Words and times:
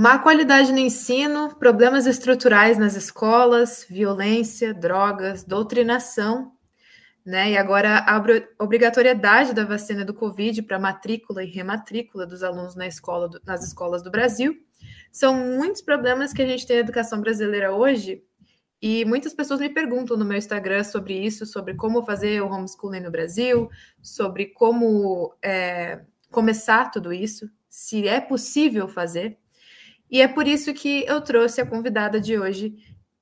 Má 0.00 0.18
qualidade 0.18 0.72
no 0.72 0.78
ensino, 0.78 1.54
problemas 1.56 2.06
estruturais 2.06 2.78
nas 2.78 2.96
escolas, 2.96 3.84
violência, 3.86 4.72
drogas, 4.72 5.44
doutrinação, 5.44 6.52
né? 7.22 7.50
E 7.50 7.58
agora 7.58 7.98
a 8.06 8.16
obrigatoriedade 8.58 9.52
da 9.52 9.62
vacina 9.62 10.02
do 10.02 10.14
Covid 10.14 10.62
para 10.62 10.78
matrícula 10.78 11.44
e 11.44 11.50
rematrícula 11.50 12.26
dos 12.26 12.42
alunos 12.42 12.74
na 12.74 12.86
escola, 12.86 13.28
nas 13.44 13.62
escolas 13.62 14.02
do 14.02 14.10
Brasil. 14.10 14.56
São 15.12 15.36
muitos 15.36 15.82
problemas 15.82 16.32
que 16.32 16.40
a 16.40 16.46
gente 16.46 16.66
tem 16.66 16.76
na 16.76 16.82
educação 16.82 17.20
brasileira 17.20 17.70
hoje, 17.70 18.24
e 18.80 19.04
muitas 19.04 19.34
pessoas 19.34 19.60
me 19.60 19.68
perguntam 19.68 20.16
no 20.16 20.24
meu 20.24 20.38
Instagram 20.38 20.82
sobre 20.82 21.12
isso, 21.12 21.44
sobre 21.44 21.74
como 21.74 22.06
fazer 22.06 22.40
o 22.40 22.50
homeschooling 22.50 23.00
no 23.00 23.10
Brasil, 23.10 23.68
sobre 24.00 24.46
como 24.46 25.34
é, 25.42 26.00
começar 26.30 26.90
tudo 26.90 27.12
isso, 27.12 27.50
se 27.68 28.08
é 28.08 28.18
possível 28.18 28.88
fazer. 28.88 29.36
E 30.10 30.20
é 30.20 30.26
por 30.26 30.48
isso 30.48 30.74
que 30.74 31.04
eu 31.06 31.20
trouxe 31.20 31.60
a 31.60 31.66
convidada 31.66 32.20
de 32.20 32.38
hoje, 32.38 32.74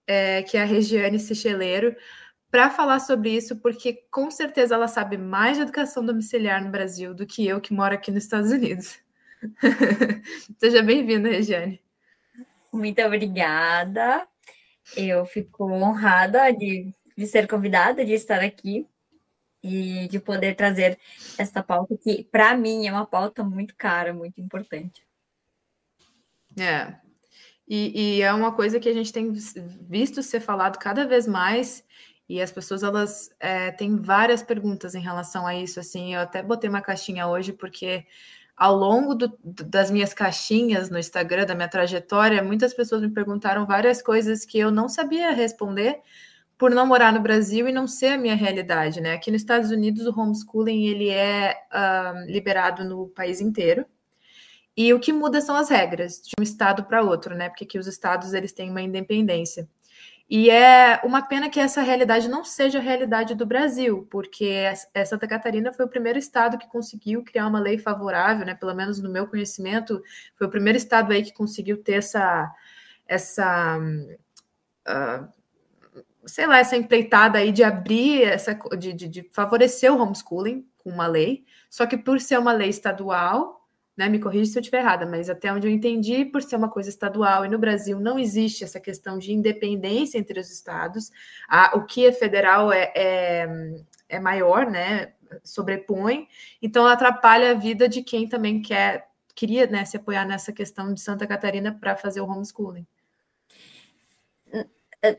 é, 0.06 0.42
que 0.42 0.56
é 0.56 0.62
a 0.62 0.64
Regiane 0.64 1.18
Sicheleiro, 1.18 1.94
para 2.50 2.70
falar 2.70 2.98
sobre 3.00 3.30
isso, 3.30 3.56
porque 3.56 4.04
com 4.10 4.30
certeza 4.30 4.74
ela 4.74 4.88
sabe 4.88 5.18
mais 5.18 5.58
de 5.58 5.64
educação 5.64 6.04
domiciliar 6.04 6.64
no 6.64 6.70
Brasil 6.70 7.14
do 7.14 7.26
que 7.26 7.46
eu, 7.46 7.60
que 7.60 7.74
moro 7.74 7.94
aqui 7.94 8.10
nos 8.10 8.24
Estados 8.24 8.50
Unidos. 8.50 8.98
Seja 10.58 10.82
bem-vinda, 10.82 11.28
Regiane. 11.28 11.80
Muito 12.72 13.02
obrigada. 13.02 14.26
Eu 14.96 15.26
fico 15.26 15.70
honrada 15.70 16.50
de, 16.52 16.92
de 17.16 17.26
ser 17.26 17.46
convidada, 17.46 18.02
de 18.04 18.14
estar 18.14 18.40
aqui 18.40 18.86
e 19.62 20.08
de 20.08 20.18
poder 20.18 20.54
trazer 20.54 20.98
esta 21.36 21.62
pauta 21.62 21.96
que, 21.98 22.24
para 22.24 22.56
mim, 22.56 22.86
é 22.86 22.92
uma 22.92 23.06
pauta 23.06 23.44
muito 23.44 23.74
cara, 23.76 24.14
muito 24.14 24.40
importante. 24.40 25.07
É. 26.60 26.96
E, 27.66 28.18
e, 28.18 28.22
é 28.22 28.32
uma 28.32 28.52
coisa 28.52 28.80
que 28.80 28.88
a 28.88 28.94
gente 28.94 29.12
tem 29.12 29.30
visto 29.88 30.22
ser 30.22 30.40
falado 30.40 30.78
cada 30.78 31.06
vez 31.06 31.26
mais, 31.26 31.84
e 32.28 32.40
as 32.40 32.50
pessoas 32.50 32.82
elas 32.82 33.30
é, 33.38 33.70
têm 33.70 33.96
várias 33.96 34.42
perguntas 34.42 34.94
em 34.94 35.00
relação 35.00 35.46
a 35.46 35.54
isso. 35.54 35.78
Assim, 35.80 36.14
eu 36.14 36.20
até 36.20 36.42
botei 36.42 36.68
uma 36.68 36.80
caixinha 36.80 37.26
hoje, 37.26 37.52
porque 37.52 38.06
ao 38.56 38.74
longo 38.74 39.14
do, 39.14 39.38
das 39.44 39.90
minhas 39.90 40.12
caixinhas 40.12 40.90
no 40.90 40.98
Instagram, 40.98 41.46
da 41.46 41.54
minha 41.54 41.68
trajetória, 41.68 42.42
muitas 42.42 42.74
pessoas 42.74 43.02
me 43.02 43.10
perguntaram 43.10 43.66
várias 43.66 44.02
coisas 44.02 44.44
que 44.44 44.58
eu 44.58 44.70
não 44.70 44.88
sabia 44.88 45.30
responder 45.30 46.00
por 46.58 46.72
não 46.72 46.86
morar 46.86 47.12
no 47.12 47.20
Brasil 47.20 47.68
e 47.68 47.72
não 47.72 47.86
ser 47.86 48.08
a 48.08 48.18
minha 48.18 48.34
realidade, 48.34 49.00
né? 49.00 49.12
Aqui 49.12 49.30
nos 49.30 49.42
Estados 49.42 49.70
Unidos, 49.70 50.06
o 50.06 50.20
homeschooling 50.20 50.86
ele 50.86 51.08
é 51.08 51.54
uh, 51.72 52.30
liberado 52.30 52.84
no 52.84 53.08
país 53.08 53.40
inteiro. 53.40 53.86
E 54.80 54.94
o 54.94 55.00
que 55.00 55.12
muda 55.12 55.40
são 55.40 55.56
as 55.56 55.68
regras 55.68 56.22
de 56.22 56.30
um 56.38 56.42
estado 56.44 56.84
para 56.84 57.02
outro, 57.02 57.34
né? 57.34 57.48
Porque 57.48 57.64
aqui 57.64 57.76
os 57.80 57.88
estados 57.88 58.32
eles 58.32 58.52
têm 58.52 58.70
uma 58.70 58.80
independência. 58.80 59.68
E 60.30 60.48
é 60.50 61.00
uma 61.02 61.20
pena 61.20 61.50
que 61.50 61.58
essa 61.58 61.82
realidade 61.82 62.28
não 62.28 62.44
seja 62.44 62.78
a 62.78 62.80
realidade 62.80 63.34
do 63.34 63.44
Brasil, 63.44 64.06
porque 64.08 64.62
Santa 65.04 65.26
Catarina 65.26 65.72
foi 65.72 65.84
o 65.84 65.88
primeiro 65.88 66.16
estado 66.16 66.56
que 66.56 66.68
conseguiu 66.68 67.24
criar 67.24 67.48
uma 67.48 67.58
lei 67.58 67.76
favorável, 67.76 68.46
né? 68.46 68.54
Pelo 68.54 68.72
menos 68.72 69.00
no 69.00 69.10
meu 69.10 69.26
conhecimento, 69.26 70.00
foi 70.36 70.46
o 70.46 70.50
primeiro 70.50 70.76
estado 70.76 71.12
aí 71.12 71.24
que 71.24 71.32
conseguiu 71.32 71.82
ter 71.82 71.94
essa, 71.94 72.48
essa 73.08 73.80
uh, 73.80 75.28
sei 76.24 76.46
lá, 76.46 76.60
essa 76.60 76.76
empreitada 76.76 77.38
aí 77.38 77.50
de 77.50 77.64
abrir 77.64 78.22
essa, 78.22 78.54
de, 78.78 78.92
de, 78.92 79.08
de 79.08 79.28
favorecer 79.32 79.92
o 79.92 80.00
homeschooling 80.00 80.64
com 80.76 80.90
uma 80.90 81.08
lei. 81.08 81.44
Só 81.68 81.84
que 81.84 81.96
por 81.96 82.20
ser 82.20 82.38
uma 82.38 82.52
lei 82.52 82.68
estadual, 82.68 83.57
né? 83.98 84.08
Me 84.08 84.20
corrija 84.20 84.50
se 84.50 84.56
eu 84.56 84.60
estiver 84.60 84.78
errada, 84.78 85.04
mas 85.04 85.28
até 85.28 85.52
onde 85.52 85.66
eu 85.66 85.70
entendi, 85.70 86.24
por 86.24 86.40
ser 86.40 86.54
uma 86.54 86.70
coisa 86.70 86.88
estadual 86.88 87.44
e 87.44 87.48
no 87.48 87.58
Brasil 87.58 87.98
não 87.98 88.16
existe 88.16 88.62
essa 88.62 88.78
questão 88.78 89.18
de 89.18 89.32
independência 89.32 90.18
entre 90.18 90.38
os 90.38 90.50
estados, 90.50 91.10
a, 91.48 91.76
o 91.76 91.84
que 91.84 92.06
é 92.06 92.12
federal 92.12 92.72
é, 92.72 92.92
é, 92.94 93.48
é 94.08 94.20
maior, 94.20 94.70
né? 94.70 95.12
Sobrepõe, 95.44 96.26
então 96.62 96.86
atrapalha 96.86 97.50
a 97.50 97.54
vida 97.54 97.86
de 97.88 98.02
quem 98.02 98.26
também 98.26 98.62
quer 98.62 99.08
queria 99.34 99.66
né, 99.68 99.84
se 99.84 99.96
apoiar 99.96 100.24
nessa 100.24 100.52
questão 100.52 100.92
de 100.92 101.00
Santa 101.00 101.26
Catarina 101.26 101.72
para 101.72 101.94
fazer 101.94 102.20
o 102.20 102.26
homeschooling. 102.26 102.86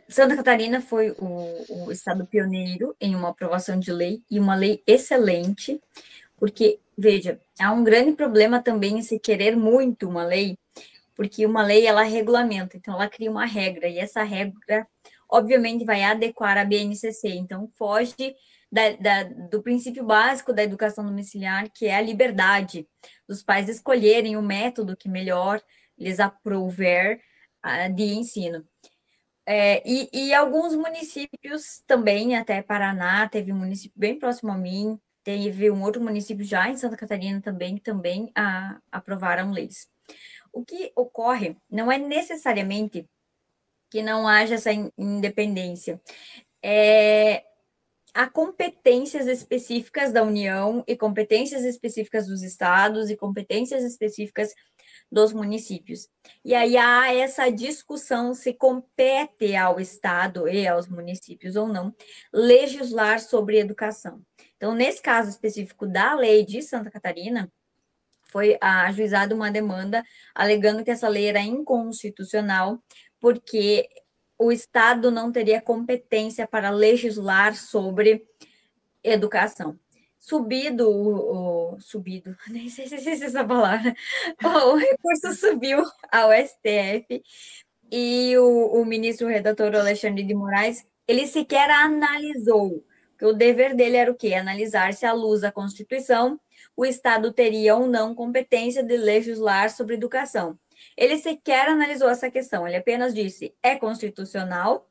Santa 0.09 0.35
Catarina 0.35 0.81
foi 0.81 1.11
o, 1.11 1.85
o, 1.85 1.91
estado 1.91 2.25
pioneiro 2.25 2.93
em 2.99 3.15
uma 3.15 3.29
aprovação 3.29 3.79
de 3.79 3.93
lei 3.93 4.21
e 4.29 4.37
uma 4.37 4.55
lei 4.55 4.83
excelente, 4.85 5.81
porque, 6.37 6.79
veja, 6.99 7.39
há 7.59 7.71
um 7.71 7.83
grande 7.83 8.13
problema 8.13 8.61
também 8.61 8.99
em 8.99 9.01
se 9.01 9.19
querer 9.19 9.55
muito 9.55 10.07
uma 10.07 10.25
lei, 10.25 10.57
porque 11.15 11.45
uma 11.45 11.63
lei 11.63 11.85
ela 11.87 12.03
regulamenta, 12.03 12.77
então 12.77 12.93
ela 12.93 13.09
cria 13.09 13.31
uma 13.31 13.45
regra, 13.45 13.87
e 13.87 13.97
essa 13.97 14.23
regra, 14.23 14.87
obviamente, 15.29 15.85
vai 15.85 16.03
adequar 16.03 16.57
a 16.57 16.65
BNCC, 16.65 17.29
então 17.29 17.71
foge 17.75 18.35
da, 18.71 18.91
da, 18.91 19.23
do 19.23 19.61
princípio 19.63 20.03
básico 20.03 20.53
da 20.53 20.63
educação 20.63 21.05
domiciliar, 21.05 21.69
que 21.73 21.87
é 21.87 21.95
a 21.95 22.01
liberdade 22.01 22.87
dos 23.27 23.41
pais 23.41 23.69
escolherem 23.69 24.37
o 24.37 24.41
método 24.41 24.97
que 24.97 25.09
melhor 25.09 25.61
lhes 25.97 26.19
aprover 26.19 27.21
uh, 27.65 27.93
de 27.93 28.03
ensino. 28.03 28.65
É, 29.45 29.81
e, 29.83 30.09
e, 30.13 30.33
alguns 30.33 30.75
municípios 30.75 31.81
também, 31.87 32.35
até 32.35 32.61
Paraná, 32.61 33.27
teve 33.27 33.51
um 33.51 33.57
município 33.57 33.99
bem 33.99 34.19
próximo 34.19 34.51
a 34.51 34.57
mim, 34.57 34.99
Teve 35.29 35.69
um 35.69 35.83
outro 35.83 36.01
município 36.01 36.43
já 36.43 36.71
em 36.71 36.75
Santa 36.75 36.97
Catarina 36.97 37.39
também, 37.39 37.77
também 37.77 38.31
a, 38.33 38.79
aprovaram 38.91 39.51
leis. 39.51 39.87
O 40.51 40.65
que 40.65 40.91
ocorre 40.95 41.55
não 41.69 41.91
é 41.91 41.99
necessariamente 41.99 43.07
que 43.91 44.01
não 44.01 44.27
haja 44.27 44.55
essa 44.55 44.71
independência. 44.97 46.01
É, 46.63 47.43
há 48.11 48.27
competências 48.27 49.27
específicas 49.27 50.11
da 50.11 50.23
União 50.23 50.83
e 50.87 50.97
competências 50.97 51.63
específicas 51.63 52.25
dos 52.25 52.41
estados 52.41 53.11
e 53.11 53.15
competências 53.15 53.83
específicas 53.83 54.51
dos 55.11 55.33
municípios. 55.33 56.07
E 56.45 56.53
aí 56.53 56.77
há 56.77 57.13
essa 57.13 57.49
discussão 57.49 58.33
se 58.33 58.53
compete 58.53 59.55
ao 59.55 59.79
estado 59.79 60.47
e 60.47 60.67
aos 60.67 60.87
municípios 60.87 61.55
ou 61.55 61.67
não 61.67 61.93
legislar 62.31 63.19
sobre 63.19 63.59
educação. 63.59 64.21
Então, 64.55 64.75
nesse 64.75 65.01
caso 65.01 65.29
específico 65.29 65.87
da 65.87 66.13
lei 66.13 66.45
de 66.45 66.61
Santa 66.61 66.91
Catarina, 66.91 67.51
foi 68.31 68.57
ajuizada 68.61 69.33
uma 69.33 69.49
demanda 69.49 70.03
alegando 70.35 70.83
que 70.83 70.91
essa 70.91 71.07
lei 71.07 71.25
era 71.25 71.41
inconstitucional, 71.41 72.79
porque 73.19 73.89
o 74.37 74.51
Estado 74.51 75.09
não 75.09 75.31
teria 75.31 75.61
competência 75.61 76.47
para 76.47 76.69
legislar 76.69 77.55
sobre 77.55 78.25
educação. 79.03 79.77
Subido 80.19 80.89
o, 80.89 81.75
o 81.75 81.79
subido, 81.79 82.35
nem 82.49 82.69
sei 82.69 82.87
se 82.87 82.95
existe 82.95 83.25
essa 83.25 83.43
palavra, 83.43 83.95
o 84.43 84.75
recurso 84.75 85.33
subiu 85.33 85.83
ao 86.11 86.29
STF 86.33 87.23
e 87.91 88.37
o, 88.37 88.81
o 88.81 88.85
ministro 88.85 89.27
redator 89.27 89.73
Alexandre 89.75 90.23
de 90.23 90.33
Moraes, 90.33 90.85
ele 91.07 91.25
sequer 91.25 91.69
analisou 91.71 92.83
que 93.17 93.25
o 93.25 93.33
dever 93.33 93.75
dele 93.75 93.97
era 93.97 94.11
o 94.11 94.15
quê? 94.15 94.33
Analisar 94.33 94.93
se, 94.93 95.05
à 95.05 95.11
luz 95.11 95.41
da 95.41 95.51
Constituição, 95.51 96.39
o 96.75 96.85
Estado 96.85 97.33
teria 97.33 97.75
ou 97.75 97.87
não 97.87 98.15
competência 98.15 98.81
de 98.81 98.95
legislar 98.95 99.69
sobre 99.69 99.95
educação. 99.95 100.57
Ele 100.95 101.17
sequer 101.17 101.67
analisou 101.67 102.09
essa 102.09 102.31
questão, 102.31 102.65
ele 102.65 102.77
apenas 102.77 103.13
disse: 103.13 103.53
é 103.61 103.75
constitucional. 103.75 104.87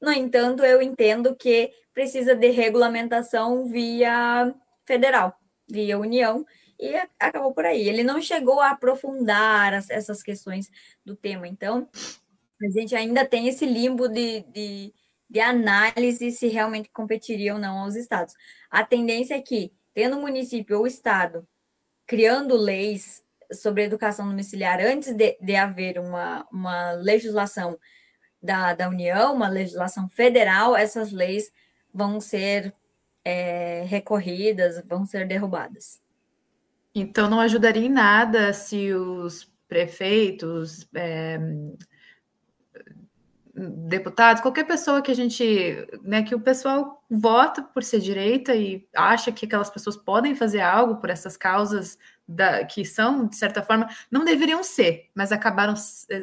No 0.00 0.12
entanto, 0.12 0.64
eu 0.64 0.82
entendo 0.82 1.34
que 1.34 1.70
precisa 1.94 2.34
de 2.34 2.50
regulamentação 2.50 3.66
via 3.66 4.54
federal, 4.90 5.36
via 5.68 5.98
União, 5.98 6.44
e 6.78 6.94
acabou 7.18 7.52
por 7.52 7.64
aí. 7.64 7.88
Ele 7.88 8.02
não 8.02 8.20
chegou 8.20 8.60
a 8.60 8.70
aprofundar 8.70 9.74
as, 9.74 9.90
essas 9.90 10.22
questões 10.22 10.70
do 11.04 11.14
tema. 11.14 11.46
Então, 11.46 11.88
a 12.62 12.70
gente 12.70 12.94
ainda 12.94 13.24
tem 13.24 13.48
esse 13.48 13.66
limbo 13.66 14.08
de, 14.08 14.40
de 14.52 14.94
de 15.30 15.38
análise 15.38 16.32
se 16.32 16.48
realmente 16.48 16.90
competiria 16.90 17.54
ou 17.54 17.60
não 17.60 17.78
aos 17.78 17.94
estados. 17.94 18.34
A 18.68 18.84
tendência 18.84 19.36
é 19.36 19.40
que, 19.40 19.72
tendo 19.94 20.18
o 20.18 20.20
município 20.20 20.78
ou 20.78 20.86
estado 20.88 21.46
criando 22.04 22.56
leis 22.56 23.22
sobre 23.52 23.84
educação 23.84 24.28
domiciliar 24.28 24.80
antes 24.80 25.14
de, 25.14 25.38
de 25.40 25.54
haver 25.54 26.00
uma, 26.00 26.44
uma 26.50 26.92
legislação 26.92 27.78
da, 28.42 28.74
da 28.74 28.88
União, 28.88 29.32
uma 29.32 29.48
legislação 29.48 30.08
federal, 30.08 30.74
essas 30.74 31.12
leis 31.12 31.52
vão 31.94 32.20
ser 32.20 32.74
é, 33.24 33.84
recorridas, 33.86 34.82
vão 34.86 35.04
ser 35.04 35.26
derrubadas. 35.26 36.00
Então, 36.94 37.28
não 37.28 37.40
ajudaria 37.40 37.86
em 37.86 37.90
nada 37.90 38.52
se 38.52 38.92
os 38.92 39.50
prefeitos, 39.68 40.88
é, 40.94 41.38
deputados, 43.54 44.42
qualquer 44.42 44.64
pessoa 44.64 45.02
que 45.02 45.10
a 45.10 45.14
gente, 45.14 45.86
né, 46.02 46.22
que 46.22 46.34
o 46.34 46.40
pessoal 46.40 47.04
vota 47.10 47.62
por 47.62 47.82
ser 47.82 48.00
direita 48.00 48.54
e 48.54 48.88
acha 48.94 49.30
que 49.30 49.44
aquelas 49.44 49.70
pessoas 49.70 49.96
podem 49.96 50.34
fazer 50.34 50.60
algo 50.60 50.96
por 50.96 51.10
essas 51.10 51.36
causas 51.36 51.98
da, 52.26 52.64
que 52.64 52.84
são, 52.84 53.26
de 53.26 53.36
certa 53.36 53.62
forma, 53.62 53.88
não 54.10 54.24
deveriam 54.24 54.62
ser, 54.62 55.10
mas 55.14 55.32
acabaram, 55.32 55.74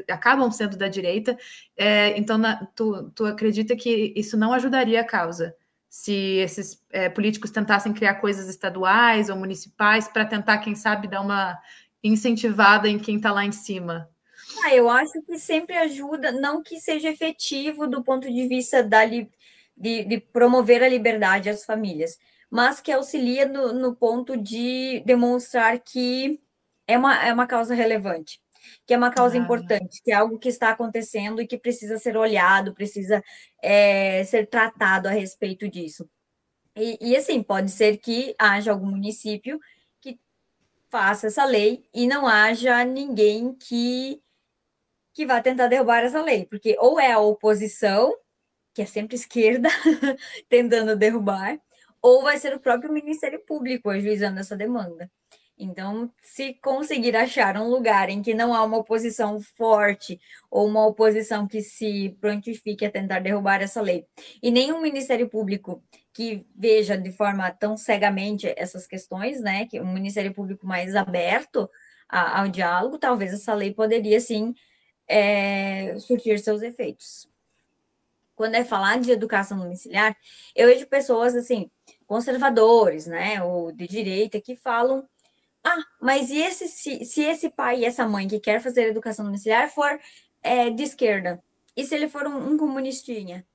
acabam 0.10 0.50
sendo 0.52 0.78
da 0.78 0.88
direita. 0.88 1.38
É, 1.76 2.18
então, 2.18 2.38
na, 2.38 2.66
tu, 2.76 3.12
tu 3.12 3.26
acredita 3.26 3.76
que 3.76 4.14
isso 4.16 4.38
não 4.38 4.54
ajudaria 4.54 5.02
a 5.02 5.06
causa? 5.06 5.56
Se 5.90 6.14
esses 6.14 6.84
é, 6.90 7.10
políticos 7.10 7.52
tentassem 7.52 7.94
criar 7.94 8.16
coisas 8.16 8.48
estaduais 8.48 9.30
ou 9.30 9.38
municipais 9.38 10.08
para 10.08 10.26
tentar, 10.26 10.58
quem 10.60 10.76
sabe, 10.76 11.08
dar 11.08 11.22
uma 11.22 11.58
incentivada 12.04 12.88
em 12.88 13.00
quem 13.00 13.18
está 13.18 13.32
lá 13.32 13.46
em 13.46 13.52
cima? 13.52 14.10
Ah, 14.64 14.74
eu 14.74 14.90
acho 14.90 15.22
que 15.24 15.38
sempre 15.38 15.76
ajuda, 15.76 16.32
não 16.32 16.62
que 16.62 16.80
seja 16.80 17.10
efetivo 17.10 17.88
do 17.88 18.04
ponto 18.04 18.32
de 18.32 18.48
vista 18.48 18.84
da, 18.84 19.06
de, 19.06 19.28
de 19.76 20.20
promover 20.20 20.84
a 20.84 20.90
liberdade 20.90 21.50
às 21.50 21.66
famílias, 21.66 22.18
mas 22.50 22.80
que 22.80 22.92
auxilia 22.92 23.46
no, 23.46 23.74
no 23.74 23.96
ponto 23.96 24.38
de 24.38 25.02
demonstrar 25.06 25.80
que 25.80 26.40
é 26.88 26.98
uma, 26.98 27.24
é 27.24 27.34
uma 27.34 27.46
causa 27.46 27.76
relevante, 27.76 28.42
que 28.86 28.94
é 28.94 28.98
uma 28.98 29.12
causa 29.12 29.36
ah. 29.36 29.40
importante, 29.40 30.02
que 30.04 30.12
é 30.12 30.16
algo 30.16 30.40
que 30.40 30.50
está 30.50 30.70
acontecendo 30.70 31.42
e 31.42 31.48
que 31.48 31.58
precisa 31.58 31.98
ser 31.98 32.18
olhado, 32.18 32.74
precisa 32.74 33.24
é, 33.62 34.24
ser 34.24 34.48
tratado 34.48 35.08
a 35.08 35.12
respeito 35.12 35.68
disso. 35.70 36.10
E, 36.76 36.98
e, 37.02 37.16
assim, 37.16 37.42
pode 37.42 37.72
ser 37.72 37.98
que 37.98 38.36
haja 38.38 38.72
algum 38.72 38.92
município 38.92 39.60
que 40.00 40.20
faça 40.90 41.28
essa 41.28 41.44
lei 41.44 41.84
e 41.94 42.08
não 42.08 42.28
haja 42.28 42.84
ninguém 42.86 43.56
que, 43.56 44.22
que 45.14 45.26
vá 45.26 45.42
tentar 45.42 45.68
derrubar 45.68 46.04
essa 46.04 46.22
lei, 46.22 46.46
porque 46.46 46.78
ou 46.80 47.00
é 47.00 47.12
a 47.12 47.20
oposição, 47.20 48.16
que 48.76 48.84
é 48.84 48.86
sempre 48.86 49.16
esquerda, 49.16 49.70
tentando 50.48 50.96
derrubar, 50.96 51.60
ou 52.02 52.22
vai 52.22 52.38
ser 52.38 52.54
o 52.56 52.60
próprio 52.60 52.94
Ministério 52.94 53.44
Público 53.46 53.90
ajuizando 53.90 54.40
essa 54.40 54.56
demanda. 54.56 55.12
Então, 55.60 56.12
se 56.22 56.54
conseguir 56.56 57.16
achar 57.16 57.58
um 57.58 57.68
lugar 57.68 58.10
em 58.10 58.22
que 58.22 58.34
não 58.36 58.54
há 58.54 58.64
uma 58.64 58.78
oposição 58.78 59.42
forte 59.42 60.20
ou 60.52 60.68
uma 60.68 60.86
oposição 60.86 61.48
que 61.48 61.62
se 61.62 62.16
prontifique 62.22 62.86
a 62.86 62.92
tentar 62.92 63.20
derrubar 63.20 63.62
essa 63.62 63.82
lei, 63.82 64.06
e 64.42 64.52
nenhum 64.52 64.80
Ministério 64.82 65.28
Público 65.28 65.84
que 66.14 66.46
veja 66.56 66.96
de 66.98 67.12
forma 67.12 67.50
tão 67.52 67.76
cegamente 67.76 68.54
essas 68.56 68.86
questões, 68.86 69.42
né, 69.42 69.66
que 69.66 69.80
um 69.82 69.92
Ministério 69.92 70.34
Público 70.34 70.66
mais 70.66 70.96
aberto 70.96 71.70
a, 72.08 72.42
ao 72.42 72.48
diálogo, 72.48 73.00
talvez 73.00 73.34
essa 73.34 73.54
lei 73.54 73.74
poderia 73.74 74.20
sim 74.20 74.54
é, 75.08 75.98
surtir 76.00 76.40
seus 76.40 76.62
efeitos. 76.62 77.28
Quando 78.36 78.56
é 78.56 78.64
falar 78.64 79.00
de 79.00 79.12
educação 79.12 79.58
domiciliar, 79.58 80.16
eu 80.56 80.68
vejo 80.68 80.86
pessoas 80.88 81.36
assim 81.36 81.72
conservadores, 82.06 83.06
né, 83.08 83.44
ou 83.44 83.72
de 83.72 83.88
direita, 83.88 84.40
que 84.40 84.56
falam: 84.56 85.08
ah, 85.68 85.84
mas 86.00 86.30
e 86.30 86.38
esse, 86.40 86.68
se, 86.70 87.04
se 87.04 87.22
esse 87.24 87.50
pai 87.50 87.80
e 87.82 87.86
essa 87.86 88.08
mãe 88.08 88.28
que 88.28 88.40
quer 88.40 88.62
fazer 88.62 88.88
educação 88.88 89.26
domiciliar 89.26 89.70
for 89.70 90.00
é, 90.42 90.70
de 90.70 90.84
esquerda? 90.84 91.44
E 91.76 91.84
se 91.84 91.94
ele 91.94 92.08
for 92.08 92.26
um, 92.26 92.54
um 92.54 92.58
comunistinha? 92.58 93.46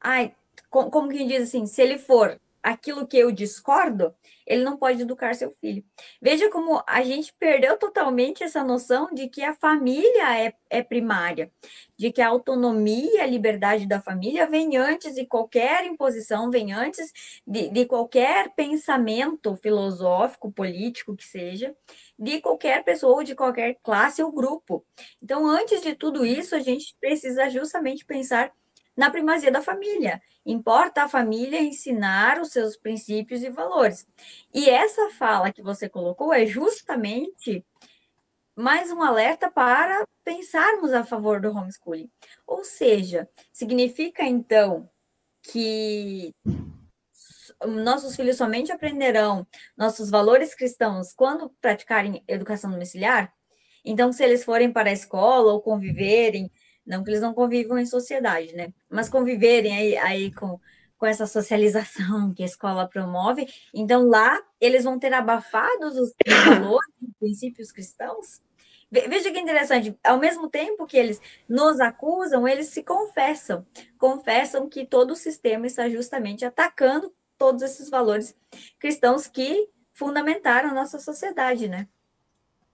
Ai, 0.00 0.34
com, 0.70 0.90
como 0.90 1.10
quem 1.10 1.26
diz 1.26 1.42
assim, 1.42 1.66
se 1.66 1.82
ele 1.82 1.98
for 1.98 2.40
aquilo 2.62 3.06
que 3.06 3.16
eu 3.16 3.30
discordo, 3.30 4.14
ele 4.46 4.64
não 4.64 4.76
pode 4.76 5.02
educar 5.02 5.34
seu 5.34 5.50
filho. 5.52 5.84
Veja 6.20 6.50
como 6.50 6.82
a 6.86 7.02
gente 7.02 7.32
perdeu 7.38 7.76
totalmente 7.78 8.42
essa 8.42 8.64
noção 8.64 9.08
de 9.12 9.28
que 9.28 9.42
a 9.42 9.54
família 9.54 10.44
é, 10.44 10.52
é 10.68 10.82
primária, 10.82 11.52
de 11.96 12.10
que 12.10 12.20
a 12.20 12.28
autonomia, 12.28 13.22
a 13.22 13.26
liberdade 13.26 13.86
da 13.86 14.00
família 14.00 14.46
vem 14.48 14.76
antes 14.76 15.14
de 15.14 15.24
qualquer 15.24 15.84
imposição, 15.86 16.50
vem 16.50 16.72
antes 16.72 17.12
de, 17.46 17.68
de 17.68 17.86
qualquer 17.86 18.52
pensamento 18.54 19.54
filosófico, 19.56 20.50
político 20.50 21.16
que 21.16 21.24
seja, 21.24 21.74
de 22.18 22.40
qualquer 22.40 22.82
pessoa 22.84 23.16
ou 23.16 23.22
de 23.22 23.34
qualquer 23.34 23.78
classe 23.82 24.22
ou 24.22 24.32
grupo. 24.32 24.84
Então, 25.22 25.46
antes 25.46 25.80
de 25.80 25.94
tudo 25.94 26.26
isso, 26.26 26.54
a 26.54 26.60
gente 26.60 26.96
precisa 27.00 27.48
justamente 27.48 28.04
pensar 28.04 28.52
na 29.00 29.10
primazia 29.10 29.50
da 29.50 29.62
família. 29.62 30.20
Importa 30.44 31.04
a 31.04 31.08
família 31.08 31.58
ensinar 31.58 32.38
os 32.38 32.52
seus 32.52 32.76
princípios 32.76 33.42
e 33.42 33.48
valores. 33.48 34.06
E 34.52 34.68
essa 34.68 35.08
fala 35.12 35.50
que 35.50 35.62
você 35.62 35.88
colocou 35.88 36.34
é 36.34 36.44
justamente 36.44 37.64
mais 38.54 38.92
um 38.92 39.02
alerta 39.02 39.50
para 39.50 40.06
pensarmos 40.22 40.92
a 40.92 41.02
favor 41.02 41.40
do 41.40 41.48
homeschooling. 41.48 42.10
Ou 42.46 42.62
seja, 42.62 43.26
significa 43.50 44.22
então 44.22 44.86
que 45.44 46.34
nossos 47.66 48.14
filhos 48.14 48.36
somente 48.36 48.70
aprenderão 48.70 49.46
nossos 49.78 50.10
valores 50.10 50.54
cristãos 50.54 51.14
quando 51.14 51.48
praticarem 51.58 52.22
educação 52.28 52.70
domiciliar? 52.70 53.32
Então, 53.82 54.12
se 54.12 54.22
eles 54.22 54.44
forem 54.44 54.70
para 54.70 54.90
a 54.90 54.92
escola 54.92 55.54
ou 55.54 55.62
conviverem 55.62 56.52
não 56.86 57.04
que 57.04 57.10
eles 57.10 57.20
não 57.20 57.34
convivam 57.34 57.78
em 57.78 57.86
sociedade, 57.86 58.54
né? 58.54 58.72
Mas 58.88 59.08
conviverem 59.08 59.76
aí, 59.76 59.96
aí 59.96 60.34
com, 60.34 60.58
com 60.96 61.06
essa 61.06 61.26
socialização 61.26 62.32
que 62.34 62.42
a 62.42 62.46
escola 62.46 62.88
promove. 62.88 63.46
Então, 63.74 64.06
lá, 64.06 64.40
eles 64.60 64.84
vão 64.84 64.98
ter 64.98 65.12
abafados 65.12 65.96
os 65.96 66.14
valores, 66.44 66.94
os 67.02 67.14
princípios 67.18 67.72
cristãos. 67.72 68.42
Veja 68.90 69.30
que 69.30 69.38
interessante, 69.38 69.96
ao 70.02 70.18
mesmo 70.18 70.48
tempo 70.50 70.84
que 70.84 70.96
eles 70.96 71.20
nos 71.48 71.78
acusam, 71.78 72.46
eles 72.46 72.66
se 72.66 72.82
confessam, 72.82 73.64
confessam 73.96 74.68
que 74.68 74.84
todo 74.84 75.12
o 75.12 75.16
sistema 75.16 75.64
está 75.64 75.88
justamente 75.88 76.44
atacando 76.44 77.14
todos 77.38 77.62
esses 77.62 77.88
valores 77.88 78.36
cristãos 78.80 79.28
que 79.28 79.68
fundamentaram 79.92 80.70
a 80.70 80.74
nossa 80.74 80.98
sociedade, 80.98 81.68
né? 81.68 81.86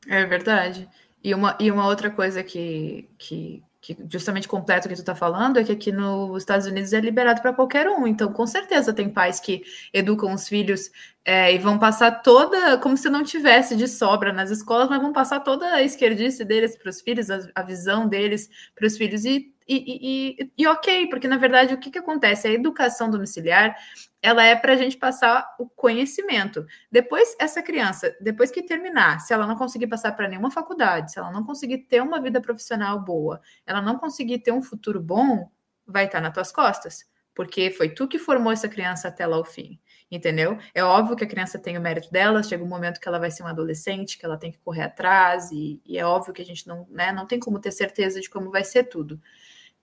É 0.09 0.25
verdade. 0.25 0.89
E 1.23 1.35
uma, 1.35 1.57
e 1.61 1.71
uma 1.71 1.87
outra 1.87 2.11
coisa 2.11 2.43
que, 2.43 3.11
que 3.19 3.63
que 3.87 3.97
justamente 4.11 4.49
completa 4.49 4.87
o 4.87 4.89
que 4.89 4.97
tu 4.97 5.01
está 5.01 5.15
falando, 5.15 5.61
é 5.61 5.65
que 5.65 5.71
aqui 5.71 5.93
nos 5.93 6.43
Estados 6.43 6.67
Unidos 6.67 6.93
é 6.93 6.99
liberado 6.99 7.41
para 7.41 7.53
qualquer 7.53 7.89
um. 7.89 8.05
Então, 8.05 8.33
com 8.33 8.45
certeza, 8.45 8.93
tem 8.93 9.09
pais 9.09 9.39
que 9.39 9.63
educam 9.93 10.35
os 10.35 10.49
filhos 10.49 10.91
é, 11.25 11.55
e 11.55 11.59
vão 11.59 11.79
passar 11.79 12.21
toda, 12.21 12.79
como 12.79 12.97
se 12.97 13.09
não 13.09 13.23
tivesse 13.23 13.77
de 13.77 13.87
sobra 13.87 14.33
nas 14.33 14.51
escolas, 14.51 14.89
mas 14.89 15.01
vão 15.01 15.13
passar 15.13 15.39
toda 15.39 15.67
a 15.73 15.83
esquerdice 15.85 16.45
deles 16.45 16.77
para 16.77 16.91
os 16.91 17.01
filhos, 17.01 17.31
a, 17.31 17.39
a 17.55 17.63
visão 17.63 18.09
deles 18.09 18.51
para 18.75 18.89
os 18.89 18.97
filhos. 18.97 19.25
E 19.25 19.53
e, 19.69 20.37
e, 20.39 20.53
e, 20.57 20.67
ok, 20.69 21.09
porque 21.09 21.27
na 21.27 21.37
verdade 21.39 21.75
o 21.75 21.79
que, 21.79 21.91
que 21.91 21.99
acontece? 21.99 22.47
A 22.47 22.53
educação 22.53 23.11
domiciliar 23.11 23.77
ela 24.23 24.45
é 24.45 24.57
para 24.57 24.73
a 24.73 24.77
gente 24.77 24.97
passar 24.97 25.55
o 25.59 25.69
conhecimento. 25.69 26.67
Depois, 26.91 27.37
essa 27.39 27.63
criança, 27.63 28.17
depois 28.21 28.51
que 28.51 28.63
terminar, 28.63 29.21
se 29.21 29.33
ela 29.33 29.47
não 29.47 29.57
conseguir 29.57 29.87
passar 29.87 30.13
para 30.13 30.29
nenhuma 30.29 30.51
faculdade, 30.51 31.13
se 31.13 31.19
ela 31.19 31.31
não 31.31 31.45
conseguir 31.45 31.79
ter 31.79 32.03
uma 32.03 32.21
vida 32.21 32.41
profissional 32.41 33.01
boa, 33.01 33.41
ela 33.67 33.81
não 33.81 33.99
conseguir 33.99 34.39
ter 34.39 34.53
um 34.53 34.63
futuro 34.63 35.01
bom, 35.01 35.51
vai 35.87 36.07
estar 36.07 36.21
nas 36.21 36.33
tuas 36.33 36.51
costas, 36.51 37.05
porque 37.35 37.71
foi 37.71 37.89
tu 37.91 38.09
que 38.09 38.19
formou 38.19 38.53
essa 38.53 38.69
criança 38.69 39.09
até 39.09 39.27
lá 39.27 39.39
o 39.39 39.45
fim 39.45 39.79
entendeu? 40.11 40.59
É 40.75 40.83
óbvio 40.85 41.17
que 41.17 41.25
a 41.25 41.27
criança 41.27 41.59
tem 41.59 41.77
o 41.77 41.81
mérito 41.81 42.11
dela, 42.11 42.43
chega 42.43 42.63
um 42.63 42.69
momento 42.69 43.01
que 43.01 43.09
ela 43.09 43.19
vai 43.19 43.31
ser 43.31 43.43
uma 43.43 43.51
adolescente, 43.51 44.19
que 44.19 44.25
ela 44.25 44.37
tem 44.39 44.53
que 44.53 44.59
correr 44.59 44.83
atrás, 44.83 45.51
e, 45.51 45.81
e, 45.85 45.99
é 45.99 46.07
óbvio 46.07 46.33
que 46.33 46.43
a 46.43 46.45
gente 46.45 46.67
não, 46.67 46.87
né, 46.91 47.13
não 47.13 47.27
tem 47.27 47.39
como 47.39 47.59
ter 47.59 47.73
certeza 47.73 48.21
de 48.21 48.31
como 48.31 48.51
vai 48.51 48.65
ser 48.65 48.85
tudo. 48.85 49.21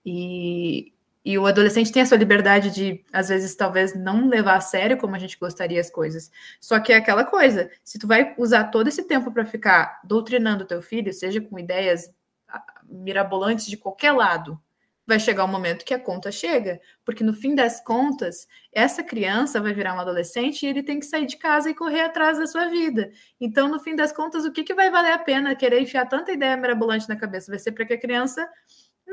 E, 0.04 0.93
e 1.24 1.38
o 1.38 1.46
adolescente 1.46 1.90
tem 1.90 2.02
a 2.02 2.06
sua 2.06 2.18
liberdade 2.18 2.70
de, 2.70 3.04
às 3.12 3.28
vezes, 3.30 3.56
talvez 3.56 3.94
não 3.94 4.28
levar 4.28 4.56
a 4.56 4.60
sério 4.60 4.98
como 4.98 5.16
a 5.16 5.18
gente 5.18 5.38
gostaria 5.38 5.80
as 5.80 5.90
coisas. 5.90 6.30
Só 6.60 6.78
que 6.78 6.92
é 6.92 6.96
aquela 6.96 7.24
coisa, 7.24 7.70
se 7.82 7.98
tu 7.98 8.06
vai 8.06 8.34
usar 8.36 8.64
todo 8.64 8.88
esse 8.88 9.04
tempo 9.04 9.32
para 9.32 9.46
ficar 9.46 10.00
doutrinando 10.04 10.66
teu 10.66 10.82
filho, 10.82 11.12
seja 11.14 11.40
com 11.40 11.58
ideias 11.58 12.14
ah, 12.46 12.62
mirabolantes 12.86 13.66
de 13.66 13.76
qualquer 13.78 14.12
lado, 14.12 14.60
vai 15.06 15.18
chegar 15.18 15.44
um 15.44 15.48
momento 15.48 15.84
que 15.84 15.92
a 15.92 15.98
conta 15.98 16.32
chega, 16.32 16.80
porque 17.04 17.22
no 17.22 17.34
fim 17.34 17.54
das 17.54 17.82
contas, 17.82 18.46
essa 18.72 19.02
criança 19.02 19.60
vai 19.60 19.72
virar 19.74 19.94
um 19.94 20.00
adolescente 20.00 20.62
e 20.62 20.68
ele 20.68 20.82
tem 20.82 20.98
que 20.98 21.06
sair 21.06 21.26
de 21.26 21.36
casa 21.36 21.70
e 21.70 21.74
correr 21.74 22.00
atrás 22.00 22.38
da 22.38 22.46
sua 22.46 22.66
vida. 22.68 23.10
Então, 23.40 23.68
no 23.68 23.78
fim 23.80 23.94
das 23.94 24.12
contas, 24.12 24.44
o 24.44 24.52
que, 24.52 24.64
que 24.64 24.74
vai 24.74 24.90
valer 24.90 25.12
a 25.12 25.18
pena 25.18 25.54
querer 25.54 25.80
enfiar 25.80 26.06
tanta 26.06 26.32
ideia 26.32 26.56
mirabolante 26.56 27.08
na 27.08 27.16
cabeça? 27.16 27.50
Vai 27.50 27.58
ser 27.58 27.72
para 27.72 27.84
que 27.84 27.94
a 27.94 28.00
criança 28.00 28.48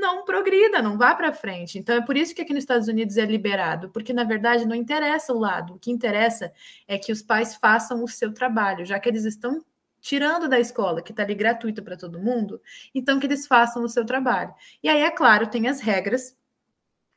não 0.02 0.26
progrida, 0.26 0.82
não 0.82 0.98
vá 0.98 1.16
para 1.16 1.32
frente. 1.32 1.80
Então 1.80 1.96
é 1.96 2.02
por 2.02 2.18
isso 2.18 2.36
que 2.36 2.42
aqui 2.42 2.54
nos 2.54 2.64
Estados 2.64 2.88
Unidos 2.88 3.16
é 3.18 3.26
liberado, 3.26 3.90
porque 3.92 4.12
na 4.12 4.24
verdade 4.26 4.66
não 4.66 4.76
interessa 4.76 5.32
o 5.32 5.40
lado, 5.40 5.76
o 5.76 5.80
que 5.80 5.92
interessa 5.92 6.52
é 6.88 6.98
que 6.98 7.12
os 7.12 7.22
pais 7.22 7.56
façam 7.56 8.04
o 8.04 8.08
seu 8.08 8.34
trabalho, 8.34 8.86
já 8.86 9.00
que 9.00 9.08
eles 9.08 9.24
estão 9.24 9.64
tirando 10.02 10.50
da 10.50 10.60
escola, 10.60 11.02
que 11.02 11.12
está 11.12 11.22
ali 11.24 11.36
gratuito 11.36 11.84
para 11.84 11.96
todo 11.96 12.20
mundo, 12.20 12.60
então 12.94 13.20
que 13.20 13.28
eles 13.28 13.46
façam 13.46 13.84
o 13.84 13.90
seu 13.90 14.04
trabalho. 14.04 14.54
E 14.84 14.90
aí, 14.90 15.02
é 15.04 15.12
claro, 15.12 15.48
tem 15.48 15.68
as 15.68 15.80
regras 15.80 16.36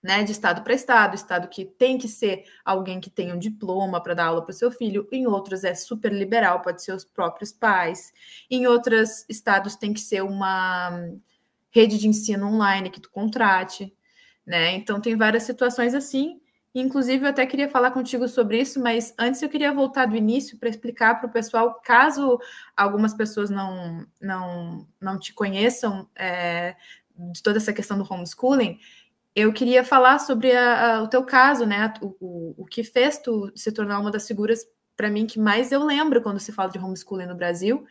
né, 0.03 0.23
de 0.23 0.33
estado 0.33 0.63
para 0.63 0.75
estado, 0.75 1.15
estado 1.15 1.49
que 1.49 1.65
tem 1.65 1.97
que 1.97 2.09
ser 2.09 2.45
alguém 2.63 3.01
que 3.01 3.09
tenha 3.09 3.35
um 3.35 3.39
diploma 3.39 4.03
para 4.03 4.13
dar 4.13 4.27
aula 4.27 4.43
para 4.43 4.51
o 4.51 4.55
seu 4.55 4.71
filho, 4.71 5.09
em 5.11 5.27
outros 5.27 5.65
é 5.65 5.75
super 5.75 6.13
liberal, 6.13 6.61
pode 6.61 6.85
ser 6.85 6.93
os 6.93 7.07
próprios 7.07 7.51
pais, 7.53 8.13
em 8.51 8.67
outros 8.67 9.25
estados 9.31 9.77
tem 9.77 9.95
que 9.95 10.01
ser 10.01 10.23
uma 10.23 11.09
rede 11.75 11.99
de 11.99 12.09
ensino 12.09 12.47
online 12.47 12.91
que 12.91 13.01
tu 13.01 13.11
contrate, 13.11 13.93
né? 14.47 14.73
Então 14.75 15.01
tem 15.01 15.17
várias 15.17 15.43
situações 15.43 15.95
assim 15.95 16.41
Inclusive, 16.75 17.25
eu 17.25 17.31
até 17.31 17.47
queria 17.47 17.69
falar 17.69 17.93
contigo 17.93 18.27
sobre 18.27 18.61
isso, 18.61 18.81
mas 18.81 19.15
antes 19.17 19.41
eu 19.41 19.49
queria 19.49 19.73
voltar 19.73 20.07
do 20.07 20.17
início 20.17 20.59
para 20.59 20.69
explicar 20.69 21.21
para 21.21 21.29
o 21.29 21.33
pessoal, 21.33 21.81
caso 21.85 22.37
algumas 22.77 23.15
pessoas 23.15 23.49
não, 23.49 24.05
não, 24.21 24.85
não 25.01 25.17
te 25.17 25.33
conheçam, 25.33 26.09
é, 26.17 26.75
de 27.17 27.41
toda 27.45 27.59
essa 27.59 27.73
questão 27.73 27.97
do 27.97 28.13
homeschooling, 28.13 28.81
eu 29.37 29.53
queria 29.53 29.85
falar 29.85 30.19
sobre 30.19 30.51
a, 30.51 30.97
a, 30.97 31.03
o 31.03 31.09
teu 31.09 31.23
caso, 31.23 31.65
né? 31.65 31.95
O, 32.01 32.17
o, 32.21 32.55
o, 32.59 32.67
que 32.67 32.83
fez 32.83 33.19
tu 33.19 33.53
se 33.55 33.71
tornar 33.71 34.01
uma 34.01 34.11
das 34.11 34.27
figuras, 34.27 34.67
para 34.97 35.11
mim, 35.11 35.27
que 35.27 35.39
mais 35.39 35.71
eu 35.71 35.85
lembro 35.85 36.23
quando 36.23 36.41
se 36.41 36.53
fala 36.53 36.71
de 36.71 36.79
homeschooling 36.79 37.27
no 37.27 37.37
Brasil, 37.37 37.87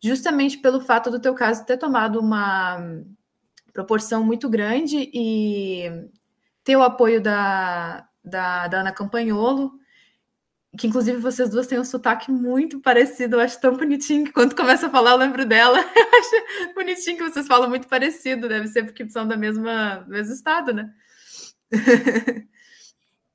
justamente 0.00 0.58
pelo 0.58 0.80
fato 0.80 1.10
do 1.10 1.20
teu 1.20 1.34
caso 1.34 1.66
ter 1.66 1.76
tomado 1.76 2.20
uma 2.20 2.78
proporção 3.78 4.24
muito 4.24 4.48
grande 4.48 5.08
e 5.14 5.88
ter 6.64 6.74
o 6.74 6.82
apoio 6.82 7.20
da, 7.20 8.08
da, 8.24 8.66
da 8.66 8.80
Ana 8.80 8.90
Campanholo, 8.90 9.70
que 10.76 10.88
inclusive 10.88 11.18
vocês 11.18 11.48
duas 11.48 11.68
têm 11.68 11.78
um 11.78 11.84
sotaque 11.84 12.28
muito 12.28 12.80
parecido, 12.80 13.36
eu 13.36 13.40
acho 13.40 13.60
tão 13.60 13.76
bonitinho 13.76 14.24
que 14.24 14.32
quando 14.32 14.56
começa 14.56 14.88
a 14.88 14.90
falar 14.90 15.12
eu 15.12 15.16
lembro 15.16 15.46
dela. 15.46 15.78
Eu 15.94 16.08
acho 16.18 16.74
bonitinho 16.74 17.16
que 17.16 17.30
vocês 17.30 17.46
falam 17.46 17.68
muito 17.68 17.86
parecido, 17.86 18.48
deve 18.48 18.66
ser 18.66 18.82
porque 18.82 19.08
são 19.08 19.28
da 19.28 19.36
mesma 19.36 19.98
do 19.98 20.10
mesmo 20.10 20.34
estado, 20.34 20.74
né? 20.74 20.92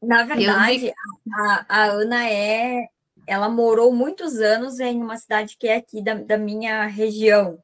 Na 0.02 0.26
verdade, 0.26 0.92
a, 1.34 1.66
a, 1.70 1.86
Ana 1.86 2.30
é. 2.30 2.88
Ela 3.26 3.48
morou 3.48 3.94
muitos 3.94 4.42
anos 4.42 4.82
em 4.82 5.02
uma 5.02 5.16
cidade 5.16 5.56
que 5.58 5.66
é 5.66 5.78
aqui 5.78 6.04
da, 6.04 6.16
da 6.16 6.38
minha 6.38 6.86
região. 6.88 7.64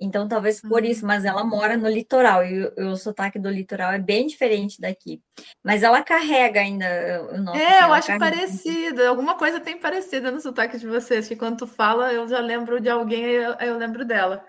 Então, 0.00 0.28
talvez 0.28 0.60
por 0.60 0.84
isso, 0.84 1.04
mas 1.04 1.24
ela 1.24 1.42
uhum. 1.42 1.48
mora 1.48 1.76
no 1.76 1.88
litoral 1.88 2.44
e 2.44 2.64
o, 2.64 2.92
o 2.92 2.96
sotaque 2.96 3.38
do 3.38 3.50
litoral 3.50 3.92
é 3.92 3.98
bem 3.98 4.26
diferente 4.26 4.80
daqui. 4.80 5.20
Mas 5.62 5.82
ela 5.82 6.02
carrega 6.02 6.60
ainda. 6.60 6.86
Eu 6.86 7.54
é, 7.54 7.82
eu 7.82 7.92
acho 7.92 8.06
carrega. 8.06 8.36
parecido. 8.36 9.02
Alguma 9.02 9.36
coisa 9.36 9.58
tem 9.58 9.78
parecida 9.78 10.30
no 10.30 10.40
sotaque 10.40 10.78
de 10.78 10.86
vocês, 10.86 11.26
que 11.26 11.34
quando 11.34 11.58
tu 11.58 11.66
fala, 11.66 12.12
eu 12.12 12.28
já 12.28 12.38
lembro 12.38 12.80
de 12.80 12.88
alguém, 12.88 13.24
eu, 13.24 13.54
eu 13.54 13.76
lembro 13.76 14.04
dela. 14.04 14.44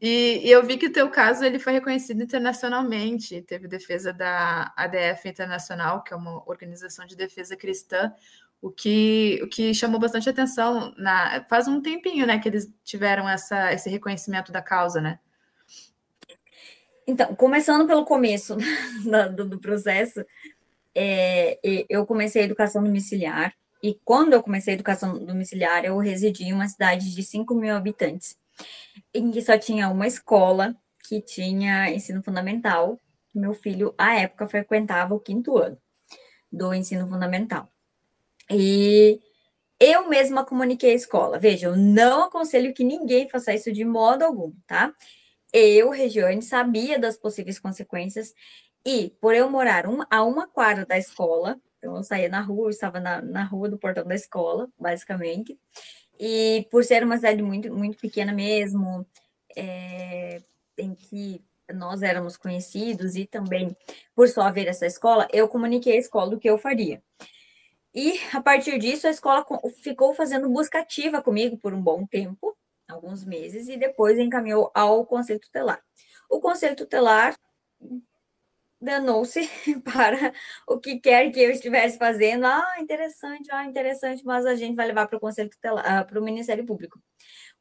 E, 0.00 0.46
e, 0.46 0.50
eu 0.50 0.62
vi 0.62 0.76
que 0.76 0.88
o 0.88 0.92
teu 0.92 1.08
caso 1.08 1.44
ele 1.44 1.58
foi 1.58 1.72
reconhecido 1.72 2.22
internacionalmente. 2.22 3.40
Teve 3.40 3.66
defesa 3.66 4.12
da 4.12 4.70
ADF 4.76 5.26
Internacional, 5.26 6.02
que 6.02 6.12
é 6.12 6.16
uma 6.16 6.46
organização 6.46 7.06
de 7.06 7.16
defesa 7.16 7.56
cristã, 7.56 8.12
o 8.60 8.70
que, 8.70 9.40
o 9.42 9.48
que 9.48 9.74
chamou 9.74 10.00
bastante 10.00 10.28
atenção 10.28 10.94
na, 10.96 11.44
faz 11.48 11.68
um 11.68 11.80
tempinho, 11.80 12.26
né, 12.26 12.38
que 12.38 12.48
eles 12.48 12.70
tiveram 12.82 13.28
essa, 13.28 13.72
esse 13.72 13.90
reconhecimento 13.90 14.50
da 14.50 14.62
causa, 14.62 15.00
né? 15.00 15.18
Então, 17.06 17.34
começando 17.34 17.86
pelo 17.86 18.04
começo 18.04 18.56
do, 19.36 19.44
do 19.44 19.58
processo, 19.58 20.24
é, 20.94 21.58
eu 21.88 22.06
comecei 22.06 22.42
a 22.42 22.44
educação 22.46 22.82
domiciliar, 22.82 23.54
e 23.82 24.00
quando 24.02 24.32
eu 24.32 24.42
comecei 24.42 24.72
a 24.72 24.76
educação 24.76 25.22
domiciliar, 25.22 25.84
eu 25.84 25.98
residi 25.98 26.44
em 26.44 26.54
uma 26.54 26.66
cidade 26.66 27.14
de 27.14 27.22
5 27.22 27.54
mil 27.54 27.76
habitantes, 27.76 28.34
em 29.12 29.30
que 29.30 29.42
só 29.42 29.58
tinha 29.58 29.90
uma 29.90 30.06
escola 30.06 30.74
que 31.06 31.20
tinha 31.20 31.90
ensino 31.90 32.22
fundamental. 32.22 32.98
Meu 33.34 33.52
filho, 33.52 33.94
à 33.98 34.14
época, 34.14 34.48
frequentava 34.48 35.14
o 35.14 35.20
quinto 35.20 35.58
ano 35.58 35.76
do 36.50 36.72
ensino 36.72 37.06
fundamental. 37.06 37.68
E 38.50 39.20
eu 39.80 40.08
mesma 40.08 40.44
comuniquei 40.44 40.92
à 40.92 40.94
escola. 40.94 41.38
Veja, 41.38 41.66
eu 41.68 41.76
não 41.76 42.24
aconselho 42.24 42.74
que 42.74 42.84
ninguém 42.84 43.28
faça 43.28 43.54
isso 43.54 43.72
de 43.72 43.84
modo 43.84 44.24
algum, 44.24 44.52
tá? 44.66 44.94
Eu, 45.52 45.90
Regiane, 45.90 46.42
sabia 46.42 46.98
das 46.98 47.16
possíveis 47.16 47.58
consequências 47.58 48.34
e, 48.84 49.10
por 49.20 49.34
eu 49.34 49.48
morar 49.50 49.86
um, 49.86 50.00
a 50.10 50.22
uma 50.22 50.46
quadra 50.48 50.84
da 50.84 50.98
escola, 50.98 51.60
então 51.78 51.96
eu 51.96 52.02
saía 52.02 52.28
na 52.28 52.40
rua, 52.40 52.66
eu 52.66 52.70
estava 52.70 53.00
na, 53.00 53.22
na 53.22 53.44
rua 53.44 53.68
do 53.68 53.78
portão 53.78 54.04
da 54.04 54.14
escola, 54.14 54.68
basicamente, 54.78 55.58
e 56.18 56.66
por 56.70 56.84
ser 56.84 57.04
uma 57.04 57.16
cidade 57.16 57.42
muito, 57.42 57.72
muito 57.74 57.98
pequena 57.98 58.32
mesmo, 58.32 59.06
é, 59.56 60.42
em 60.78 60.94
que 60.94 61.42
nós 61.72 62.02
éramos 62.02 62.36
conhecidos 62.36 63.16
e 63.16 63.26
também 63.26 63.74
por 64.14 64.28
só 64.28 64.42
haver 64.42 64.66
essa 64.66 64.86
escola, 64.86 65.26
eu 65.32 65.48
comuniquei 65.48 65.96
à 65.96 66.00
escola 66.00 66.30
do 66.30 66.38
que 66.38 66.48
eu 66.48 66.58
faria. 66.58 67.02
E 67.94 68.18
a 68.32 68.42
partir 68.42 68.78
disso, 68.78 69.06
a 69.06 69.10
escola 69.10 69.44
ficou 69.82 70.14
fazendo 70.14 70.48
busca 70.48 70.80
ativa 70.80 71.22
comigo 71.22 71.56
por 71.56 71.72
um 71.72 71.80
bom 71.80 72.04
tempo, 72.06 72.56
alguns 72.88 73.24
meses, 73.24 73.68
e 73.68 73.76
depois 73.76 74.18
encaminhou 74.18 74.70
ao 74.74 75.06
Conselho 75.06 75.40
Tutelar. 75.40 75.80
O 76.28 76.40
Conselho 76.40 76.74
Tutelar 76.74 77.36
danou-se 78.80 79.48
para 79.84 80.32
o 80.68 80.78
que 80.78 81.00
quer 81.00 81.30
que 81.30 81.40
eu 81.40 81.50
estivesse 81.50 81.96
fazendo. 81.96 82.46
Ah, 82.46 82.74
interessante, 82.80 83.48
ah, 83.52 83.64
interessante, 83.64 84.24
mas 84.24 84.44
a 84.44 84.54
gente 84.54 84.74
vai 84.74 84.86
levar 84.86 85.06
para 85.06 85.16
o 85.16 85.20
Conselho 85.20 85.50
Tutelar, 85.50 85.84
ah, 85.86 86.04
para 86.04 86.20
o 86.20 86.24
Ministério 86.24 86.66
Público. 86.66 87.00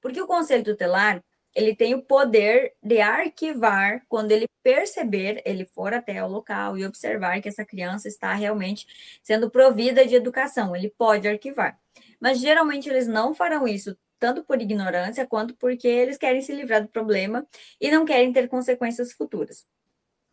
Porque 0.02 0.22
o 0.22 0.28
Conselho 0.28 0.64
Tutelar 0.64 1.24
ele 1.56 1.76
tem 1.76 1.94
o 1.94 2.02
poder 2.02 2.74
de 2.82 3.00
arquivar 3.02 4.04
quando 4.08 4.32
ele 4.32 4.48
perceber, 4.64 5.42
ele 5.46 5.66
for 5.66 5.94
até 5.94 6.24
o 6.24 6.28
local 6.28 6.78
e 6.78 6.86
observar 6.86 7.42
que 7.42 7.50
essa 7.50 7.66
criança 7.66 8.08
está 8.08 8.34
realmente 8.34 8.88
sendo 9.22 9.50
provida 9.50 10.06
de 10.06 10.16
educação, 10.16 10.76
ele 10.76 10.90
pode 10.98 11.28
arquivar. 11.28 11.80
Mas 12.20 12.40
geralmente 12.40 12.90
eles 12.90 13.08
não 13.08 13.34
farão 13.34 13.68
isso 13.68 13.98
tanto 14.20 14.44
por 14.44 14.62
ignorância 14.62 15.28
quanto 15.28 15.54
porque 15.56 15.88
eles 15.88 16.18
querem 16.18 16.42
se 16.42 16.54
livrar 16.54 16.82
do 16.82 16.88
problema 16.88 17.46
e 17.80 17.92
não 17.92 18.06
querem 18.06 18.32
ter 18.32 18.48
consequências 18.48 19.12
futuras. 19.12 19.66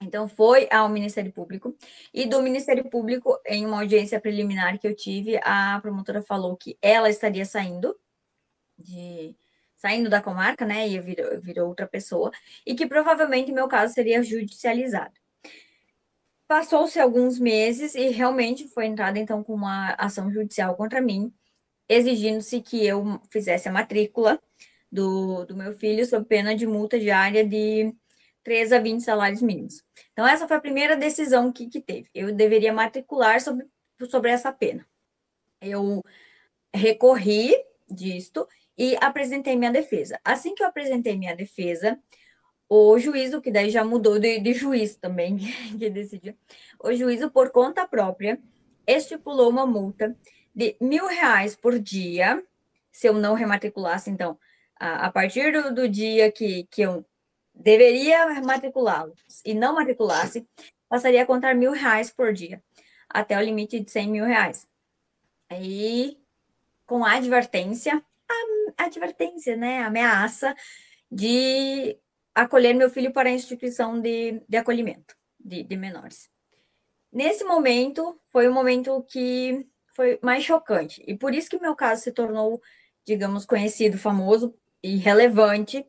Então, 0.03 0.27
foi 0.29 0.67
ao 0.71 0.89
Ministério 0.89 1.31
Público, 1.31 1.77
e 2.15 2.25
do 2.25 2.41
Ministério 2.41 2.89
Público, 2.89 3.39
em 3.47 3.67
uma 3.67 3.81
audiência 3.81 4.19
preliminar 4.19 4.79
que 4.79 4.87
eu 4.89 4.97
tive, 4.97 5.39
a 5.43 5.79
promotora 5.83 6.23
falou 6.23 6.57
que 6.57 6.79
ela 6.81 7.11
estaria 7.11 7.45
saindo 7.45 7.95
de, 8.79 9.37
saindo 9.81 10.11
da 10.11 10.21
comarca, 10.21 10.67
né, 10.67 10.87
e 10.87 11.01
virou, 11.01 11.41
virou 11.41 11.69
outra 11.69 11.89
pessoa, 11.89 12.31
e 12.67 12.75
que 12.75 12.87
provavelmente 12.87 13.51
meu 13.51 13.67
caso 13.67 13.95
seria 13.95 14.23
judicializado. 14.23 15.15
Passou-se 16.47 16.99
alguns 17.01 17.39
meses 17.39 17.95
e 17.95 18.09
realmente 18.09 18.69
foi 18.69 18.87
entrada 18.87 19.19
então 19.19 19.43
com 19.43 19.55
uma 19.55 19.95
ação 19.95 20.31
judicial 20.31 20.77
contra 20.77 21.01
mim, 21.01 21.33
exigindo-se 21.89 22.61
que 22.61 22.85
eu 22.85 23.21
fizesse 23.31 23.69
a 23.69 23.73
matrícula 23.73 24.39
do, 24.93 25.47
do 25.47 25.57
meu 25.57 25.73
filho 25.73 26.05
sob 26.05 26.27
pena 26.27 26.55
de 26.55 26.67
multa 26.67 26.99
diária 26.99 27.47
de 27.47 27.95
3 28.43 28.73
a 28.73 28.79
20 28.79 29.01
salários 29.01 29.41
mínimos. 29.41 29.83
Então, 30.13 30.27
essa 30.27 30.47
foi 30.47 30.57
a 30.57 30.61
primeira 30.61 30.97
decisão 30.97 31.51
que, 31.53 31.69
que 31.69 31.81
teve. 31.81 32.11
Eu 32.15 32.35
deveria 32.35 32.73
matricular 32.73 33.41
sobre, 33.41 33.67
sobre 34.11 34.31
essa 34.31 34.53
pena. 34.53 34.85
Eu 35.61 36.05
recorri 36.75 37.55
disto 37.89 38.47
e 38.81 38.97
apresentei 38.99 39.57
minha 39.57 39.71
defesa. 39.71 40.19
Assim 40.25 40.55
que 40.55 40.63
eu 40.63 40.67
apresentei 40.67 41.15
minha 41.15 41.37
defesa, 41.37 42.01
o 42.67 42.99
juízo, 42.99 43.43
que 43.43 43.51
daí 43.51 43.69
já 43.69 43.85
mudou 43.85 44.19
de, 44.19 44.41
de 44.41 44.55
juiz 44.55 44.97
também, 44.97 45.37
que 45.79 45.91
decidiu, 45.91 46.35
o 46.83 46.91
juízo, 46.95 47.31
por 47.31 47.51
conta 47.51 47.87
própria, 47.87 48.41
estipulou 48.87 49.51
uma 49.51 49.67
multa 49.67 50.17
de 50.55 50.79
mil 50.81 51.07
reais 51.07 51.55
por 51.55 51.79
dia, 51.79 52.43
se 52.91 53.07
eu 53.07 53.13
não 53.13 53.35
rematriculasse, 53.35 54.09
então, 54.09 54.39
a, 54.79 55.09
a 55.09 55.13
partir 55.13 55.53
do, 55.53 55.75
do, 55.75 55.87
dia 55.87 56.33
que, 56.33 56.67
que 56.71 56.81
eu 56.81 57.05
deveria 57.55 58.41
matriculá-lo 58.41 59.13
e 59.45 59.53
não 59.53 59.75
matriculasse, 59.75 60.49
passaria 60.89 61.23
a 61.23 61.27
contar 61.27 61.55
mil 61.55 61.73
reais 61.73 62.11
por 62.11 62.33
dia, 62.33 62.63
até 63.11 63.37
o 63.37 63.43
limite 63.43 63.79
de 63.79 63.91
cem 63.91 64.09
mil 64.09 64.25
reais. 64.25 64.67
Aí, 65.51 66.19
com 66.87 67.05
a 67.05 67.17
advertência, 67.17 68.03
a 68.31 68.60
advertência, 68.85 69.57
né, 69.57 69.83
ameaça 69.83 70.55
de 71.11 71.99
acolher 72.35 72.75
meu 72.75 72.91
filho 72.91 73.13
para 73.13 73.29
a 73.29 73.33
instituição 73.33 74.01
de, 74.01 74.43
de 74.49 74.57
acolhimento 74.57 75.15
de, 75.39 75.63
de 75.63 75.77
menores. 75.77 76.29
Nesse 77.13 77.45
momento, 77.45 78.21
foi 78.31 78.47
o 78.47 78.55
momento 78.55 79.03
que 79.09 79.67
foi 79.95 80.19
mais 80.23 80.45
chocante. 80.45 81.03
E 81.07 81.17
por 81.17 81.35
isso 81.35 81.51
que 81.51 81.59
meu 81.59 81.75
caso 81.75 82.03
se 82.03 82.13
tornou, 82.13 82.63
digamos, 83.05 83.45
conhecido, 83.45 83.99
famoso 83.99 84.55
e 84.83 84.97
relevante, 84.97 85.85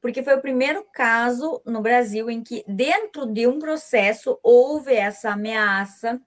porque 0.00 0.22
foi 0.22 0.34
o 0.34 0.40
primeiro 0.40 0.84
caso 0.92 1.60
no 1.66 1.82
Brasil 1.82 2.30
em 2.30 2.42
que, 2.42 2.64
dentro 2.66 3.26
de 3.26 3.46
um 3.46 3.58
processo, 3.58 4.38
houve 4.42 4.94
essa 4.94 5.32
ameaça 5.32 6.20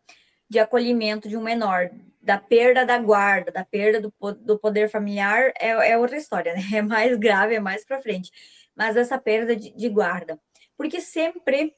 de 0.49 0.59
acolhimento 0.59 1.27
de 1.27 1.35
um 1.35 1.41
menor, 1.41 1.89
da 2.23 2.37
perda 2.37 2.85
da 2.85 2.97
guarda, 2.97 3.51
da 3.51 3.65
perda 3.65 3.99
do, 3.99 4.13
do 4.39 4.57
poder 4.57 4.89
familiar, 4.89 5.51
é, 5.59 5.91
é, 5.91 5.97
outra 5.97 6.17
história, 6.17 6.53
né? 6.53 6.61
É 6.73 6.81
mais 6.81 7.17
grave, 7.17 7.55
é 7.55 7.59
mais 7.59 7.85
para 7.85 8.01
frente. 8.01 8.31
Mas 8.75 8.95
essa 8.95 9.19
perda 9.19 9.55
de, 9.55 9.71
de, 9.75 9.89
guarda. 9.89 10.39
Porque 10.77 11.01
sempre. 11.01 11.75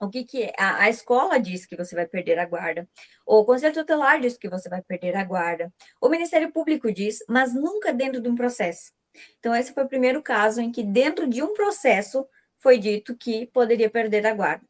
O 0.00 0.08
que, 0.08 0.24
que 0.24 0.44
é? 0.44 0.52
A, 0.58 0.84
a, 0.84 0.90
escola 0.90 1.38
diz 1.38 1.66
que 1.66 1.76
você 1.76 1.94
vai 1.94 2.06
perder 2.06 2.38
a 2.38 2.44
guarda. 2.44 2.88
O 3.26 3.44
Conselho 3.44 3.74
Tutelar 3.74 4.20
diz 4.20 4.36
que 4.36 4.48
você 4.48 4.68
vai 4.68 4.82
perder 4.82 5.16
a 5.16 5.24
guarda. 5.24 5.72
O 6.00 6.08
Ministério 6.08 6.52
Público 6.52 6.92
diz, 6.92 7.18
mas 7.28 7.54
nunca 7.54 7.92
dentro 7.92 8.20
de 8.20 8.28
um 8.28 8.34
processo. 8.34 8.92
Então, 9.38 9.54
esse 9.54 9.72
foi 9.72 9.84
o 9.84 9.88
primeiro 9.88 10.22
caso 10.22 10.60
em 10.60 10.70
que, 10.70 10.82
dentro 10.82 11.28
de 11.28 11.42
um 11.42 11.54
processo, 11.54 12.26
foi 12.58 12.78
dito 12.78 13.16
que 13.16 13.46
poderia 13.46 13.88
perder 13.88 14.26
a 14.26 14.34
guarda. 14.34 14.64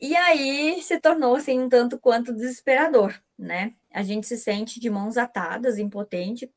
E 0.00 0.16
aí 0.16 0.82
se 0.82 0.98
tornou 0.98 1.36
assim 1.36 1.60
um 1.60 1.68
tanto 1.68 1.98
quanto 1.98 2.32
desesperador, 2.32 3.14
né? 3.38 3.74
A 3.94 4.02
gente 4.02 4.26
se 4.26 4.36
sente 4.36 4.80
de 4.80 4.90
mãos 4.90 5.16
atadas, 5.16 5.78
impotente, 5.78 6.50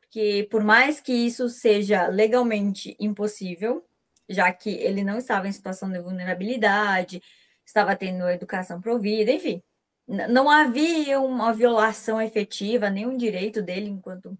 porque 0.00 0.46
por 0.50 0.62
mais 0.62 1.00
que 1.00 1.12
isso 1.12 1.48
seja 1.48 2.06
legalmente 2.08 2.96
impossível, 2.98 3.84
já 4.28 4.52
que 4.52 4.70
ele 4.70 5.04
não 5.04 5.18
estava 5.18 5.48
em 5.48 5.52
situação 5.52 5.90
de 5.90 6.00
vulnerabilidade, 6.00 7.22
estava 7.64 7.96
tendo 7.96 8.28
educação 8.28 8.80
provida, 8.80 9.30
enfim, 9.32 9.62
não 10.06 10.48
havia 10.48 11.20
uma 11.20 11.52
violação 11.52 12.20
efetiva, 12.20 12.90
nenhum 12.90 13.16
direito 13.16 13.60
dele 13.60 13.88
enquanto 13.90 14.38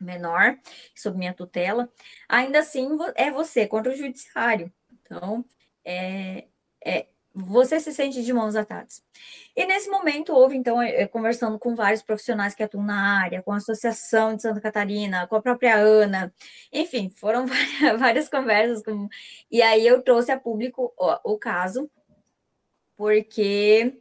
menor, 0.00 0.58
sob 0.94 1.18
minha 1.18 1.34
tutela, 1.34 1.90
ainda 2.28 2.60
assim 2.60 2.88
é 3.14 3.30
você 3.30 3.66
contra 3.66 3.92
o 3.92 3.96
judiciário. 3.96 4.72
Então, 4.92 5.44
é, 5.84 6.46
é, 6.84 7.06
você 7.46 7.78
se 7.80 7.92
sente 7.92 8.22
de 8.22 8.32
mãos 8.32 8.56
atadas. 8.56 9.02
E 9.56 9.64
nesse 9.66 9.88
momento 9.88 10.32
houve, 10.34 10.56
então, 10.56 10.80
é, 10.82 11.06
conversando 11.06 11.58
com 11.58 11.74
vários 11.74 12.02
profissionais 12.02 12.54
que 12.54 12.62
atuam 12.62 12.84
na 12.84 13.20
área, 13.22 13.42
com 13.42 13.52
a 13.52 13.56
Associação 13.58 14.34
de 14.34 14.42
Santa 14.42 14.60
Catarina, 14.60 15.26
com 15.26 15.36
a 15.36 15.42
própria 15.42 15.76
Ana, 15.76 16.32
enfim, 16.72 17.10
foram 17.10 17.46
várias, 17.48 18.00
várias 18.00 18.28
conversas. 18.28 18.82
Com... 18.82 19.08
E 19.50 19.62
aí 19.62 19.86
eu 19.86 20.02
trouxe 20.02 20.32
a 20.32 20.40
público 20.40 20.92
o, 20.96 21.34
o 21.34 21.38
caso, 21.38 21.90
porque 22.96 24.00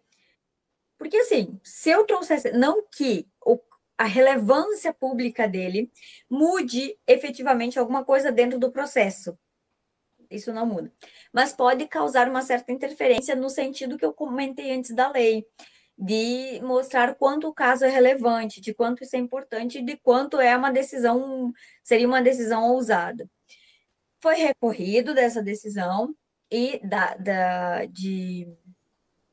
porque 0.98 1.18
assim, 1.18 1.60
se 1.64 1.92
eu 1.92 2.06
trouxesse, 2.06 2.52
não 2.52 2.84
que 2.92 3.28
o, 3.46 3.60
a 3.98 4.06
relevância 4.06 4.94
pública 4.94 5.48
dele 5.48 5.92
mude 6.30 6.98
efetivamente 7.06 7.78
alguma 7.78 8.04
coisa 8.04 8.32
dentro 8.32 8.58
do 8.60 8.72
processo. 8.72 9.38
Isso 10.30 10.54
não 10.54 10.66
muda. 10.66 10.92
Mas 11.32 11.54
pode 11.54 11.88
causar 11.88 12.30
uma 12.30 12.42
certa 12.42 12.72
interferência 12.72 13.36
no 13.36 13.50
sentido 13.50 13.98
que 13.98 14.06
eu 14.06 14.14
comentei 14.14 14.72
antes 14.72 14.94
da 14.94 15.10
lei, 15.10 15.46
de 15.98 16.60
mostrar 16.64 17.16
quanto 17.16 17.48
o 17.48 17.54
caso 17.54 17.86
é 17.86 17.90
relevante, 17.90 18.62
de 18.62 18.74
quanto 18.74 19.04
isso 19.04 19.16
é 19.16 19.20
importante, 19.20 19.82
de 19.82 19.98
quanto 19.98 20.40
é 20.40 20.56
uma 20.56 20.72
decisão, 20.72 21.52
seria 21.84 22.08
uma 22.08 22.22
decisão 22.22 22.72
ousada. 22.72 23.30
Foi 24.20 24.36
recorrido 24.36 25.14
dessa 25.14 25.42
decisão 25.42 26.16
e 26.52 26.80
da, 26.84 27.16
da 27.16 27.86
de 27.86 28.48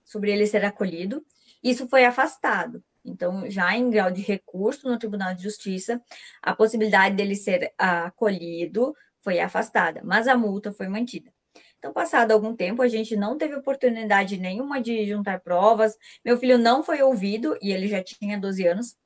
sobre 0.05 0.33
ele 0.33 0.47
ser 0.47 0.65
acolhido. 0.65 1.25
Isso 1.63 1.89
foi 1.89 2.05
afastado. 2.05 2.83
Então, 3.05 3.49
já 3.51 3.77
em 3.77 3.91
grau 3.91 4.11
de 4.11 4.23
recurso 4.23 4.89
no 4.89 4.99
Tribunal 4.99 5.35
de 5.35 5.43
Justiça, 5.43 6.01
a 6.43 6.55
possibilidade 6.55 7.15
dele 7.15 7.37
ser 7.37 7.73
acolhido 7.77 8.95
foi 9.25 9.41
afastada, 9.41 10.03
mas 10.05 10.29
a 10.29 10.37
multa 10.37 10.71
foi 10.71 10.87
mantida. 10.87 11.33
Então, 11.79 11.93
passado 11.93 12.33
algum 12.33 12.55
tempo, 12.55 12.83
a 12.83 12.89
gente 12.89 13.17
não 13.17 13.39
teve 13.39 13.55
oportunidade 13.55 14.37
nenhuma 14.39 14.81
de 14.81 15.07
juntar 15.07 15.41
provas. 15.41 15.97
Meu 16.25 16.39
filho 16.39 16.59
não 16.59 16.83
foi 16.83 17.03
ouvido 17.03 17.59
e 17.61 17.73
ele 17.73 17.89
já 17.89 18.03
tinha 18.03 18.39
12 18.39 18.67
anos. 18.67 18.97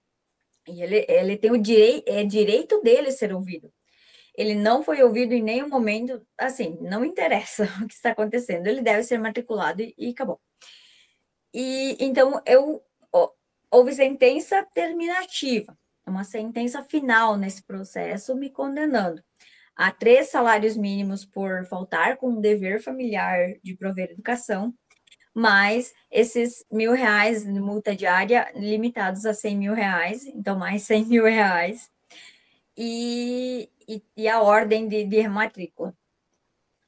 E 0.66 0.82
ele, 0.82 1.06
ele 1.08 1.36
tem 1.36 1.50
o 1.50 1.56
é 2.06 2.24
direito 2.24 2.82
dele 2.82 3.10
ser 3.12 3.32
ouvido. 3.32 3.72
Ele 4.36 4.54
não 4.54 4.82
foi 4.82 5.02
ouvido 5.02 5.32
em 5.32 5.42
nenhum 5.42 5.68
momento, 5.68 6.24
assim, 6.36 6.78
não 6.80 7.04
interessa 7.04 7.64
o 7.82 7.88
que 7.88 7.94
está 7.94 8.10
acontecendo. 8.10 8.66
Ele 8.66 8.82
deve 8.82 9.02
ser 9.02 9.18
matriculado 9.18 9.82
e, 9.82 9.94
e 9.98 10.10
acabou. 10.10 10.40
E 11.54 11.96
então 12.00 12.42
eu 12.46 12.82
houve 13.70 13.92
sentença 13.92 14.66
terminativa, 14.74 15.76
uma 16.06 16.24
sentença 16.24 16.82
final 16.82 17.36
nesse 17.36 17.62
processo 17.62 18.34
me 18.34 18.50
condenando 18.50 19.22
a 19.78 19.92
três 19.92 20.28
salários 20.28 20.76
mínimos 20.76 21.24
por 21.24 21.64
faltar 21.66 22.16
com 22.16 22.32
o 22.32 22.40
dever 22.40 22.82
familiar 22.82 23.54
de 23.62 23.76
prover 23.76 24.10
educação, 24.10 24.74
mais 25.32 25.92
esses 26.10 26.64
mil 26.70 26.92
reais 26.92 27.44
de 27.44 27.60
multa 27.60 27.94
diária 27.94 28.50
limitados 28.56 29.24
a 29.24 29.32
cem 29.32 29.56
mil 29.56 29.72
reais, 29.72 30.26
então 30.26 30.58
mais 30.58 30.82
cem 30.82 31.04
mil 31.06 31.24
reais, 31.24 31.88
e, 32.76 33.70
e, 33.88 34.02
e 34.16 34.28
a 34.28 34.42
ordem 34.42 34.88
de, 34.88 35.04
de. 35.04 35.22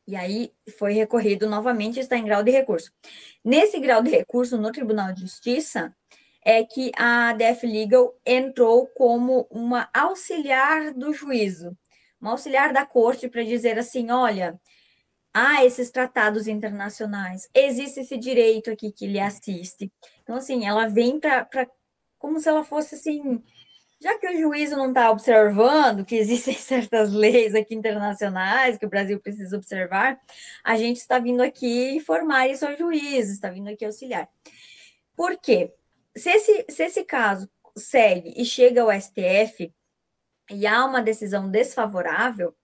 E 0.08 0.16
aí 0.16 0.52
foi 0.76 0.92
recorrido 0.92 1.48
novamente, 1.48 2.00
está 2.00 2.16
em 2.16 2.24
grau 2.24 2.42
de 2.42 2.50
recurso. 2.50 2.90
Nesse 3.44 3.78
grau 3.78 4.02
de 4.02 4.10
recurso, 4.10 4.58
no 4.58 4.72
Tribunal 4.72 5.12
de 5.12 5.20
Justiça, 5.20 5.94
é 6.44 6.64
que 6.64 6.90
a 6.96 7.32
DF 7.34 7.66
Legal 7.66 8.12
entrou 8.26 8.88
como 8.88 9.46
uma 9.48 9.88
auxiliar 9.94 10.92
do 10.92 11.12
juízo, 11.12 11.76
uma 12.20 12.32
auxiliar 12.32 12.72
da 12.72 12.84
corte 12.84 13.28
para 13.28 13.42
dizer 13.42 13.78
assim: 13.78 14.10
olha, 14.10 14.60
há 15.32 15.64
esses 15.64 15.90
tratados 15.90 16.48
internacionais, 16.48 17.48
existe 17.54 18.00
esse 18.00 18.16
direito 18.16 18.70
aqui 18.70 18.92
que 18.92 19.06
lhe 19.06 19.20
assiste. 19.20 19.92
Então, 20.22 20.36
assim, 20.36 20.66
ela 20.66 20.88
vem 20.88 21.18
para 21.20 21.48
como 22.18 22.38
se 22.38 22.48
ela 22.48 22.64
fosse 22.64 22.96
assim 22.96 23.42
já 24.00 24.18
que 24.18 24.26
o 24.26 24.38
juízo 24.38 24.76
não 24.76 24.88
está 24.88 25.10
observando 25.10 26.04
que 26.04 26.16
existem 26.16 26.54
certas 26.56 27.12
leis 27.12 27.54
aqui 27.54 27.74
internacionais 27.74 28.78
que 28.78 28.86
o 28.86 28.88
Brasil 28.88 29.20
precisa 29.20 29.56
observar, 29.56 30.18
a 30.64 30.76
gente 30.76 30.96
está 30.96 31.18
vindo 31.18 31.42
aqui 31.42 31.90
informar 31.90 32.48
isso 32.48 32.66
ao 32.66 32.76
juiz, 32.76 33.28
está 33.28 33.50
vindo 33.50 33.68
aqui 33.68 33.84
auxiliar. 33.84 34.28
Por 35.14 35.36
quê? 35.38 35.72
Se 36.16 36.30
esse, 36.30 36.64
se 36.68 36.84
esse 36.84 37.04
caso 37.04 37.48
segue 37.76 38.32
e 38.36 38.44
chega 38.44 38.82
ao 38.82 38.90
STF 38.90 39.72
e 40.50 40.66
há 40.66 40.84
uma 40.84 41.02
decisão 41.02 41.48
desfavorável, 41.48 42.54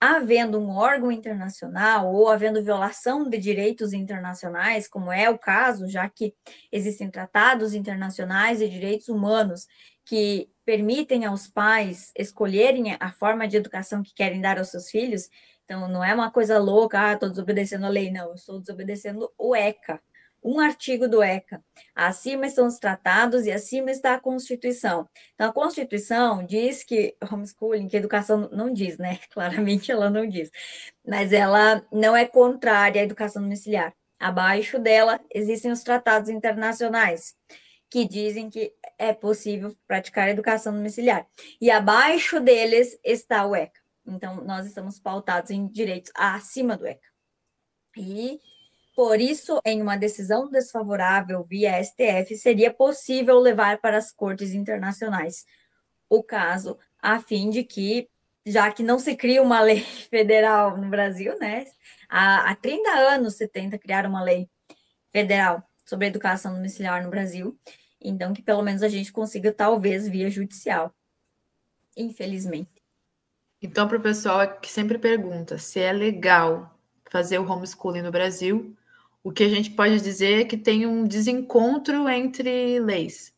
havendo 0.00 0.58
um 0.58 0.70
órgão 0.70 1.12
internacional 1.12 2.12
ou 2.12 2.28
havendo 2.28 2.62
violação 2.62 3.28
de 3.28 3.38
direitos 3.38 3.92
internacionais, 3.92 4.88
como 4.88 5.12
é 5.12 5.30
o 5.30 5.38
caso, 5.38 5.86
já 5.86 6.08
que 6.08 6.34
existem 6.72 7.08
tratados 7.08 7.72
internacionais 7.72 8.58
de 8.58 8.68
direitos 8.68 9.08
humanos 9.08 9.66
que 10.04 10.50
permitem 10.64 11.24
aos 11.24 11.46
pais 11.46 12.10
escolherem 12.18 12.96
a 12.98 13.12
forma 13.12 13.46
de 13.46 13.56
educação 13.56 14.02
que 14.02 14.12
querem 14.12 14.40
dar 14.40 14.58
aos 14.58 14.70
seus 14.70 14.90
filhos. 14.90 15.28
Então, 15.64 15.86
não 15.86 16.02
é 16.02 16.12
uma 16.12 16.30
coisa 16.30 16.58
louca, 16.58 17.00
ah, 17.00 17.12
estou 17.12 17.30
desobedecendo 17.30 17.86
a 17.86 17.88
lei, 17.88 18.10
não, 18.10 18.34
estou 18.34 18.58
desobedecendo 18.60 19.32
o 19.38 19.54
ECA, 19.54 20.00
um 20.42 20.58
artigo 20.58 21.08
do 21.08 21.22
ECA. 21.22 21.62
Acima 21.94 22.46
estão 22.46 22.66
os 22.66 22.78
tratados 22.78 23.46
e 23.46 23.52
acima 23.52 23.90
está 23.90 24.14
a 24.14 24.20
Constituição. 24.20 25.08
Então, 25.34 25.48
a 25.48 25.52
Constituição 25.52 26.44
diz 26.44 26.82
que 26.82 27.16
homeschooling, 27.30 27.88
que 27.88 27.96
educação 27.96 28.48
não 28.52 28.72
diz, 28.72 28.98
né? 28.98 29.18
Claramente 29.30 29.92
ela 29.92 30.10
não 30.10 30.26
diz, 30.26 30.50
mas 31.06 31.32
ela 31.32 31.86
não 31.92 32.16
é 32.16 32.26
contrária 32.26 33.00
à 33.00 33.04
educação 33.04 33.42
domiciliar. 33.42 33.94
Abaixo 34.18 34.78
dela 34.78 35.20
existem 35.34 35.70
os 35.70 35.82
tratados 35.82 36.28
internacionais 36.28 37.34
que 37.90 38.06
dizem 38.06 38.48
que 38.48 38.72
é 38.98 39.12
possível 39.12 39.76
praticar 39.86 40.28
educação 40.28 40.72
domiciliar. 40.72 41.26
E 41.60 41.70
abaixo 41.70 42.40
deles 42.40 42.98
está 43.04 43.44
o 43.46 43.54
ECA. 43.54 43.80
Então, 44.06 44.42
nós 44.44 44.66
estamos 44.66 44.98
pautados 44.98 45.50
em 45.50 45.66
direitos 45.68 46.10
acima 46.14 46.76
do 46.76 46.86
ECA. 46.86 47.06
E, 47.96 48.40
por 48.94 49.20
isso, 49.20 49.60
em 49.64 49.80
uma 49.80 49.96
decisão 49.96 50.50
desfavorável 50.50 51.44
via 51.44 51.82
STF, 51.82 52.36
seria 52.36 52.72
possível 52.72 53.38
levar 53.38 53.80
para 53.80 53.96
as 53.96 54.12
cortes 54.12 54.52
internacionais 54.52 55.44
o 56.08 56.22
caso, 56.22 56.78
a 57.00 57.18
fim 57.18 57.48
de 57.48 57.64
que, 57.64 58.08
já 58.44 58.70
que 58.70 58.82
não 58.82 58.98
se 58.98 59.16
cria 59.16 59.42
uma 59.42 59.60
lei 59.60 59.80
federal 60.10 60.76
no 60.76 60.88
Brasil, 60.90 61.38
né? 61.38 61.64
Há, 62.08 62.50
há 62.50 62.54
30 62.54 62.90
anos 62.90 63.36
se 63.36 63.48
tenta 63.48 63.78
criar 63.78 64.04
uma 64.04 64.22
lei 64.22 64.48
federal 65.10 65.62
sobre 65.86 66.06
educação 66.06 66.54
domiciliar 66.54 67.02
no 67.02 67.10
Brasil, 67.10 67.58
então, 68.04 68.32
que 68.32 68.42
pelo 68.42 68.62
menos 68.62 68.82
a 68.82 68.88
gente 68.88 69.12
consiga, 69.12 69.52
talvez, 69.52 70.08
via 70.08 70.28
judicial. 70.28 70.94
Infelizmente. 71.96 72.82
Então, 73.60 73.86
para 73.86 73.96
o 73.96 74.02
pessoal 74.02 74.58
que 74.58 74.70
sempre 74.70 74.98
pergunta 74.98 75.56
se 75.56 75.78
é 75.78 75.92
legal 75.92 76.76
fazer 77.10 77.38
o 77.38 77.48
homeschooling 77.48 78.02
no 78.02 78.10
Brasil, 78.10 78.76
o 79.22 79.32
que 79.32 79.44
a 79.44 79.48
gente 79.48 79.70
pode 79.70 80.00
dizer 80.00 80.40
é 80.40 80.44
que 80.44 80.56
tem 80.56 80.86
um 80.86 81.04
desencontro 81.04 82.08
entre 82.08 82.80
leis. 82.80 83.32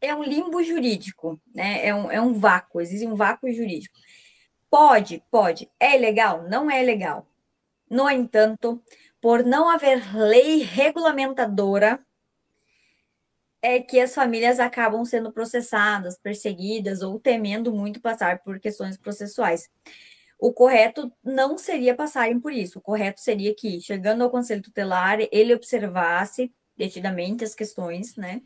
É 0.00 0.14
um 0.14 0.22
limbo 0.22 0.62
jurídico, 0.62 1.40
né? 1.54 1.86
É 1.86 1.94
um, 1.94 2.10
é 2.10 2.20
um 2.20 2.32
vácuo, 2.32 2.80
existe 2.80 3.06
um 3.06 3.14
vácuo 3.14 3.52
jurídico. 3.52 3.94
Pode, 4.68 5.22
pode. 5.30 5.70
É 5.78 5.96
legal? 5.96 6.48
Não 6.48 6.70
é 6.70 6.82
legal. 6.82 7.26
No 7.88 8.08
entanto, 8.10 8.82
por 9.20 9.44
não 9.44 9.68
haver 9.68 10.16
lei 10.16 10.62
regulamentadora 10.62 12.04
é 13.62 13.80
que 13.80 14.00
as 14.00 14.14
famílias 14.14 14.58
acabam 14.58 15.04
sendo 15.04 15.30
processadas, 15.30 16.18
perseguidas 16.18 17.00
ou 17.00 17.20
temendo 17.20 17.72
muito 17.72 18.00
passar 18.00 18.40
por 18.40 18.58
questões 18.58 18.96
processuais. 18.96 19.70
O 20.42 20.52
correto 20.52 21.12
não 21.22 21.56
seria 21.56 21.94
passarem 21.94 22.40
por 22.40 22.52
isso. 22.52 22.80
O 22.80 22.82
correto 22.82 23.20
seria 23.20 23.54
que, 23.54 23.80
chegando 23.80 24.24
ao 24.24 24.30
conselho 24.30 24.60
tutelar, 24.60 25.18
ele 25.30 25.54
observasse 25.54 26.52
detidamente 26.76 27.44
as 27.44 27.54
questões, 27.54 28.16
né? 28.16 28.42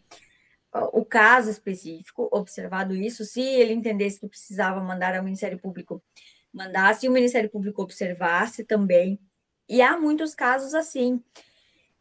O 0.92 1.06
caso 1.06 1.48
específico, 1.48 2.28
observado 2.30 2.94
isso, 2.94 3.24
se 3.24 3.40
ele 3.40 3.72
entendesse 3.72 4.20
que 4.20 4.28
precisava 4.28 4.78
mandar 4.82 5.16
ao 5.16 5.24
Ministério 5.24 5.58
Público, 5.58 6.04
mandasse 6.52 7.06
e 7.06 7.08
o 7.08 7.12
Ministério 7.12 7.48
Público 7.48 7.80
observasse 7.80 8.62
também. 8.62 9.18
E 9.66 9.80
há 9.80 9.98
muitos 9.98 10.34
casos 10.34 10.74
assim 10.74 11.24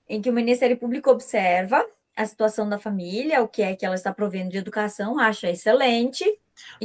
em 0.09 0.21
que 0.21 0.29
o 0.29 0.33
Ministério 0.33 0.77
Público 0.77 1.09
observa 1.09 1.87
a 2.17 2.25
situação 2.25 2.67
da 2.67 2.77
família, 2.77 3.41
o 3.41 3.47
que 3.47 3.61
é 3.61 3.73
que 3.73 3.85
ela 3.85 3.95
está 3.95 4.13
provendo 4.13 4.49
de 4.49 4.57
educação, 4.57 5.17
acha 5.17 5.49
excelente. 5.49 6.25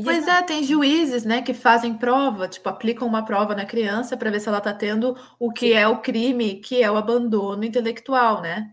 Pois 0.02 0.26
é, 0.26 0.42
tem 0.42 0.64
juízes, 0.64 1.24
né, 1.24 1.42
que 1.42 1.54
fazem 1.54 1.96
prova, 1.96 2.48
tipo, 2.48 2.68
aplicam 2.68 3.06
uma 3.06 3.24
prova 3.24 3.54
na 3.54 3.64
criança 3.64 4.16
para 4.16 4.30
ver 4.30 4.40
se 4.40 4.48
ela 4.48 4.58
está 4.58 4.72
tendo 4.72 5.16
o 5.38 5.52
que 5.52 5.72
é 5.72 5.86
o 5.86 6.00
crime, 6.00 6.56
que 6.56 6.82
é 6.82 6.90
o 6.90 6.96
abandono 6.96 7.64
intelectual, 7.64 8.40
né? 8.40 8.72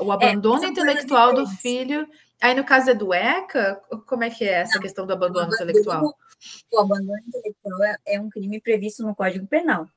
O 0.00 0.10
é, 0.10 0.14
abandono 0.14 0.64
é, 0.64 0.68
intelectual 0.68 1.34
do 1.34 1.46
filho. 1.46 2.08
Aí, 2.40 2.54
no 2.54 2.64
caso 2.64 2.90
é 2.90 2.94
do 2.94 3.12
ECA, 3.12 3.80
como 4.06 4.24
é 4.24 4.30
que 4.30 4.44
é 4.44 4.60
essa 4.60 4.74
Não, 4.74 4.82
questão 4.82 5.06
do 5.06 5.12
abandono, 5.12 5.46
abandono 5.46 5.62
intelectual? 5.62 6.14
O 6.72 6.78
abandono 6.78 7.18
intelectual 7.26 7.84
é, 7.84 7.96
é 8.06 8.20
um 8.20 8.28
crime 8.28 8.60
previsto 8.60 9.02
no 9.02 9.14
Código 9.14 9.46
Penal. 9.46 9.88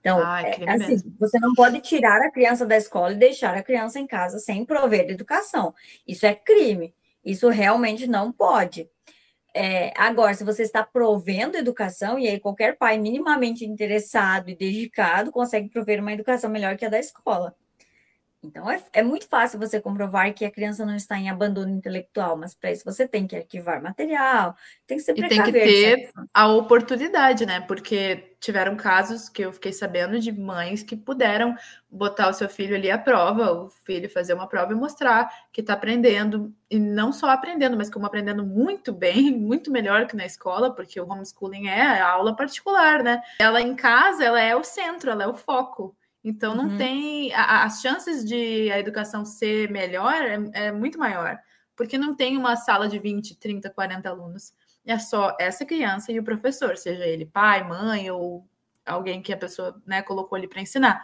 Então, 0.00 0.20
Ai, 0.22 0.50
é, 0.60 0.70
assim, 0.70 0.96
você 1.18 1.38
não 1.38 1.54
pode 1.54 1.80
tirar 1.80 2.20
a 2.20 2.30
criança 2.30 2.66
da 2.66 2.76
escola 2.76 3.12
e 3.12 3.18
deixar 3.18 3.56
a 3.56 3.62
criança 3.62 3.98
em 3.98 4.06
casa 4.06 4.38
sem 4.38 4.64
prover 4.64 5.08
educação. 5.08 5.74
Isso 6.06 6.26
é 6.26 6.34
crime. 6.34 6.94
Isso 7.24 7.48
realmente 7.48 8.06
não 8.06 8.30
pode. 8.30 8.90
É, 9.56 9.92
agora, 9.96 10.34
se 10.34 10.42
você 10.44 10.62
está 10.64 10.82
provendo 10.84 11.56
educação, 11.56 12.18
e 12.18 12.26
aí 12.28 12.40
qualquer 12.40 12.76
pai 12.76 12.98
minimamente 12.98 13.64
interessado 13.64 14.48
e 14.50 14.56
dedicado 14.56 15.30
consegue 15.30 15.68
prover 15.68 16.00
uma 16.00 16.12
educação 16.12 16.50
melhor 16.50 16.76
que 16.76 16.84
a 16.84 16.88
da 16.88 16.98
escola. 16.98 17.54
Então, 18.44 18.70
é, 18.70 18.82
é 18.92 19.02
muito 19.02 19.26
fácil 19.26 19.58
você 19.58 19.80
comprovar 19.80 20.32
que 20.34 20.44
a 20.44 20.50
criança 20.50 20.84
não 20.84 20.94
está 20.94 21.18
em 21.18 21.30
abandono 21.30 21.70
intelectual, 21.70 22.36
mas 22.36 22.54
para 22.54 22.70
isso 22.70 22.84
você 22.84 23.08
tem 23.08 23.26
que 23.26 23.34
arquivar 23.34 23.82
material, 23.82 24.54
tem 24.86 24.98
que 24.98 25.02
ser 25.02 25.18
E 25.18 25.28
tem 25.28 25.42
que 25.42 25.52
ter 25.52 26.10
a 26.32 26.48
oportunidade, 26.48 27.46
né? 27.46 27.60
Porque 27.62 28.36
tiveram 28.38 28.76
casos 28.76 29.30
que 29.30 29.40
eu 29.40 29.52
fiquei 29.52 29.72
sabendo 29.72 30.20
de 30.20 30.30
mães 30.30 30.82
que 30.82 30.94
puderam 30.94 31.56
botar 31.90 32.28
o 32.28 32.34
seu 32.34 32.48
filho 32.48 32.76
ali 32.76 32.90
à 32.90 32.98
prova, 32.98 33.50
o 33.50 33.70
filho 33.70 34.10
fazer 34.10 34.34
uma 34.34 34.46
prova 34.46 34.72
e 34.72 34.76
mostrar 34.76 35.30
que 35.50 35.62
está 35.62 35.72
aprendendo, 35.72 36.54
e 36.70 36.78
não 36.78 37.10
só 37.10 37.30
aprendendo, 37.30 37.76
mas 37.76 37.88
como 37.88 38.04
aprendendo 38.04 38.44
muito 38.44 38.92
bem, 38.92 39.30
muito 39.38 39.70
melhor 39.70 40.06
que 40.06 40.16
na 40.16 40.26
escola, 40.26 40.74
porque 40.74 41.00
o 41.00 41.08
homeschooling 41.08 41.68
é 41.68 41.80
a 41.80 42.10
aula 42.10 42.36
particular, 42.36 43.02
né? 43.02 43.22
Ela 43.38 43.62
em 43.62 43.74
casa, 43.74 44.22
ela 44.22 44.40
é 44.40 44.54
o 44.54 44.62
centro, 44.62 45.10
ela 45.10 45.24
é 45.24 45.26
o 45.26 45.34
foco. 45.34 45.96
Então, 46.24 46.54
não 46.54 46.68
uhum. 46.70 46.78
tem. 46.78 47.32
A, 47.34 47.64
as 47.64 47.82
chances 47.82 48.24
de 48.24 48.70
a 48.72 48.78
educação 48.78 49.26
ser 49.26 49.70
melhor 49.70 50.14
é, 50.14 50.38
é, 50.54 50.72
muito 50.72 50.98
maior, 50.98 51.38
porque 51.76 51.98
não 51.98 52.16
tem 52.16 52.38
uma 52.38 52.56
sala 52.56 52.88
de 52.88 52.98
20, 52.98 53.36
30, 53.36 53.68
40 53.68 54.08
alunos. 54.08 54.54
É 54.86 54.98
só 54.98 55.36
essa 55.38 55.64
criança 55.66 56.10
e 56.10 56.18
o 56.18 56.24
professor, 56.24 56.76
seja 56.76 57.06
ele 57.06 57.26
pai, 57.26 57.66
mãe 57.66 58.10
ou 58.10 58.46
alguém 58.84 59.22
que 59.22 59.32
a 59.32 59.36
pessoa 59.36 59.80
né, 59.86 60.02
colocou 60.02 60.36
ali 60.36 60.48
para 60.48 60.60
ensinar. 60.60 61.02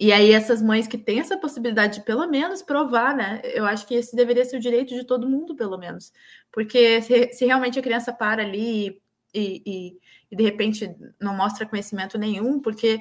E 0.00 0.12
aí, 0.12 0.32
essas 0.32 0.60
mães 0.60 0.88
que 0.88 0.98
têm 0.98 1.20
essa 1.20 1.36
possibilidade 1.38 1.98
de 2.00 2.04
pelo 2.04 2.26
menos 2.26 2.62
provar, 2.62 3.14
né? 3.16 3.40
Eu 3.44 3.64
acho 3.64 3.86
que 3.86 3.94
esse 3.94 4.16
deveria 4.16 4.44
ser 4.44 4.56
o 4.56 4.60
direito 4.60 4.92
de 4.92 5.04
todo 5.04 5.28
mundo, 5.28 5.54
pelo 5.54 5.78
menos. 5.78 6.12
Porque 6.50 7.00
se, 7.02 7.32
se 7.32 7.46
realmente 7.46 7.78
a 7.78 7.82
criança 7.82 8.12
para 8.12 8.42
ali 8.42 9.00
e, 9.32 9.62
e, 9.64 9.98
e 10.32 10.36
de 10.36 10.42
repente 10.42 10.92
não 11.20 11.36
mostra 11.36 11.66
conhecimento 11.66 12.18
nenhum, 12.18 12.60
porque 12.60 13.00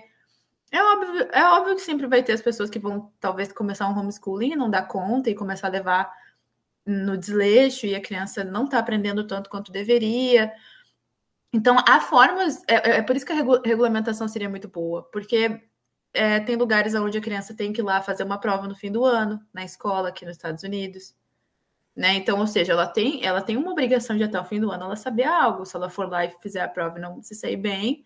é 0.74 0.84
óbvio, 0.84 1.30
é 1.32 1.46
óbvio 1.46 1.76
que 1.76 1.82
sempre 1.84 2.08
vai 2.08 2.24
ter 2.24 2.34
as 2.34 2.42
pessoas 2.42 2.68
que 2.68 2.80
vão 2.80 3.14
talvez 3.20 3.54
começar 3.54 3.88
um 3.88 3.96
homeschooling 3.98 4.54
e 4.54 4.56
não 4.56 4.72
dar 4.72 4.88
conta 4.88 5.30
e 5.30 5.36
começar 5.36 5.68
a 5.68 5.70
levar 5.70 6.12
no 6.84 7.16
desleixo 7.16 7.86
e 7.86 7.94
a 7.94 8.02
criança 8.02 8.44
não 8.44 8.66
está 8.66 8.80
aprendendo 8.80 9.28
tanto 9.28 9.52
quanto 9.52 9.72
deveria. 9.72 10.52
Então, 11.54 11.78
há 11.88 12.00
formas, 12.00 12.64
é, 12.68 12.74
é, 12.74 12.98
é 12.98 13.02
por 13.04 13.16
isso 13.16 13.24
que 13.24 13.32
a 13.32 13.36
regu 13.36 13.62
regulamentação 13.64 14.28
seria 14.28 14.50
muito 14.50 14.68
boa, 14.68 15.04
porque 15.12 15.62
é, 16.12 16.40
tem 16.40 16.56
lugares 16.56 16.96
onde 16.96 17.20
a 17.20 17.22
criança 17.22 17.56
tem 17.56 17.72
que 17.72 17.80
ir 17.80 17.84
lá 17.84 18.02
fazer 18.02 18.24
uma 18.24 18.40
prova 18.40 18.68
no 18.68 18.76
fim 18.76 18.92
do 18.92 19.06
ano, 19.06 19.40
na 19.54 19.64
escola 19.64 20.10
aqui 20.10 20.26
nos 20.26 20.38
Estados 20.38 20.64
Unidos. 20.64 21.16
Né? 21.96 22.16
Então, 22.16 22.40
ou 22.40 22.48
seja, 22.48 22.74
ela 22.74 22.88
tem, 22.88 23.24
ela 23.24 23.44
tem 23.44 23.58
uma 23.58 23.72
obrigação 23.72 24.18
de 24.18 24.24
até 24.24 24.40
o 24.40 24.46
fim 24.46 24.60
do 24.60 24.72
ano 24.72 24.86
ela 24.86 24.96
saber 24.96 25.26
algo. 25.26 25.66
Se 25.68 25.76
ela 25.76 25.90
for 25.90 26.10
lá 26.10 26.26
e 26.26 26.32
fizer 26.42 26.62
a 26.62 26.68
prova 26.68 26.98
e 26.98 27.02
não 27.02 27.22
se 27.22 27.36
sair 27.36 27.58
bem, 27.58 28.04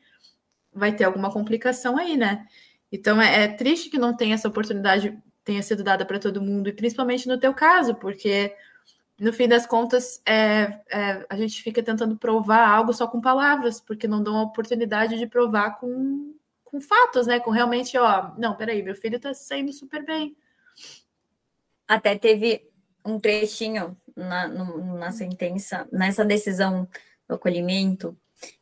vai 0.78 0.96
ter 0.96 1.04
alguma 1.04 1.32
complicação 1.32 1.98
aí, 1.98 2.16
né? 2.16 2.48
Então 2.92 3.22
é, 3.22 3.44
é 3.44 3.48
triste 3.48 3.90
que 3.90 3.98
não 3.98 4.16
tenha 4.16 4.36
essa 4.36 4.48
oportunidade 4.48 5.18
tenha 5.48 5.63
sido 5.63 5.82
dada 5.82 6.06
para 6.06 6.20
todo 6.20 6.42
mundo, 6.42 6.68
e 6.68 6.74
principalmente 6.74 7.26
no 7.26 7.40
teu 7.40 7.54
caso, 7.54 7.96
porque 7.96 8.54
no 9.18 9.32
fim 9.32 9.48
das 9.48 9.66
contas 9.66 10.22
é, 10.26 10.82
é, 10.92 11.26
a 11.30 11.38
gente 11.38 11.63
fica 11.63 11.82
tentando 11.82 12.18
provar 12.18 12.68
algo 12.68 12.92
só 12.92 13.08
com 13.08 13.22
palavras, 13.22 13.80
porque 13.80 14.10
não 14.10 14.22
dão 14.22 14.36
a 14.38 14.44
oportunidade 14.44 15.18
de 15.18 15.26
provar 15.26 15.80
com, 15.80 16.36
com 16.66 16.82
fatos, 16.82 17.28
né? 17.28 17.40
Com 17.40 17.50
realmente, 17.50 17.98
ó, 17.98 18.34
não, 18.38 18.58
peraí, 18.58 18.84
meu 18.84 18.94
filho 18.94 19.16
está 19.16 19.34
saindo 19.34 19.72
super 19.72 20.06
bem. 20.06 20.36
Até 21.88 22.18
teve 22.18 22.70
um 23.06 23.18
trechinho 23.18 23.98
na, 24.13 24.50
no, 24.50 24.98
na 24.98 25.13
sentença, 25.13 25.88
nessa 25.94 26.26
decisão 26.26 26.90
do 27.26 27.36
acolhimento, 27.36 28.18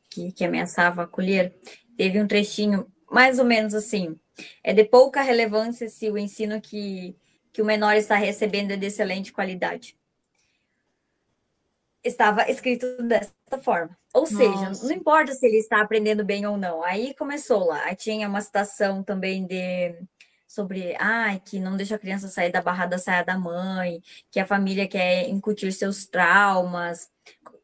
que, 0.08 0.32
que 0.32 0.46
ameaçava 0.46 1.02
acolher, 1.02 1.58
teve 1.98 2.22
um 2.22 2.28
trechinho 2.28 2.92
mais 3.10 3.40
ou 3.40 3.46
menos 3.46 3.74
assim. 3.74 4.20
É 4.64 4.74
de 4.74 4.84
pouca 4.84 5.22
relevância 5.22 5.88
se 5.88 6.10
o 6.10 6.18
ensino 6.18 6.60
que, 6.60 7.16
que 7.54 7.62
o 7.62 7.66
menor 7.66 7.96
está 7.96 8.16
recebendo 8.16 8.72
é 8.72 8.78
de 8.78 8.88
excelente 8.88 9.32
qualidade. 9.32 9.98
Estava 12.04 12.50
escrito 12.50 12.86
dessa 13.04 13.34
forma. 13.62 13.98
Ou 14.14 14.26
seja, 14.26 14.72
não 14.84 14.92
importa 14.92 15.34
se 15.34 15.46
ele 15.46 15.58
está 15.58 15.82
aprendendo 15.82 16.24
bem 16.24 16.46
ou 16.46 16.58
não. 16.58 16.84
Aí 16.84 17.14
começou 17.16 17.66
lá. 17.66 17.84
Aí 17.86 17.96
tinha 17.96 18.28
uma 18.28 18.42
citação 18.42 19.04
também 19.04 19.46
de 19.46 19.96
sobre 20.48 20.96
ah, 21.00 21.38
que 21.44 21.60
não 21.60 21.76
deixa 21.76 21.96
a 21.96 22.00
criança 22.00 22.30
sair 22.30 22.52
da 22.52 22.62
barra 22.62 22.86
da 22.86 22.98
saia 22.98 23.26
da 23.26 23.38
mãe, 23.38 24.02
que 24.32 24.40
a 24.40 24.46
família 24.46 24.88
quer 24.88 25.28
incutir 25.28 25.74
seus 25.74 26.06
traumas, 26.06 27.10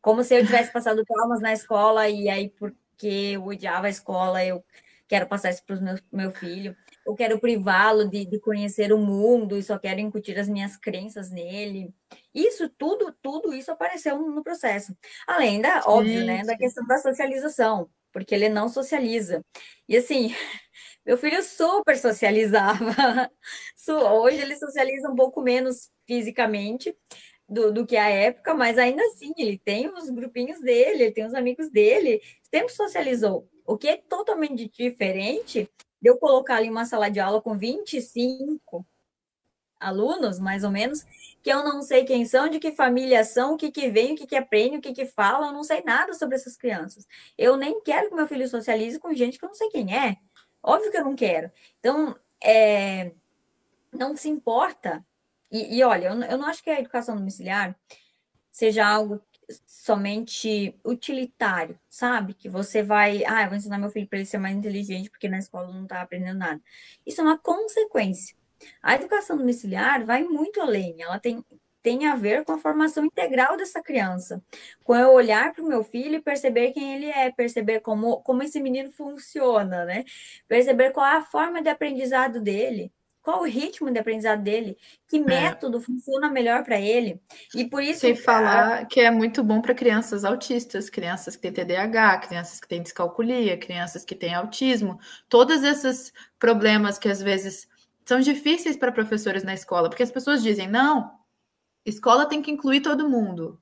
como 0.02 0.24
se 0.24 0.36
eu 0.36 0.46
tivesse 0.46 0.74
passado 0.74 1.06
traumas 1.06 1.40
na 1.40 1.54
escola 1.54 2.10
e 2.10 2.28
aí 2.28 2.50
por 2.50 2.76
porque 3.02 3.32
eu 3.34 3.44
odiava 3.44 3.88
a 3.88 3.90
escola, 3.90 4.46
eu 4.46 4.64
quero 5.08 5.28
passar 5.28 5.50
isso 5.50 5.64
para 5.66 5.76
o 5.76 5.82
meu, 5.82 5.96
meu 6.12 6.32
filho, 6.32 6.78
eu 7.04 7.16
quero 7.16 7.40
privá-lo 7.40 8.08
de, 8.08 8.26
de 8.26 8.40
conhecer 8.40 8.94
o 8.94 9.00
mundo 9.00 9.58
e 9.58 9.64
só 9.64 9.80
quero 9.80 10.00
incutir 10.00 10.38
as 10.38 10.48
minhas 10.48 10.78
crenças 10.78 11.32
nele. 11.32 11.92
Isso 12.34 12.70
tudo, 12.70 13.12
tudo 13.20 13.56
isso 13.56 13.72
apareceu 13.72 14.20
no 14.20 14.44
processo. 14.44 14.96
Além 15.26 15.60
da, 15.60 15.82
óbvio, 15.88 16.24
né, 16.24 16.44
da 16.44 16.56
questão 16.56 16.86
da 16.86 17.00
socialização, 17.00 17.90
porque 18.14 18.36
ele 18.36 18.50
não 18.50 18.70
socializa. 18.70 19.44
E 19.90 19.98
assim, 19.98 20.34
meu 21.04 21.18
filho 21.18 21.42
super 21.42 21.98
socializava. 21.98 23.32
Hoje 24.14 24.38
ele 24.38 24.56
socializa 24.56 25.10
um 25.10 25.16
pouco 25.16 25.42
menos 25.42 25.90
fisicamente, 26.06 26.96
do, 27.52 27.70
do 27.74 27.86
que 27.86 27.98
a 27.98 28.08
época, 28.10 28.54
mas 28.54 28.78
ainda 28.78 29.04
assim, 29.08 29.34
ele 29.38 29.58
tem 29.58 29.90
os 29.90 30.10
grupinhos 30.10 30.62
dele, 30.62 31.04
ele 31.04 31.12
tem 31.12 31.26
os 31.26 31.34
amigos 31.34 31.70
dele, 31.70 32.22
sempre 32.50 32.74
socializou. 32.74 33.46
O 33.66 33.78
que 33.78 33.90
é 33.90 33.98
totalmente 33.98 34.70
diferente 34.70 35.70
de 36.02 36.10
eu 36.10 36.18
colocar 36.18 36.56
ali 36.56 36.70
uma 36.70 36.86
sala 36.86 37.12
de 37.12 37.20
aula 37.20 37.42
com 37.42 37.58
25 37.58 38.86
alunos, 39.78 40.40
mais 40.40 40.64
ou 40.64 40.72
menos, 40.72 41.04
que 41.44 41.50
eu 41.50 41.64
não 41.64 41.82
sei 41.82 42.06
quem 42.06 42.24
são, 42.24 42.48
de 42.48 42.60
que 42.60 42.72
família 42.72 43.24
são, 43.26 43.56
o 43.56 43.58
que 43.58 43.70
que 43.70 43.90
vem, 43.90 44.14
o 44.14 44.16
que 44.16 44.28
que 44.28 44.36
aprende, 44.36 44.78
o 44.78 44.82
que 44.82 44.94
que 44.94 45.06
fala, 45.06 45.48
eu 45.48 45.54
não 45.54 45.64
sei 45.64 45.84
nada 45.84 46.14
sobre 46.14 46.36
essas 46.36 46.56
crianças. 46.56 47.06
Eu 47.38 47.58
nem 47.58 47.82
quero 47.82 48.10
que 48.10 48.16
meu 48.16 48.28
filho 48.28 48.48
socialize 48.48 48.98
com 49.00 49.14
gente 49.14 49.38
que 49.38 49.44
eu 49.44 49.50
não 49.50 49.56
sei 49.56 49.70
quem 49.70 49.94
é. 49.94 50.18
Óbvio 50.64 50.92
que 50.92 50.98
eu 50.98 51.04
não 51.04 51.16
quero. 51.16 51.52
Então, 51.80 52.16
é, 52.42 53.12
não 53.92 54.16
se 54.16 54.30
importa 54.30 55.06
e, 55.52 55.78
e 55.78 55.84
olha, 55.84 56.08
eu, 56.08 56.22
eu 56.24 56.38
não 56.38 56.48
acho 56.48 56.64
que 56.64 56.70
a 56.70 56.80
educação 56.80 57.16
domiciliar 57.16 57.76
seja 58.52 58.86
algo 58.86 59.22
somente 59.68 60.80
utilitário, 60.86 61.80
sabe? 61.90 62.34
Que 62.34 62.50
você 62.50 62.82
vai, 62.84 63.24
ah, 63.26 63.44
eu 63.44 63.50
vou 63.50 63.58
ensinar 63.58 63.78
meu 63.78 63.90
filho 63.90 64.08
para 64.08 64.20
ele 64.20 64.26
ser 64.26 64.38
mais 64.38 64.56
inteligente 64.56 65.10
porque 65.10 65.28
na 65.30 65.40
escola 65.40 65.72
não 65.72 65.84
está 65.84 66.02
aprendendo 66.02 66.40
nada. 66.40 66.62
Isso 67.06 67.22
é 67.22 67.24
uma 67.24 67.38
consequência. 67.38 68.36
A 68.82 68.96
educação 68.96 69.38
domiciliar 69.38 70.06
vai 70.06 70.24
muito 70.24 70.62
além, 70.62 71.02
ela 71.02 71.20
tem, 71.20 71.44
tem 71.82 72.08
a 72.08 72.16
ver 72.16 72.46
com 72.46 72.54
a 72.54 72.58
formação 72.60 73.06
integral 73.06 73.58
dessa 73.58 73.82
criança, 73.82 74.44
com 74.84 74.96
eu 74.96 75.12
olhar 75.12 75.54
para 75.54 75.64
o 75.64 75.68
meu 75.68 75.84
filho 75.84 76.16
e 76.16 76.22
perceber 76.22 76.72
quem 76.72 76.96
ele 76.96 77.08
é, 77.08 77.32
perceber 77.32 77.80
como, 77.82 78.22
como 78.22 78.44
esse 78.44 78.60
menino 78.62 78.92
funciona, 78.92 79.86
né? 79.86 80.06
Perceber 80.48 80.92
qual 80.92 81.06
é 81.06 81.18
a 81.18 81.24
forma 81.24 81.62
de 81.62 81.70
aprendizado 81.70 82.40
dele, 82.40 82.94
qual 83.22 83.42
o 83.42 83.46
ritmo 83.46 83.92
de 83.92 84.00
aprendizado 84.00 84.42
dele, 84.42 84.78
que 85.08 85.18
é. 85.18 85.20
método 85.20 85.78
é. 85.78 85.82
funciona 85.82 86.30
melhor 86.30 86.64
para 86.64 86.80
ele. 86.80 87.22
E 87.54 87.66
por 87.66 87.84
isso. 87.84 88.02
Sem 88.02 88.16
falar 88.16 88.86
que 88.88 89.00
é 89.00 89.12
muito 89.12 89.44
bom 89.44 89.62
para 89.62 89.74
crianças 89.74 90.26
autistas, 90.26 90.90
crianças 90.90 91.36
que 91.36 91.42
têm 91.42 91.66
TDAH, 91.66 92.18
crianças 92.20 92.60
que 92.60 92.68
têm 92.68 92.82
descalculia, 92.82 93.58
crianças 93.58 94.04
que 94.04 94.16
têm 94.16 94.34
autismo, 94.34 95.00
todos 95.30 95.64
esses 95.64 96.12
problemas 96.40 96.98
que 96.98 97.10
às 97.10 97.22
vezes 97.22 97.68
são 98.06 98.20
difíceis 98.20 98.76
para 98.76 98.92
professores 98.92 99.44
na 99.44 99.54
escola, 99.54 99.90
porque 99.90 100.04
as 100.04 100.12
pessoas 100.12 100.42
dizem: 100.42 100.68
não, 100.68 101.12
escola 101.86 102.26
tem 102.26 102.42
que 102.42 102.52
incluir 102.52 102.82
todo 102.82 103.10
mundo, 103.10 103.60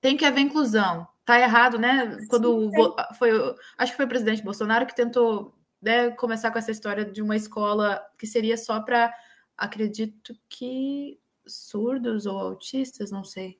tem 0.00 0.16
que 0.16 0.24
haver 0.24 0.40
inclusão. 0.40 1.08
Tá 1.24 1.38
errado, 1.38 1.78
né? 1.78 2.18
Quando 2.28 2.70
Sim, 2.70 2.94
foi, 3.16 3.30
acho 3.78 3.92
que 3.92 3.96
foi 3.96 4.04
o 4.04 4.08
presidente 4.08 4.42
Bolsonaro 4.42 4.86
que 4.86 4.96
tentou 4.96 5.54
né, 5.80 6.10
começar 6.10 6.50
com 6.50 6.58
essa 6.58 6.70
história 6.70 7.04
de 7.04 7.22
uma 7.22 7.36
escola 7.36 8.04
que 8.18 8.26
seria 8.26 8.56
só 8.56 8.80
para 8.80 9.12
acredito 9.56 10.34
que 10.48 11.18
surdos 11.46 12.26
ou 12.26 12.38
autistas, 12.38 13.10
não 13.10 13.24
sei. 13.24 13.58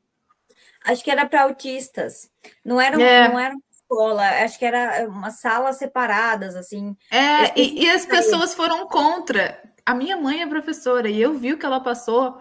Acho 0.85 1.05
que 1.05 1.11
era 1.11 1.27
para 1.27 1.43
autistas. 1.43 2.31
Não 2.65 2.81
era, 2.81 3.01
é. 3.01 3.29
não 3.29 3.39
era 3.39 3.55
uma 3.55 3.63
escola, 3.71 4.45
acho 4.45 4.59
que 4.59 4.65
era 4.65 5.09
uma 5.09 5.31
sala 5.31 5.73
separadas, 5.73 6.57
assim. 6.57 6.97
É, 7.11 7.59
e, 7.59 7.85
e 7.85 7.91
as 7.91 8.07
pessoas 8.07 8.55
foram 8.55 8.87
contra. 8.87 9.63
A 9.85 9.95
minha 9.95 10.17
mãe 10.17 10.43
é 10.43 10.47
professora 10.47 11.09
e 11.09 11.21
eu 11.21 11.35
vi 11.35 11.53
o 11.53 11.59
que 11.59 11.67
ela 11.67 11.81
passou 11.81 12.41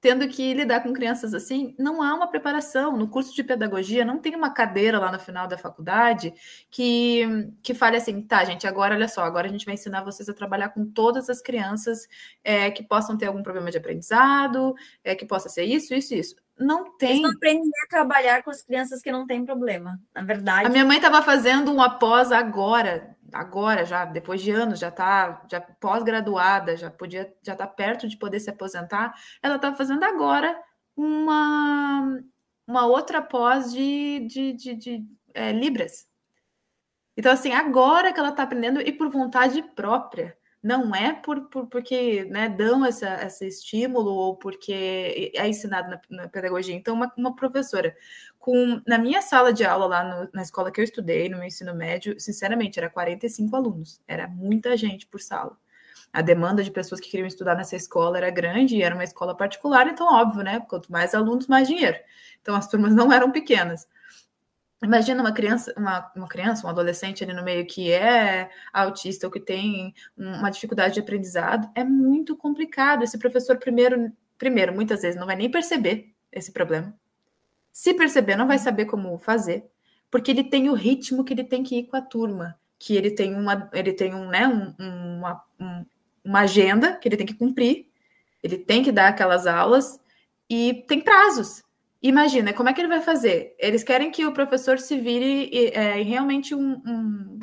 tendo 0.00 0.28
que 0.28 0.54
lidar 0.54 0.82
com 0.82 0.92
crianças 0.92 1.34
assim, 1.34 1.74
não 1.78 2.02
há 2.02 2.14
uma 2.14 2.28
preparação. 2.28 2.96
No 2.96 3.08
curso 3.08 3.34
de 3.34 3.42
pedagogia, 3.42 4.04
não 4.04 4.18
tem 4.18 4.34
uma 4.34 4.50
cadeira 4.50 4.98
lá 4.98 5.10
no 5.10 5.18
final 5.18 5.48
da 5.48 5.58
faculdade 5.58 6.32
que, 6.70 7.50
que 7.62 7.74
fale 7.74 7.96
assim, 7.96 8.22
tá, 8.22 8.44
gente, 8.44 8.66
agora 8.66 8.94
olha 8.94 9.08
só, 9.08 9.22
agora 9.22 9.48
a 9.48 9.50
gente 9.50 9.64
vai 9.64 9.74
ensinar 9.74 10.04
vocês 10.04 10.28
a 10.28 10.34
trabalhar 10.34 10.70
com 10.70 10.86
todas 10.86 11.28
as 11.28 11.40
crianças 11.42 12.08
é, 12.44 12.70
que 12.70 12.82
possam 12.82 13.16
ter 13.16 13.26
algum 13.26 13.42
problema 13.42 13.70
de 13.70 13.78
aprendizado, 13.78 14.74
é, 15.02 15.14
que 15.14 15.26
possa 15.26 15.48
ser 15.48 15.64
isso, 15.64 15.94
isso, 15.94 16.14
isso. 16.14 16.47
Não 16.58 16.96
tem. 16.96 17.10
Eles 17.10 17.22
não 17.22 17.30
aprendem 17.30 17.70
a 17.84 17.88
trabalhar 17.88 18.42
com 18.42 18.50
as 18.50 18.62
crianças 18.62 19.00
que 19.00 19.12
não 19.12 19.26
têm 19.26 19.44
problema, 19.44 20.00
na 20.14 20.22
verdade. 20.22 20.66
A 20.66 20.70
minha 20.70 20.84
mãe 20.84 20.96
estava 20.96 21.22
fazendo 21.22 21.72
um 21.72 21.80
após 21.80 22.32
agora, 22.32 23.16
agora 23.32 23.84
já, 23.84 24.04
depois 24.04 24.40
de 24.40 24.50
anos, 24.50 24.78
já 24.78 24.88
está 24.88 25.42
já 25.50 25.60
pós-graduada, 25.60 26.76
já 26.76 26.90
podia, 26.90 27.32
já 27.42 27.52
está 27.52 27.66
perto 27.66 28.08
de 28.08 28.16
poder 28.16 28.40
se 28.40 28.50
aposentar. 28.50 29.14
Ela 29.42 29.56
está 29.56 29.72
fazendo 29.74 30.04
agora 30.04 30.58
uma, 30.96 32.20
uma 32.66 32.86
outra 32.86 33.22
pós 33.22 33.72
de, 33.72 34.26
de, 34.26 34.52
de, 34.52 34.74
de 34.74 35.04
é, 35.34 35.52
Libras. 35.52 36.06
Então, 37.16 37.32
assim, 37.32 37.52
agora 37.52 38.12
que 38.12 38.20
ela 38.20 38.28
está 38.28 38.44
aprendendo 38.44 38.80
e 38.80 38.92
por 38.92 39.08
vontade 39.08 39.60
própria 39.74 40.37
não 40.62 40.94
é 40.94 41.12
por, 41.12 41.48
por 41.48 41.66
porque 41.66 42.24
né, 42.24 42.48
dão 42.48 42.84
essa, 42.84 43.24
esse 43.24 43.46
estímulo 43.46 44.10
ou 44.10 44.36
porque 44.36 45.32
é 45.34 45.48
ensinado 45.48 45.90
na, 45.90 46.00
na 46.10 46.28
pedagogia. 46.28 46.74
Então, 46.74 46.94
uma, 46.94 47.12
uma, 47.16 47.34
professora 47.36 47.96
com 48.38 48.80
na 48.86 48.98
minha 48.98 49.22
sala 49.22 49.52
de 49.52 49.64
aula 49.64 49.86
lá 49.86 50.04
no, 50.04 50.30
na 50.32 50.42
escola 50.42 50.70
que 50.72 50.80
eu 50.80 50.84
estudei, 50.84 51.28
no 51.28 51.38
meu 51.38 51.46
ensino 51.46 51.74
médio, 51.74 52.18
sinceramente, 52.18 52.78
era 52.78 52.90
45 52.90 53.54
alunos, 53.54 54.00
era 54.06 54.26
muita 54.26 54.76
gente 54.76 55.06
por 55.06 55.20
sala. 55.20 55.56
A 56.12 56.22
demanda 56.22 56.64
de 56.64 56.70
pessoas 56.70 57.00
que 57.00 57.10
queriam 57.10 57.26
estudar 57.26 57.54
nessa 57.54 57.76
escola 57.76 58.16
era 58.16 58.30
grande 58.30 58.76
e 58.76 58.82
era 58.82 58.94
uma 58.94 59.04
escola 59.04 59.36
particular, 59.36 59.86
então, 59.86 60.06
óbvio, 60.12 60.42
né? 60.42 60.60
Quanto 60.68 60.90
mais 60.90 61.14
alunos, 61.14 61.46
mais 61.46 61.68
dinheiro. 61.68 61.98
Então, 62.40 62.54
as 62.54 62.66
turmas 62.68 62.94
não 62.94 63.12
eram 63.12 63.30
pequenas. 63.30 63.86
Imagina 64.82 65.20
uma 65.20 65.32
criança, 65.32 65.74
uma, 65.76 66.12
uma 66.14 66.28
criança, 66.28 66.66
um 66.66 66.70
adolescente 66.70 67.24
ali 67.24 67.32
no 67.32 67.42
meio 67.42 67.66
que 67.66 67.90
é 67.90 68.48
autista 68.72 69.26
ou 69.26 69.32
que 69.32 69.40
tem 69.40 69.92
uma 70.16 70.50
dificuldade 70.50 70.94
de 70.94 71.00
aprendizado, 71.00 71.68
é 71.74 71.82
muito 71.82 72.36
complicado. 72.36 73.02
Esse 73.02 73.18
professor, 73.18 73.56
primeiro, 73.58 74.12
primeiro, 74.36 74.72
muitas 74.72 75.02
vezes 75.02 75.18
não 75.18 75.26
vai 75.26 75.34
nem 75.34 75.50
perceber 75.50 76.14
esse 76.30 76.52
problema. 76.52 76.94
Se 77.72 77.92
perceber, 77.92 78.36
não 78.36 78.46
vai 78.46 78.58
saber 78.58 78.84
como 78.84 79.18
fazer, 79.18 79.68
porque 80.10 80.30
ele 80.30 80.44
tem 80.44 80.68
o 80.68 80.74
ritmo 80.74 81.24
que 81.24 81.32
ele 81.32 81.44
tem 81.44 81.64
que 81.64 81.78
ir 81.78 81.84
com 81.84 81.96
a 81.96 82.02
turma, 82.02 82.58
que 82.78 82.96
ele 82.96 83.10
tem 83.10 83.34
uma, 83.34 83.68
ele 83.72 83.92
tem 83.92 84.14
um, 84.14 84.28
né, 84.28 84.46
um, 84.46 84.74
uma, 85.18 85.44
um, 85.60 85.86
uma 86.24 86.40
agenda 86.40 86.96
que 86.96 87.08
ele 87.08 87.16
tem 87.16 87.26
que 87.26 87.34
cumprir, 87.34 87.88
ele 88.42 88.56
tem 88.56 88.82
que 88.84 88.92
dar 88.92 89.08
aquelas 89.08 89.46
aulas 89.46 90.00
e 90.48 90.84
tem 90.86 91.00
prazos. 91.00 91.64
Imagina, 92.00 92.52
como 92.52 92.68
é 92.68 92.72
que 92.72 92.80
ele 92.80 92.88
vai 92.88 93.00
fazer? 93.00 93.56
Eles 93.58 93.82
querem 93.82 94.10
que 94.10 94.24
o 94.24 94.32
professor 94.32 94.78
se 94.78 94.98
vire 94.98 95.50
é, 95.72 96.00
realmente 96.02 96.54
um, 96.54 96.80
um, 96.86 97.38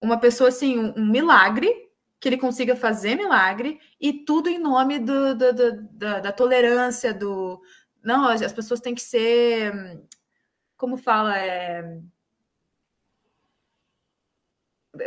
uma 0.00 0.18
pessoa 0.18 0.50
assim, 0.50 0.78
um, 0.78 0.92
um, 0.94 1.06
milagre, 1.06 1.72
que 2.20 2.28
ele 2.28 2.36
consiga 2.36 2.76
fazer 2.76 3.14
milagre, 3.14 3.80
e 3.98 4.12
tudo 4.12 4.50
em 4.50 4.58
nome 4.58 4.98
do, 4.98 5.34
do, 5.34 5.52
do, 5.54 5.82
da, 5.92 6.20
da, 6.20 6.32
tolerância, 6.32 7.14
do. 7.14 7.60
Não, 8.02 8.28
as 8.28 8.52
pessoas 8.52 8.80
têm 8.80 8.94
que 8.94 9.02
ser. 9.02 9.72
Como 10.76 10.98
fala? 10.98 11.38
É, 11.38 12.00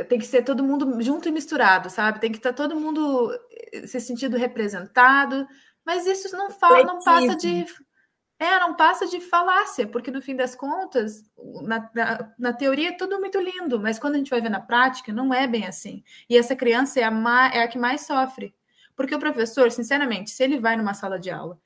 tem 0.07 0.17
que 0.17 0.25
ser 0.25 0.43
todo 0.43 0.63
mundo 0.63 0.99
junto 1.01 1.29
e 1.29 1.31
misturado, 1.31 1.89
sabe? 1.89 2.19
Tem 2.19 2.31
que 2.31 2.37
estar 2.37 2.53
todo 2.53 2.79
mundo 2.79 3.31
se 3.85 3.99
sentindo 3.99 4.37
representado, 4.37 5.47
mas 5.85 6.07
isso 6.07 6.35
não 6.35 6.49
fala, 6.49 6.83
não 6.83 6.99
passa 6.99 7.35
de 7.35 7.65
é, 8.39 8.57
não 8.57 8.73
passa 8.73 9.05
de 9.05 9.19
falácia, 9.19 9.85
porque 9.85 10.09
no 10.09 10.21
fim 10.21 10.33
das 10.33 10.55
contas, 10.55 11.25
na, 11.61 11.89
na, 11.93 12.33
na, 12.39 12.53
teoria 12.53 12.89
é 12.89 12.93
tudo 12.93 13.19
muito 13.19 13.37
lindo, 13.37 13.77
mas 13.81 13.99
quando 13.99 14.15
a 14.15 14.17
gente 14.17 14.29
vai 14.29 14.39
ver 14.39 14.49
na 14.49 14.61
prática, 14.61 15.11
não 15.11 15.33
é 15.33 15.45
bem 15.45 15.67
assim. 15.67 16.01
E 16.29 16.37
essa 16.37 16.55
criança 16.55 17.01
é 17.01 17.03
a, 17.03 17.51
é 17.53 17.63
a 17.63 17.67
que 17.67 17.77
mais 17.77 18.07
sofre. 18.07 18.55
Porque 18.95 19.13
o 19.13 19.19
professor, 19.19 19.69
sinceramente, 19.71 20.31
se 20.31 20.41
ele 20.41 20.57
vai 20.57 20.77
numa 20.77 20.93
sala 20.93 21.19
de 21.19 21.29
aula 21.29 21.59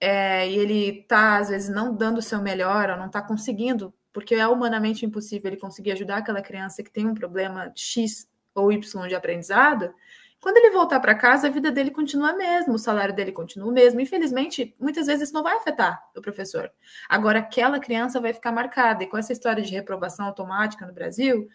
é, 0.00 0.50
e 0.50 0.58
ele 0.58 1.00
está, 1.00 1.38
às 1.38 1.48
vezes, 1.48 1.68
não 1.68 1.94
dando 1.94 2.18
o 2.18 2.22
seu 2.22 2.42
melhor, 2.42 2.90
ou 2.90 2.96
não 2.96 3.06
está 3.06 3.22
conseguindo, 3.22 3.94
porque 4.12 4.34
é 4.34 4.46
humanamente 4.48 5.06
impossível 5.06 5.50
ele 5.50 5.60
conseguir 5.60 5.92
ajudar 5.92 6.18
aquela 6.18 6.42
criança 6.42 6.82
que 6.82 6.90
tem 6.90 7.06
um 7.06 7.14
problema 7.14 7.72
X 7.76 8.28
ou 8.52 8.72
Y 8.72 9.08
de 9.08 9.14
aprendizado, 9.14 9.94
quando 10.40 10.56
ele 10.56 10.70
voltar 10.70 10.98
para 11.00 11.14
casa, 11.14 11.48
a 11.48 11.50
vida 11.50 11.70
dele 11.70 11.90
continua 11.90 12.30
a 12.30 12.36
mesma, 12.36 12.74
o 12.74 12.78
salário 12.78 13.14
dele 13.14 13.30
continua 13.30 13.68
o 13.68 13.72
mesmo. 13.72 14.00
Infelizmente, 14.00 14.74
muitas 14.80 15.06
vezes 15.06 15.24
isso 15.24 15.34
não 15.34 15.42
vai 15.42 15.56
afetar 15.58 16.02
o 16.16 16.22
professor. 16.22 16.72
Agora, 17.08 17.40
aquela 17.40 17.78
criança 17.78 18.18
vai 18.20 18.32
ficar 18.32 18.50
marcada. 18.50 19.04
E 19.04 19.06
com 19.06 19.18
essa 19.18 19.34
história 19.34 19.62
de 19.62 19.74
reprovação 19.74 20.24
automática 20.24 20.86
no 20.86 20.94
Brasil, 20.94 21.46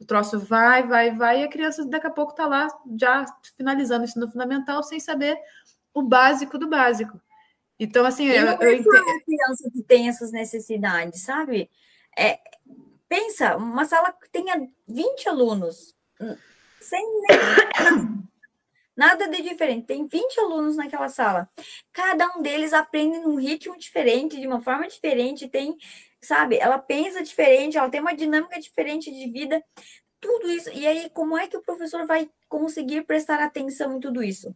o 0.00 0.04
troço 0.04 0.40
vai, 0.40 0.82
vai, 0.82 1.12
vai, 1.12 1.40
e 1.40 1.44
a 1.44 1.48
criança 1.48 1.84
daqui 1.86 2.08
a 2.08 2.10
pouco 2.10 2.32
está 2.32 2.44
lá 2.44 2.66
já 2.98 3.24
finalizando 3.56 4.00
o 4.00 4.04
ensino 4.04 4.28
fundamental 4.28 4.82
sem 4.82 4.98
saber 4.98 5.38
o 5.94 6.02
básico 6.02 6.58
do 6.58 6.68
básico. 6.68 7.20
Então, 7.78 8.04
assim, 8.04 8.26
eu, 8.26 8.44
não 8.44 8.60
eu 8.60 8.74
entendo. 8.74 8.90
uma 8.90 9.20
criança 9.20 9.70
que 9.72 9.82
tem 9.84 10.08
essas 10.08 10.32
necessidades, 10.32 11.22
sabe? 11.22 11.70
É, 12.18 12.40
pensa, 13.08 13.56
uma 13.56 13.84
sala 13.84 14.12
que 14.12 14.28
tenha 14.30 14.68
20 14.88 15.28
alunos, 15.28 15.94
sem 16.80 17.04
nem 17.28 18.22
Nada 18.96 19.28
de 19.28 19.42
diferente. 19.42 19.86
Tem 19.86 20.06
20 20.06 20.40
alunos 20.40 20.76
naquela 20.76 21.08
sala. 21.08 21.48
Cada 21.92 22.26
um 22.36 22.42
deles 22.42 22.72
aprende 22.72 23.18
num 23.18 23.36
ritmo 23.36 23.76
diferente, 23.78 24.40
de 24.40 24.46
uma 24.46 24.60
forma 24.60 24.86
diferente, 24.86 25.48
tem, 25.48 25.76
sabe, 26.22 26.58
ela 26.58 26.78
pensa 26.78 27.22
diferente, 27.22 27.78
ela 27.78 27.88
tem 27.88 28.00
uma 28.00 28.14
dinâmica 28.14 28.60
diferente 28.60 29.10
de 29.10 29.30
vida. 29.30 29.64
Tudo 30.20 30.50
isso. 30.50 30.70
E 30.70 30.86
aí, 30.86 31.10
como 31.10 31.36
é 31.36 31.48
que 31.48 31.56
o 31.56 31.62
professor 31.62 32.06
vai 32.06 32.30
conseguir 32.48 33.02
prestar 33.02 33.40
atenção 33.40 33.96
em 33.96 34.00
tudo 34.00 34.22
isso? 34.22 34.54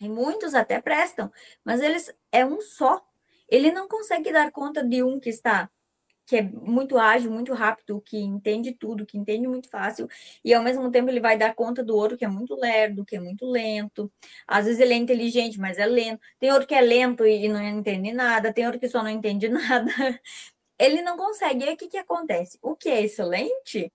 E 0.00 0.08
muitos 0.08 0.54
até 0.54 0.80
prestam, 0.80 1.30
mas 1.64 1.80
eles 1.80 2.12
é 2.32 2.44
um 2.44 2.60
só. 2.60 3.04
Ele 3.48 3.70
não 3.70 3.86
consegue 3.86 4.32
dar 4.32 4.50
conta 4.50 4.82
de 4.82 5.02
um 5.02 5.20
que 5.20 5.28
está 5.28 5.70
que 6.30 6.36
é 6.36 6.42
muito 6.42 6.96
ágil, 6.96 7.28
muito 7.32 7.52
rápido, 7.52 8.00
que 8.00 8.16
entende 8.16 8.72
tudo, 8.72 9.04
que 9.04 9.18
entende 9.18 9.48
muito 9.48 9.68
fácil, 9.68 10.06
e 10.44 10.54
ao 10.54 10.62
mesmo 10.62 10.88
tempo 10.88 11.10
ele 11.10 11.18
vai 11.18 11.36
dar 11.36 11.54
conta 11.56 11.82
do 11.82 11.96
outro 11.96 12.16
que 12.16 12.24
é 12.24 12.28
muito 12.28 12.54
lerdo, 12.54 13.04
que 13.04 13.16
é 13.16 13.20
muito 13.20 13.44
lento. 13.46 14.10
Às 14.46 14.66
vezes 14.66 14.80
ele 14.80 14.94
é 14.94 14.96
inteligente, 14.96 15.58
mas 15.58 15.76
é 15.76 15.86
lento. 15.86 16.20
Tem 16.38 16.52
outro 16.52 16.68
que 16.68 16.74
é 16.74 16.80
lento 16.80 17.26
e 17.26 17.48
não 17.48 17.60
entende 17.60 18.12
nada, 18.12 18.52
tem 18.52 18.64
outro 18.64 18.78
que 18.80 18.88
só 18.88 19.02
não 19.02 19.10
entende 19.10 19.48
nada. 19.50 19.90
Ele 20.78 21.02
não 21.02 21.16
consegue. 21.16 21.64
E 21.64 21.68
aí 21.68 21.74
o 21.74 21.76
que, 21.76 21.88
que 21.88 21.98
acontece? 21.98 22.58
O 22.62 22.76
que 22.76 22.88
é 22.88 23.02
excelente 23.02 23.92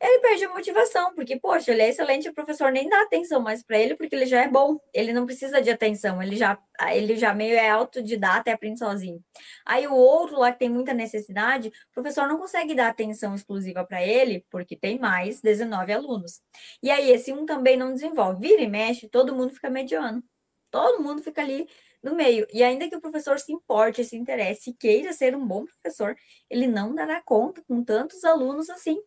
ele 0.00 0.20
perde 0.20 0.44
a 0.44 0.48
motivação, 0.48 1.14
porque, 1.14 1.38
poxa, 1.38 1.72
ele 1.72 1.82
é 1.82 1.88
excelente, 1.90 2.28
o 2.28 2.34
professor 2.34 2.72
nem 2.72 2.88
dá 2.88 3.02
atenção 3.02 3.40
mais 3.40 3.62
para 3.62 3.78
ele, 3.78 3.94
porque 3.94 4.14
ele 4.14 4.26
já 4.26 4.42
é 4.42 4.48
bom, 4.48 4.78
ele 4.94 5.12
não 5.12 5.26
precisa 5.26 5.60
de 5.60 5.70
atenção, 5.70 6.22
ele 6.22 6.36
já, 6.36 6.58
ele 6.92 7.16
já 7.16 7.34
meio 7.34 7.54
é 7.54 7.68
autodidata 7.68 8.48
e 8.48 8.52
aprende 8.52 8.78
sozinho. 8.78 9.22
Aí 9.66 9.86
o 9.86 9.94
outro 9.94 10.38
lá 10.38 10.52
que 10.52 10.58
tem 10.58 10.70
muita 10.70 10.94
necessidade, 10.94 11.68
o 11.68 11.94
professor 11.94 12.26
não 12.26 12.38
consegue 12.38 12.74
dar 12.74 12.88
atenção 12.88 13.34
exclusiva 13.34 13.84
para 13.84 14.02
ele, 14.02 14.44
porque 14.50 14.74
tem 14.76 14.98
mais 14.98 15.40
19 15.42 15.92
alunos. 15.92 16.40
E 16.82 16.90
aí 16.90 17.10
esse 17.10 17.32
um 17.32 17.44
também 17.44 17.76
não 17.76 17.92
desenvolve. 17.92 18.40
Vira 18.48 18.62
e 18.62 18.68
mexe, 18.68 19.08
todo 19.08 19.34
mundo 19.34 19.52
fica 19.52 19.68
mediano. 19.68 20.22
Todo 20.70 21.02
mundo 21.02 21.22
fica 21.22 21.42
ali 21.42 21.68
no 22.02 22.14
meio. 22.14 22.46
E 22.52 22.62
ainda 22.62 22.88
que 22.88 22.96
o 22.96 23.00
professor 23.00 23.38
se 23.38 23.52
importe, 23.52 24.04
se 24.04 24.16
interesse 24.16 24.72
queira 24.74 25.12
ser 25.12 25.36
um 25.36 25.46
bom 25.46 25.64
professor, 25.64 26.16
ele 26.48 26.66
não 26.66 26.94
dará 26.94 27.20
conta 27.22 27.62
com 27.66 27.84
tantos 27.84 28.24
alunos 28.24 28.70
assim. 28.70 28.98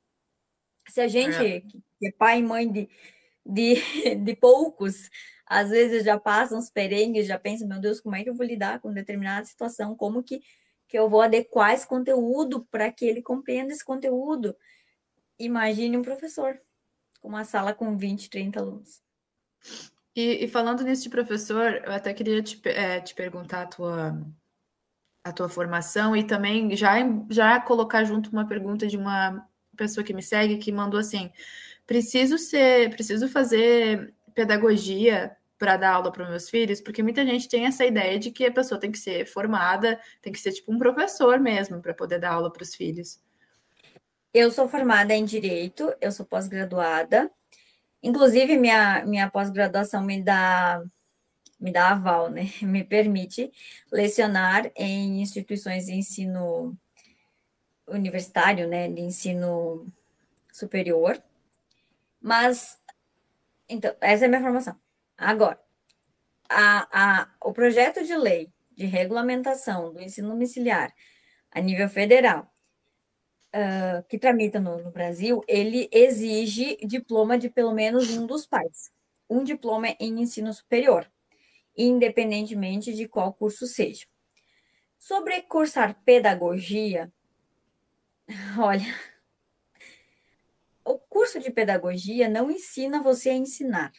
Se 0.87 1.01
a 1.01 1.07
gente, 1.07 1.35
é. 1.35 1.61
que 1.61 2.07
é 2.07 2.11
pai 2.11 2.39
e 2.39 2.43
mãe 2.43 2.71
de, 2.71 2.89
de, 3.45 3.75
de 4.15 4.35
poucos, 4.35 5.09
às 5.45 5.69
vezes 5.69 6.03
já 6.03 6.19
passa 6.19 6.55
uns 6.55 6.69
perengues, 6.69 7.27
já 7.27 7.37
pensa, 7.37 7.65
meu 7.65 7.79
Deus, 7.79 7.99
como 8.01 8.15
é 8.15 8.23
que 8.23 8.29
eu 8.29 8.35
vou 8.35 8.45
lidar 8.45 8.79
com 8.79 8.91
determinada 8.93 9.45
situação? 9.45 9.95
Como 9.95 10.23
que, 10.23 10.41
que 10.87 10.97
eu 10.97 11.09
vou 11.09 11.21
adequar 11.21 11.73
esse 11.73 11.87
conteúdo 11.87 12.65
para 12.71 12.91
que 12.91 13.05
ele 13.05 13.21
compreenda 13.21 13.71
esse 13.71 13.83
conteúdo? 13.83 14.55
Imagine 15.37 15.97
um 15.97 16.01
professor 16.01 16.59
com 17.21 17.29
uma 17.29 17.45
sala 17.45 17.73
com 17.73 17.97
20, 17.97 18.29
30 18.29 18.59
alunos. 18.59 19.01
E, 20.15 20.43
e 20.43 20.47
falando 20.47 20.83
nisso 20.83 21.03
de 21.03 21.09
professor, 21.09 21.81
eu 21.85 21.93
até 21.93 22.13
queria 22.13 22.43
te, 22.43 22.61
é, 22.67 22.99
te 22.99 23.15
perguntar 23.15 23.63
a 23.63 23.67
tua, 23.67 24.21
a 25.23 25.31
tua 25.31 25.49
formação 25.49 26.15
e 26.15 26.23
também 26.23 26.75
já, 26.75 26.95
já 27.29 27.59
colocar 27.59 28.03
junto 28.03 28.29
uma 28.29 28.45
pergunta 28.45 28.85
de 28.85 28.97
uma 28.97 29.47
pessoa 29.75 30.03
que 30.03 30.13
me 30.13 30.23
segue 30.23 30.57
que 30.57 30.71
mandou 30.71 30.99
assim: 30.99 31.31
preciso 31.85 32.37
ser, 32.37 32.89
preciso 32.91 33.27
fazer 33.27 34.13
pedagogia 34.33 35.35
para 35.57 35.77
dar 35.77 35.93
aula 35.93 36.11
para 36.11 36.29
meus 36.29 36.49
filhos, 36.49 36.81
porque 36.81 37.01
muita 37.01 37.25
gente 37.25 37.47
tem 37.47 37.65
essa 37.65 37.85
ideia 37.85 38.19
de 38.19 38.31
que 38.31 38.45
a 38.45 38.51
pessoa 38.51 38.79
tem 38.79 38.91
que 38.91 38.99
ser 38.99 39.25
formada, 39.25 39.99
tem 40.21 40.33
que 40.33 40.39
ser 40.39 40.51
tipo 40.51 40.73
um 40.73 40.77
professor 40.77 41.39
mesmo 41.39 41.81
para 41.81 41.93
poder 41.93 42.19
dar 42.19 42.33
aula 42.33 42.51
para 42.51 42.63
os 42.63 42.75
filhos. 42.75 43.19
Eu 44.33 44.51
sou 44.51 44.67
formada 44.67 45.13
em 45.13 45.23
direito, 45.23 45.93
eu 46.01 46.11
sou 46.11 46.25
pós-graduada. 46.25 47.31
Inclusive, 48.01 48.57
minha, 48.57 49.05
minha 49.05 49.29
pós-graduação 49.29 50.03
me 50.03 50.21
dá 50.21 50.83
me 51.59 51.71
dá 51.71 51.91
aval, 51.91 52.29
né? 52.29 52.49
Me 52.61 52.83
permite 52.83 53.49
lecionar 53.91 54.69
em 54.75 55.21
instituições 55.21 55.85
de 55.85 55.93
ensino 55.93 56.77
universitário, 57.95 58.67
né? 58.67 58.87
De 58.87 59.01
ensino 59.01 59.87
superior. 60.51 61.21
Mas, 62.21 62.79
então, 63.67 63.95
essa 63.99 64.25
é 64.25 64.27
a 64.27 64.29
minha 64.29 64.41
formação. 64.41 64.79
Agora, 65.17 65.59
a, 66.49 66.87
a, 67.21 67.29
o 67.41 67.51
projeto 67.51 68.03
de 68.03 68.15
lei 68.15 68.51
de 68.75 68.85
regulamentação 68.85 69.93
do 69.93 70.01
ensino 70.01 70.29
domiciliar 70.29 70.93
a 71.51 71.59
nível 71.61 71.87
federal, 71.87 72.51
uh, 73.53 74.03
que 74.07 74.17
tramita 74.17 74.59
no, 74.59 74.77
no, 74.81 74.91
Brasil, 74.91 75.43
ele 75.47 75.87
exige 75.91 76.77
diploma 76.77 77.37
de 77.37 77.49
pelo 77.49 77.73
menos 77.73 78.09
um 78.09 78.25
dos 78.25 78.45
pais. 78.45 78.91
Um 79.29 79.43
diploma 79.43 79.95
em 79.99 80.21
ensino 80.21 80.53
superior, 80.53 81.09
independentemente 81.77 82.93
de 82.93 83.07
qual 83.07 83.33
curso 83.33 83.67
seja. 83.67 84.05
Sobre 84.97 85.41
cursar 85.43 86.01
pedagogia, 86.03 87.11
olha, 88.59 88.95
o 90.85 90.97
curso 90.97 91.39
de 91.39 91.51
pedagogia 91.51 92.29
não 92.29 92.51
ensina 92.51 93.01
você 93.01 93.29
a 93.29 93.35
ensinar 93.35 93.91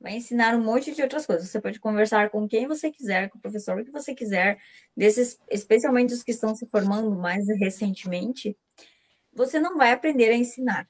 vai 0.00 0.14
ensinar 0.14 0.56
um 0.56 0.64
monte 0.64 0.94
de 0.94 1.02
outras 1.02 1.26
coisas. 1.26 1.48
Você 1.48 1.60
pode 1.60 1.78
conversar 1.78 2.30
com 2.30 2.48
quem 2.48 2.66
você 2.66 2.90
quiser, 2.90 3.28
com 3.28 3.38
o 3.38 3.40
professor 3.40 3.84
que 3.84 3.90
você 3.90 4.14
quiser, 4.14 4.58
desses, 4.96 5.38
especialmente 5.50 6.14
os 6.14 6.22
que 6.22 6.30
estão 6.30 6.54
se 6.54 6.66
formando 6.66 7.10
mais 7.14 7.46
recentemente, 7.58 8.56
você 9.32 9.60
não 9.60 9.76
vai 9.76 9.92
aprender 9.92 10.30
a 10.30 10.36
ensinar. 10.36 10.88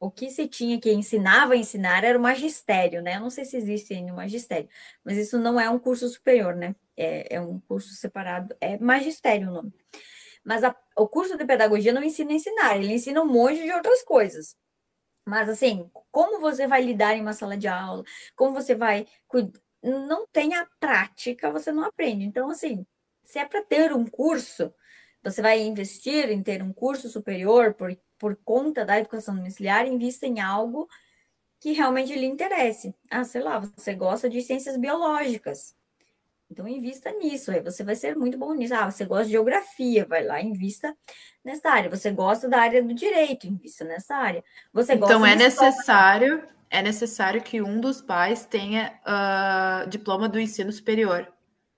O 0.00 0.10
que 0.10 0.30
se 0.30 0.48
tinha 0.48 0.80
que 0.80 0.90
ensinava 0.90 1.52
a 1.52 1.56
ensinar 1.56 2.04
era 2.04 2.18
o 2.18 2.22
magistério, 2.22 3.02
né? 3.02 3.16
Eu 3.16 3.20
não 3.20 3.28
sei 3.28 3.44
se 3.44 3.56
existe 3.58 3.92
ainda 3.92 4.14
o 4.14 4.16
magistério, 4.16 4.68
mas 5.04 5.18
isso 5.18 5.38
não 5.38 5.60
é 5.60 5.68
um 5.68 5.78
curso 5.78 6.08
superior, 6.08 6.56
né? 6.56 6.74
É, 6.96 7.36
é 7.36 7.40
um 7.40 7.60
curso 7.60 7.92
separado, 7.94 8.56
é 8.62 8.78
magistério 8.78 9.50
o 9.50 9.52
nome. 9.52 9.74
Mas 10.42 10.64
a, 10.64 10.74
o 11.00 11.08
curso 11.08 11.36
de 11.36 11.44
pedagogia 11.46 11.92
não 11.92 12.02
ensina 12.02 12.32
a 12.32 12.34
ensinar, 12.34 12.76
ele 12.76 12.92
ensina 12.92 13.22
um 13.22 13.26
monte 13.26 13.62
de 13.62 13.72
outras 13.72 14.02
coisas. 14.02 14.54
Mas, 15.26 15.48
assim, 15.48 15.90
como 16.10 16.40
você 16.40 16.66
vai 16.66 16.82
lidar 16.82 17.14
em 17.16 17.22
uma 17.22 17.32
sala 17.32 17.56
de 17.56 17.68
aula, 17.68 18.04
como 18.36 18.54
você 18.54 18.74
vai. 18.74 19.06
Não 19.82 20.26
tem 20.28 20.54
a 20.54 20.66
prática, 20.78 21.50
você 21.50 21.72
não 21.72 21.84
aprende. 21.84 22.24
Então, 22.24 22.50
assim, 22.50 22.86
se 23.24 23.38
é 23.38 23.46
para 23.46 23.62
ter 23.62 23.94
um 23.94 24.06
curso, 24.06 24.74
você 25.22 25.40
vai 25.42 25.60
investir 25.60 26.30
em 26.30 26.42
ter 26.42 26.62
um 26.62 26.72
curso 26.72 27.08
superior 27.08 27.74
por, 27.74 27.96
por 28.18 28.36
conta 28.44 28.84
da 28.84 28.98
educação 28.98 29.34
domiciliar, 29.34 29.86
invista 29.86 30.26
em 30.26 30.40
algo 30.40 30.88
que 31.60 31.72
realmente 31.72 32.14
lhe 32.14 32.26
interesse. 32.26 32.94
Ah, 33.10 33.24
sei 33.24 33.42
lá, 33.42 33.58
você 33.58 33.94
gosta 33.94 34.28
de 34.28 34.42
ciências 34.42 34.76
biológicas. 34.76 35.74
Então, 36.50 36.66
invista 36.66 37.12
nisso, 37.12 37.52
aí 37.52 37.60
você 37.60 37.84
vai 37.84 37.94
ser 37.94 38.16
muito 38.16 38.36
bom 38.36 38.52
nisso. 38.52 38.74
Ah, 38.74 38.90
você 38.90 39.04
gosta 39.04 39.26
de 39.26 39.32
geografia, 39.32 40.04
vai 40.04 40.24
lá, 40.24 40.42
invista 40.42 40.96
nessa 41.44 41.70
área. 41.70 41.88
Você 41.88 42.10
gosta 42.10 42.48
da 42.48 42.58
área 42.58 42.82
do 42.82 42.92
direito, 42.92 43.46
invista 43.46 43.84
nessa 43.84 44.16
área. 44.16 44.42
Você 44.72 44.94
então, 44.94 45.24
é 45.24 45.36
necessário, 45.36 46.42
é 46.68 46.82
necessário 46.82 47.40
que 47.40 47.62
um 47.62 47.80
dos 47.80 48.02
pais 48.02 48.44
tenha 48.44 48.98
uh, 49.06 49.88
diploma 49.88 50.28
do 50.28 50.40
ensino 50.40 50.72
superior. 50.72 51.32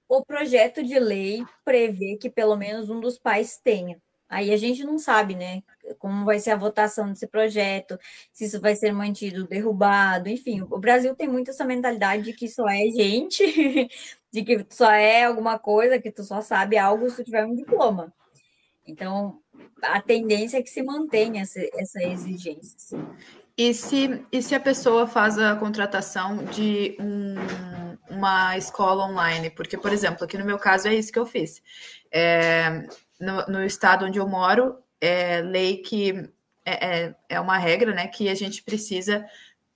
O 0.09 0.25
projeto 0.25 0.83
de 0.83 0.99
lei 0.99 1.45
prevê 1.65 2.17
que 2.17 2.31
pelo 2.31 2.57
menos 2.57 2.89
um 2.89 2.99
dos 2.99 3.19
pais 3.19 3.59
tenha. 3.63 4.01
Aí 4.33 4.51
a 4.51 4.57
gente 4.57 4.83
não 4.83 4.99
sabe, 4.99 5.35
né? 5.35 5.63
Como 5.99 6.25
vai 6.25 6.39
ser 6.39 6.53
a 6.53 6.57
votação 6.57 7.11
desse 7.11 7.27
projeto, 7.27 7.99
se 8.33 8.47
isso 8.47 8.59
vai 8.59 8.75
ser 8.75 8.91
mantido, 8.91 9.47
derrubado, 9.47 10.31
enfim. 10.31 10.63
O 10.63 10.79
Brasil 10.79 11.15
tem 11.15 11.29
muito 11.29 11.51
essa 11.51 11.67
mentalidade 11.67 12.23
de 12.23 12.33
que 12.33 12.49
só 12.49 12.67
é 12.67 12.87
gente, 12.89 13.43
de 14.33 14.43
que 14.43 14.67
só 14.71 14.91
é 14.91 15.25
alguma 15.25 15.59
coisa, 15.59 15.99
que 15.99 16.11
tu 16.11 16.25
só 16.25 16.41
sabe 16.41 16.79
algo 16.79 17.09
se 17.11 17.17
tu 17.17 17.25
tiver 17.25 17.45
um 17.45 17.55
diploma. 17.55 18.13
Então, 18.87 19.39
a 19.83 20.01
tendência 20.01 20.59
é 20.59 20.63
que 20.63 20.71
se 20.71 20.83
mantenha 20.83 21.43
essa, 21.43 21.61
essa 21.75 22.03
exigência. 22.03 22.75
Sim. 22.79 23.07
E 23.57 23.75
se, 23.75 24.25
e 24.33 24.43
se 24.43 24.55
a 24.55 24.61
pessoa 24.61 25.07
faz 25.07 25.39
a 25.39 25.55
contratação 25.57 26.45
de 26.47 26.97
um, 26.99 27.35
uma 28.09 28.57
escola 28.57 29.05
online? 29.05 29.51
Porque, 29.51 29.77
por 29.77 29.93
exemplo, 29.93 30.25
aqui 30.25 30.39
no 30.39 30.45
meu 30.45 30.59
caso 30.59 30.89
é 30.89 30.95
isso 30.95 31.13
que 31.13 31.19
eu 31.19 31.27
fiz. 31.27 31.63
É, 32.11 32.87
no, 33.21 33.47
no 33.47 33.65
estado 33.65 34.07
onde 34.07 34.19
eu 34.19 34.27
moro, 34.27 34.79
é 34.99 35.43
lei 35.43 35.77
que 35.77 36.31
é, 36.65 37.05
é, 37.05 37.15
é 37.29 37.41
uma 37.41 37.59
regra, 37.59 37.93
né, 37.93 38.07
que 38.07 38.29
a 38.29 38.35
gente 38.35 38.63
precisa 38.63 39.27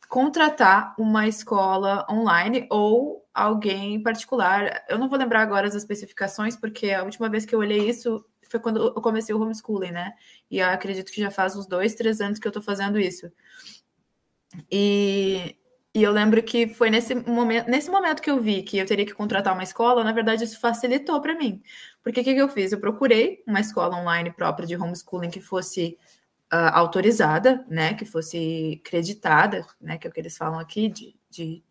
contratar 0.09 0.95
uma 0.99 1.27
escola 1.27 2.07
online 2.11 2.66
ou 2.71 3.27
alguém 3.35 4.03
particular. 4.03 4.85
Eu 4.88 4.99
não 4.99 5.09
vou 5.09 5.19
lembrar 5.19 5.42
agora 5.42 5.66
as 5.66 5.75
especificações, 5.75 6.57
porque 6.57 6.90
a 6.90 7.03
última 7.05 7.29
vez 7.29 7.45
que 7.45 7.55
eu 7.55 7.59
olhei 7.59 7.88
isso 7.88 8.25
foi 8.49 8.61
quando 8.61 8.81
eu 8.81 9.03
comecei 9.03 9.35
o 9.35 9.40
homeschooling, 9.40 9.90
né? 9.90 10.14
E 10.51 10.59
eu 10.59 10.69
acredito 10.69 11.12
que 11.12 11.21
já 11.21 11.31
faz 11.31 11.57
uns 11.57 11.66
dois, 11.66 11.95
três 11.95 12.21
anos 12.21 12.38
que 12.38 12.47
eu 12.47 12.53
tô 12.53 12.62
fazendo 12.62 12.99
isso. 12.99 13.31
E, 14.71 15.57
e 15.95 16.03
eu 16.03 16.12
lembro 16.12 16.42
que 16.42 16.69
foi 16.69 16.88
nesse 16.88 17.14
momento, 17.14 17.69
nesse 17.69 17.90
momento 17.90 18.23
que 18.23 18.31
eu 18.31 18.40
vi 18.40 18.62
que 18.62 18.79
eu 18.79 18.87
teria 18.87 19.05
que 19.05 19.14
contratar 19.14 19.53
uma 19.53 19.62
escola, 19.62 20.05
na 20.05 20.12
verdade 20.12 20.45
isso 20.45 20.61
facilitou 20.61 21.21
para 21.21 21.35
mim. 21.35 21.62
Porque 22.03 22.21
o 22.21 22.25
que, 22.25 22.35
que 22.35 22.40
eu 22.40 22.49
fiz? 22.49 22.73
Eu 22.73 22.81
procurei 22.81 23.42
uma 23.47 23.61
escola 23.61 23.97
online 23.97 24.31
própria 24.31 24.66
de 24.66 24.77
homeschooling 24.77 25.31
que 25.31 25.40
fosse 25.40 25.99
uh, 26.53 26.71
autorizada, 26.73 27.65
né, 27.69 27.95
que 27.95 28.05
fosse 28.05 28.81
creditada, 28.85 29.67
né, 29.81 29.99
que 29.99 30.07
é 30.07 30.11
o 30.11 30.13
que 30.13 30.21
eles 30.21 30.37
falam 30.37 30.59
aqui, 30.59 30.89
de, 30.89 31.17
de 31.31 31.63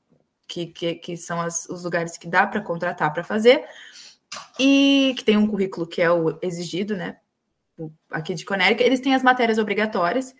que, 0.47 0.67
que, 0.67 0.95
que 0.95 1.17
são 1.17 1.41
as, 1.41 1.67
os 1.69 1.83
lugares 1.83 2.17
que 2.17 2.27
dá 2.27 2.45
para 2.45 2.61
contratar 2.61 3.13
para 3.13 3.23
fazer, 3.23 3.65
e 4.59 5.13
que 5.17 5.23
tem 5.23 5.37
um 5.37 5.47
currículo 5.47 5.87
que 5.87 6.01
é 6.01 6.11
o 6.11 6.37
exigido, 6.41 6.95
né, 6.95 7.17
aqui 8.09 8.33
de 8.33 8.45
Conérica, 8.45 8.83
eles 8.83 8.99
têm 8.99 9.15
as 9.15 9.23
matérias 9.23 9.57
obrigatórias, 9.57 10.33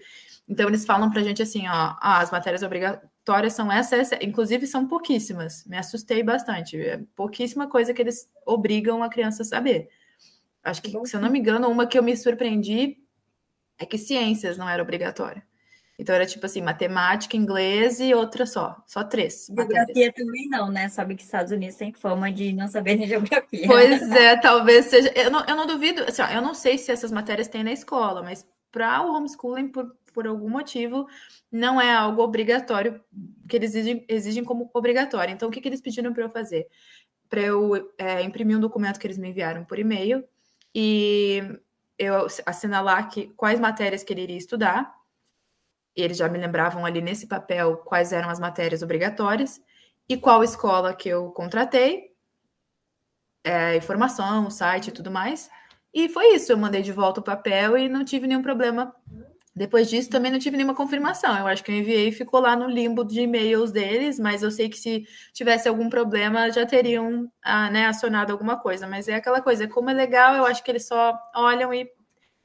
então 0.48 0.67
eles 0.67 0.86
falam 0.86 1.10
para 1.10 1.21
a 1.21 1.24
gente 1.24 1.41
assim, 1.41 1.67
ó, 1.67 1.95
ah, 2.00 2.19
as 2.19 2.32
matérias 2.32 2.62
obrigatórias 2.62 3.54
são 3.54 3.71
essa, 3.71 3.95
essa, 3.95 4.24
inclusive 4.24 4.67
são 4.67 4.88
pouquíssimas. 4.88 5.65
Me 5.65 5.76
assustei 5.76 6.21
bastante. 6.21 6.80
É 6.80 7.02
pouquíssima 7.15 7.67
coisa 7.67 7.93
que 7.93 8.02
eles 8.02 8.30
obrigam 8.45 9.02
a 9.02 9.10
criança 9.10 9.41
a 9.41 9.45
saber. 9.45 9.89
Acho 10.63 10.82
que, 10.84 10.91
se 11.06 11.15
eu 11.15 11.21
não 11.21 11.32
me 11.32 11.39
engano, 11.39 11.67
uma 11.67 11.88
que 11.88 11.98
eu 11.98 12.04
me 12.04 12.15
surpreendi 12.15 13.05
é 13.77 13.85
que 13.85 13.97
ciências 13.97 14.57
não 14.57 14.69
era 14.69 14.81
obrigatória. 14.81 15.43
Então 15.97 16.13
era 16.13 16.25
tipo 16.25 16.45
assim, 16.45 16.61
matemática, 16.61 17.38
inglês 17.38 18.01
e 18.01 18.13
outra 18.13 18.45
só, 18.45 18.75
só 18.85 19.03
três. 19.03 19.47
Geografia 19.47 19.81
matérias. 19.81 20.13
também 20.13 20.49
não, 20.49 20.69
né? 20.69 20.89
Sabe 20.89 21.15
que 21.15 21.23
Estados 21.23 21.53
Unidos 21.53 21.77
tem 21.77 21.93
fama 21.93 22.31
de 22.31 22.51
não 22.51 22.67
saber 22.67 22.97
de 22.97 23.07
geografia. 23.07 23.65
Pois 23.65 24.01
é, 24.11 24.35
talvez 24.35 24.88
seja. 24.88 25.11
Eu 25.15 25.31
não, 25.31 25.45
eu 25.45 25.55
não 25.55 25.65
duvido, 25.65 26.03
assim, 26.03 26.21
ó, 26.21 26.27
eu 26.27 26.41
não 26.41 26.53
sei 26.53 26.77
se 26.77 26.91
essas 26.91 27.11
matérias 27.11 27.47
tem 27.47 27.63
na 27.63 27.71
escola, 27.71 28.21
mas 28.21 28.45
para 28.71 29.01
o 29.03 29.15
homeschooling, 29.15 29.69
por, 29.69 29.95
por 30.13 30.27
algum 30.27 30.49
motivo, 30.49 31.07
não 31.49 31.79
é 31.79 31.93
algo 31.93 32.21
obrigatório, 32.21 32.99
que 33.47 33.55
eles 33.55 33.73
exigem, 33.73 34.05
exigem 34.09 34.43
como 34.43 34.69
obrigatório. 34.73 35.33
Então, 35.33 35.47
o 35.47 35.51
que, 35.51 35.61
que 35.61 35.69
eles 35.69 35.79
pediram 35.79 36.11
para 36.11 36.23
eu 36.23 36.29
fazer? 36.29 36.67
Para 37.29 37.39
eu 37.39 37.89
é, 37.97 38.21
imprimir 38.21 38.57
um 38.57 38.59
documento 38.59 38.99
que 38.99 39.07
eles 39.07 39.17
me 39.17 39.29
enviaram 39.29 39.63
por 39.63 39.79
e-mail 39.79 40.25
e 40.73 41.41
eu 41.97 42.27
assinalar 42.45 43.10
que, 43.10 43.27
quais 43.36 43.60
matérias 43.60 44.03
que 44.03 44.13
ele 44.13 44.23
iria 44.23 44.38
estudar. 44.38 44.93
E 45.95 46.01
eles 46.01 46.17
já 46.17 46.27
me 46.27 46.38
lembravam 46.38 46.86
ali 46.86 47.01
nesse 47.01 47.27
papel 47.27 47.77
quais 47.77 48.12
eram 48.12 48.29
as 48.29 48.39
matérias 48.39 48.81
obrigatórias 48.81 49.62
e 50.08 50.17
qual 50.17 50.43
escola 50.43 50.93
que 50.93 51.10
eu 51.10 51.31
contratei, 51.31 52.13
é, 53.43 53.75
informação, 53.75 54.49
site 54.49 54.89
e 54.89 54.91
tudo 54.91 55.10
mais. 55.10 55.49
E 55.93 56.10
foi 56.10 56.36
isso, 56.36 56.51
eu 56.51 56.58
mandei 56.58 56.81
de 56.81 56.91
volta 56.91 57.22
o 57.22 57.24
papel 57.24 57.78
e 57.78 57.88
não 57.88 58.03
tive 58.03 58.28
nenhum 58.28 58.41
problema. 58.41 58.93
Depois 59.56 59.89
disso, 59.89 60.10
também 60.10 60.30
não 60.30 60.38
tive 60.38 60.58
nenhuma 60.58 60.76
confirmação. 60.76 61.38
Eu 61.38 61.47
acho 61.47 61.64
que 61.64 61.72
eu 61.72 61.76
enviei 61.76 62.10
e 62.10 62.12
ficou 62.12 62.41
lá 62.41 62.58
no 62.58 62.68
limbo 62.68 63.06
de 63.06 63.22
e-mails 63.22 63.72
deles, 63.72 64.20
mas 64.20 64.43
eu 64.43 64.51
sei 64.51 64.68
que 64.68 64.78
se 64.78 65.08
tivesse 65.32 65.70
algum 65.70 65.89
problema, 65.89 66.51
já 66.51 66.66
teriam 66.66 67.30
ah, 67.41 67.70
né, 67.72 67.86
acionado 67.86 68.34
alguma 68.34 68.60
coisa. 68.60 68.86
Mas 68.86 69.08
é 69.08 69.16
aquela 69.16 69.41
coisa, 69.41 69.66
como 69.66 69.89
é 69.89 69.93
legal, 69.93 70.36
eu 70.36 70.45
acho 70.45 70.62
que 70.62 70.70
eles 70.70 70.86
só 70.86 71.18
olham 71.34 71.74
e 71.74 71.89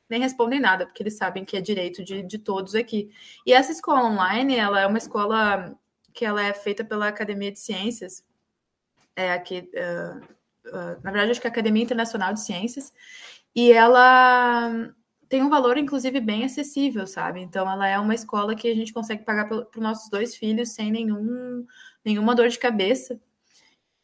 nem 0.09 0.21
respondem 0.21 0.61
nada, 0.61 0.87
porque 0.87 1.03
eles 1.03 1.17
sabem 1.17 1.45
que 1.45 1.57
é 1.57 1.61
direito 1.61 2.05
de, 2.05 2.23
de 2.23 2.39
todos 2.39 2.77
aqui. 2.77 3.11
E 3.45 3.53
essa 3.53 3.73
escola 3.73 4.05
online, 4.05 4.57
ela 4.57 4.81
é 4.81 4.87
uma 4.87 4.99
escola 4.99 5.77
que 6.15 6.25
ela 6.25 6.43
é 6.43 6.53
feita 6.53 6.85
pela 6.85 7.09
Academia 7.09 7.51
de 7.51 7.59
Ciências, 7.59 8.25
é 9.17 9.33
aqui, 9.33 9.69
uh, 9.75 10.19
uh, 10.69 11.01
na 11.03 11.11
verdade, 11.11 11.33
acho 11.33 11.41
que 11.41 11.47
é 11.47 11.51
a 11.51 11.53
Academia 11.53 11.83
Internacional 11.83 12.33
de 12.33 12.41
Ciências, 12.41 12.93
e 13.55 13.73
ela 13.73 14.93
tem 15.31 15.45
um 15.45 15.49
valor, 15.49 15.78
inclusive, 15.78 16.20
bem 16.20 16.45
acessível, 16.45 17.07
sabe? 17.07 17.41
Então, 17.41 17.70
ela 17.70 17.87
é 17.87 17.99
uma 17.99 18.14
escola 18.14 18.55
que 18.57 18.68
a 18.68 18.74
gente 18.74 18.93
consegue 18.93 19.24
pagar 19.24 19.47
para 19.49 19.59
os 19.59 19.83
nossos 19.83 20.11
dois 20.11 20.35
filhos 20.35 20.70
sem 20.70 20.91
nenhum, 20.91 21.64
nenhuma 22.05 22.35
dor 22.35 22.49
de 22.49 22.59
cabeça. 22.59 23.20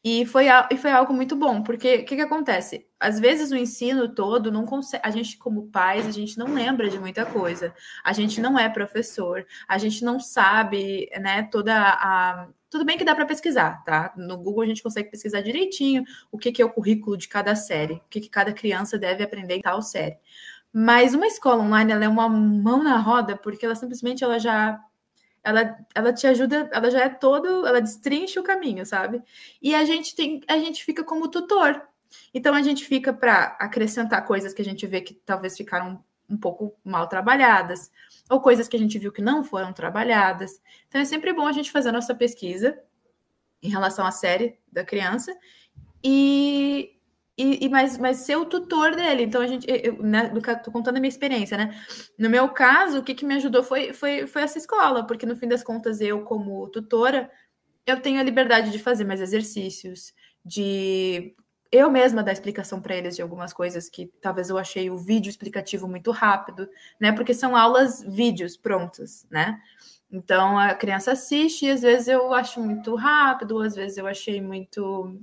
E 0.04 0.24
foi, 0.24 0.46
e 0.70 0.76
foi 0.76 0.92
algo 0.92 1.12
muito 1.12 1.34
bom, 1.34 1.64
porque 1.64 1.96
o 1.96 2.04
que, 2.04 2.14
que 2.14 2.22
acontece? 2.22 2.86
Às 3.00 3.18
vezes 3.18 3.50
o 3.50 3.56
ensino 3.56 4.14
todo 4.14 4.52
não 4.52 4.64
consegue. 4.64 5.02
A 5.04 5.10
gente, 5.10 5.36
como 5.36 5.66
pais, 5.68 6.06
a 6.06 6.12
gente 6.12 6.38
não 6.38 6.54
lembra 6.54 6.88
de 6.88 6.96
muita 6.96 7.26
coisa. 7.26 7.74
A 8.04 8.12
gente 8.12 8.40
não 8.40 8.56
é 8.56 8.68
professor, 8.68 9.44
a 9.66 9.78
gente 9.78 10.04
não 10.04 10.20
sabe, 10.20 11.10
né, 11.20 11.42
toda 11.50 11.74
a. 11.76 12.48
Tudo 12.70 12.84
bem 12.84 12.96
que 12.96 13.04
dá 13.04 13.16
para 13.16 13.26
pesquisar, 13.26 13.82
tá? 13.84 14.12
No 14.16 14.38
Google 14.38 14.62
a 14.62 14.66
gente 14.66 14.82
consegue 14.82 15.10
pesquisar 15.10 15.40
direitinho 15.40 16.04
o 16.30 16.38
que, 16.38 16.52
que 16.52 16.62
é 16.62 16.64
o 16.64 16.70
currículo 16.70 17.16
de 17.16 17.26
cada 17.26 17.56
série, 17.56 17.94
o 17.94 18.08
que, 18.08 18.20
que 18.20 18.28
cada 18.28 18.52
criança 18.52 18.96
deve 18.96 19.24
aprender 19.24 19.56
em 19.56 19.60
tal 19.62 19.82
série. 19.82 20.16
Mas 20.78 21.14
uma 21.14 21.26
escola 21.26 21.62
online 21.62 21.90
ela 21.90 22.04
é 22.04 22.08
uma 22.08 22.28
mão 22.28 22.82
na 22.82 22.98
roda, 22.98 23.34
porque 23.34 23.64
ela 23.64 23.74
simplesmente 23.74 24.22
ela 24.22 24.38
já 24.38 24.78
ela, 25.42 25.74
ela 25.94 26.12
te 26.12 26.26
ajuda, 26.26 26.68
ela 26.70 26.90
já 26.90 27.00
é 27.00 27.08
todo, 27.08 27.66
ela 27.66 27.80
destrincha 27.80 28.38
o 28.38 28.42
caminho, 28.42 28.84
sabe? 28.84 29.22
E 29.62 29.74
a 29.74 29.86
gente 29.86 30.14
tem, 30.14 30.42
a 30.46 30.58
gente 30.58 30.84
fica 30.84 31.02
como 31.02 31.28
tutor. 31.28 31.80
Então 32.34 32.54
a 32.54 32.60
gente 32.60 32.84
fica 32.84 33.10
para 33.10 33.56
acrescentar 33.58 34.26
coisas 34.26 34.52
que 34.52 34.60
a 34.60 34.64
gente 34.66 34.86
vê 34.86 35.00
que 35.00 35.14
talvez 35.14 35.56
ficaram 35.56 36.04
um 36.28 36.36
pouco 36.36 36.76
mal 36.84 37.08
trabalhadas, 37.08 37.90
ou 38.28 38.38
coisas 38.38 38.68
que 38.68 38.76
a 38.76 38.78
gente 38.78 38.98
viu 38.98 39.10
que 39.10 39.22
não 39.22 39.42
foram 39.42 39.72
trabalhadas. 39.72 40.60
Então 40.88 41.00
é 41.00 41.06
sempre 41.06 41.32
bom 41.32 41.46
a 41.46 41.52
gente 41.52 41.72
fazer 41.72 41.88
a 41.88 41.92
nossa 41.92 42.14
pesquisa 42.14 42.78
em 43.62 43.70
relação 43.70 44.04
à 44.04 44.10
série 44.10 44.58
da 44.70 44.84
criança 44.84 45.34
e, 46.04 46.95
e, 47.36 47.66
e 47.66 47.68
mas, 47.68 47.98
mas 47.98 48.18
ser 48.18 48.36
o 48.36 48.46
tutor 48.46 48.96
dele. 48.96 49.24
Então, 49.24 49.42
a 49.42 49.46
gente, 49.46 49.66
eu, 49.68 50.02
né, 50.02 50.32
tô 50.64 50.70
contando 50.72 50.96
a 50.96 51.00
minha 51.00 51.08
experiência, 51.08 51.56
né? 51.56 51.78
No 52.18 52.30
meu 52.30 52.48
caso, 52.48 52.98
o 52.98 53.02
que, 53.02 53.14
que 53.14 53.26
me 53.26 53.34
ajudou 53.34 53.62
foi, 53.62 53.92
foi, 53.92 54.26
foi 54.26 54.42
essa 54.42 54.58
escola, 54.58 55.06
porque 55.06 55.26
no 55.26 55.36
fim 55.36 55.48
das 55.48 55.62
contas, 55.62 56.00
eu, 56.00 56.22
como 56.22 56.68
tutora, 56.68 57.30
eu 57.86 58.00
tenho 58.00 58.18
a 58.20 58.22
liberdade 58.22 58.70
de 58.70 58.78
fazer 58.78 59.04
mais 59.04 59.20
exercícios, 59.20 60.14
de 60.44 61.34
eu 61.70 61.90
mesma 61.90 62.22
dar 62.22 62.32
explicação 62.32 62.80
para 62.80 62.96
eles 62.96 63.16
de 63.16 63.22
algumas 63.22 63.52
coisas 63.52 63.88
que 63.88 64.06
talvez 64.20 64.48
eu 64.48 64.56
achei 64.56 64.88
o 64.88 64.96
vídeo 64.96 65.28
explicativo 65.28 65.86
muito 65.86 66.10
rápido, 66.10 66.68
né? 66.98 67.12
Porque 67.12 67.34
são 67.34 67.56
aulas 67.56 68.02
vídeos 68.02 68.56
prontas, 68.56 69.26
né? 69.30 69.60
Então 70.10 70.58
a 70.58 70.74
criança 70.74 71.12
assiste 71.12 71.66
e 71.66 71.70
às 71.70 71.82
vezes 71.82 72.08
eu 72.08 72.32
acho 72.32 72.60
muito 72.60 72.94
rápido, 72.94 73.60
às 73.60 73.74
vezes 73.74 73.98
eu 73.98 74.06
achei 74.06 74.40
muito 74.40 75.18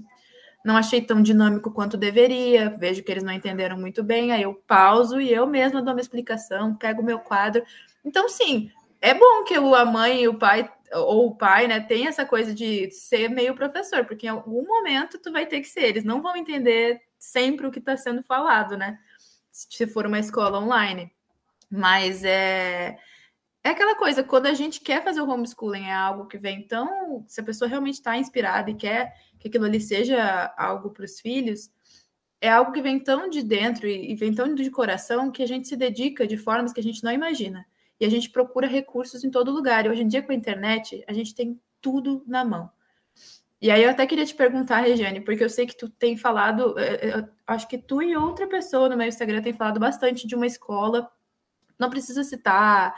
não 0.63 0.77
achei 0.77 1.01
tão 1.01 1.21
dinâmico 1.21 1.71
quanto 1.71 1.97
deveria, 1.97 2.69
vejo 2.69 3.03
que 3.03 3.11
eles 3.11 3.23
não 3.23 3.33
entenderam 3.33 3.77
muito 3.77 4.03
bem, 4.03 4.31
aí 4.31 4.43
eu 4.43 4.53
pauso 4.67 5.19
e 5.19 5.31
eu 5.31 5.45
mesma 5.45 5.81
dou 5.81 5.93
uma 5.93 6.01
explicação, 6.01 6.75
pego 6.75 7.01
o 7.01 7.05
meu 7.05 7.19
quadro. 7.19 7.63
Então, 8.03 8.29
sim, 8.29 8.71
é 9.01 9.13
bom 9.13 9.43
que 9.43 9.55
a 9.55 9.85
mãe 9.85 10.23
e 10.23 10.27
o 10.27 10.37
pai, 10.37 10.71
ou 10.93 11.27
o 11.27 11.35
pai, 11.35 11.67
né, 11.67 11.79
tem 11.79 12.07
essa 12.07 12.25
coisa 12.25 12.53
de 12.53 12.89
ser 12.91 13.29
meio 13.29 13.55
professor, 13.55 14.05
porque 14.05 14.25
em 14.25 14.29
algum 14.29 14.65
momento 14.65 15.19
tu 15.19 15.31
vai 15.31 15.45
ter 15.45 15.59
que 15.59 15.67
ser, 15.67 15.83
eles 15.83 16.03
não 16.03 16.21
vão 16.21 16.35
entender 16.35 17.01
sempre 17.19 17.67
o 17.67 17.71
que 17.71 17.79
está 17.79 17.97
sendo 17.97 18.23
falado, 18.23 18.77
né? 18.77 18.99
Se 19.51 19.87
for 19.87 20.05
uma 20.05 20.19
escola 20.19 20.59
online. 20.59 21.11
Mas 21.69 22.23
é 22.23 22.97
é 23.63 23.69
aquela 23.69 23.95
coisa, 23.95 24.23
quando 24.23 24.47
a 24.47 24.53
gente 24.53 24.81
quer 24.81 25.03
fazer 25.03 25.21
o 25.21 25.29
homeschooling, 25.29 25.85
é 25.85 25.93
algo 25.93 26.27
que 26.27 26.37
vem 26.37 26.67
tão. 26.67 27.23
Se 27.27 27.39
a 27.39 27.43
pessoa 27.43 27.69
realmente 27.69 27.95
está 27.95 28.17
inspirada 28.17 28.69
e 28.69 28.75
quer 28.75 29.13
que 29.39 29.47
aquilo 29.47 29.65
ali 29.65 29.79
seja 29.79 30.53
algo 30.57 30.89
para 30.89 31.05
os 31.05 31.19
filhos, 31.19 31.71
é 32.41 32.49
algo 32.49 32.73
que 32.73 32.81
vem 32.81 32.99
tão 32.99 33.29
de 33.29 33.41
dentro 33.41 33.87
e 33.87 34.13
vem 34.15 34.33
tão 34.33 34.53
de 34.53 34.69
coração 34.69 35.31
que 35.31 35.41
a 35.41 35.47
gente 35.47 35.67
se 35.69 35.77
dedica 35.77 36.27
de 36.27 36.35
formas 36.35 36.73
que 36.73 36.79
a 36.81 36.83
gente 36.83 37.01
não 37.03 37.11
imagina. 37.11 37.65
E 37.99 38.05
a 38.05 38.09
gente 38.09 38.29
procura 38.29 38.67
recursos 38.67 39.23
em 39.23 39.31
todo 39.31 39.49
lugar. 39.49 39.85
E 39.85 39.89
hoje 39.89 40.01
em 40.01 40.07
dia, 40.09 40.21
com 40.21 40.33
a 40.33 40.35
internet, 40.35 41.01
a 41.07 41.13
gente 41.13 41.33
tem 41.33 41.57
tudo 41.79 42.21
na 42.27 42.43
mão. 42.43 42.69
E 43.61 43.71
aí 43.71 43.81
eu 43.81 43.89
até 43.89 44.05
queria 44.05 44.25
te 44.25 44.35
perguntar, 44.35 44.81
Regiane, 44.81 45.21
porque 45.21 45.41
eu 45.41 45.49
sei 45.49 45.65
que 45.65 45.77
tu 45.77 45.87
tem 45.87 46.17
falado, 46.17 46.77
eh, 46.77 47.11
eh, 47.11 47.29
acho 47.47 47.65
que 47.65 47.77
tu 47.77 48.01
e 48.01 48.13
outra 48.13 48.45
pessoa 48.45 48.89
no 48.89 48.97
meu 48.97 49.07
Instagram 49.07 49.41
tem 49.41 49.53
falado 49.53 49.79
bastante 49.79 50.27
de 50.27 50.35
uma 50.35 50.45
escola. 50.45 51.09
Não 51.79 51.89
precisa 51.89 52.25
citar 52.25 52.93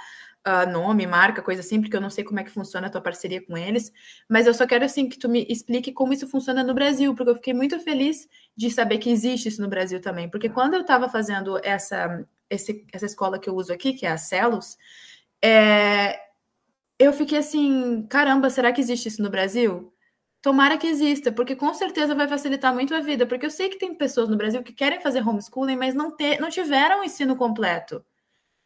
uh, 0.47 0.69
nome, 0.69 1.07
marca, 1.07 1.41
coisa 1.41 1.61
assim, 1.61 1.81
porque 1.81 1.95
eu 1.95 2.01
não 2.01 2.09
sei 2.09 2.23
como 2.23 2.39
é 2.39 2.43
que 2.43 2.51
funciona 2.51 2.87
a 2.87 2.89
tua 2.89 3.01
parceria 3.01 3.45
com 3.45 3.57
eles, 3.57 3.91
mas 4.29 4.45
eu 4.45 4.53
só 4.53 4.65
quero 4.67 4.85
assim 4.85 5.09
que 5.09 5.17
tu 5.17 5.27
me 5.27 5.45
explique 5.49 5.91
como 5.91 6.13
isso 6.13 6.27
funciona 6.27 6.63
no 6.63 6.73
Brasil, 6.73 7.15
porque 7.15 7.31
eu 7.31 7.35
fiquei 7.35 7.53
muito 7.53 7.79
feliz 7.79 8.27
de 8.55 8.69
saber 8.69 8.99
que 8.99 9.09
existe 9.09 9.49
isso 9.49 9.61
no 9.61 9.67
Brasil 9.67 9.99
também, 9.99 10.29
porque 10.29 10.49
quando 10.49 10.75
eu 10.75 10.81
estava 10.81 11.09
fazendo 11.09 11.59
essa, 11.63 12.23
esse, 12.49 12.85
essa 12.93 13.05
escola 13.05 13.39
que 13.39 13.49
eu 13.49 13.55
uso 13.55 13.73
aqui, 13.73 13.93
que 13.93 14.05
é 14.05 14.11
a 14.11 14.17
Celos, 14.17 14.77
é, 15.43 16.19
eu 16.99 17.11
fiquei 17.13 17.37
assim, 17.39 18.05
caramba, 18.09 18.49
será 18.49 18.71
que 18.71 18.81
existe 18.81 19.07
isso 19.09 19.21
no 19.21 19.29
Brasil? 19.29 19.91
Tomara 20.41 20.77
que 20.77 20.87
exista, 20.87 21.31
porque 21.31 21.55
com 21.55 21.73
certeza 21.73 22.13
vai 22.15 22.27
facilitar 22.27 22.73
muito 22.73 22.93
a 22.93 22.99
vida, 23.01 23.25
porque 23.25 23.45
eu 23.47 23.49
sei 23.49 23.69
que 23.69 23.79
tem 23.79 23.95
pessoas 23.95 24.29
no 24.29 24.37
Brasil 24.37 24.61
que 24.63 24.73
querem 24.73 25.01
fazer 25.01 25.27
homeschooling, 25.27 25.75
mas 25.75 25.95
não, 25.95 26.11
ter, 26.11 26.39
não 26.39 26.49
tiveram 26.49 27.03
ensino 27.03 27.35
completo. 27.35 28.05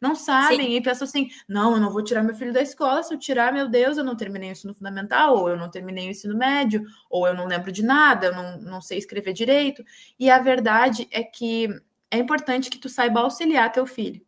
Não 0.01 0.15
sabem 0.15 0.67
Sim. 0.67 0.75
e 0.75 0.81
pensam 0.81 1.05
assim: 1.05 1.29
não, 1.47 1.73
eu 1.73 1.79
não 1.79 1.91
vou 1.91 2.03
tirar 2.03 2.23
meu 2.23 2.35
filho 2.35 2.53
da 2.53 2.61
escola. 2.61 3.03
Se 3.03 3.13
eu 3.13 3.19
tirar, 3.19 3.51
meu 3.51 3.67
Deus, 3.67 3.97
eu 3.97 4.03
não 4.03 4.15
terminei 4.15 4.49
o 4.49 4.51
ensino 4.53 4.73
fundamental, 4.73 5.37
ou 5.37 5.49
eu 5.49 5.57
não 5.57 5.69
terminei 5.69 6.07
o 6.07 6.11
ensino 6.11 6.37
médio, 6.37 6.85
ou 7.09 7.27
eu 7.27 7.33
não 7.33 7.45
lembro 7.45 7.71
de 7.71 7.83
nada, 7.83 8.27
eu 8.27 8.35
não, 8.35 8.61
não 8.61 8.81
sei 8.81 8.97
escrever 8.97 9.33
direito. 9.33 9.83
E 10.17 10.29
a 10.29 10.39
verdade 10.39 11.07
é 11.11 11.21
que 11.21 11.67
é 12.09 12.17
importante 12.17 12.69
que 12.69 12.77
tu 12.77 12.87
saiba 12.87 13.19
auxiliar 13.19 13.71
teu 13.71 13.85
filho. 13.85 14.25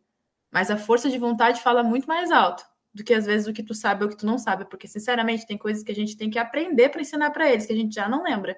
Mas 0.50 0.70
a 0.70 0.76
força 0.76 1.08
de 1.08 1.18
vontade 1.18 1.62
fala 1.62 1.82
muito 1.82 2.06
mais 2.06 2.30
alto 2.30 2.64
do 2.94 3.02
que 3.02 3.14
às 3.14 3.24
vezes 3.24 3.46
o 3.46 3.52
que 3.52 3.62
tu 3.62 3.74
sabe 3.74 4.04
ou 4.04 4.10
o 4.10 4.12
que 4.12 4.18
tu 4.18 4.26
não 4.26 4.38
sabe, 4.38 4.66
porque 4.66 4.86
sinceramente 4.86 5.46
tem 5.46 5.56
coisas 5.56 5.82
que 5.82 5.90
a 5.90 5.94
gente 5.94 6.16
tem 6.16 6.28
que 6.28 6.38
aprender 6.38 6.90
para 6.90 7.00
ensinar 7.00 7.30
para 7.30 7.50
eles 7.50 7.64
que 7.64 7.72
a 7.72 7.76
gente 7.76 7.94
já 7.94 8.08
não 8.08 8.22
lembra. 8.22 8.54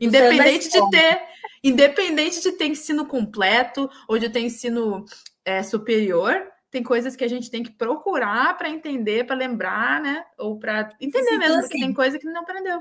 Independente 0.00 0.70
de 0.70 0.90
ter, 0.90 1.22
independente 1.62 2.42
de 2.42 2.52
ter 2.52 2.66
ensino 2.66 3.06
completo 3.06 3.88
ou 4.08 4.18
de 4.18 4.28
ter 4.28 4.40
ensino 4.40 5.04
é, 5.48 5.62
superior, 5.62 6.46
tem 6.70 6.82
coisas 6.82 7.16
que 7.16 7.24
a 7.24 7.28
gente 7.28 7.50
tem 7.50 7.62
que 7.62 7.70
procurar 7.70 8.54
para 8.58 8.68
entender, 8.68 9.24
para 9.24 9.34
lembrar, 9.34 9.98
né? 10.02 10.22
Ou 10.36 10.58
para 10.58 10.90
entender 11.00 11.24
Sim, 11.24 11.38
mesmo, 11.38 11.54
assim, 11.54 11.68
porque 11.68 11.78
tem 11.78 11.94
coisa 11.94 12.18
que 12.18 12.26
não 12.26 12.42
aprendeu. 12.42 12.78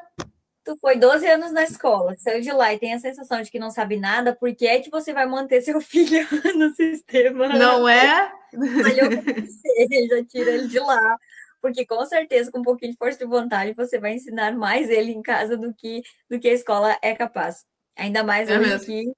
Tu 0.66 0.78
foi 0.82 0.98
12 0.98 1.26
anos 1.26 1.54
na 1.54 1.64
escola, 1.64 2.14
saiu 2.18 2.42
de 2.42 2.52
lá 2.52 2.74
e 2.74 2.78
tem 2.78 2.94
a 2.94 3.00
sensação 3.00 3.42
de 3.42 3.50
que 3.50 3.58
não 3.58 3.72
sabe 3.72 3.96
nada, 3.96 4.36
por 4.36 4.54
que 4.54 4.68
é 4.68 4.82
que 4.82 4.90
você 4.90 5.14
vai 5.14 5.26
manter 5.26 5.62
seu 5.64 5.80
filho 5.80 6.28
no 6.58 6.76
sistema? 6.76 7.48
Não 7.48 7.88
é? 7.88 8.34
Você, 8.52 10.08
já 10.10 10.26
tira 10.26 10.52
ele 10.52 10.68
de 10.68 10.80
lá. 10.80 11.18
Porque 11.62 11.86
com 11.86 12.06
certeza, 12.06 12.52
com 12.52 12.60
um 12.60 12.64
pouquinho 12.64 12.92
de 12.92 12.98
força 12.98 13.18
de 13.18 13.26
vontade, 13.26 13.74
você 13.74 13.98
vai 13.98 14.14
ensinar 14.14 14.52
mais 14.52 14.90
ele 14.90 15.14
em 15.14 15.22
casa 15.22 15.56
do 15.56 15.74
que, 15.74 16.02
do 16.30 16.38
que 16.38 16.50
a 16.50 16.54
escola 16.54 16.98
é 17.02 17.16
capaz. 17.16 17.66
Ainda 17.96 18.24
mais 18.24 18.50
é 18.50 18.60
hoje 18.60 18.86
que 18.86 19.14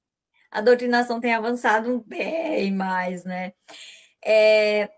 a 0.52 0.62
doutrinação 0.62 1.20
tem 1.20 1.34
avançado 1.34 2.04
bem 2.08 2.72
mais, 2.74 3.24
né? 3.24 3.54
É, 4.24 4.90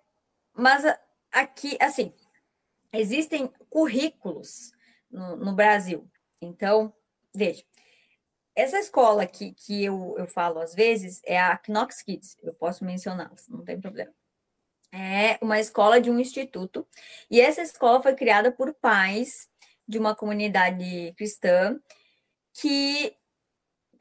mas 0.53 0.83
aqui, 1.31 1.77
assim, 1.79 2.13
existem 2.93 3.51
currículos 3.69 4.71
no, 5.09 5.35
no, 5.37 5.53
Brasil. 5.53 6.09
Então, 6.41 6.93
veja, 7.33 7.63
essa 8.55 8.79
escola 8.79 9.25
que, 9.25 9.53
que 9.53 9.83
eu, 9.83 10.15
eu 10.17 10.27
falo 10.27 10.59
às 10.59 10.73
vezes 10.73 11.21
é 11.25 11.39
a 11.39 11.59
Knox 11.67 12.01
Kids, 12.01 12.37
eu 12.41 12.53
posso 12.53 12.83
mencioná-las, 12.83 13.47
não 13.47 13.63
tem 13.63 13.79
problema. 13.79 14.13
É 14.93 15.37
uma 15.41 15.59
escola 15.59 16.01
de 16.01 16.11
um 16.11 16.19
instituto, 16.19 16.85
e 17.29 17.39
essa 17.39 17.61
escola 17.61 18.01
foi 18.01 18.13
criada 18.13 18.51
por 18.51 18.73
pais 18.73 19.49
de 19.87 19.97
uma 19.97 20.13
comunidade 20.15 21.13
cristã 21.15 21.79
que 22.53 23.15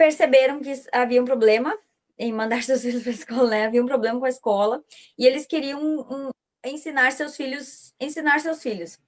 perceberam 0.00 0.60
que 0.60 0.72
havia 0.90 1.20
um 1.20 1.26
problema 1.26 1.78
em 2.18 2.32
mandar 2.32 2.62
seus 2.64 2.80
filhos 2.80 3.02
para 3.02 3.12
a 3.12 3.14
escola, 3.14 3.50
né? 3.50 3.66
havia 3.66 3.82
um 3.82 3.86
problema 3.86 4.18
com 4.18 4.24
a 4.24 4.30
escola, 4.30 4.82
e 5.18 5.26
eles 5.26 5.44
queriam 5.44 5.78
um, 5.82 6.30
ensinar 6.64 7.12
seus 7.12 7.36
filhos, 7.36 7.94
ensinar 8.00 8.40
seus 8.40 8.62
filhos, 8.62 8.98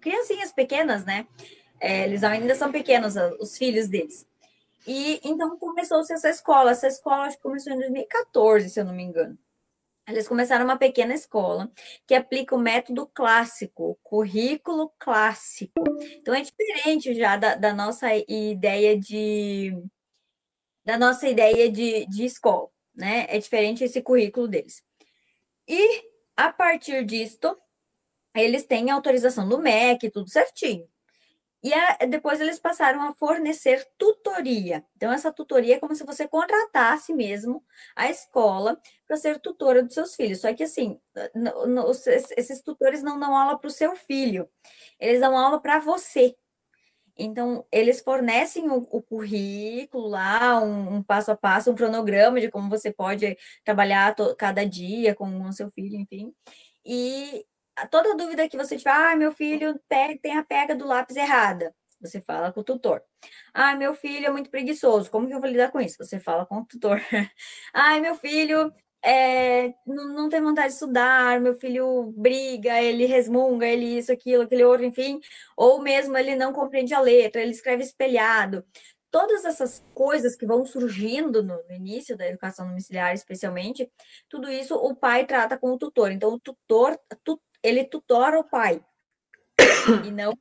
criancinhas 0.00 0.50
pequenas, 0.50 1.04
né? 1.04 1.26
É, 1.78 2.04
eles 2.04 2.24
ainda 2.24 2.54
são 2.54 2.72
pequenos, 2.72 3.16
os 3.38 3.58
filhos 3.58 3.86
deles. 3.86 4.26
E 4.86 5.20
então 5.22 5.58
começou-se 5.58 6.10
essa 6.14 6.30
escola. 6.30 6.70
Essa 6.70 6.86
escola 6.86 7.24
acho 7.24 7.36
que 7.36 7.42
começou 7.42 7.74
em 7.74 7.78
2014, 7.78 8.70
se 8.70 8.80
eu 8.80 8.86
não 8.86 8.94
me 8.94 9.02
engano. 9.02 9.36
Eles 10.08 10.26
começaram 10.26 10.64
uma 10.64 10.78
pequena 10.78 11.12
escola 11.12 11.70
que 12.06 12.14
aplica 12.14 12.54
o 12.54 12.58
método 12.58 13.06
clássico, 13.06 13.90
o 13.90 13.94
currículo 13.96 14.90
clássico. 14.98 15.84
Então 16.16 16.34
é 16.34 16.40
diferente 16.40 17.14
já 17.14 17.36
da, 17.36 17.54
da 17.54 17.74
nossa 17.74 18.08
ideia 18.26 18.98
de 18.98 19.74
da 20.84 20.98
nossa 20.98 21.28
ideia 21.28 21.70
de, 21.70 22.06
de 22.06 22.24
escola, 22.24 22.68
né? 22.94 23.26
É 23.28 23.38
diferente 23.38 23.84
esse 23.84 24.02
currículo 24.02 24.48
deles. 24.48 24.82
E 25.68 26.02
a 26.36 26.52
partir 26.52 27.04
disto, 27.04 27.56
eles 28.34 28.64
têm 28.64 28.90
autorização 28.90 29.48
do 29.48 29.58
MEC, 29.58 30.10
tudo 30.10 30.28
certinho. 30.28 30.88
E 31.64 31.72
a, 31.72 31.96
depois 32.06 32.42
eles 32.42 32.58
passaram 32.58 33.00
a 33.00 33.14
fornecer 33.14 33.88
tutoria. 33.96 34.84
Então, 34.96 35.10
essa 35.10 35.32
tutoria 35.32 35.76
é 35.76 35.78
como 35.78 35.94
se 35.94 36.04
você 36.04 36.28
contratasse 36.28 37.14
mesmo 37.14 37.64
a 37.96 38.10
escola 38.10 38.78
para 39.06 39.16
ser 39.16 39.40
tutora 39.40 39.82
dos 39.82 39.94
seus 39.94 40.14
filhos. 40.14 40.42
Só 40.42 40.52
que, 40.52 40.62
assim, 40.62 41.00
no, 41.34 41.66
no, 41.66 41.90
esses 41.90 42.60
tutores 42.60 43.02
não 43.02 43.18
dão 43.18 43.34
aula 43.34 43.58
para 43.58 43.68
o 43.68 43.70
seu 43.70 43.96
filho, 43.96 44.46
eles 45.00 45.20
dão 45.20 45.38
aula 45.38 45.58
para 45.58 45.78
você. 45.78 46.36
Então, 47.16 47.64
eles 47.70 48.00
fornecem 48.00 48.68
o, 48.70 48.86
o 48.90 49.02
currículo 49.02 50.08
lá, 50.08 50.60
um, 50.60 50.96
um, 50.96 51.02
passo 51.02 51.30
a 51.30 51.36
passo, 51.36 51.70
um 51.70 51.74
cronograma 51.74 52.40
de 52.40 52.50
como 52.50 52.68
você 52.68 52.92
pode 52.92 53.36
trabalhar 53.64 54.14
cada 54.36 54.64
dia 54.66 55.14
com 55.14 55.42
o 55.42 55.52
seu 55.52 55.70
filho, 55.70 55.96
enfim. 55.96 56.32
E 56.84 57.44
toda 57.90 58.16
dúvida 58.16 58.48
que 58.48 58.56
você 58.56 58.76
tiver, 58.76 58.90
ah, 58.90 59.16
meu 59.16 59.32
filho 59.32 59.80
tem 60.20 60.36
a 60.36 60.44
pega 60.44 60.74
do 60.74 60.86
lápis 60.86 61.16
errada, 61.16 61.74
você 62.00 62.20
fala 62.20 62.52
com 62.52 62.60
o 62.60 62.64
tutor. 62.64 63.02
Ah, 63.52 63.74
meu 63.76 63.94
filho 63.94 64.26
é 64.26 64.30
muito 64.30 64.50
preguiçoso, 64.50 65.10
como 65.10 65.26
que 65.26 65.34
eu 65.34 65.40
vou 65.40 65.48
lidar 65.48 65.70
com 65.70 65.80
isso? 65.80 65.96
Você 65.98 66.20
fala 66.20 66.44
com 66.46 66.58
o 66.58 66.66
tutor. 66.66 67.00
ah, 67.72 67.98
meu 68.00 68.14
filho 68.16 68.72
é, 69.04 69.74
não, 69.86 70.14
não, 70.14 70.28
tem 70.30 70.40
vontade 70.40 70.68
de 70.68 70.74
estudar, 70.74 71.38
meu 71.40 71.54
filho 71.54 72.12
briga, 72.16 72.80
ele 72.80 73.04
resmunga, 73.04 73.66
ele 73.66 73.98
isso, 73.98 74.10
aquilo, 74.10 74.44
aquele 74.44 74.64
outro, 74.64 74.86
enfim, 74.86 75.20
ou 75.56 75.82
mesmo 75.82 76.16
ele 76.16 76.34
não 76.34 76.52
compreende 76.52 76.94
a 76.94 77.00
letra, 77.00 77.42
ele 77.42 77.50
escreve 77.50 77.82
espelhado. 77.82 78.64
Todas 79.10 79.44
essas 79.44 79.84
coisas 79.94 80.34
que 80.34 80.46
vão 80.46 80.64
surgindo 80.64 81.42
no, 81.42 81.62
no 81.68 81.74
início 81.74 82.16
da 82.16 82.26
educação 82.26 82.66
domiciliar, 82.66 83.12
especialmente, 83.14 83.90
tudo 84.28 84.50
isso 84.50 84.74
o 84.74 84.96
pai 84.96 85.26
trata 85.26 85.58
com 85.58 85.72
o 85.72 85.78
tutor. 85.78 86.10
Então, 86.10 86.32
o 86.32 86.40
tutor, 86.40 86.98
tu, 87.22 87.40
ele 87.62 87.84
tutora 87.84 88.40
o 88.40 88.44
pai 88.44 88.82
e 90.04 90.10
não 90.10 90.32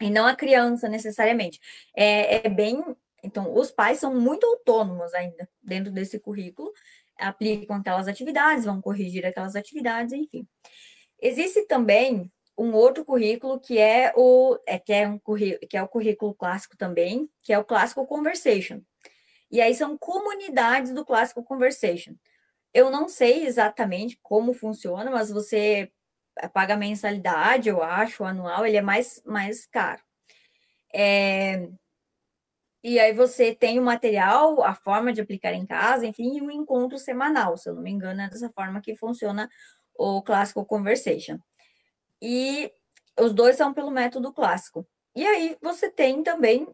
e 0.00 0.10
não 0.10 0.26
a 0.26 0.36
criança 0.36 0.88
necessariamente. 0.88 1.60
É, 1.96 2.46
é 2.46 2.48
bem, 2.48 2.84
então 3.22 3.52
os 3.54 3.70
pais 3.72 3.98
são 3.98 4.14
muito 4.14 4.46
autônomos 4.46 5.12
ainda 5.12 5.48
dentro 5.60 5.90
desse 5.92 6.20
currículo, 6.20 6.72
aplicam 7.18 7.76
aquelas 7.76 8.08
atividades, 8.08 8.64
vão 8.64 8.80
corrigir 8.80 9.26
aquelas 9.26 9.56
atividades, 9.56 10.12
enfim. 10.12 10.46
Existe 11.20 11.66
também 11.66 12.30
um 12.56 12.72
outro 12.72 13.04
currículo 13.04 13.60
que 13.60 13.78
é 13.78 14.12
o 14.16 14.58
é, 14.66 14.78
que 14.78 14.92
é 14.92 15.08
um 15.08 15.18
que 15.68 15.76
é 15.76 15.82
o 15.82 15.88
currículo 15.88 16.34
clássico 16.34 16.76
também, 16.76 17.28
que 17.42 17.52
é 17.52 17.58
o 17.58 17.64
clássico 17.64 18.06
conversation. 18.06 18.80
E 19.50 19.60
aí 19.60 19.74
são 19.74 19.96
comunidades 19.96 20.92
do 20.92 21.04
clássico 21.04 21.42
conversation. 21.42 22.14
Eu 22.74 22.90
não 22.90 23.08
sei 23.08 23.46
exatamente 23.46 24.18
como 24.22 24.52
funciona, 24.52 25.10
mas 25.10 25.30
você 25.30 25.90
paga 26.52 26.76
mensalidade, 26.76 27.68
eu 27.68 27.82
acho, 27.82 28.24
anual, 28.24 28.66
ele 28.66 28.76
é 28.76 28.82
mais, 28.82 29.22
mais 29.24 29.66
caro. 29.66 30.02
É, 30.94 31.68
e 32.82 32.98
aí 32.98 33.12
você 33.12 33.54
tem 33.54 33.78
o 33.78 33.82
material, 33.82 34.62
a 34.62 34.74
forma 34.74 35.12
de 35.12 35.20
aplicar 35.20 35.52
em 35.52 35.66
casa, 35.66 36.06
enfim, 36.06 36.36
e 36.36 36.42
um 36.42 36.50
encontro 36.50 36.98
semanal, 36.98 37.56
se 37.56 37.68
eu 37.68 37.74
não 37.74 37.82
me 37.82 37.90
engano, 37.90 38.20
é 38.20 38.28
dessa 38.28 38.48
forma 38.50 38.80
que 38.80 38.94
funciona 38.94 39.48
o 39.94 40.22
clássico 40.22 40.64
conversation. 40.64 41.38
E 42.22 42.72
os 43.18 43.32
dois 43.34 43.56
são 43.56 43.74
pelo 43.74 43.90
método 43.90 44.32
clássico. 44.32 44.86
E 45.14 45.26
aí 45.26 45.56
você 45.60 45.90
tem 45.90 46.22
também 46.22 46.68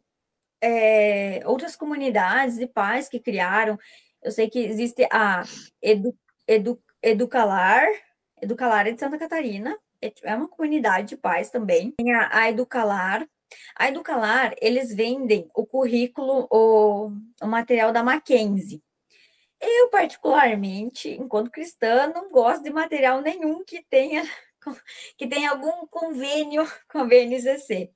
é, 0.61 1.41
outras 1.47 1.75
comunidades 1.77 2.57
de 2.57 2.67
pais 2.67 3.09
que 3.09 3.19
criaram. 3.19 3.79
Eu 4.23 4.31
sei 4.31 4.49
que 4.49 4.59
existe 4.59 5.07
a 5.11 5.43
Edu, 5.83 6.17
Edu, 6.47 6.83
Educalar, 7.03 7.87
Educalar 8.41 8.87
é 8.87 8.93
de 8.93 9.01
Santa 9.01 9.19
Catarina, 9.19 9.77
é, 10.03 10.13
é 10.23 10.37
uma 10.37 10.49
comunidade 10.49 11.09
de 11.09 11.17
pais 11.17 11.51
também. 11.51 11.93
Tem 11.97 12.13
a, 12.13 12.29
a 12.31 12.51
Educalar. 12.51 13.27
A 13.77 13.89
Educalar, 13.89 14.55
eles 14.61 14.95
vendem 14.95 15.49
o 15.55 15.67
currículo, 15.67 16.47
o, 16.51 17.11
o 17.43 17.47
material 17.47 17.93
da 17.93 18.03
Mackenzie. 18.03 18.83
Eu, 19.61 19.89
particularmente, 19.89 21.09
enquanto 21.11 21.51
cristã, 21.51 22.07
não 22.09 22.31
gosto 22.31 22.63
de 22.63 22.71
material 22.71 23.23
nenhum 23.23 23.65
que 23.65 23.83
tenha 23.89 24.23
que 25.17 25.27
tenha 25.27 25.51
algum 25.51 25.87
convênio 25.89 26.65
com 26.91 26.99
a 26.99 27.05
BNCC. 27.05 27.91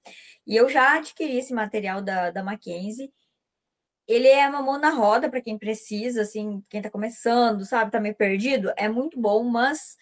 E 0.46 0.56
eu 0.56 0.68
já 0.68 0.96
adquiri 0.96 1.38
esse 1.38 1.52
material 1.52 2.02
da, 2.02 2.30
da 2.30 2.42
Mackenzie. 2.42 3.12
Ele 4.06 4.28
é 4.28 4.48
uma 4.48 4.62
mão 4.62 4.78
na 4.78 4.90
roda 4.90 5.28
para 5.28 5.42
quem 5.42 5.58
precisa, 5.58 6.22
assim, 6.22 6.64
quem 6.70 6.80
está 6.80 6.90
começando, 6.90 7.64
sabe, 7.66 7.88
está 7.88 8.00
meio 8.00 8.14
perdido. 8.14 8.72
É 8.76 8.88
muito 8.88 9.20
bom, 9.20 9.44
mas 9.44 9.96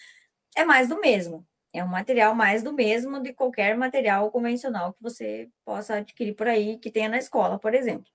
é 0.57 0.65
mais 0.65 0.89
do 0.89 1.01
mesmo. 1.01 1.45
É 1.77 1.85
um 1.85 1.89
material 1.89 2.35
mais 2.35 2.63
do 2.63 2.73
mesmo 2.73 3.21
de 3.21 3.35
qualquer 3.35 3.77
material 3.77 4.31
convencional 4.31 4.95
que 4.95 5.03
você 5.03 5.51
possa 5.63 5.97
adquirir 5.97 6.35
por 6.35 6.49
aí, 6.49 6.79
que 6.79 6.91
tenha 6.91 7.09
na 7.09 7.19
escola, 7.19 7.59
por 7.59 7.75
exemplo. 7.75 8.11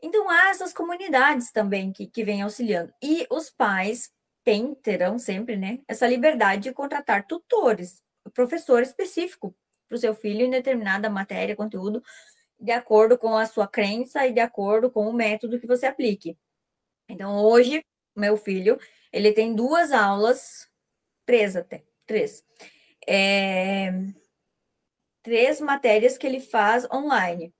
Então, 0.00 0.30
há 0.30 0.50
essas 0.50 0.72
comunidades 0.72 1.50
também 1.50 1.92
que, 1.92 2.06
que 2.06 2.22
vêm 2.22 2.42
auxiliando. 2.42 2.92
E 3.02 3.26
os 3.30 3.50
pais 3.50 4.12
têm, 4.44 4.76
terão 4.76 5.18
sempre, 5.18 5.56
né, 5.56 5.80
essa 5.88 6.06
liberdade 6.06 6.62
de 6.62 6.72
contratar 6.72 7.26
tutores, 7.26 8.00
professor 8.32 8.80
específico 8.80 9.54
para 9.88 9.96
o 9.96 9.98
seu 9.98 10.14
filho 10.14 10.46
em 10.46 10.50
determinada 10.50 11.10
matéria, 11.10 11.56
conteúdo, 11.56 12.00
de 12.60 12.70
acordo 12.70 13.18
com 13.18 13.36
a 13.36 13.44
sua 13.46 13.66
crença 13.66 14.24
e 14.24 14.32
de 14.32 14.40
acordo 14.40 14.88
com 14.88 15.08
o 15.08 15.12
método 15.12 15.58
que 15.58 15.66
você 15.66 15.86
aplique. 15.86 16.38
Então, 17.08 17.44
hoje, 17.44 17.84
meu 18.16 18.36
filho, 18.36 18.78
ele 19.12 19.32
tem 19.32 19.52
duas 19.52 19.90
aulas 19.90 20.68
três 21.26 21.56
até, 21.56 21.84
três. 22.06 22.44
É, 23.06 23.92
três 25.22 25.60
matérias 25.60 26.18
que 26.18 26.26
ele 26.26 26.40
faz 26.40 26.88
online. 26.90 27.52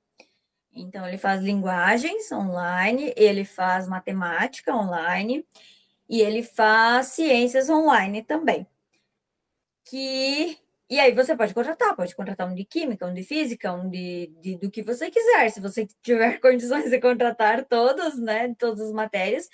Então, 0.75 1.07
ele 1.07 1.19
faz 1.19 1.43
linguagens 1.43 2.33
online, 2.33 3.13
ele 3.17 3.45
faz 3.45 3.87
matemática 3.87 4.75
online 4.75 5.47
e 6.09 6.21
ele 6.21 6.43
faz 6.43 7.09
ciências 7.09 7.69
online 7.69 8.23
também. 8.23 8.67
Que 9.85 10.59
e 10.93 11.01
aí 11.01 11.11
você 11.13 11.35
pode 11.35 11.55
contratar, 11.55 11.97
pode 11.97 12.15
contratar 12.15 12.47
um 12.47 12.55
de 12.55 12.67
química, 12.67 13.07
um 13.07 13.15
de 13.15 13.23
física, 13.23 13.73
um 13.73 13.89
de, 13.89 14.27
de 14.43 14.59
do 14.59 14.71
que 14.71 14.83
você 14.83 15.11
quiser. 15.11 15.49
Se 15.51 15.59
você 15.59 15.89
tiver 16.03 16.37
condições 16.41 16.91
de 16.91 17.01
contratar 17.01 17.65
todos, 17.65 18.19
né, 18.19 18.55
todas 18.59 18.81
as 18.83 18.93
matérias, 18.93 19.49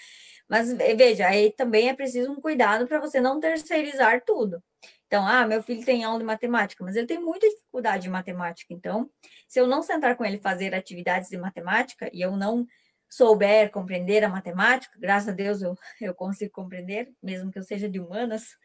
mas 0.48 0.72
veja, 0.72 1.28
aí 1.28 1.52
também 1.52 1.88
é 1.88 1.94
preciso 1.94 2.32
um 2.32 2.40
cuidado 2.40 2.86
para 2.86 2.98
você 2.98 3.20
não 3.20 3.38
terceirizar 3.38 4.22
tudo. 4.24 4.62
Então, 5.06 5.26
ah, 5.26 5.46
meu 5.46 5.62
filho 5.62 5.84
tem 5.84 6.04
aula 6.04 6.18
de 6.18 6.24
matemática, 6.24 6.84
mas 6.84 6.94
ele 6.96 7.06
tem 7.06 7.18
muita 7.18 7.48
dificuldade 7.48 8.04
de 8.04 8.10
matemática. 8.10 8.72
Então, 8.72 9.10
se 9.46 9.58
eu 9.58 9.66
não 9.66 9.82
sentar 9.82 10.16
com 10.16 10.24
ele 10.24 10.38
fazer 10.38 10.74
atividades 10.74 11.30
de 11.30 11.38
matemática 11.38 12.10
e 12.12 12.20
eu 12.20 12.36
não 12.36 12.66
souber 13.08 13.70
compreender 13.70 14.22
a 14.22 14.28
matemática, 14.28 14.98
graças 14.98 15.30
a 15.30 15.32
Deus 15.32 15.62
eu, 15.62 15.74
eu 16.00 16.14
consigo 16.14 16.52
compreender, 16.52 17.10
mesmo 17.22 17.50
que 17.50 17.58
eu 17.58 17.62
seja 17.62 17.88
de 17.88 17.98
humanas, 17.98 18.56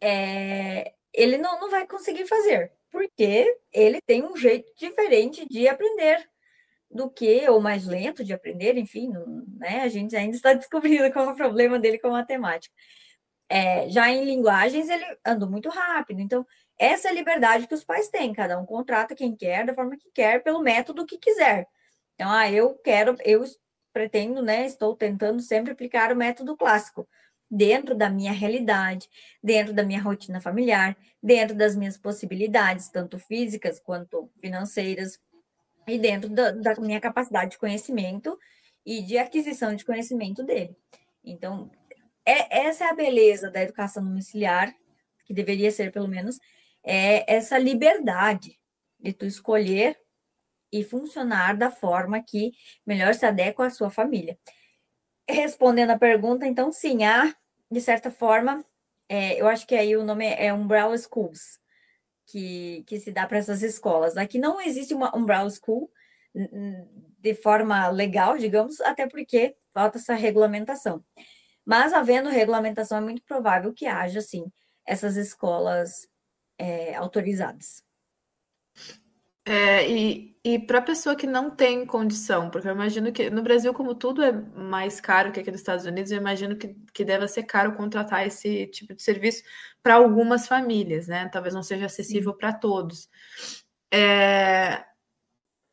é, 0.00 0.92
ele 1.12 1.38
não, 1.38 1.58
não 1.60 1.70
vai 1.70 1.86
conseguir 1.86 2.26
fazer, 2.26 2.72
porque 2.90 3.58
ele 3.72 4.00
tem 4.06 4.22
um 4.22 4.36
jeito 4.36 4.70
diferente 4.76 5.46
de 5.48 5.66
aprender 5.66 6.28
do 6.94 7.10
que, 7.10 7.48
ou 7.50 7.60
mais 7.60 7.86
lento 7.86 8.24
de 8.24 8.32
aprender, 8.32 8.78
enfim, 8.78 9.12
né? 9.58 9.82
A 9.82 9.88
gente 9.88 10.14
ainda 10.14 10.36
está 10.36 10.52
descobrindo 10.54 11.12
qual 11.12 11.28
é 11.28 11.32
o 11.32 11.36
problema 11.36 11.78
dele 11.78 11.98
com 11.98 12.10
matemática. 12.10 12.72
É, 13.48 13.88
já 13.90 14.08
em 14.10 14.24
linguagens, 14.24 14.88
ele 14.88 15.04
andou 15.26 15.50
muito 15.50 15.68
rápido. 15.68 16.20
Então, 16.20 16.46
essa 16.78 17.08
é 17.08 17.10
a 17.10 17.14
liberdade 17.14 17.66
que 17.66 17.74
os 17.74 17.84
pais 17.84 18.08
têm. 18.08 18.32
Cada 18.32 18.58
um 18.58 18.64
contrata 18.64 19.14
quem 19.14 19.36
quer, 19.36 19.66
da 19.66 19.74
forma 19.74 19.96
que 19.96 20.10
quer, 20.12 20.42
pelo 20.42 20.62
método 20.62 21.04
que 21.04 21.18
quiser. 21.18 21.66
Então, 22.14 22.30
ah, 22.30 22.50
eu 22.50 22.74
quero, 22.76 23.16
eu 23.24 23.44
pretendo, 23.92 24.42
né? 24.42 24.64
Estou 24.66 24.96
tentando 24.96 25.40
sempre 25.42 25.72
aplicar 25.72 26.12
o 26.12 26.16
método 26.16 26.56
clássico 26.56 27.08
dentro 27.50 27.94
da 27.94 28.08
minha 28.10 28.32
realidade, 28.32 29.08
dentro 29.42 29.72
da 29.72 29.84
minha 29.84 30.02
rotina 30.02 30.40
familiar, 30.40 30.96
dentro 31.22 31.56
das 31.56 31.76
minhas 31.76 31.96
possibilidades, 31.98 32.88
tanto 32.88 33.18
físicas 33.18 33.80
quanto 33.80 34.30
financeiras, 34.40 35.18
e 35.86 35.98
dentro 35.98 36.28
da, 36.28 36.50
da 36.50 36.74
minha 36.76 37.00
capacidade 37.00 37.52
de 37.52 37.58
conhecimento 37.58 38.38
e 38.84 39.02
de 39.02 39.18
aquisição 39.18 39.74
de 39.74 39.84
conhecimento 39.84 40.42
dele. 40.42 40.76
Então, 41.22 41.70
é, 42.24 42.66
essa 42.66 42.84
é 42.84 42.88
a 42.88 42.94
beleza 42.94 43.50
da 43.50 43.62
educação 43.62 44.04
domiciliar, 44.04 44.74
que 45.24 45.34
deveria 45.34 45.70
ser 45.70 45.92
pelo 45.92 46.08
menos, 46.08 46.38
é 46.82 47.32
essa 47.32 47.58
liberdade 47.58 48.58
de 48.98 49.12
tu 49.12 49.26
escolher 49.26 49.98
e 50.72 50.82
funcionar 50.82 51.56
da 51.56 51.70
forma 51.70 52.22
que 52.22 52.52
melhor 52.86 53.14
se 53.14 53.24
adequa 53.24 53.66
à 53.66 53.70
sua 53.70 53.90
família. 53.90 54.38
Respondendo 55.28 55.90
a 55.90 55.98
pergunta, 55.98 56.46
então, 56.46 56.72
sim, 56.72 57.04
há, 57.04 57.34
de 57.70 57.80
certa 57.80 58.10
forma, 58.10 58.64
é, 59.08 59.40
eu 59.40 59.46
acho 59.46 59.66
que 59.66 59.74
aí 59.74 59.96
o 59.96 60.04
nome 60.04 60.26
é 60.26 60.52
Umbrella 60.52 60.96
Schools, 60.98 61.60
que, 62.26 62.84
que 62.86 62.98
se 62.98 63.12
dá 63.12 63.26
para 63.26 63.38
essas 63.38 63.62
escolas. 63.62 64.16
Aqui 64.16 64.38
não 64.38 64.60
existe 64.60 64.94
uma 64.94 65.16
Umbrella 65.16 65.50
School 65.50 65.90
de 67.20 67.34
forma 67.34 67.88
legal, 67.88 68.36
digamos, 68.36 68.80
até 68.80 69.08
porque 69.08 69.56
falta 69.72 69.98
essa 69.98 70.14
regulamentação. 70.14 71.04
Mas 71.64 71.92
havendo 71.92 72.28
regulamentação, 72.28 72.98
é 72.98 73.00
muito 73.00 73.22
provável 73.24 73.72
que 73.72 73.86
haja, 73.86 74.20
sim, 74.20 74.50
essas 74.86 75.16
escolas 75.16 76.08
é, 76.58 76.94
autorizadas. 76.96 77.82
É, 79.46 79.88
e 79.88 80.33
e 80.44 80.58
para 80.58 80.78
a 80.78 80.82
pessoa 80.82 81.16
que 81.16 81.26
não 81.26 81.50
tem 81.50 81.86
condição, 81.86 82.50
porque 82.50 82.68
eu 82.68 82.72
imagino 82.72 83.10
que 83.12 83.30
no 83.30 83.42
Brasil, 83.42 83.72
como 83.72 83.94
tudo 83.94 84.22
é 84.22 84.30
mais 84.32 85.00
caro 85.00 85.32
que 85.32 85.40
aqui 85.40 85.50
nos 85.50 85.60
Estados 85.60 85.86
Unidos, 85.86 86.12
eu 86.12 86.18
imagino 86.18 86.54
que, 86.56 86.76
que 86.92 87.04
deve 87.04 87.26
ser 87.28 87.44
caro 87.44 87.74
contratar 87.74 88.26
esse 88.26 88.66
tipo 88.66 88.94
de 88.94 89.02
serviço 89.02 89.42
para 89.82 89.94
algumas 89.94 90.46
famílias, 90.46 91.08
né? 91.08 91.28
Talvez 91.30 91.54
não 91.54 91.62
seja 91.62 91.86
acessível 91.86 92.34
para 92.34 92.52
todos. 92.52 93.08
É, 93.90 94.84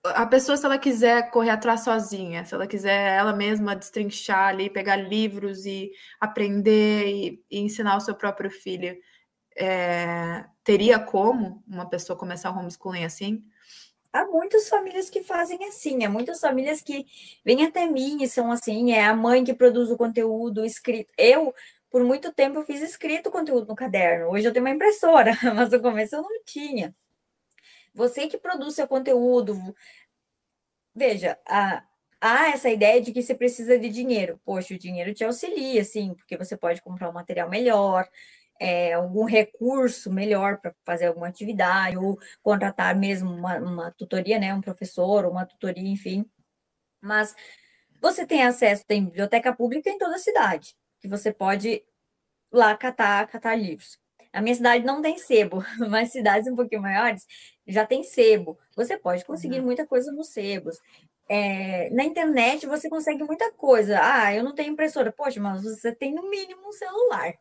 a 0.06 0.26
pessoa, 0.26 0.58
se 0.58 0.66
ela 0.66 0.78
quiser 0.78 1.30
correr 1.32 1.50
atrás 1.52 1.84
sozinha, 1.84 2.46
se 2.46 2.54
ela 2.56 2.66
quiser 2.66 3.18
ela 3.18 3.34
mesma 3.34 3.76
destrinchar 3.76 4.50
ali, 4.50 4.70
pegar 4.70 4.96
livros 4.96 5.66
e 5.66 5.92
aprender 6.20 7.08
e, 7.08 7.46
e 7.52 7.60
ensinar 7.60 7.98
o 7.98 8.02
seu 8.02 8.16
próprio 8.16 8.50
filho, 8.50 8.98
é, 9.58 10.46
teria 10.64 10.98
como 11.00 11.64
uma 11.68 11.90
pessoa 11.90 12.18
começar 12.18 12.52
o 12.52 12.58
homeschooling 12.58 13.04
assim? 13.04 13.44
Há 14.14 14.26
muitas 14.26 14.68
famílias 14.70 15.10
que 15.10 15.24
fazem 15.24 15.64
assim, 15.66 16.04
há 16.04 16.10
muitas 16.10 16.40
famílias 16.40 16.82
que 16.82 17.06
vêm 17.46 17.66
até 17.66 17.88
mim 17.88 18.22
e 18.22 18.28
são 18.28 18.52
assim, 18.52 18.92
é 18.92 19.04
a 19.06 19.16
mãe 19.16 19.44
que 19.44 19.54
produz 19.54 19.90
o 19.90 19.98
conteúdo 19.98 20.66
escrito. 20.66 21.12
Eu, 21.18 21.54
por 21.90 22.04
muito 22.04 22.32
tempo, 22.34 22.60
eu 22.60 22.64
fiz 22.64 22.82
escrito 22.82 23.32
conteúdo 23.32 23.68
no 23.68 23.76
caderno. 23.76 24.30
Hoje 24.32 24.48
eu 24.48 24.54
tenho 24.54 24.66
uma 24.66 24.74
impressora, 24.74 25.32
mas 25.56 25.72
no 25.72 25.82
começo 25.82 26.16
eu 26.16 26.22
não 26.22 26.44
tinha. 26.46 26.96
Você 27.94 28.28
que 28.28 28.38
produz 28.38 28.76
seu 28.76 28.88
conteúdo, 28.88 29.58
veja, 30.96 31.38
há, 31.46 31.84
há 32.20 32.50
essa 32.50 32.70
ideia 32.70 33.02
de 33.02 33.12
que 33.12 33.22
você 33.22 33.36
precisa 33.36 33.78
de 33.78 33.90
dinheiro. 33.90 34.40
Poxa, 34.46 34.74
o 34.74 34.80
dinheiro 34.80 35.14
te 35.14 35.24
auxilia, 35.24 35.84
sim, 35.84 36.14
porque 36.16 36.38
você 36.38 36.56
pode 36.58 36.82
comprar 36.82 37.10
um 37.10 37.14
material 37.14 37.50
melhor, 37.50 38.08
é, 38.62 38.94
algum 38.94 39.26
recurso 39.26 40.14
melhor 40.14 40.60
para 40.60 40.72
fazer 40.86 41.08
alguma 41.08 41.28
atividade, 41.28 41.98
ou 41.98 42.20
contratar 42.44 42.96
mesmo 42.96 43.32
uma, 43.32 43.58
uma 43.58 43.92
tutoria, 43.92 44.38
né? 44.38 44.54
Um 44.54 44.62
professor, 44.62 45.26
uma 45.26 45.48
tutoria, 45.48 45.90
enfim. 45.90 46.24
Mas 47.02 47.36
você 48.00 48.24
tem 48.24 48.44
acesso, 48.44 48.86
tem 48.86 49.04
biblioteca 49.04 49.52
pública 49.52 49.90
em 49.90 49.98
toda 49.98 50.16
a 50.16 50.20
cidade, 50.20 50.76
que 51.00 51.08
você 51.08 51.34
pode 51.34 51.84
lá 52.52 52.78
catar, 52.78 53.26
catar 53.28 53.56
livros. 53.56 53.98
A 54.32 54.42
minha 54.42 54.54
cidade 54.54 54.86
não 54.86 55.02
tem 55.02 55.18
sebo, 55.18 55.64
mas 55.90 56.12
cidades 56.12 56.48
um 56.48 56.56
pouquinho 56.56 56.84
maiores 56.84 57.26
já 57.66 57.84
tem 57.84 58.04
sebo. 58.04 58.60
Você 58.76 58.96
pode 58.96 59.26
conseguir 59.26 59.58
uhum. 59.60 59.66
muita 59.66 59.88
coisa 59.88 60.12
nos 60.12 60.30
sebos. 60.30 60.80
É, 61.28 61.90
na 61.90 62.04
internet 62.04 62.68
você 62.68 62.88
consegue 62.88 63.24
muita 63.24 63.52
coisa. 63.54 64.00
Ah, 64.04 64.36
eu 64.36 64.44
não 64.44 64.54
tenho 64.54 64.72
impressora. 64.74 65.12
Poxa, 65.12 65.42
mas 65.42 65.64
você 65.64 65.96
tem 65.96 66.14
no 66.14 66.30
mínimo 66.30 66.68
um 66.68 66.72
celular. 66.72 67.34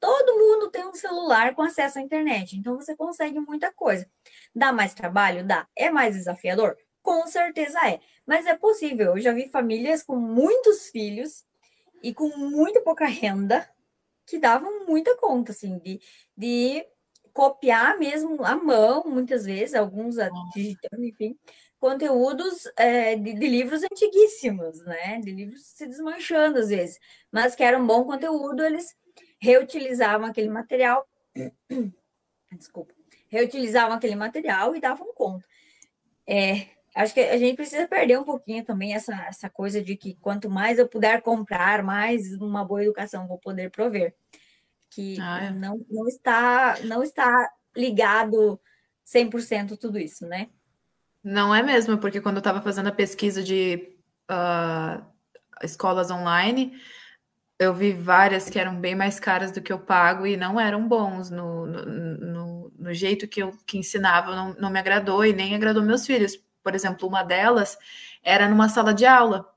Todo 0.00 0.38
mundo 0.38 0.70
tem 0.70 0.86
um 0.86 0.94
celular 0.94 1.54
com 1.54 1.62
acesso 1.62 1.98
à 1.98 2.02
internet, 2.02 2.56
então 2.56 2.76
você 2.76 2.94
consegue 2.94 3.40
muita 3.40 3.72
coisa. 3.72 4.08
Dá 4.54 4.72
mais 4.72 4.94
trabalho? 4.94 5.44
Dá. 5.44 5.66
É 5.76 5.90
mais 5.90 6.14
desafiador? 6.14 6.76
Com 7.02 7.26
certeza 7.26 7.78
é. 7.86 8.00
Mas 8.26 8.46
é 8.46 8.54
possível. 8.54 9.16
Eu 9.16 9.20
já 9.20 9.32
vi 9.32 9.48
famílias 9.48 10.02
com 10.02 10.16
muitos 10.16 10.88
filhos 10.90 11.44
e 12.02 12.14
com 12.14 12.28
muito 12.36 12.80
pouca 12.82 13.06
renda 13.06 13.68
que 14.26 14.38
davam 14.38 14.86
muita 14.86 15.16
conta, 15.16 15.52
assim, 15.52 15.78
de, 15.78 16.00
de 16.36 16.86
copiar 17.32 17.98
mesmo 17.98 18.44
à 18.44 18.56
mão, 18.56 19.04
muitas 19.06 19.46
vezes, 19.46 19.74
alguns 19.74 20.16
digitando, 20.54 21.04
enfim, 21.04 21.36
conteúdos 21.78 22.64
é, 22.76 23.16
de, 23.16 23.32
de, 23.32 23.46
livros 23.48 23.82
antiguíssimos, 23.84 24.84
né? 24.84 25.18
De 25.20 25.30
livros 25.30 25.62
se 25.66 25.86
desmanchando 25.86 26.58
às 26.58 26.68
vezes, 26.68 26.98
mas 27.32 27.54
que 27.54 27.62
era 27.62 27.78
um 27.78 27.86
bom 27.86 28.04
conteúdo, 28.04 28.62
eles 28.62 28.94
reutilizavam 29.40 30.26
aquele 30.26 30.48
material, 30.48 31.08
desculpa, 32.52 32.94
reutilizavam 33.28 33.96
aquele 33.96 34.16
material 34.16 34.74
e 34.74 34.80
davam 34.80 35.12
conta. 35.14 35.46
É, 36.26 36.66
acho 36.94 37.14
que 37.14 37.20
a 37.20 37.38
gente 37.38 37.56
precisa 37.56 37.86
perder 37.86 38.18
um 38.18 38.24
pouquinho 38.24 38.64
também 38.64 38.94
essa, 38.94 39.14
essa 39.26 39.48
coisa 39.48 39.82
de 39.82 39.96
que 39.96 40.14
quanto 40.16 40.50
mais 40.50 40.78
eu 40.78 40.88
puder 40.88 41.22
comprar, 41.22 41.82
mais 41.82 42.34
uma 42.34 42.64
boa 42.64 42.82
educação 42.82 43.28
vou 43.28 43.38
poder 43.38 43.70
prover. 43.70 44.14
Que 44.90 45.16
ah, 45.20 45.44
é. 45.44 45.50
não, 45.50 45.84
não, 45.90 46.08
está, 46.08 46.78
não 46.84 47.02
está 47.02 47.50
ligado 47.76 48.60
100% 49.06 49.78
tudo 49.78 49.98
isso, 49.98 50.26
né? 50.26 50.48
Não 51.22 51.54
é 51.54 51.62
mesmo, 51.62 51.98
porque 51.98 52.20
quando 52.20 52.36
eu 52.36 52.40
estava 52.40 52.60
fazendo 52.62 52.88
a 52.88 52.92
pesquisa 52.92 53.42
de 53.42 53.96
uh, 54.30 55.04
escolas 55.62 56.10
online, 56.10 56.78
eu 57.58 57.74
vi 57.74 57.92
várias 57.92 58.48
que 58.48 58.58
eram 58.58 58.80
bem 58.80 58.94
mais 58.94 59.18
caras 59.18 59.50
do 59.50 59.60
que 59.60 59.72
eu 59.72 59.80
pago 59.80 60.26
e 60.26 60.36
não 60.36 60.60
eram 60.60 60.86
bons 60.86 61.28
no, 61.28 61.66
no, 61.66 61.84
no, 61.84 62.72
no 62.78 62.94
jeito 62.94 63.26
que 63.26 63.42
eu 63.42 63.52
que 63.66 63.78
ensinava, 63.78 64.34
não, 64.34 64.54
não 64.54 64.70
me 64.70 64.78
agradou 64.78 65.24
e 65.24 65.32
nem 65.32 65.54
agradou 65.54 65.82
meus 65.82 66.06
filhos. 66.06 66.36
Por 66.62 66.74
exemplo, 66.74 67.08
uma 67.08 67.22
delas 67.22 67.76
era 68.22 68.48
numa 68.48 68.68
sala 68.68 68.94
de 68.94 69.04
aula. 69.06 69.52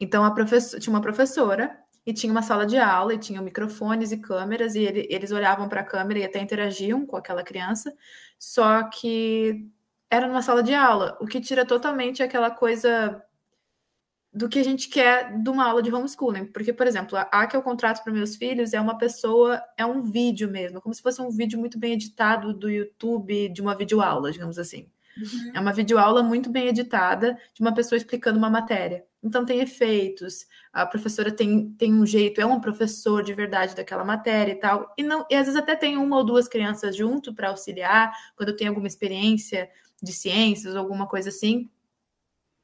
Então, 0.00 0.24
a 0.24 0.30
professora, 0.32 0.80
tinha 0.80 0.92
uma 0.92 1.00
professora 1.00 1.78
e 2.04 2.12
tinha 2.12 2.32
uma 2.32 2.42
sala 2.42 2.66
de 2.66 2.78
aula 2.78 3.14
e 3.14 3.18
tinha 3.18 3.40
microfones 3.40 4.10
e 4.12 4.18
câmeras 4.18 4.74
e 4.74 4.80
ele, 4.80 5.06
eles 5.08 5.30
olhavam 5.30 5.68
para 5.68 5.80
a 5.82 5.84
câmera 5.84 6.20
e 6.20 6.24
até 6.24 6.40
interagiam 6.40 7.06
com 7.06 7.16
aquela 7.16 7.42
criança, 7.44 7.94
só 8.38 8.82
que 8.90 9.66
era 10.10 10.26
numa 10.26 10.42
sala 10.42 10.62
de 10.62 10.74
aula, 10.74 11.16
o 11.20 11.26
que 11.26 11.40
tira 11.40 11.64
totalmente 11.64 12.22
aquela 12.22 12.50
coisa 12.50 13.22
do 14.34 14.48
que 14.48 14.58
a 14.58 14.64
gente 14.64 14.88
quer 14.88 15.40
de 15.40 15.48
uma 15.48 15.64
aula 15.64 15.80
de 15.80 15.94
homeschooling. 15.94 16.46
Porque, 16.46 16.72
por 16.72 16.86
exemplo, 16.86 17.16
a 17.16 17.46
que 17.46 17.56
eu 17.56 17.62
contrato 17.62 18.02
para 18.02 18.12
meus 18.12 18.34
filhos 18.34 18.74
é 18.74 18.80
uma 18.80 18.98
pessoa, 18.98 19.62
é 19.76 19.86
um 19.86 20.02
vídeo 20.02 20.50
mesmo, 20.50 20.80
como 20.80 20.92
se 20.92 21.00
fosse 21.00 21.22
um 21.22 21.30
vídeo 21.30 21.58
muito 21.58 21.78
bem 21.78 21.92
editado 21.92 22.52
do 22.52 22.68
YouTube 22.68 23.48
de 23.50 23.62
uma 23.62 23.76
videoaula, 23.76 24.32
digamos 24.32 24.58
assim. 24.58 24.88
Uhum. 25.16 25.52
É 25.54 25.60
uma 25.60 25.72
videoaula 25.72 26.20
muito 26.24 26.50
bem 26.50 26.66
editada 26.66 27.38
de 27.54 27.60
uma 27.60 27.72
pessoa 27.72 27.96
explicando 27.96 28.36
uma 28.36 28.50
matéria. 28.50 29.04
Então 29.22 29.44
tem 29.44 29.60
efeitos, 29.60 30.46
a 30.72 30.84
professora 30.84 31.30
tem, 31.30 31.70
tem 31.78 31.94
um 31.94 32.04
jeito, 32.04 32.40
é 32.40 32.44
um 32.44 32.60
professor 32.60 33.22
de 33.22 33.32
verdade 33.32 33.76
daquela 33.76 34.04
matéria 34.04 34.50
e 34.50 34.56
tal. 34.56 34.92
E, 34.98 35.04
não, 35.04 35.24
e 35.30 35.36
às 35.36 35.46
vezes 35.46 35.56
até 35.56 35.76
tem 35.76 35.96
uma 35.96 36.16
ou 36.16 36.24
duas 36.24 36.48
crianças 36.48 36.96
junto 36.96 37.32
para 37.32 37.50
auxiliar, 37.50 38.12
quando 38.36 38.56
tem 38.56 38.66
alguma 38.66 38.88
experiência 38.88 39.70
de 40.02 40.12
ciências, 40.12 40.74
alguma 40.74 41.06
coisa 41.06 41.28
assim 41.28 41.70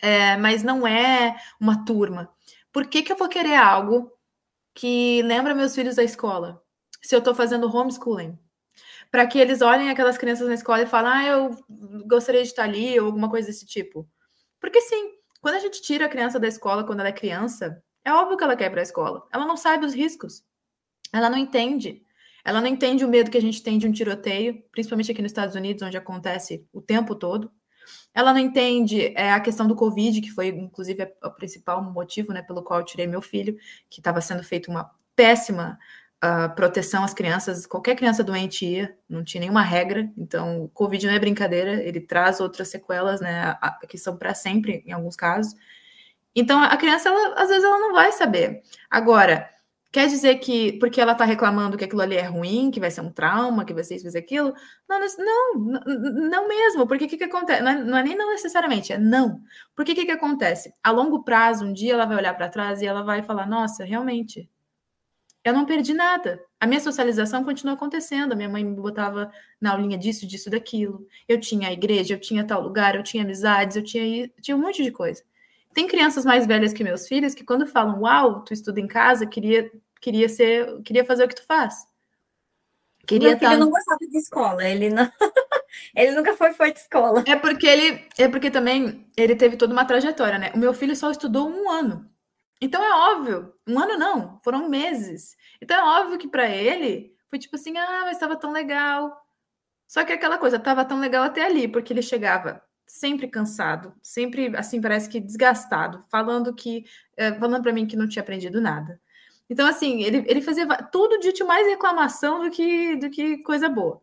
é, 0.03 0.37
mas 0.37 0.63
não 0.63 0.87
é 0.87 1.37
uma 1.61 1.85
turma. 1.85 2.33
Por 2.73 2.87
que, 2.87 3.03
que 3.03 3.13
eu 3.13 3.17
vou 3.17 3.29
querer 3.29 3.55
algo 3.55 4.11
que 4.75 5.23
lembra 5.23 5.55
meus 5.55 5.75
filhos 5.75 5.97
da 5.97 6.03
escola? 6.05 6.63
Se 7.03 7.15
eu 7.15 7.19
estou 7.19 7.35
fazendo 7.35 7.75
homeschooling. 7.75 8.39
Para 9.11 9.27
que 9.27 9.39
eles 9.39 9.61
olhem 9.61 9.91
aquelas 9.91 10.17
crianças 10.17 10.47
na 10.47 10.55
escola 10.55 10.83
e 10.83 10.87
falem, 10.87 11.13
ah, 11.13 11.27
eu 11.27 11.57
gostaria 12.07 12.43
de 12.43 12.49
estar 12.49 12.65
ali, 12.65 12.99
ou 13.01 13.07
alguma 13.07 13.29
coisa 13.29 13.49
desse 13.49 13.67
tipo. 13.67 14.09
Porque 14.61 14.81
sim, 14.81 15.13
quando 15.41 15.57
a 15.57 15.59
gente 15.59 15.83
tira 15.83 16.07
a 16.07 16.09
criança 16.09 16.39
da 16.39 16.47
escola 16.47 16.85
quando 16.85 17.01
ela 17.01 17.09
é 17.09 17.13
criança, 17.13 17.83
é 18.05 18.13
óbvio 18.13 18.37
que 18.37 18.45
ela 18.45 18.57
quer 18.57 18.67
ir 18.67 18.71
para 18.71 18.81
a 18.81 18.83
escola. 18.83 19.27
Ela 19.33 19.47
não 19.47 19.57
sabe 19.57 19.85
os 19.85 19.95
riscos. 19.95 20.45
Ela 21.13 21.29
não 21.29 21.39
entende. 21.39 22.03
Ela 22.45 22.61
não 22.61 22.69
entende 22.69 23.05
o 23.05 23.09
medo 23.09 23.31
que 23.31 23.39
a 23.39 23.43
gente 23.43 23.63
tem 23.63 23.79
de 23.79 23.87
um 23.87 23.93
tiroteio, 23.93 24.63
principalmente 24.71 25.11
aqui 25.13 25.21
nos 25.21 25.31
Estados 25.31 25.55
Unidos, 25.55 25.83
onde 25.83 25.97
acontece 25.97 26.67
o 26.73 26.81
tempo 26.81 27.15
todo. 27.15 27.51
Ela 28.15 28.33
não 28.33 28.41
entende 28.41 29.13
é, 29.17 29.33
a 29.33 29.41
questão 29.41 29.67
do 29.67 29.77
Covid, 29.77 30.21
que 30.21 30.31
foi, 30.31 30.49
inclusive, 30.49 31.13
o 31.23 31.31
principal 31.31 31.83
motivo 31.83 32.33
né, 32.33 32.43
pelo 32.43 32.63
qual 32.63 32.81
eu 32.81 32.85
tirei 32.85 33.07
meu 33.07 33.23
filho, 33.23 33.57
que 33.89 34.01
estava 34.01 34.21
sendo 34.21 34.43
feita 34.43 34.71
uma 34.71 34.91
péssima 35.15 35.79
uh, 36.25 36.55
proteção 36.55 37.05
às 37.05 37.15
crianças. 37.15 37.67
Qualquer 37.67 37.97
criança 37.97 38.23
doente 38.25 38.67
ia, 38.67 38.97
não 39.09 39.25
tinha 39.25 39.41
nenhuma 39.41 39.63
regra. 39.63 40.11
Então, 40.17 40.65
o 40.65 40.69
Covid 40.69 41.07
não 41.07 41.15
é 41.15 41.19
brincadeira, 41.19 41.83
ele 41.83 42.01
traz 42.01 42.41
outras 42.41 42.69
sequelas, 42.69 43.21
né, 43.21 43.57
a, 43.61 43.79
que 43.87 43.99
são 43.99 44.17
para 44.17 44.35
sempre, 44.35 44.83
em 44.87 44.93
alguns 44.93 45.17
casos. 45.17 45.55
Então, 46.35 46.63
a 46.63 46.77
criança, 46.77 47.09
ela, 47.09 47.35
às 47.43 47.49
vezes, 47.49 47.65
ela 47.65 47.79
não 47.79 47.93
vai 47.93 48.13
saber. 48.13 48.63
Agora, 48.89 49.49
Quer 49.93 50.07
dizer 50.09 50.37
que 50.37 50.75
porque 50.79 51.01
ela 51.01 51.13
está 51.13 51.25
reclamando 51.25 51.77
que 51.77 51.85
aquilo 51.85 52.01
ali 52.01 52.17
é 52.17 52.23
ruim, 52.23 52.71
que 52.71 52.79
vai 52.79 52.91
ser 52.93 53.01
um 53.01 53.11
trauma, 53.11 53.65
que 53.65 53.75
vai 53.75 53.83
ser 53.83 53.97
aquilo? 54.17 54.55
Não, 54.89 55.01
não, 55.19 55.55
não 56.31 56.49
mesmo. 56.49 56.87
Porque 56.87 57.07
o 57.07 57.09
que, 57.09 57.17
que 57.17 57.25
acontece? 57.25 57.61
Não 57.63 57.71
é, 57.71 57.85
não 57.85 57.99
é, 57.99 58.03
nem 58.05 58.17
não 58.17 58.31
necessariamente, 58.31 58.93
é 58.93 58.99
não. 58.99 59.41
Porque 59.75 59.93
o 59.93 59.95
que, 59.97 60.05
que 60.07 60.13
acontece? 60.13 60.73
A 60.83 60.91
longo 60.93 61.25
prazo, 61.25 61.65
um 61.65 61.73
dia 61.73 61.95
ela 61.95 62.07
vai 62.07 62.17
olhar 62.17 62.35
para 62.35 62.49
trás 62.49 62.81
e 62.83 62.87
ela 62.87 63.03
vai 63.03 63.23
falar: 63.23 63.47
Nossa, 63.49 63.85
realmente, 63.85 64.49
eu 65.43 65.53
não 65.55 65.65
perdi 65.67 65.95
nada. 65.95 66.41
A 66.61 66.67
minha 66.67 66.81
socialização 66.81 67.43
continua 67.45 67.75
acontecendo. 67.75 68.33
A 68.33 68.37
minha 68.37 68.49
mãe 68.49 68.63
me 68.65 68.77
botava 68.77 69.33
na 69.61 69.73
aulinha 69.73 69.99
disso, 69.99 70.27
disso, 70.27 70.51
daquilo. 70.51 71.07
Eu 71.27 71.41
tinha 71.41 71.69
a 71.69 71.73
igreja, 71.73 72.15
eu 72.15 72.21
tinha 72.21 72.47
tal 72.47 72.63
lugar, 72.63 72.95
eu 72.95 73.03
tinha 73.03 73.25
amizades, 73.25 73.77
eu 73.77 73.83
tinha, 73.83 74.29
tinha 74.41 74.57
um 74.57 74.61
monte 74.61 74.83
de 74.85 74.91
coisa. 74.93 75.23
Tem 75.73 75.87
crianças 75.87 76.25
mais 76.25 76.47
velhas 76.47 76.73
que 76.73 76.83
meus 76.83 77.07
filhos 77.07 77.35
que 77.35 77.45
quando 77.45 77.67
falam, 77.67 78.01
uau, 78.01 78.43
tu 78.43 78.53
estuda 78.53 78.81
em 78.81 78.89
casa, 78.89 79.27
queria, 79.27 79.71
queria 80.01 80.29
ser, 80.29 80.83
queria 80.83 81.05
fazer 81.05 81.25
o 81.25 81.29
que 81.29 81.37
tu 81.37 81.47
faz. 81.47 81.87
Queria 83.07 83.31
Meu 83.31 83.39
filho 83.39 83.51
tá... 83.51 83.57
não 83.57 83.71
gostava 83.71 83.99
de 83.99 84.19
escola, 84.19 84.65
ele 84.65 84.91
não, 84.91 85.11
ele 85.97 86.13
nunca 86.13 86.37
foi 86.37 86.53
foi 86.53 86.73
de 86.73 86.81
escola. 86.81 87.25
É 87.27 87.37
porque 87.37 87.67
ele, 87.67 88.07
é 88.19 88.29
porque 88.29 88.51
também 88.51 89.07
ele 89.17 89.35
teve 89.35 89.57
toda 89.57 89.73
uma 89.73 89.85
trajetória, 89.85 90.39
né? 90.39 90.53
O 90.55 90.59
meu 90.59 90.75
filho 90.75 90.95
só 90.95 91.11
estudou 91.11 91.49
um 91.49 91.71
ano. 91.71 92.09
Então 92.61 92.85
é 92.85 93.15
óbvio, 93.15 93.55
um 93.67 93.79
ano 93.79 93.97
não, 93.97 94.39
foram 94.45 94.69
meses. 94.69 95.37
Então 95.63 95.77
é 95.79 96.01
óbvio 96.01 96.19
que 96.19 96.29
para 96.29 96.49
ele 96.49 97.15
foi 97.29 97.39
tipo 97.39 97.57
assim, 97.57 97.77
ah, 97.79 98.03
mas 98.03 98.17
estava 98.17 98.37
tão 98.37 98.53
legal. 98.53 99.17
Só 99.87 100.05
que 100.05 100.13
aquela 100.13 100.39
coisa 100.39 100.57
estava 100.57 100.85
tão 100.85 101.01
legal 101.01 101.25
até 101.25 101.45
ali, 101.45 101.67
porque 101.67 101.93
ele 101.93 102.03
chegava 102.03 102.63
sempre 102.91 103.29
cansado, 103.29 103.95
sempre 104.03 104.55
assim 104.57 104.81
parece 104.81 105.09
que 105.09 105.21
desgastado, 105.21 106.05
falando 106.11 106.53
que 106.53 106.85
é, 107.17 107.33
falando 107.35 107.63
para 107.63 107.73
mim 107.73 107.87
que 107.87 107.97
não 107.97 108.09
tinha 108.09 108.23
aprendido 108.23 108.61
nada. 108.61 109.01
Então 109.49 109.67
assim 109.67 110.03
ele, 110.03 110.25
ele 110.27 110.43
fazia 110.43 110.67
tudo 110.67 111.19
de 111.19 111.45
mais 111.45 111.69
reclamação 111.69 112.43
do 112.43 112.51
que 112.51 112.97
do 112.97 113.09
que 113.09 113.39
coisa 113.39 113.69
boa. 113.69 114.03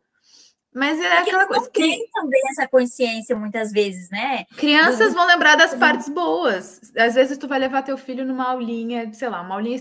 Mas 0.73 0.99
é 0.99 1.15
Porque 1.15 1.29
aquela 1.29 1.47
coisa. 1.47 1.69
Tem 1.69 2.07
também 2.13 2.41
essa 2.49 2.67
consciência 2.67 3.35
muitas 3.35 3.71
vezes, 3.71 4.09
né? 4.09 4.45
Crianças 4.55 5.13
vão 5.13 5.25
lembrar 5.25 5.55
das 5.55 5.73
partes 5.73 6.07
boas. 6.07 6.79
Às 6.95 7.15
vezes 7.15 7.37
tu 7.37 7.47
vai 7.47 7.59
levar 7.59 7.81
teu 7.81 7.97
filho 7.97 8.23
numa 8.23 8.51
aulinha, 8.51 9.11
sei 9.13 9.27
lá, 9.27 9.41
uma 9.41 9.55
aulinha 9.55 9.75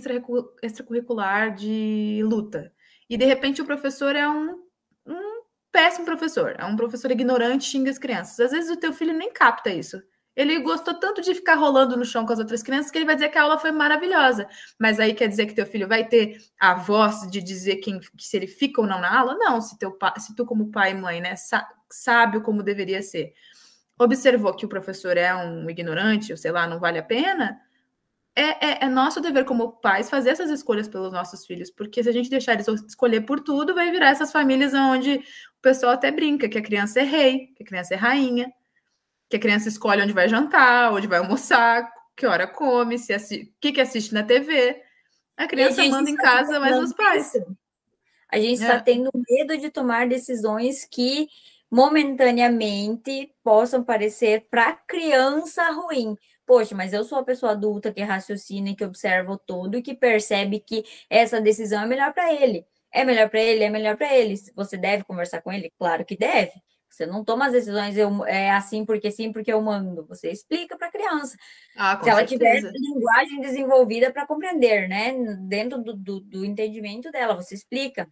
extracurricular 0.63 1.55
de 1.55 2.23
luta. 2.25 2.73
E 3.09 3.17
de 3.17 3.25
repente 3.25 3.63
o 3.63 3.67
professor 3.67 4.17
é 4.17 4.29
um 4.29 4.66
péssimo 5.77 6.07
professor, 6.07 6.55
é 6.59 6.65
um 6.65 6.75
professor 6.75 7.11
ignorante, 7.11 7.67
xinga 7.67 7.91
as 7.91 7.99
crianças. 7.99 8.41
Às 8.41 8.51
vezes 8.51 8.71
o 8.71 8.81
teu 8.81 8.95
filho 8.95 9.13
nem 9.13 9.31
capta 9.31 9.69
isso. 9.69 10.03
Ele 10.35 10.59
gostou 10.61 10.95
tanto 10.95 11.21
de 11.21 11.35
ficar 11.35 11.57
rolando 11.57 11.99
no 11.99 12.05
chão 12.05 12.25
com 12.25 12.33
as 12.33 12.39
outras 12.39 12.63
crianças 12.63 12.91
que 12.91 12.97
ele 12.97 13.05
vai 13.05 13.15
dizer 13.15 13.29
que 13.29 13.37
a 13.37 13.43
aula 13.43 13.59
foi 13.59 13.71
maravilhosa. 13.73 14.49
Mas 14.81 14.99
aí 14.99 15.13
quer 15.13 15.29
dizer 15.29 15.45
que 15.45 15.53
teu 15.53 15.67
filho 15.67 15.87
vai 15.87 16.09
ter 16.09 16.39
a 16.59 16.75
voz 16.75 17.31
de 17.31 17.43
dizer 17.43 17.77
quem, 17.77 18.01
se 18.19 18.37
ele 18.39 18.47
fica 18.47 18.81
ou 18.81 18.87
não 18.87 19.03
na 19.03 19.19
aula? 19.19 19.35
Não, 19.35 19.61
se, 19.61 19.79
teu, 19.79 19.95
se 20.17 20.35
tu, 20.35 20.47
como 20.47 20.71
pai 20.71 20.93
e 20.93 20.95
mãe, 20.95 21.21
né, 21.21 21.35
sabe 21.91 22.41
como 22.41 22.63
deveria 22.63 23.03
ser, 23.03 23.35
observou 23.99 24.55
que 24.57 24.65
o 24.65 24.71
professor 24.71 25.19
é 25.19 25.35
um 25.35 25.69
ignorante, 25.69 26.33
ou 26.33 26.39
sei 26.39 26.53
lá, 26.53 26.67
não 26.67 26.81
vale 26.81 26.99
a 26.99 27.03
pena, 27.03 27.61
é, 28.37 28.43
é, 28.43 28.85
é, 28.85 28.89
nosso 28.89 29.19
dever 29.19 29.47
como 29.47 29.73
pais 29.81 30.11
fazer 30.11 30.29
essas 30.29 30.51
escolhas 30.51 30.87
pelos 30.87 31.11
nossos 31.11 31.47
filhos, 31.47 31.71
porque 31.71 32.03
se 32.03 32.09
a 32.11 32.13
gente 32.13 32.29
deixar 32.29 32.53
eles 32.53 32.69
escolher 32.87 33.23
por 33.23 33.41
tudo, 33.41 33.75
vai 33.75 33.91
virar 33.91 34.11
essas 34.11 34.31
famílias 34.31 34.75
onde 34.75 35.15
o 35.15 35.63
pessoal 35.63 35.93
até 35.93 36.11
brinca 36.11 36.47
que 36.47 36.59
a 36.59 36.63
criança 36.63 37.01
é 37.01 37.03
rei, 37.03 37.47
que 37.57 37.63
a 37.63 37.67
criança 37.67 37.95
é 37.95 37.97
rainha, 37.97 38.53
que 39.31 39.37
a 39.37 39.41
criança 39.41 39.71
escolhe 39.71 40.03
onde 40.03 40.13
vai 40.13 40.29
jantar, 40.29 40.93
onde 40.93 41.07
vai 41.07 41.19
almoçar, 41.19 41.91
que 42.15 42.27
hora 42.27 42.47
come, 42.47 42.99
se 42.99 43.15
o 43.15 43.49
que, 43.59 43.73
que 43.73 43.81
assiste 43.81 44.13
na 44.13 44.23
TV. 44.23 44.83
A 45.35 45.47
criança 45.47 45.83
a 45.83 45.89
manda 45.89 46.11
em 46.11 46.17
casa, 46.17 46.61
mas 46.61 46.79
os 46.79 46.93
pais. 46.93 47.33
A 48.31 48.39
gente 48.39 48.61
está 48.61 48.75
é. 48.75 48.81
tendo 48.81 49.11
medo 49.31 49.57
de 49.57 49.71
tomar 49.71 50.07
decisões 50.07 50.85
que 50.85 51.29
momentaneamente 51.71 53.33
possam 53.43 53.83
parecer 53.83 54.47
para 54.51 54.69
a 54.69 54.73
criança 54.73 55.71
ruim. 55.71 56.17
Poxa, 56.47 56.75
mas 56.75 56.93
eu 56.93 57.03
sou 57.05 57.19
a 57.19 57.25
pessoa 57.25 57.53
adulta 57.53 57.93
que 57.93 58.01
raciocina 58.03 58.71
e 58.71 58.77
que 58.77 58.85
observa 58.85 59.37
todo 59.47 59.77
e 59.77 59.83
que 59.83 59.95
percebe 59.95 60.61
que 60.61 60.85
essa 61.11 61.41
decisão 61.41 61.83
é 61.83 61.87
melhor 61.87 62.15
para 62.15 62.33
ele. 62.33 62.65
É 62.93 63.05
melhor 63.05 63.29
para 63.29 63.41
ele, 63.41 63.65
é 63.65 63.69
melhor 63.71 63.97
para 63.97 64.15
ele. 64.15 64.35
Você 64.55 64.79
deve 64.79 65.05
conversar 65.05 65.43
com 65.43 65.53
ele? 65.53 65.73
Claro 65.77 66.05
que 66.05 66.17
deve. 66.17 66.53
Você 66.89 67.05
não 67.05 67.25
toma 67.25 67.47
as 67.47 67.53
decisões 67.53 67.97
eu, 67.97 68.25
é 68.25 68.51
assim 68.53 68.85
porque 68.85 69.11
sim, 69.11 69.33
porque 69.33 69.53
eu 69.53 69.61
mando. 69.61 70.07
Você 70.07 70.31
explica 70.31 70.79
para 70.79 70.87
a 70.87 70.91
criança. 70.91 71.37
Ah, 71.77 72.01
Se 72.03 72.09
ela 72.09 72.25
tiver 72.25 72.63
linguagem 72.73 73.41
desenvolvida 73.41 74.11
para 74.11 74.27
compreender, 74.27 74.89
né? 74.89 75.13
Dentro 75.41 75.83
do, 75.83 75.95
do, 75.95 76.21
do 76.21 76.45
entendimento 76.45 77.11
dela, 77.11 77.35
você 77.35 77.55
explica. 77.55 78.09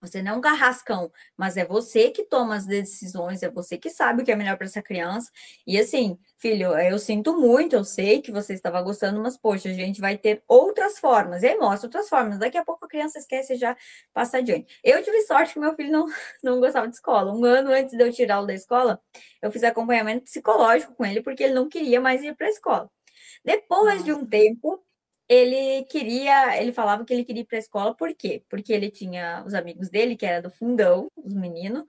Você 0.00 0.22
não 0.22 0.32
é 0.32 0.36
um 0.36 0.40
carrascão, 0.40 1.10
mas 1.36 1.56
é 1.56 1.64
você 1.64 2.10
que 2.10 2.24
toma 2.24 2.54
as 2.56 2.66
decisões, 2.66 3.42
é 3.42 3.50
você 3.50 3.76
que 3.76 3.90
sabe 3.90 4.22
o 4.22 4.24
que 4.24 4.30
é 4.30 4.36
melhor 4.36 4.56
para 4.56 4.66
essa 4.66 4.80
criança. 4.80 5.30
E 5.66 5.78
assim, 5.78 6.18
filho, 6.38 6.78
eu 6.78 6.98
sinto 6.98 7.38
muito, 7.38 7.74
eu 7.74 7.84
sei 7.84 8.22
que 8.22 8.30
você 8.30 8.54
estava 8.54 8.80
gostando, 8.82 9.20
mas 9.20 9.36
poxa, 9.36 9.68
a 9.68 9.72
gente 9.72 10.00
vai 10.00 10.16
ter 10.16 10.42
outras 10.46 10.98
formas. 10.98 11.42
E 11.42 11.48
aí 11.48 11.58
mostra 11.58 11.86
outras 11.88 12.08
formas. 12.08 12.38
Daqui 12.38 12.56
a 12.56 12.64
pouco 12.64 12.84
a 12.84 12.88
criança 12.88 13.18
esquece 13.18 13.54
e 13.54 13.56
já 13.56 13.76
passa 14.12 14.38
adiante. 14.38 14.78
Eu 14.84 15.02
tive 15.02 15.22
sorte 15.22 15.54
que 15.54 15.60
meu 15.60 15.74
filho 15.74 15.90
não, 15.90 16.06
não 16.42 16.60
gostava 16.60 16.88
de 16.88 16.94
escola. 16.94 17.32
Um 17.32 17.44
ano 17.44 17.70
antes 17.72 17.96
de 17.96 18.02
eu 18.02 18.12
tirá-lo 18.12 18.46
da 18.46 18.54
escola, 18.54 19.00
eu 19.42 19.50
fiz 19.50 19.64
acompanhamento 19.64 20.24
psicológico 20.24 20.94
com 20.94 21.04
ele, 21.04 21.22
porque 21.22 21.42
ele 21.44 21.54
não 21.54 21.68
queria 21.68 22.00
mais 22.00 22.22
ir 22.22 22.34
para 22.36 22.46
a 22.46 22.50
escola. 22.50 22.90
Depois 23.44 24.04
de 24.04 24.12
um 24.12 24.26
tempo, 24.26 24.82
ele 25.28 25.84
queria, 25.84 26.60
ele 26.60 26.72
falava 26.72 27.04
que 27.04 27.12
ele 27.12 27.24
queria 27.24 27.42
ir 27.42 27.46
para 27.46 27.58
a 27.58 27.60
escola, 27.60 27.94
por 27.94 28.14
quê? 28.14 28.42
Porque 28.48 28.72
ele 28.72 28.90
tinha 28.90 29.42
os 29.46 29.54
amigos 29.54 29.88
dele, 29.90 30.16
que 30.16 30.24
era 30.24 30.40
do 30.40 30.50
fundão, 30.50 31.10
os 31.16 31.34
meninos, 31.34 31.84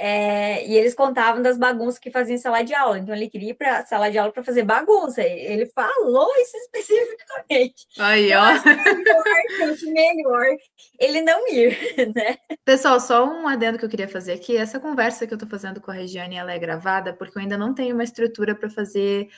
é, 0.00 0.64
e 0.64 0.76
eles 0.76 0.94
contavam 0.94 1.42
das 1.42 1.58
bagunças 1.58 1.98
que 1.98 2.08
faziam 2.08 2.36
em 2.36 2.38
sala 2.38 2.62
de 2.62 2.72
aula. 2.72 3.00
Então 3.00 3.12
ele 3.12 3.28
queria 3.28 3.50
ir 3.50 3.54
para 3.54 3.78
a 3.78 3.84
sala 3.84 4.08
de 4.08 4.16
aula 4.16 4.32
para 4.32 4.44
fazer 4.44 4.62
bagunça. 4.62 5.20
Ele 5.22 5.66
falou 5.66 6.28
isso 6.36 6.56
especificamente. 6.56 7.86
Aí, 7.98 8.32
ó. 8.32 8.44
Melhor, 8.64 9.24
gente, 9.58 9.86
melhor 9.90 10.56
ele 11.00 11.20
não 11.22 11.48
ir, 11.48 11.76
né? 12.14 12.38
Pessoal, 12.64 13.00
só 13.00 13.24
um 13.24 13.48
adendo 13.48 13.76
que 13.76 13.84
eu 13.84 13.88
queria 13.88 14.08
fazer 14.08 14.34
aqui. 14.34 14.56
Essa 14.56 14.78
conversa 14.78 15.26
que 15.26 15.32
eu 15.32 15.36
estou 15.36 15.48
fazendo 15.48 15.80
com 15.80 15.90
a 15.90 15.94
Regiane, 15.94 16.36
ela 16.36 16.52
é 16.52 16.58
gravada 16.60 17.12
porque 17.12 17.36
eu 17.36 17.42
ainda 17.42 17.58
não 17.58 17.74
tenho 17.74 17.94
uma 17.94 18.04
estrutura 18.04 18.54
para 18.54 18.70
fazer 18.70 19.28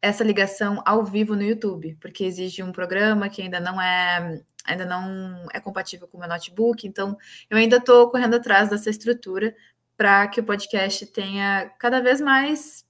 essa 0.00 0.22
ligação 0.24 0.82
ao 0.86 1.04
vivo 1.04 1.34
no 1.34 1.42
YouTube, 1.42 1.96
porque 2.00 2.24
exige 2.24 2.62
um 2.62 2.72
programa 2.72 3.28
que 3.28 3.42
ainda 3.42 3.60
não 3.60 3.80
é 3.80 4.42
ainda 4.64 4.84
não 4.84 5.46
é 5.52 5.60
compatível 5.60 6.06
com 6.06 6.18
o 6.18 6.20
meu 6.20 6.28
notebook, 6.28 6.86
então 6.86 7.16
eu 7.48 7.56
ainda 7.56 7.78
estou 7.78 8.10
correndo 8.10 8.34
atrás 8.34 8.68
dessa 8.68 8.90
estrutura 8.90 9.54
para 9.96 10.28
que 10.28 10.40
o 10.40 10.44
podcast 10.44 11.06
tenha 11.06 11.70
cada 11.78 12.00
vez 12.00 12.20
mais 12.20 12.86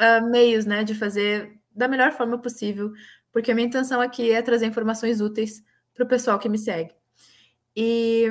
uh, 0.00 0.24
meios 0.30 0.64
né, 0.64 0.84
de 0.84 0.94
fazer 0.94 1.58
da 1.74 1.88
melhor 1.88 2.12
forma 2.12 2.38
possível, 2.38 2.92
porque 3.32 3.50
a 3.50 3.54
minha 3.54 3.66
intenção 3.66 4.00
aqui 4.00 4.30
é 4.30 4.40
trazer 4.42 4.66
informações 4.66 5.20
úteis 5.20 5.62
para 5.92 6.04
o 6.04 6.08
pessoal 6.08 6.38
que 6.38 6.48
me 6.48 6.58
segue. 6.58 6.94
E 7.76 8.26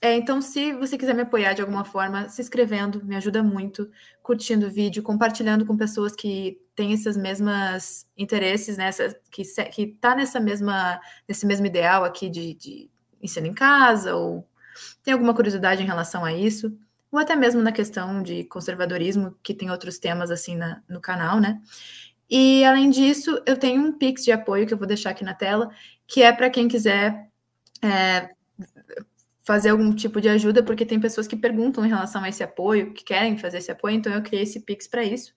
é, 0.00 0.14
então, 0.14 0.40
se 0.40 0.72
você 0.74 0.96
quiser 0.96 1.14
me 1.14 1.22
apoiar 1.22 1.54
de 1.54 1.60
alguma 1.60 1.84
forma, 1.84 2.28
se 2.28 2.40
inscrevendo 2.40 3.04
me 3.04 3.16
ajuda 3.16 3.42
muito, 3.42 3.90
curtindo 4.22 4.66
o 4.66 4.70
vídeo, 4.70 5.02
compartilhando 5.02 5.66
com 5.66 5.76
pessoas 5.76 6.14
que 6.14 6.60
têm 6.76 6.92
esses 6.92 7.16
mesmos 7.16 8.06
interesses, 8.16 8.76
né? 8.76 8.90
que 9.30 9.42
que 9.42 9.82
está 9.82 10.14
nessa 10.14 10.38
mesma 10.38 11.00
nesse 11.26 11.44
mesmo 11.44 11.66
ideal 11.66 12.04
aqui 12.04 12.28
de, 12.28 12.54
de 12.54 12.90
ensino 13.20 13.48
em 13.48 13.54
casa 13.54 14.14
ou 14.14 14.48
tem 15.02 15.12
alguma 15.12 15.34
curiosidade 15.34 15.82
em 15.82 15.86
relação 15.86 16.24
a 16.24 16.32
isso, 16.32 16.78
ou 17.10 17.18
até 17.18 17.34
mesmo 17.34 17.60
na 17.62 17.72
questão 17.72 18.22
de 18.22 18.44
conservadorismo, 18.44 19.36
que 19.42 19.54
tem 19.54 19.70
outros 19.70 19.98
temas 19.98 20.30
assim 20.30 20.56
na, 20.56 20.82
no 20.88 21.00
canal, 21.00 21.40
né? 21.40 21.60
E 22.30 22.64
além 22.64 22.90
disso, 22.90 23.42
eu 23.46 23.56
tenho 23.56 23.82
um 23.82 23.98
Pix 23.98 24.24
de 24.24 24.30
apoio 24.32 24.66
que 24.66 24.74
eu 24.74 24.78
vou 24.78 24.86
deixar 24.86 25.10
aqui 25.10 25.24
na 25.24 25.34
tela, 25.34 25.70
que 26.06 26.22
é 26.22 26.32
para 26.32 26.50
quem 26.50 26.68
quiser 26.68 27.28
é, 27.82 28.30
fazer 29.48 29.70
algum 29.70 29.94
tipo 29.94 30.20
de 30.20 30.28
ajuda, 30.28 30.62
porque 30.62 30.84
tem 30.84 31.00
pessoas 31.00 31.26
que 31.26 31.34
perguntam 31.34 31.82
em 31.82 31.88
relação 31.88 32.22
a 32.22 32.28
esse 32.28 32.42
apoio, 32.42 32.92
que 32.92 33.02
querem 33.02 33.38
fazer 33.38 33.56
esse 33.56 33.70
apoio, 33.70 33.96
então 33.96 34.12
eu 34.12 34.20
criei 34.20 34.42
esse 34.42 34.60
Pix 34.60 34.86
para 34.86 35.02
isso. 35.02 35.32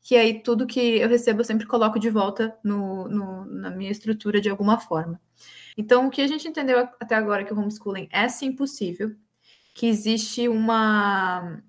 Que 0.00 0.16
aí 0.16 0.42
tudo 0.42 0.66
que 0.66 0.80
eu 0.80 1.06
recebo 1.06 1.40
eu 1.42 1.44
sempre 1.44 1.66
coloco 1.66 2.00
de 2.00 2.08
volta 2.08 2.56
no, 2.64 3.06
no, 3.06 3.44
na 3.44 3.70
minha 3.70 3.90
estrutura 3.90 4.40
de 4.40 4.48
alguma 4.48 4.80
forma. 4.80 5.20
Então, 5.76 6.06
o 6.06 6.10
que 6.10 6.22
a 6.22 6.26
gente 6.26 6.48
entendeu 6.48 6.78
até 6.78 7.14
agora 7.14 7.44
que 7.44 7.52
o 7.52 7.58
homeschooling 7.58 8.08
é 8.10 8.30
sim 8.30 8.50
possível, 8.50 9.14
que 9.74 9.86
existe 9.86 10.48
uma 10.48 11.62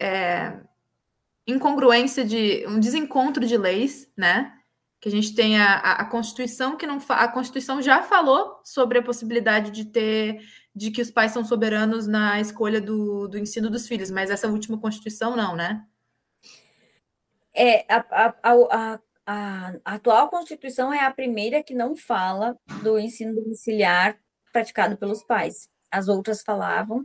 é, 0.00 0.58
incongruência 1.46 2.24
de 2.24 2.66
um 2.66 2.80
desencontro 2.80 3.46
de 3.46 3.56
leis, 3.56 4.10
né? 4.16 4.52
Que 5.00 5.08
a 5.08 5.12
gente 5.12 5.32
tem 5.32 5.60
a, 5.60 5.74
a, 5.74 5.92
a 6.02 6.04
Constituição 6.06 6.76
que 6.76 6.88
não 6.88 6.98
a 7.08 7.28
Constituição 7.28 7.80
já 7.80 8.02
falou 8.02 8.60
sobre 8.64 8.98
a 8.98 9.02
possibilidade 9.02 9.70
de 9.70 9.84
ter 9.84 10.40
de 10.74 10.90
que 10.90 11.02
os 11.02 11.10
pais 11.10 11.32
são 11.32 11.44
soberanos 11.44 12.06
na 12.06 12.40
escolha 12.40 12.80
do, 12.80 13.28
do 13.28 13.38
ensino 13.38 13.68
dos 13.68 13.86
filhos, 13.86 14.10
mas 14.10 14.30
essa 14.30 14.48
última 14.48 14.78
Constituição 14.80 15.36
não, 15.36 15.56
né? 15.56 15.84
É, 17.52 17.84
a, 17.92 18.04
a, 18.10 18.34
a, 18.44 19.00
a, 19.26 19.74
atual 19.84 20.28
Constituição 20.28 20.92
é 20.92 21.04
a 21.04 21.10
primeira 21.10 21.62
que 21.62 21.74
não 21.74 21.96
fala 21.96 22.56
do 22.82 22.98
ensino 22.98 23.34
domiciliar 23.34 24.18
praticado 24.52 24.96
pelos 24.96 25.22
pais. 25.24 25.68
As 25.90 26.08
outras 26.08 26.42
falavam, 26.42 27.04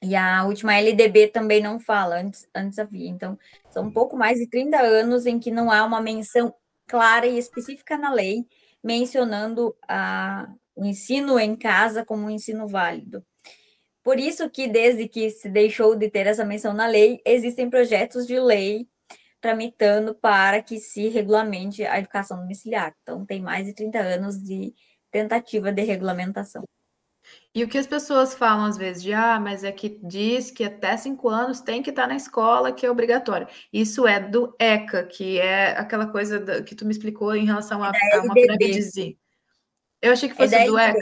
e 0.00 0.16
a 0.16 0.44
última 0.44 0.74
LDB 0.74 1.28
também 1.28 1.62
não 1.62 1.78
fala, 1.78 2.20
antes, 2.20 2.48
antes 2.54 2.78
havia. 2.78 3.08
Então, 3.08 3.38
são 3.70 3.84
um 3.84 3.90
pouco 3.92 4.16
mais 4.16 4.38
de 4.38 4.48
30 4.48 4.80
anos 4.80 5.26
em 5.26 5.38
que 5.38 5.50
não 5.50 5.70
há 5.70 5.84
uma 5.84 6.00
menção 6.00 6.54
clara 6.86 7.26
e 7.26 7.38
específica 7.38 7.96
na 7.96 8.12
lei 8.12 8.46
mencionando 8.82 9.76
a, 9.88 10.52
o 10.74 10.84
ensino 10.84 11.38
em 11.38 11.56
casa 11.56 12.04
como 12.04 12.26
um 12.26 12.30
ensino 12.30 12.66
válido. 12.66 13.24
Por 14.02 14.18
isso 14.18 14.50
que, 14.50 14.66
desde 14.66 15.08
que 15.08 15.30
se 15.30 15.48
deixou 15.48 15.94
de 15.94 16.10
ter 16.10 16.26
essa 16.26 16.44
menção 16.44 16.74
na 16.74 16.86
lei, 16.86 17.20
existem 17.24 17.70
projetos 17.70 18.26
de 18.26 18.38
lei 18.38 18.88
tramitando 19.40 20.14
para 20.14 20.62
que 20.62 20.78
se 20.78 21.08
regulamente 21.08 21.84
a 21.84 21.98
educação 21.98 22.38
domiciliar. 22.38 22.94
Então, 23.02 23.24
tem 23.24 23.40
mais 23.40 23.66
de 23.66 23.74
30 23.74 23.98
anos 23.98 24.42
de 24.42 24.74
tentativa 25.10 25.72
de 25.72 25.82
regulamentação. 25.82 26.64
E 27.54 27.62
o 27.62 27.68
que 27.68 27.78
as 27.78 27.86
pessoas 27.86 28.34
falam 28.34 28.64
às 28.64 28.76
vezes 28.76 29.02
de 29.02 29.12
ah, 29.12 29.38
mas 29.38 29.62
é 29.62 29.70
que 29.70 30.00
diz 30.02 30.50
que 30.50 30.64
até 30.64 30.96
cinco 30.96 31.28
anos 31.28 31.60
tem 31.60 31.82
que 31.82 31.90
estar 31.90 32.06
na 32.06 32.16
escola, 32.16 32.72
que 32.72 32.86
é 32.86 32.90
obrigatório. 32.90 33.46
Isso 33.72 34.06
é 34.06 34.18
do 34.18 34.54
ECA, 34.58 35.04
que 35.04 35.38
é 35.38 35.78
aquela 35.78 36.06
coisa 36.06 36.62
que 36.62 36.74
tu 36.74 36.84
me 36.84 36.92
explicou 36.92 37.34
em 37.34 37.44
relação 37.44 37.82
a, 37.82 37.90
a 37.90 38.22
uma 38.22 38.34
pirâmide. 38.34 39.18
Eu 40.02 40.12
achei 40.12 40.28
que 40.28 40.34
fosse 40.34 40.54
é 40.54 40.66
do 40.66 40.76
ECA. 40.76 40.98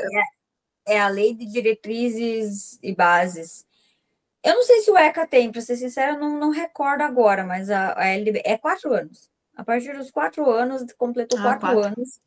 É, 0.86 0.94
é 0.94 1.01
a 1.01 1.09
Lei 1.09 1.34
de 1.34 1.46
Diretrizes 1.46 2.78
e 2.82 2.94
Bases. 2.94 3.66
Eu 4.44 4.55
não 4.55 4.62
sei 4.62 4.80
se 4.80 4.90
o 4.90 4.96
ECA 4.96 5.26
tem, 5.26 5.51
para 5.51 5.61
ser 5.61 5.76
sincera, 5.76 6.12
eu 6.12 6.18
não, 6.18 6.38
não 6.38 6.51
recordo 6.51 7.03
agora, 7.03 7.44
mas 7.44 7.70
a, 7.70 7.98
a 7.98 8.07
LDB 8.09 8.42
é 8.44 8.57
quatro 8.57 8.92
anos. 8.92 9.30
A 9.55 9.64
partir 9.64 9.96
dos 9.96 10.11
quatro 10.11 10.48
anos, 10.51 10.84
completou 10.96 11.38
ah, 11.38 11.42
quatro, 11.42 11.61
quatro, 11.61 11.80
anos, 11.80 12.20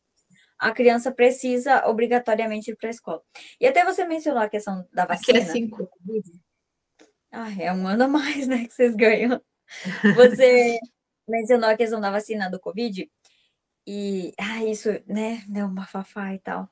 a 0.60 0.72
criança 0.72 1.12
precisa 1.12 1.88
obrigatoriamente 1.88 2.72
ir 2.72 2.76
para 2.76 2.90
a 2.90 2.92
escola. 2.92 3.22
E 3.60 3.66
até 3.66 3.84
você 3.84 4.06
mencionou 4.06 4.42
a 4.42 4.50
questão 4.50 4.88
da 4.94 5.06
vacina. 5.06 5.40
Aqui 5.40 5.50
é 5.50 5.52
cinco. 5.52 5.90
Ah, 7.32 7.52
é 7.60 7.74
um 7.74 7.88
ano 7.88 8.04
a 8.04 8.08
mais, 8.08 8.48
né, 8.48 8.66
que 8.66 8.74
vocês 8.74 8.96
ganham. 8.96 9.42
Você 10.16 10.78
mencionou 11.28 11.70
a 11.70 11.78
questão 11.78 12.00
da 12.00 12.12
vacina 12.12 12.50
do 12.50 12.60
Covid. 12.60 13.10
E, 13.86 14.34
ah, 14.40 14.64
isso, 14.64 14.90
né, 15.08 15.44
deu 15.48 15.66
uma 15.66 15.86
fafá 15.86 16.34
e 16.34 16.40
tal. 16.40 16.70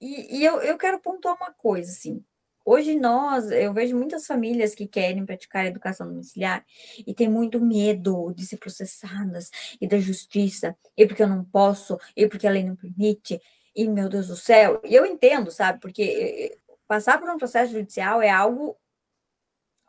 E, 0.00 0.38
e 0.38 0.44
eu, 0.44 0.60
eu 0.60 0.78
quero 0.78 1.00
pontuar 1.00 1.36
uma 1.36 1.52
coisa, 1.52 1.90
assim. 1.90 2.24
Hoje 2.64 2.94
nós, 2.98 3.50
eu 3.50 3.72
vejo 3.72 3.96
muitas 3.96 4.26
famílias 4.26 4.74
que 4.74 4.86
querem 4.86 5.24
praticar 5.24 5.64
educação 5.66 6.06
domiciliar 6.06 6.64
e 7.06 7.14
tem 7.14 7.26
muito 7.28 7.60
medo 7.60 8.32
de 8.34 8.46
ser 8.46 8.58
processadas 8.58 9.50
e 9.80 9.86
da 9.88 9.98
justiça, 9.98 10.76
e 10.96 11.06
porque 11.06 11.22
eu 11.22 11.28
não 11.28 11.44
posso, 11.44 11.98
e 12.14 12.28
porque 12.28 12.46
a 12.46 12.50
lei 12.50 12.62
não 12.62 12.76
permite, 12.76 13.40
e 13.74 13.88
meu 13.88 14.08
Deus 14.08 14.28
do 14.28 14.36
céu. 14.36 14.80
E 14.84 14.94
eu 14.94 15.06
entendo, 15.06 15.50
sabe? 15.50 15.80
Porque 15.80 16.02
eh, 16.02 16.58
passar 16.86 17.18
por 17.18 17.30
um 17.30 17.38
processo 17.38 17.72
judicial 17.72 18.20
é 18.20 18.28
algo 18.30 18.76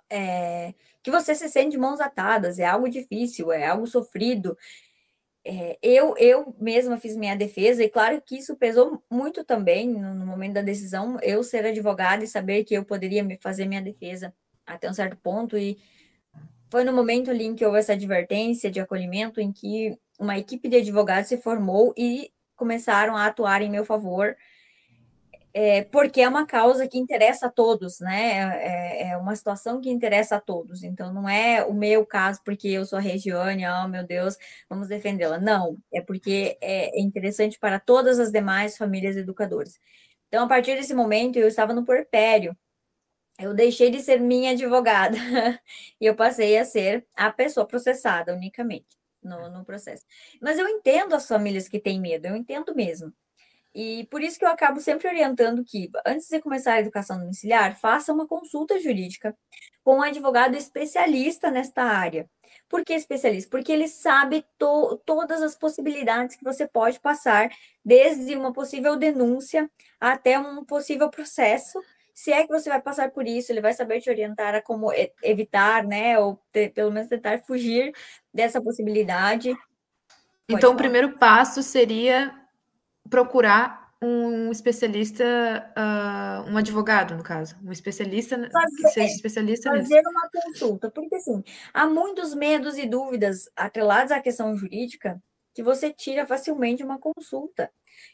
é, 0.10 0.74
que 1.04 1.12
você 1.12 1.36
se 1.36 1.48
sente 1.50 1.72
de 1.72 1.78
mãos 1.78 2.00
atadas, 2.00 2.60
é 2.60 2.66
algo 2.66 2.90
difícil, 2.90 3.52
é 3.52 3.68
algo 3.68 3.86
sofrido. 3.88 4.58
É, 5.46 5.80
eu, 5.82 6.16
eu 6.18 6.56
mesma 6.60 6.98
fiz 6.98 7.16
minha 7.16 7.36
defesa, 7.36 7.84
e 7.84 7.90
claro 7.90 8.22
que 8.22 8.38
isso 8.38 8.56
pesou 8.58 9.02
muito 9.10 9.44
também 9.44 9.88
no, 9.88 10.14
no, 10.14 10.26
momento 10.26 10.54
da 10.54 10.62
decisão, 10.62 11.18
eu 11.22 11.44
ser 11.44 11.66
advogada 11.66 12.24
e 12.24 12.28
saber 12.28 12.66
que 12.66 12.74
eu 12.74 12.84
poderia 12.84 13.26
fazer 13.42 13.66
minha 13.66 13.82
defesa 13.82 14.34
até 14.66 14.90
um 14.90 14.94
certo 14.94 15.18
ponto, 15.18 15.58
e 15.58 15.78
foi 16.70 16.84
no 16.84 16.94
momento 16.94 17.32
ali 17.32 17.46
em 17.46 17.56
que 17.56 17.66
houve 17.66 17.80
essa 17.80 17.94
advertência 17.94 18.70
de 18.70 18.80
acolhimento, 18.80 19.42
em 19.42 19.52
que 19.52 19.98
uma 20.20 20.38
equipe 20.38 20.68
de 20.68 20.78
advogados 20.78 21.30
se 21.30 21.38
formou 21.38 21.94
e 21.98 22.32
começaram 22.56 23.16
a 23.16 23.26
atuar 23.26 23.62
em 23.62 23.70
meu 23.70 23.86
favor, 23.86 24.36
é, 25.54 25.84
porque 25.84 26.22
é 26.22 26.30
uma 26.30 26.46
causa 26.46 26.88
que 26.88 26.98
interessa 26.98 27.48
a 27.48 27.52
todos, 27.52 28.00
né? 28.00 28.40
É, 28.64 29.10
é, 29.10 29.18
uma 29.18 29.36
situação 29.36 29.82
que 29.82 29.90
interessa 29.90 30.36
a 30.36 30.42
todos. 30.42 30.84
Então, 30.84 31.14
não 31.14 31.28
é 31.28 31.64
o 31.66 31.74
meu 31.74 32.06
caso 32.06 32.42
porque 32.44 32.68
eu 32.68 32.86
sou 32.86 32.98
a 33.00 33.02
Regiane, 33.02 33.66
oh 33.68 33.88
meu 33.88 34.06
Deus, 34.06 34.38
vamos 34.70 34.88
defendê-la. 34.88 35.40
Não, 35.40 35.78
é 35.94 36.02
porque 36.02 36.58
é 36.62 37.00
interessante 37.00 37.58
para 37.60 37.80
todas 37.80 38.20
as 38.20 38.32
demais 38.32 38.78
famílias 38.78 39.18
educadoras. 39.18 39.80
Então, 40.28 40.46
a 40.46 40.48
partir 40.48 40.76
desse 40.76 40.94
momento, 40.94 41.38
eu 41.38 41.48
estava 41.48 41.74
no 41.74 41.86
porpério. 41.86 42.56
Eu 43.40 43.54
deixei 43.54 43.90
de 43.90 44.02
ser 44.02 44.20
minha 44.20 44.52
advogada 44.52 45.18
e 46.00 46.06
eu 46.06 46.16
passei 46.16 46.58
a 46.58 46.66
ser 46.66 47.08
a 47.16 47.32
pessoa 47.32 47.66
processada 47.66 48.34
unicamente 48.34 48.98
no, 49.24 49.50
no 49.50 49.66
processo. 49.66 50.06
Mas 50.42 50.60
eu 50.60 50.68
entendo 50.68 51.16
as 51.16 51.28
famílias 51.28 51.68
que 51.68 51.80
têm 51.80 52.00
medo, 52.00 52.28
eu 52.28 52.36
entendo 52.36 52.76
mesmo. 52.76 53.14
E 53.82 54.06
por 54.08 54.22
isso 54.22 54.38
que 54.38 54.44
eu 54.44 54.50
acabo 54.50 54.82
sempre 54.82 55.08
orientando 55.08 55.64
que, 55.64 55.90
antes 56.06 56.28
de 56.28 56.42
começar 56.42 56.74
a 56.74 56.80
educação 56.82 57.18
domiciliar, 57.18 57.80
faça 57.80 58.12
uma 58.12 58.28
consulta 58.28 58.78
jurídica 58.78 59.34
com 59.86 60.00
um 60.00 60.02
advogado 60.02 60.58
especialista 60.58 61.50
nesta 61.50 61.84
área. 61.84 62.30
Por 62.68 62.84
que 62.84 62.94
especialista? 62.94 63.50
Porque 63.50 63.72
ele 63.72 63.88
sabe 63.88 64.46
to 64.58 65.02
todas 65.06 65.42
as 65.42 65.56
possibilidades 65.56 66.36
que 66.36 66.44
você 66.44 66.68
pode 66.68 67.00
passar, 67.00 67.50
desde 67.84 68.36
uma 68.36 68.52
possível 68.52 68.98
denúncia 68.98 69.72
até 69.98 70.38
um 70.38 70.66
possível 70.66 71.10
processo. 71.10 71.80
Se 72.14 72.34
é 72.34 72.46
que 72.46 72.52
você 72.52 72.70
vai 72.70 72.82
passar 72.82 73.12
por 73.12 73.26
isso, 73.26 73.50
ele 73.50 73.62
vai 73.62 73.72
saber 73.72 74.02
te 74.02 74.10
orientar 74.10 74.56
a 74.56 74.62
como 74.62 74.92
evitar, 75.24 75.86
né, 75.86 76.20
ou 76.20 76.38
pelo 76.76 76.92
menos 76.92 77.08
tentar 77.08 77.44
fugir 77.46 77.94
dessa 78.34 78.62
possibilidade. 78.62 79.52
Pode 79.54 79.64
então, 80.50 80.72
falar. 80.72 80.74
o 80.74 80.78
primeiro 80.78 81.18
passo 81.18 81.64
seria 81.64 82.38
procurar 83.10 83.90
um 84.02 84.50
especialista, 84.50 85.26
uh, 85.78 86.50
um 86.50 86.58
advogado, 86.58 87.16
no 87.16 87.24
caso, 87.24 87.58
um 87.62 87.72
especialista 87.72 88.38
fazer, 88.50 88.76
que 88.78 88.88
seja 88.90 89.14
especialista 89.14 89.70
fazer 89.70 89.96
nisso. 89.96 90.10
uma 90.10 90.30
consulta, 90.30 90.90
porque 90.90 91.16
assim, 91.16 91.44
há 91.74 91.86
muitos 91.86 92.34
medos 92.34 92.78
e 92.78 92.86
dúvidas 92.86 93.50
atrelados 93.56 94.12
à 94.12 94.22
questão 94.22 94.56
jurídica 94.56 95.22
que 95.54 95.62
você 95.62 95.92
tira 95.92 96.26
facilmente 96.26 96.84
uma 96.84 96.98
consulta. 96.98 97.70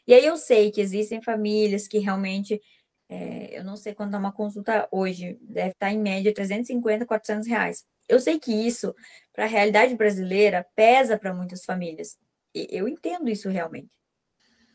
E 0.06 0.12
aí 0.12 0.26
eu 0.26 0.36
sei 0.36 0.72
que 0.72 0.80
existem 0.80 1.22
famílias 1.22 1.86
que 1.86 1.98
realmente, 1.98 2.60
é, 3.08 3.56
eu 3.56 3.62
não 3.62 3.76
sei 3.76 3.94
quanto 3.94 4.14
é 4.14 4.18
uma 4.18 4.32
consulta 4.32 4.88
hoje, 4.90 5.38
deve 5.40 5.70
estar 5.70 5.92
em 5.92 5.98
média 6.00 6.34
350, 6.34 7.06
400 7.06 7.46
reais. 7.46 7.84
Eu 8.08 8.18
sei 8.18 8.40
que 8.40 8.52
isso, 8.52 8.92
para 9.32 9.44
a 9.44 9.48
realidade 9.48 9.94
brasileira, 9.94 10.66
pesa 10.74 11.16
para 11.16 11.32
muitas 11.32 11.64
famílias. 11.64 12.16
E 12.52 12.66
eu 12.70 12.88
entendo 12.88 13.28
isso 13.28 13.48
realmente. 13.48 13.88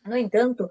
No 0.05 0.17
entanto, 0.17 0.69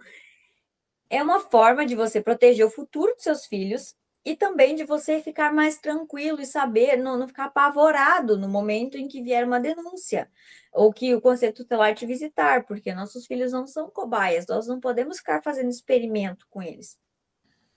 é 1.09 1.22
uma 1.22 1.41
forma 1.41 1.85
de 1.85 1.95
você 1.95 2.20
proteger 2.20 2.64
o 2.64 2.70
futuro 2.70 3.14
dos 3.14 3.22
seus 3.22 3.47
filhos 3.47 3.95
e 4.24 4.37
também 4.37 4.74
de 4.74 4.85
você 4.85 5.20
ficar 5.20 5.53
mais 5.53 5.78
tranquilo 5.78 6.41
e 6.41 6.47
saber, 6.47 6.97
não, 6.97 7.16
não 7.16 7.26
ficar 7.26 7.45
apavorado 7.47 8.37
no 8.37 8.49
momento 8.49 8.97
em 8.97 9.09
que 9.09 9.22
vier 9.22 9.45
uma 9.47 9.59
denúncia 9.59 10.31
ou 10.72 10.93
que 10.93 11.14
o 11.14 11.20
conselho 11.20 11.55
tutelar 11.55 11.95
te 11.95 12.07
visitar, 12.07 12.64
porque 12.64 12.95
nossos 12.95 13.26
filhos 13.26 13.53
não 13.53 13.66
são 13.66 13.91
cobaias, 13.91 14.47
nós 14.47 14.66
não 14.66 14.78
podemos 14.78 15.18
ficar 15.18 15.43
fazendo 15.43 15.70
experimento 15.70 16.47
com 16.49 16.62
eles. 16.62 16.99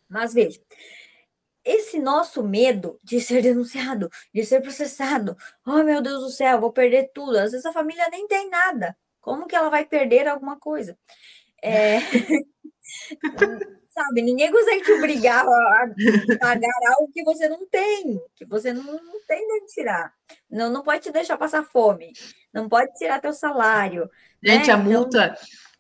Mas 0.07 0.33
veja, 0.33 0.61
esse 1.63 1.97
nosso 1.97 2.43
medo 2.43 2.99
de 3.03 3.21
ser 3.21 3.41
denunciado, 3.41 4.09
de 4.33 4.45
ser 4.45 4.61
processado, 4.61 5.35
oh 5.65 5.81
meu 5.83 6.01
Deus 6.01 6.21
do 6.21 6.29
céu, 6.29 6.59
vou 6.59 6.71
perder 6.71 7.09
tudo. 7.13 7.37
Às 7.37 7.51
vezes 7.51 7.65
a 7.65 7.73
família 7.73 8.07
nem 8.09 8.27
tem 8.27 8.49
nada. 8.49 8.97
Como 9.21 9.47
que 9.47 9.55
ela 9.55 9.69
vai 9.69 9.85
perder 9.85 10.27
alguma 10.27 10.59
coisa? 10.59 10.97
É... 11.63 11.99
Sabe, 13.89 14.23
ninguém 14.23 14.51
consegue 14.51 14.81
te 14.81 14.91
obrigar 14.91 15.45
a 15.47 15.87
pagar 16.39 16.71
algo 16.95 17.11
que 17.13 17.23
você 17.23 17.47
não 17.47 17.67
tem, 17.67 18.19
que 18.35 18.43
você 18.43 18.73
não, 18.73 18.83
não 18.83 19.25
tem 19.27 19.47
de 19.47 19.67
tirar. 19.67 20.11
Não, 20.49 20.71
não 20.71 20.81
pode 20.81 21.03
te 21.03 21.11
deixar 21.11 21.37
passar 21.37 21.63
fome, 21.63 22.11
não 22.51 22.67
pode 22.67 22.91
tirar 22.95 23.21
teu 23.21 23.31
salário. 23.31 24.09
Gente, 24.43 24.67
né? 24.67 24.73
a 24.73 24.77
multa, 24.77 25.27
então 25.27 25.37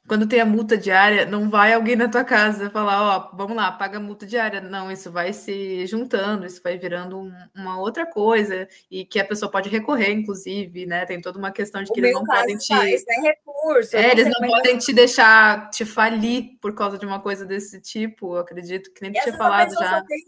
quando 0.07 0.27
tem 0.27 0.41
a 0.41 0.45
multa 0.45 0.77
diária, 0.77 1.25
não 1.25 1.49
vai 1.49 1.71
alguém 1.71 1.95
na 1.95 2.09
tua 2.09 2.25
casa 2.25 2.69
falar, 2.69 3.01
ó, 3.01 3.29
oh, 3.31 3.37
vamos 3.37 3.55
lá, 3.55 3.71
paga 3.71 3.97
a 3.97 4.01
multa 4.01 4.25
diária. 4.25 4.59
Não, 4.59 4.91
isso 4.91 5.09
vai 5.09 5.31
se 5.31 5.85
juntando, 5.87 6.45
isso 6.45 6.61
vai 6.61 6.77
virando 6.77 7.17
um, 7.17 7.31
uma 7.55 7.79
outra 7.79 8.05
coisa, 8.05 8.67
e 8.91 9.05
que 9.05 9.19
a 9.19 9.25
pessoa 9.25 9.49
pode 9.49 9.69
recorrer, 9.69 10.11
inclusive, 10.11 10.85
né? 10.85 11.05
Tem 11.05 11.21
toda 11.21 11.39
uma 11.39 11.51
questão 11.51 11.81
de 11.81 11.91
que 11.91 12.01
o 12.01 12.05
eles 12.05 12.13
não 12.13 12.25
podem 12.25 12.57
te. 12.57 12.67
Faz, 12.67 13.05
né? 13.07 13.15
recurso, 13.21 13.95
é, 13.95 14.11
eles 14.11 14.25
não 14.27 14.47
podem 14.47 14.77
te 14.77 14.93
deixar 14.93 15.69
te 15.69 15.85
falir 15.85 16.57
por 16.61 16.75
causa 16.75 16.97
de 16.97 17.05
uma 17.05 17.21
coisa 17.21 17.45
desse 17.45 17.79
tipo. 17.79 18.35
Acredito 18.35 18.91
que 18.93 19.01
nem 19.01 19.11
tinha 19.11 19.37
falado 19.37 19.73
já. 19.73 19.99
Só 19.99 20.05
tem, 20.05 20.19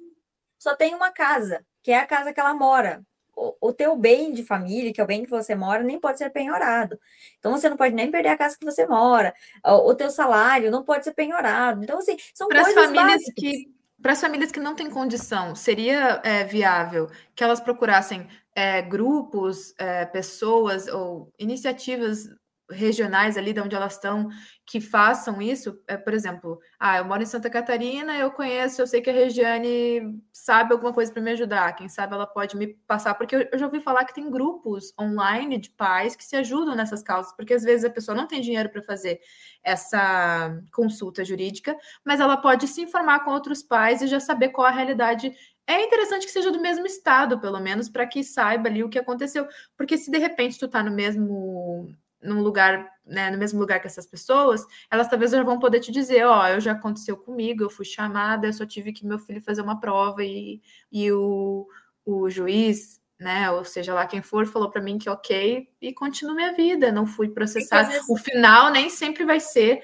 só 0.57 0.75
tem 0.75 0.95
uma 0.95 1.11
casa, 1.11 1.65
que 1.83 1.91
é 1.91 1.99
a 1.99 2.05
casa 2.05 2.31
que 2.31 2.39
ela 2.39 2.53
mora 2.53 3.03
o, 3.35 3.73
teu 3.73 3.95
bem 3.95 4.33
de 4.33 4.43
família, 4.43 4.93
que 4.93 5.01
é 5.01 5.03
o 5.03 5.07
bem 5.07 5.23
que 5.23 5.29
você 5.29 5.55
mora, 5.55 5.83
nem 5.83 5.99
pode 5.99 6.17
ser 6.17 6.29
penhorado. 6.29 6.99
Então, 7.39 7.51
você 7.51 7.69
não 7.69 7.77
pode 7.77 7.93
nem 7.93 8.09
perder 8.09 8.29
a 8.29 8.37
casa 8.37 8.57
que 8.57 8.65
você 8.65 8.85
mora. 8.85 9.33
O, 9.63 9.89
o 9.89 9.95
teu 9.95 10.09
salário 10.09 10.71
não 10.71 10.83
pode 10.83 11.03
ser 11.03 11.13
penhorado. 11.13 11.83
Então, 11.83 11.99
assim, 11.99 12.17
são 12.33 12.47
para 12.47 12.63
coisas 12.63 12.85
famílias 12.85 13.11
básicas. 13.11 13.33
que 13.35 13.75
para 14.01 14.11
as 14.11 14.21
famílias 14.21 14.51
que 14.51 14.59
não 14.59 14.75
têm 14.75 14.89
condição, 14.89 15.55
seria 15.55 16.21
é, 16.23 16.43
viável 16.43 17.09
que 17.33 17.43
elas 17.43 17.59
procurassem 17.59 18.27
é, 18.53 18.81
grupos, 18.81 19.73
é, 19.79 20.05
pessoas 20.05 20.87
ou 20.87 21.33
iniciativas 21.39 22.29
regionais 22.69 23.37
ali 23.37 23.53
de 23.53 23.61
onde 23.61 23.75
elas 23.75 23.93
estão 23.93 24.29
que 24.65 24.81
façam 24.81 25.39
isso, 25.41 25.79
é, 25.87 25.95
por 25.95 26.13
exemplo, 26.13 26.59
ah, 26.79 26.97
eu 26.97 27.05
moro 27.05 27.21
em 27.21 27.25
Santa 27.25 27.49
Catarina, 27.49 28.17
eu 28.17 28.31
conheço, 28.31 28.81
eu 28.81 28.87
sei 28.87 28.99
que 28.99 29.09
a 29.09 29.13
Regiane 29.13 30.19
sabe 30.31 30.73
alguma 30.73 30.91
coisa 30.91 31.13
para 31.13 31.21
me 31.21 31.31
ajudar, 31.31 31.73
quem 31.73 31.87
sabe 31.87 32.15
ela 32.15 32.25
pode 32.25 32.57
me 32.57 32.73
passar, 32.87 33.13
porque 33.13 33.35
eu, 33.35 33.47
eu, 33.51 33.59
já 33.59 33.65
ouvi 33.65 33.79
falar 33.79 34.05
que 34.05 34.15
tem 34.15 34.29
grupos 34.29 34.91
online 34.99 35.59
de 35.59 35.69
pais 35.69 36.15
que 36.15 36.23
se 36.23 36.35
ajudam 36.35 36.75
nessas 36.75 37.03
causas, 37.03 37.31
porque 37.35 37.53
às 37.53 37.63
vezes 37.63 37.85
a 37.85 37.89
pessoa 37.91 38.15
não 38.15 38.27
tem 38.27 38.41
dinheiro 38.41 38.69
para 38.69 38.81
fazer 38.81 39.19
essa 39.63 40.59
consulta 40.73 41.23
jurídica, 41.23 41.77
mas 42.03 42.19
ela 42.19 42.37
pode 42.37 42.67
se 42.67 42.81
informar 42.81 43.23
com 43.23 43.31
outros 43.31 43.61
pais 43.61 44.01
e 44.01 44.07
já 44.07 44.19
saber 44.19 44.49
qual 44.49 44.65
a 44.65 44.71
realidade 44.71 45.31
é 45.67 45.83
interessante 45.83 46.25
que 46.25 46.31
seja 46.31 46.51
do 46.51 46.61
mesmo 46.61 46.85
estado, 46.85 47.39
pelo 47.39 47.59
menos, 47.59 47.89
para 47.89 48.05
que 48.05 48.23
saiba 48.23 48.69
ali 48.69 48.83
o 48.83 48.89
que 48.89 48.99
aconteceu. 48.99 49.47
Porque 49.75 49.97
se 49.97 50.11
de 50.11 50.17
repente 50.19 50.59
tu 50.59 50.67
tá 50.67 50.83
no 50.83 50.91
mesmo 50.91 51.89
num 52.25 52.41
lugar, 52.41 52.89
né, 53.05 53.29
no 53.29 53.37
mesmo 53.37 53.59
lugar 53.59 53.79
que 53.79 53.87
essas 53.87 54.05
pessoas, 54.05 54.65
elas 54.91 55.07
talvez 55.07 55.31
já 55.31 55.43
vão 55.43 55.59
poder 55.59 55.79
te 55.79 55.91
dizer, 55.91 56.25
ó, 56.25 56.43
oh, 56.43 56.47
eu 56.47 56.59
já 56.59 56.73
aconteceu 56.73 57.15
comigo, 57.15 57.63
eu 57.63 57.69
fui 57.69 57.85
chamada, 57.85 58.47
eu 58.47 58.53
só 58.53 58.65
tive 58.65 58.91
que 58.91 59.05
meu 59.05 59.19
filho 59.19 59.41
fazer 59.41 59.61
uma 59.61 59.79
prova 59.79 60.23
e, 60.23 60.61
e 60.91 61.11
o, 61.11 61.67
o 62.05 62.29
juiz, 62.29 62.99
né, 63.19 63.49
ou 63.51 63.63
seja 63.63 63.93
lá 63.93 64.05
quem 64.05 64.21
for, 64.21 64.45
falou 64.45 64.69
para 64.69 64.81
mim 64.81 64.97
que 64.97 65.09
ok 65.09 65.69
e 65.81 65.93
continuo 65.93 66.35
minha 66.35 66.53
vida, 66.53 66.91
não 66.91 67.05
fui 67.05 67.29
processada. 67.29 67.89
O 68.09 68.17
final 68.17 68.71
nem 68.71 68.89
sempre 68.89 69.23
vai 69.23 69.39
ser 69.39 69.81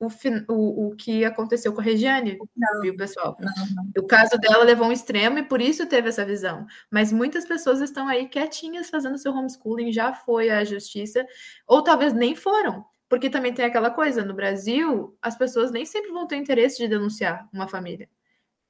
o, 0.00 0.08
o, 0.48 0.88
o 0.88 0.96
que 0.96 1.24
aconteceu 1.24 1.72
com 1.72 1.80
a 1.80 1.84
Regiane, 1.84 2.38
não, 2.56 2.80
viu, 2.80 2.96
pessoal? 2.96 3.36
Não, 3.38 3.52
não. 3.74 4.02
O 4.02 4.06
caso 4.06 4.36
dela 4.38 4.64
levou 4.64 4.88
um 4.88 4.92
extremo 4.92 5.38
e 5.38 5.42
por 5.42 5.60
isso 5.60 5.86
teve 5.86 6.08
essa 6.08 6.24
visão. 6.24 6.66
Mas 6.90 7.12
muitas 7.12 7.44
pessoas 7.44 7.80
estão 7.80 8.08
aí 8.08 8.28
quietinhas 8.28 8.90
fazendo 8.90 9.18
seu 9.18 9.32
homeschooling, 9.32 9.92
já 9.92 10.12
foi 10.12 10.50
à 10.50 10.64
justiça, 10.64 11.24
ou 11.66 11.82
talvez 11.82 12.12
nem 12.12 12.34
foram. 12.34 12.84
Porque 13.08 13.30
também 13.30 13.54
tem 13.54 13.64
aquela 13.64 13.90
coisa, 13.90 14.24
no 14.24 14.34
Brasil, 14.34 15.16
as 15.22 15.36
pessoas 15.36 15.70
nem 15.70 15.84
sempre 15.84 16.10
vão 16.10 16.26
ter 16.26 16.36
interesse 16.36 16.78
de 16.78 16.88
denunciar 16.88 17.48
uma 17.52 17.68
família. 17.68 18.08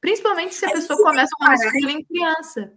Principalmente 0.00 0.54
se 0.54 0.66
a, 0.66 0.68
a 0.68 0.72
pessoa 0.72 1.02
começa 1.02 1.30
um 1.40 1.46
homeschooling 1.46 2.04
criança. 2.04 2.72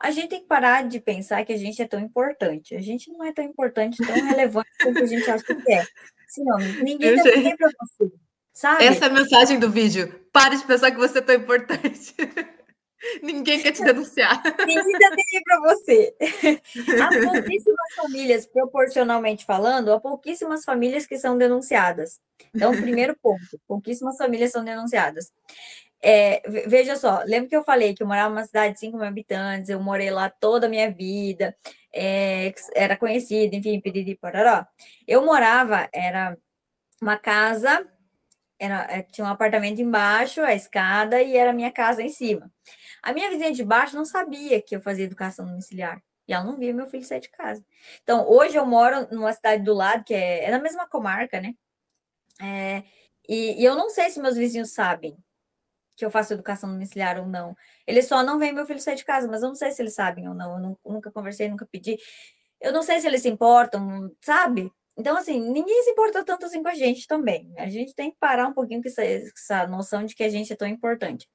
A 0.00 0.12
gente 0.12 0.28
tem 0.28 0.40
que 0.40 0.46
parar 0.46 0.88
de 0.88 1.00
pensar 1.00 1.44
que 1.44 1.52
a 1.52 1.56
gente 1.56 1.82
é 1.82 1.86
tão 1.86 1.98
importante. 1.98 2.74
A 2.74 2.80
gente 2.80 3.10
não 3.10 3.24
é 3.24 3.32
tão 3.32 3.44
importante, 3.44 3.98
tão 3.98 4.14
relevante 4.14 4.70
quanto 4.80 5.02
a 5.02 5.06
gente 5.06 5.28
acha 5.28 5.44
que 5.44 5.72
é. 5.72 5.84
Senão, 6.28 6.58
ninguém 6.58 7.16
tá 7.16 7.24
ninguém 7.24 7.56
para 7.56 7.68
você. 7.80 8.12
Sabe? 8.52 8.84
Essa 8.84 9.06
é 9.06 9.08
a 9.08 9.12
mensagem 9.12 9.58
do 9.58 9.70
vídeo. 9.70 10.12
Pare 10.32 10.56
de 10.56 10.64
pensar 10.64 10.90
que 10.90 10.96
você 10.96 11.18
é 11.18 11.22
tão 11.22 11.34
importante. 11.34 12.14
Ninguém 13.22 13.62
quer 13.62 13.72
te 13.72 13.84
denunciar. 13.84 14.42
Ninguém 14.66 14.98
tá 14.98 15.10
nem 15.10 15.42
para 15.44 15.60
você. 15.60 16.14
Há 17.00 17.32
pouquíssimas 17.32 17.94
famílias, 17.94 18.46
proporcionalmente 18.46 19.44
falando, 19.44 19.92
há 19.92 20.00
pouquíssimas 20.00 20.64
famílias 20.64 21.06
que 21.06 21.16
são 21.16 21.38
denunciadas. 21.38 22.20
Então, 22.52 22.72
primeiro 22.72 23.16
ponto, 23.22 23.60
pouquíssimas 23.68 24.16
famílias 24.16 24.50
são 24.50 24.64
denunciadas. 24.64 25.32
É, 26.02 26.42
veja 26.66 26.96
só, 26.96 27.22
lembra 27.24 27.48
que 27.48 27.56
eu 27.56 27.64
falei 27.64 27.94
que 27.94 28.02
eu 28.02 28.06
morava 28.06 28.30
numa 28.30 28.44
cidade 28.44 28.74
de 28.74 28.80
5 28.80 28.96
mil 28.96 29.06
habitantes, 29.06 29.68
eu 29.68 29.80
morei 29.80 30.10
lá 30.10 30.30
toda 30.30 30.66
a 30.66 30.70
minha 30.70 30.90
vida, 30.90 31.56
é, 31.94 32.54
era 32.74 32.96
conhecida, 32.96 33.56
enfim, 33.56 33.80
piriri, 33.80 34.16
pororó. 34.16 34.66
Eu 35.06 35.24
morava, 35.24 35.88
era 35.92 36.36
uma 37.00 37.16
casa, 37.16 37.86
era, 38.58 38.82
é, 38.90 39.02
tinha 39.02 39.26
um 39.26 39.30
apartamento 39.30 39.80
embaixo, 39.80 40.42
a 40.42 40.54
escada, 40.54 41.22
e 41.22 41.36
era 41.36 41.50
a 41.50 41.54
minha 41.54 41.72
casa 41.72 42.02
em 42.02 42.08
cima. 42.08 42.50
A 43.02 43.12
minha 43.12 43.30
vizinha 43.30 43.52
de 43.52 43.64
baixo 43.64 43.96
não 43.96 44.04
sabia 44.04 44.60
que 44.60 44.76
eu 44.76 44.80
fazia 44.80 45.04
educação 45.04 45.46
domiciliar. 45.46 46.02
E 46.26 46.32
ela 46.34 46.44
não 46.44 46.58
via 46.58 46.74
meu 46.74 46.86
filho 46.86 47.04
sair 47.04 47.20
de 47.20 47.30
casa. 47.30 47.64
Então, 48.02 48.28
hoje 48.28 48.56
eu 48.56 48.66
moro 48.66 49.08
numa 49.10 49.32
cidade 49.32 49.62
do 49.62 49.72
lado, 49.72 50.04
que 50.04 50.14
é, 50.14 50.44
é 50.44 50.50
na 50.50 50.58
mesma 50.58 50.86
comarca, 50.86 51.40
né? 51.40 51.54
É, 52.40 52.82
e, 53.28 53.60
e 53.60 53.64
eu 53.64 53.74
não 53.76 53.90
sei 53.90 54.10
se 54.10 54.20
meus 54.20 54.36
vizinhos 54.36 54.72
sabem 54.72 55.16
que 55.98 56.04
eu 56.04 56.10
faço 56.12 56.32
educação 56.32 56.70
domiciliar 56.70 57.18
ou 57.18 57.26
não. 57.26 57.56
Eles 57.84 58.06
só 58.06 58.22
não 58.22 58.38
veem 58.38 58.52
meu 58.52 58.64
filho 58.64 58.80
sair 58.80 58.94
de 58.94 59.04
casa, 59.04 59.26
mas 59.26 59.42
eu 59.42 59.48
não 59.48 59.56
sei 59.56 59.72
se 59.72 59.82
eles 59.82 59.94
sabem 59.94 60.28
ou 60.28 60.34
não. 60.34 60.54
Eu 60.54 60.60
não, 60.60 60.78
nunca 60.86 61.10
conversei, 61.10 61.48
nunca 61.48 61.66
pedi. 61.66 61.98
Eu 62.60 62.72
não 62.72 62.84
sei 62.84 63.00
se 63.00 63.08
eles 63.08 63.22
se 63.22 63.28
importam, 63.28 64.08
sabe? 64.24 64.72
Então, 64.96 65.16
assim, 65.16 65.40
ninguém 65.40 65.82
se 65.82 65.90
importa 65.90 66.24
tanto 66.24 66.46
assim 66.46 66.62
com 66.62 66.68
a 66.68 66.74
gente 66.74 67.06
também. 67.06 67.52
A 67.56 67.68
gente 67.68 67.94
tem 67.94 68.12
que 68.12 68.16
parar 68.18 68.46
um 68.46 68.52
pouquinho 68.52 68.80
com 68.80 68.88
essa, 68.88 69.04
essa 69.04 69.66
noção 69.66 70.04
de 70.04 70.14
que 70.14 70.22
a 70.22 70.28
gente 70.28 70.52
é 70.52 70.56
tão 70.56 70.68
importante. 70.68 71.28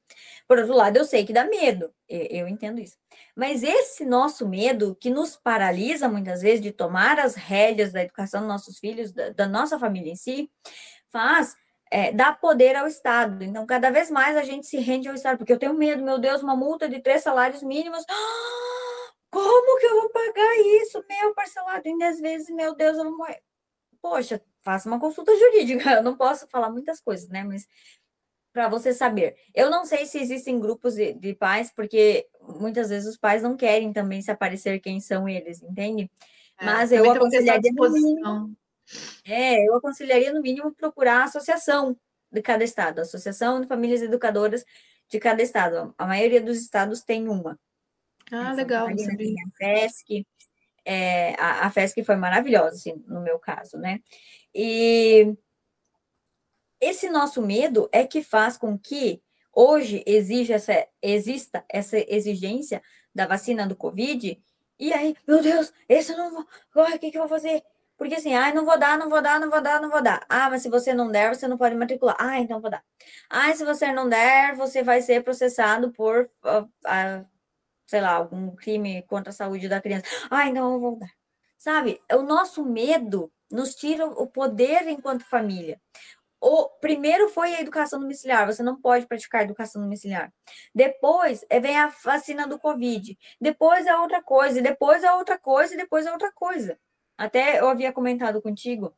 Por 0.47 0.59
outro 0.59 0.73
lado, 0.73 0.97
eu 0.97 1.05
sei 1.05 1.25
que 1.25 1.33
dá 1.33 1.43
medo, 1.45 1.93
eu, 2.07 2.21
eu 2.29 2.47
entendo 2.47 2.79
isso. 2.79 2.97
Mas 3.35 3.63
esse 3.63 4.05
nosso 4.05 4.47
medo, 4.47 4.95
que 4.95 5.09
nos 5.09 5.35
paralisa 5.35 6.07
muitas 6.07 6.41
vezes 6.41 6.61
de 6.61 6.71
tomar 6.71 7.19
as 7.19 7.35
rédeas 7.35 7.91
da 7.91 8.03
educação 8.03 8.41
dos 8.41 8.49
nossos 8.49 8.79
filhos, 8.79 9.11
da, 9.11 9.29
da 9.29 9.47
nossa 9.47 9.77
família 9.77 10.11
em 10.11 10.15
si, 10.15 10.49
faz 11.09 11.55
é, 11.93 12.11
dá 12.11 12.33
poder 12.33 12.75
ao 12.75 12.87
Estado. 12.87 13.43
Então, 13.43 13.67
cada 13.67 13.91
vez 13.91 14.09
mais 14.09 14.35
a 14.35 14.41
gente 14.41 14.65
se 14.65 14.77
rende 14.77 15.07
ao 15.07 15.13
Estado, 15.13 15.37
porque 15.37 15.53
eu 15.53 15.59
tenho 15.59 15.75
medo, 15.75 16.03
meu 16.03 16.17
Deus, 16.17 16.41
uma 16.41 16.55
multa 16.55 16.89
de 16.89 16.99
três 16.99 17.21
salários 17.21 17.61
mínimos. 17.61 18.03
como 19.29 19.79
que 19.79 19.85
eu 19.85 20.01
vou 20.01 20.09
pagar 20.09 20.57
isso? 20.81 21.05
Meu, 21.07 21.35
parcelado 21.35 21.87
em 21.87 21.95
dez 21.95 22.19
vezes, 22.19 22.49
meu 22.49 22.73
Deus, 22.73 22.97
eu 22.97 23.03
vou 23.03 23.15
morrer. 23.15 23.43
Poxa, 24.01 24.41
faça 24.63 24.89
uma 24.89 24.99
consulta 24.99 25.37
jurídica. 25.37 25.91
Eu 25.93 26.03
não 26.03 26.17
posso 26.17 26.47
falar 26.47 26.69
muitas 26.69 26.99
coisas, 26.99 27.29
né? 27.29 27.43
Mas 27.43 27.67
para 28.51 28.67
você 28.67 28.91
saber. 28.91 29.35
Eu 29.53 29.69
não 29.69 29.85
sei 29.85 30.05
se 30.05 30.19
existem 30.19 30.59
grupos 30.59 30.95
de, 30.95 31.13
de, 31.13 31.33
pais, 31.35 31.71
porque 31.75 32.27
muitas 32.59 32.89
vezes 32.89 33.07
os 33.07 33.17
pais 33.17 33.43
não 33.43 33.55
querem 33.55 33.93
também 33.93 34.21
se 34.21 34.31
aparecer 34.31 34.79
quem 34.79 34.99
são 34.99 35.29
eles, 35.29 35.61
entende? 35.61 36.11
É, 36.59 36.65
Mas 36.65 36.91
eu 36.91 37.09
aconselharia 37.09 37.71
no 37.71 37.91
mínimo, 37.91 38.55
é, 39.25 39.67
eu 39.67 39.75
aconselharia, 39.75 40.33
no 40.33 40.41
mínimo, 40.41 40.73
procurar 40.73 41.21
a 41.21 41.23
associação 41.25 41.97
de 42.31 42.41
cada 42.41 42.63
estado, 42.63 42.99
a 42.99 43.01
Associação 43.03 43.61
de 43.61 43.67
Famílias 43.67 44.01
Educadoras 44.01 44.65
de 45.09 45.19
cada 45.19 45.41
estado. 45.41 45.93
A 45.97 46.07
maioria 46.07 46.41
dos 46.41 46.57
estados 46.57 47.01
tem 47.01 47.27
uma. 47.27 47.59
Ah, 48.31 48.53
legal. 48.53 48.87
Catarina, 48.87 49.17
tem 49.17 49.35
a 49.41 49.57
FESC, 49.57 50.27
é, 50.85 51.33
a, 51.35 51.67
a 51.67 51.69
FESC 51.69 52.03
foi 52.03 52.15
maravilhosa, 52.15 52.75
assim, 52.75 53.03
no 53.07 53.21
meu 53.21 53.39
caso, 53.39 53.77
né? 53.77 53.99
E 54.53 55.35
esse 56.81 57.09
nosso 57.09 57.41
medo 57.41 57.87
é 57.91 58.05
que 58.05 58.21
faz 58.21 58.57
com 58.57 58.77
que 58.77 59.21
hoje 59.53 60.03
exija 60.05 60.55
essa, 60.55 60.87
exista 61.01 61.63
essa 61.69 61.97
exigência 61.97 62.81
da 63.13 63.27
vacina 63.27 63.67
do 63.67 63.75
Covid, 63.75 64.41
e 64.79 64.91
aí, 64.91 65.15
meu 65.27 65.41
Deus, 65.41 65.71
esse 65.87 66.11
eu 66.11 66.17
não 66.17 66.31
vou, 66.31 66.45
o 66.75 66.99
que, 66.99 67.11
que 67.11 67.17
eu 67.17 67.21
vou 67.21 67.29
fazer? 67.29 67.63
Porque 67.97 68.15
assim, 68.15 68.33
ah, 68.35 68.53
não 68.53 68.65
vou 68.65 68.77
dar, 68.77 68.97
não 68.97 69.09
vou 69.09 69.21
dar, 69.21 69.39
não 69.39 69.49
vou 69.49 69.61
dar, 69.61 69.81
não 69.81 69.89
vou 69.89 70.01
dar. 70.01 70.25
Ah, 70.29 70.49
mas 70.49 70.61
se 70.61 70.69
você 70.69 70.93
não 70.93 71.11
der, 71.11 71.35
você 71.35 71.47
não 71.47 71.57
pode 71.57 71.75
matricular. 71.75 72.15
Ah, 72.19 72.39
então 72.39 72.59
vou 72.59 72.69
dar. 72.69 72.83
Ah, 73.29 73.53
se 73.55 73.63
você 73.63 73.91
não 73.91 74.09
der, 74.09 74.55
você 74.55 74.83
vai 74.83 75.01
ser 75.01 75.23
processado 75.23 75.91
por, 75.93 76.29
uh, 76.43 76.63
uh, 76.63 77.25
sei 77.87 78.01
lá, 78.01 78.11
algum 78.13 78.55
crime 78.55 79.03
contra 79.03 79.29
a 79.31 79.33
saúde 79.33 79.69
da 79.69 79.81
criança. 79.81 80.05
Ah, 80.29 80.47
então 80.47 80.73
eu 80.73 80.79
vou 80.79 80.97
dar. 80.99 81.11
Sabe? 81.57 82.01
O 82.11 82.23
nosso 82.23 82.65
medo 82.65 83.31
nos 83.51 83.75
tira 83.75 84.05
o 84.05 84.27
poder 84.27 84.87
enquanto 84.87 85.23
família. 85.25 85.79
O 86.41 86.67
primeiro 86.81 87.29
foi 87.29 87.55
a 87.55 87.61
educação 87.61 88.01
domiciliar, 88.01 88.45
você 88.45 88.61
não 88.61 88.75
pode 88.81 89.07
praticar 89.07 89.43
educação 89.43 89.81
domiciliar. 89.81 90.29
Depois 90.75 91.45
é, 91.49 91.57
vem 91.57 91.77
a 91.77 91.87
vacina 92.03 92.45
do 92.45 92.59
Covid. 92.59 93.17
Depois 93.39 93.85
é 93.85 93.95
outra 93.95 94.21
coisa, 94.21 94.61
depois 94.61 95.03
é 95.05 95.13
outra 95.13 95.39
coisa, 95.39 95.77
depois 95.77 96.05
é 96.05 96.11
outra 96.11 96.33
coisa. 96.33 96.77
Até 97.23 97.61
eu 97.61 97.69
havia 97.69 97.93
comentado 97.93 98.41
contigo 98.41 98.93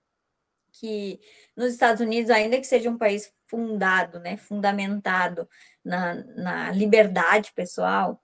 que 0.72 1.20
nos 1.56 1.72
Estados 1.72 2.02
Unidos, 2.02 2.32
ainda 2.32 2.58
que 2.58 2.66
seja 2.66 2.90
um 2.90 2.98
país 2.98 3.32
fundado, 3.48 4.20
né, 4.20 4.36
fundamentado 4.36 5.48
na, 5.84 6.16
na 6.16 6.72
liberdade 6.72 7.54
pessoal, 7.54 8.20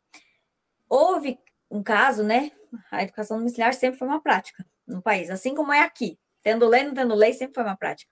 houve 0.90 1.38
um 1.70 1.84
caso, 1.84 2.24
né, 2.24 2.52
a 2.90 3.04
educação 3.04 3.38
domiciliar 3.38 3.76
sempre 3.76 4.00
foi 4.00 4.08
uma 4.08 4.20
prática 4.20 4.66
no 4.88 5.04
país, 5.04 5.30
assim 5.30 5.54
como 5.54 5.72
é 5.72 5.82
aqui, 5.82 6.18
tendo 6.42 6.68
lei, 6.68 6.84
não 6.84 6.96
tendo 6.96 7.14
lei, 7.14 7.32
sempre 7.34 7.54
foi 7.54 7.64
uma 7.64 7.78
prática, 7.78 8.12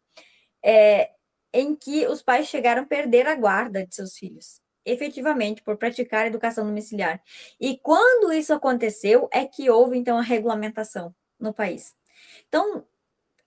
é, 0.64 1.10
em 1.52 1.76
que 1.76 2.06
os 2.06 2.22
pais 2.22 2.48
chegaram 2.48 2.84
a 2.84 2.86
perder 2.86 3.26
a 3.26 3.34
guarda 3.34 3.84
de 3.84 3.96
seus 3.96 4.16
filhos, 4.16 4.62
efetivamente, 4.86 5.64
por 5.64 5.76
praticar 5.76 6.28
educação 6.28 6.68
domiciliar. 6.68 7.20
E 7.60 7.80
quando 7.80 8.32
isso 8.32 8.54
aconteceu, 8.54 9.28
é 9.34 9.44
que 9.44 9.72
houve, 9.72 9.98
então, 9.98 10.20
a 10.20 10.22
regulamentação 10.22 11.16
no 11.40 11.54
país. 11.54 11.96
Então, 12.48 12.86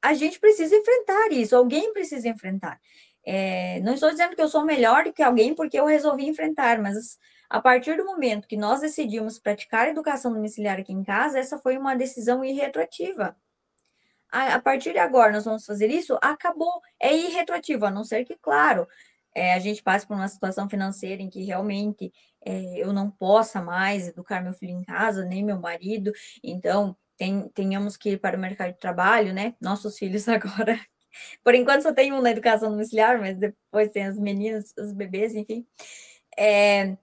a 0.01 0.14
gente 0.14 0.40
precisa 0.40 0.74
enfrentar 0.74 1.32
isso, 1.32 1.57
alguém 1.57 1.93
precisa 1.93 2.28
enfrentar. 2.28 2.80
É, 3.24 3.80
não 3.80 3.95
estou 3.95 4.11
dizendo 4.11 4.34
que 4.34 4.43
eu 4.43 4.49
sou 4.49 4.64
melhor 4.64 5.05
do 5.05 5.12
que 5.12 5.22
alguém 5.22 5.55
porque 5.55 5.78
eu 5.78 5.86
resolvi 5.86 6.26
enfrentar, 6.26 6.80
mas 6.80 7.18
a 7.49 7.61
partir 7.61 7.97
do 7.97 8.05
momento 8.05 8.49
que 8.49 8.57
nós 8.57 8.80
decidimos 8.80 9.38
praticar 9.38 9.88
educação 9.88 10.32
domiciliar 10.32 10.80
aqui 10.80 10.93
em 10.93 11.05
casa, 11.05 11.38
essa 11.38 11.59
foi 11.59 11.76
uma 11.78 11.95
decisão 11.95 12.45
irretroativa. 12.45 13.36
A, 14.30 14.55
a 14.55 14.61
partir 14.61 14.93
de 14.93 14.99
agora 14.99 15.32
nós 15.32 15.45
vamos 15.45 15.64
fazer 15.64 15.88
isso, 15.88 16.18
acabou, 16.20 16.80
é 16.99 17.14
irretroativo, 17.14 17.86
a 17.86 17.90
não 17.90 18.03
ser 18.05 18.24
que, 18.24 18.36
claro, 18.36 18.88
é, 19.34 19.55
a 19.55 19.59
gente 19.59 19.82
passe 19.82 20.07
por 20.07 20.14
uma 20.14 20.28
situação 20.28 20.68
financeira 20.68 21.22
em 21.22 21.30
que 21.30 21.45
realmente 21.45 22.12
é, 22.45 22.78
eu 22.78 22.93
não 22.93 23.11
possa 23.11 23.62
mais 23.62 24.09
educar 24.09 24.43
meu 24.43 24.55
filho 24.55 24.72
em 24.72 24.82
casa, 24.82 25.24
nem 25.24 25.45
meu 25.45 25.61
marido, 25.61 26.12
então 26.43 26.97
tem, 27.16 27.48
tenhamos 27.50 27.96
que 27.96 28.10
ir 28.10 28.20
para 28.20 28.36
o 28.36 28.40
mercado 28.40 28.72
de 28.72 28.78
trabalho, 28.78 29.32
né? 29.32 29.54
Nossos 29.60 29.98
filhos 29.98 30.26
agora. 30.28 30.80
Por 31.44 31.54
enquanto 31.54 31.82
só 31.82 31.92
tem 31.92 32.12
um 32.12 32.22
na 32.22 32.30
educação 32.30 32.70
domiciliar, 32.70 33.18
mas 33.20 33.36
depois 33.36 33.90
tem 33.90 34.06
as 34.06 34.18
meninas, 34.18 34.72
os 34.78 34.92
bebês, 34.92 35.34
enfim. 35.34 35.66
É, 36.38 36.96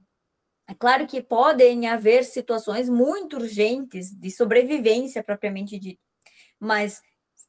é 0.68 0.74
claro 0.78 1.08
que 1.08 1.22
podem 1.22 1.88
haver 1.88 2.24
situações 2.24 2.90
muito 2.90 3.38
urgentes 3.38 4.12
de 4.12 4.32
sobrevivência 4.32 5.24
propriamente 5.24 5.80
dita, 5.80 6.02
mas 6.60 7.02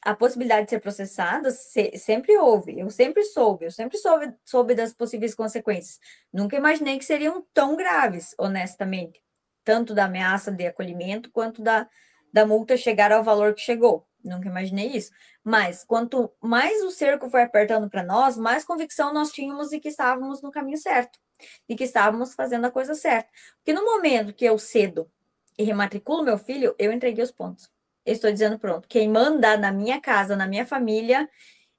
a 0.02 0.14
possibilidade 0.14 0.64
de 0.64 0.70
ser 0.70 0.80
processada 0.80 1.50
se, 1.50 1.96
sempre 1.98 2.36
houve, 2.38 2.78
eu 2.78 2.88
sempre 2.90 3.22
soube, 3.24 3.66
eu 3.66 3.70
sempre 3.70 3.98
soube, 3.98 4.34
soube 4.44 4.74
das 4.74 4.92
possíveis 4.94 5.34
consequências. 5.34 5.98
Nunca 6.32 6.56
imaginei 6.56 6.98
que 6.98 7.04
seriam 7.04 7.46
tão 7.52 7.76
graves, 7.76 8.34
honestamente, 8.38 9.20
tanto 9.64 9.94
da 9.94 10.06
ameaça 10.06 10.50
de 10.50 10.66
acolhimento 10.66 11.30
quanto 11.30 11.61
da, 11.62 11.86
da 12.33 12.47
multa 12.47 12.76
chegar 12.76 13.12
ao 13.12 13.24
valor 13.24 13.55
que 13.55 13.61
chegou. 13.61 14.07
Nunca 14.22 14.49
imaginei 14.49 14.89
isso. 14.89 15.11
Mas 15.43 15.85
quanto 15.85 16.31
mais 16.41 16.83
o 16.83 16.91
cerco 16.91 17.31
foi 17.31 17.43
apertando 17.43 17.89
para 17.89 18.03
nós, 18.03 18.37
mais 18.37 18.64
convicção 18.64 19.12
nós 19.14 19.33
tínhamos 19.33 19.70
de 19.70 19.81
que 19.81 19.89
estávamos 19.89 20.43
no 20.43 20.51
caminho 20.51 20.76
certo, 20.76 21.18
de 21.68 21.74
que 21.74 21.85
estávamos 21.85 22.35
fazendo 22.35 22.66
a 22.66 22.70
coisa 22.70 22.95
certa. 22.95 23.28
Porque 23.57 23.72
no 23.72 23.85
momento 23.85 24.35
que 24.35 24.45
eu 24.45 24.59
cedo 24.59 25.11
e 25.59 25.64
rematriculo 25.64 26.22
meu 26.22 26.37
filho, 26.39 26.74
eu 26.78 26.93
entreguei 26.93 27.24
os 27.24 27.33
pontos. 27.33 27.70
Eu 28.05 28.12
estou 28.12 28.31
dizendo, 28.31 28.59
pronto, 28.59 28.89
quem 28.89 29.09
manda 29.09 29.57
na 29.57 29.72
minha 29.72 30.01
casa, 30.01 30.37
na 30.37 30.47
minha 30.47 30.66
família, 30.66 31.28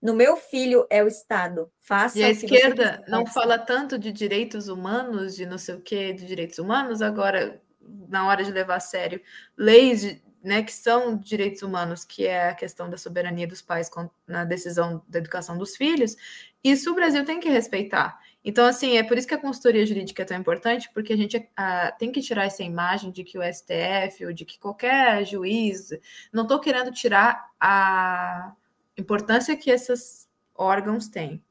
No 0.02 0.16
meu 0.16 0.36
filho 0.36 0.88
é 0.90 1.04
o 1.04 1.08
Estado. 1.08 1.72
Faça 1.80 2.18
e 2.18 2.24
a 2.24 2.30
esquerda 2.30 3.04
não 3.08 3.26
fala 3.26 3.60
tanto 3.60 4.00
de 4.00 4.12
direitos 4.12 4.68
humanos, 4.68 5.36
de 5.36 5.46
não 5.46 5.60
sei 5.60 5.76
o 5.76 5.82
quê, 5.82 6.12
de 6.12 6.26
direitos 6.26 6.58
humanos, 6.58 7.02
agora, 7.04 7.62
na 8.10 8.28
hora 8.28 8.44
de 8.44 8.52
levar 8.52 8.78
a 8.78 8.80
sério 8.80 9.22
leis 9.56 10.20
né, 10.44 10.64
que 10.64 10.74
são 10.74 11.18
direitos 11.18 11.62
humanos, 11.62 12.04
que 12.04 12.26
é 12.26 12.50
a 12.50 12.56
questão 12.56 12.90
da 12.90 12.98
soberania 12.98 13.48
dos 13.48 13.62
pais 13.62 13.90
na 14.28 14.44
decisão 14.44 15.04
da 15.08 15.20
educação 15.20 15.58
dos 15.58 15.76
filhos, 15.76 16.16
isso 16.64 16.92
o 16.92 16.96
Brasil 16.96 17.24
tem 17.26 17.40
que 17.40 17.50
respeitar. 17.50 18.20
Então, 18.44 18.66
assim, 18.66 18.98
é 18.98 19.04
por 19.04 19.18
isso 19.18 19.28
que 19.28 19.36
a 19.36 19.38
consultoria 19.38 19.86
jurídica 19.86 20.24
é 20.24 20.26
tão 20.26 20.38
importante, 20.38 20.90
porque 20.94 21.14
a 21.14 21.18
gente 21.18 21.48
tem 22.00 22.12
que 22.12 22.22
tirar 22.22 22.46
essa 22.46 22.64
imagem 22.64 23.12
de 23.12 23.24
que 23.24 23.38
o 23.38 23.44
STF 23.44 24.26
ou 24.26 24.34
de 24.34 24.46
que 24.46 24.60
qualquer 24.60 25.24
juiz. 25.26 25.90
Não 26.34 26.44
estou 26.44 26.60
querendo 26.60 26.92
tirar 26.92 27.52
a 27.60 28.54
importância 28.98 29.56
que 29.56 29.70
esses 29.70 30.28
órgãos 30.56 31.08
têm. 31.08 31.44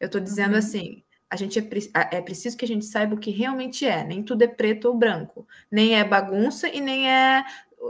Eu 0.00 0.06
estou 0.06 0.20
dizendo 0.20 0.52
uhum. 0.52 0.58
assim: 0.58 1.04
a 1.30 1.36
gente 1.36 1.58
é, 1.58 2.16
é, 2.16 2.20
preciso 2.20 2.56
que 2.56 2.64
a 2.64 2.68
gente 2.68 2.84
saiba 2.84 3.14
o 3.14 3.18
que 3.18 3.30
realmente 3.30 3.86
é. 3.86 4.04
Nem 4.04 4.22
tudo 4.22 4.42
é 4.42 4.48
preto 4.48 4.86
ou 4.86 4.96
branco, 4.96 5.46
nem 5.70 5.96
é 5.96 6.04
bagunça 6.04 6.68
e 6.68 6.80
nem 6.80 7.10
é 7.10 7.44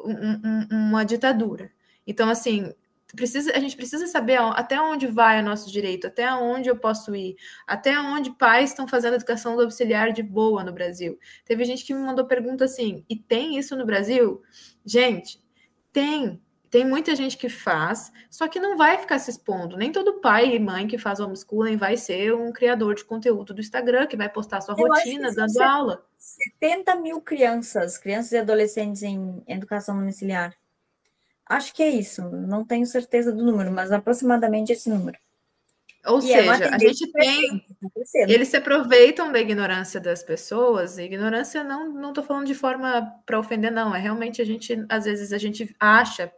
um, 0.04 0.40
um, 0.44 0.88
uma 0.88 1.04
ditadura. 1.04 1.70
Então, 2.06 2.28
assim, 2.28 2.72
precisa, 3.14 3.52
a 3.54 3.58
gente 3.58 3.76
precisa 3.76 4.06
saber 4.06 4.38
até 4.38 4.80
onde 4.80 5.06
vai 5.06 5.40
o 5.40 5.44
nosso 5.44 5.70
direito, 5.70 6.06
até 6.06 6.32
onde 6.34 6.68
eu 6.68 6.76
posso 6.76 7.14
ir, 7.14 7.36
até 7.66 7.98
onde 7.98 8.30
pais 8.32 8.70
estão 8.70 8.86
fazendo 8.86 9.14
educação 9.14 9.58
auxiliar 9.60 10.12
de 10.12 10.22
boa 10.22 10.64
no 10.64 10.72
Brasil. 10.72 11.18
Teve 11.44 11.64
gente 11.64 11.84
que 11.84 11.94
me 11.94 12.00
mandou 12.00 12.26
pergunta 12.26 12.64
assim: 12.64 13.04
e 13.08 13.16
tem 13.16 13.56
isso 13.58 13.76
no 13.76 13.86
Brasil? 13.86 14.42
Gente, 14.84 15.40
tem. 15.92 16.40
Tem 16.74 16.84
muita 16.84 17.14
gente 17.14 17.36
que 17.36 17.48
faz, 17.48 18.12
só 18.28 18.48
que 18.48 18.58
não 18.58 18.76
vai 18.76 18.98
ficar 18.98 19.20
se 19.20 19.30
expondo. 19.30 19.76
Nem 19.76 19.92
todo 19.92 20.14
pai 20.14 20.56
e 20.56 20.58
mãe 20.58 20.88
que 20.88 20.98
faz 20.98 21.20
homeschooling 21.20 21.76
vai 21.76 21.96
ser 21.96 22.34
um 22.34 22.50
criador 22.50 22.96
de 22.96 23.04
conteúdo 23.04 23.54
do 23.54 23.60
Instagram, 23.60 24.08
que 24.08 24.16
vai 24.16 24.28
postar 24.28 24.60
sua 24.60 24.74
eu 24.76 24.88
rotina 24.88 25.30
dando 25.32 25.62
aula. 25.62 26.04
70 26.18 26.96
mil 26.96 27.20
crianças, 27.20 27.96
crianças 27.96 28.32
e 28.32 28.38
adolescentes 28.38 29.04
em 29.04 29.40
educação 29.46 29.96
domiciliar. 29.96 30.52
Acho 31.48 31.72
que 31.72 31.80
é 31.80 31.90
isso, 31.90 32.28
não 32.28 32.64
tenho 32.64 32.86
certeza 32.86 33.30
do 33.30 33.44
número, 33.44 33.70
mas 33.70 33.92
aproximadamente 33.92 34.72
esse 34.72 34.90
número. 34.90 35.16
Ou 36.06 36.20
e 36.20 36.32
é 36.32 36.42
seja, 36.42 36.64
é 36.64 36.74
a 36.74 36.78
gente 36.78 37.12
tem. 37.12 37.58
Tá 37.60 37.88
eles 38.28 38.48
se 38.48 38.56
aproveitam 38.56 39.30
da 39.30 39.38
ignorância 39.38 40.00
das 40.00 40.24
pessoas. 40.24 40.98
ignorância 40.98 41.62
não 41.62 41.92
não 41.92 42.08
estou 42.08 42.24
falando 42.24 42.46
de 42.46 42.54
forma 42.54 43.14
para 43.24 43.38
ofender, 43.38 43.70
não. 43.70 43.94
É 43.94 44.00
realmente 44.00 44.42
a 44.42 44.44
gente, 44.44 44.84
às 44.88 45.04
vezes, 45.04 45.32
a 45.32 45.38
gente 45.38 45.74
acha 45.78 46.32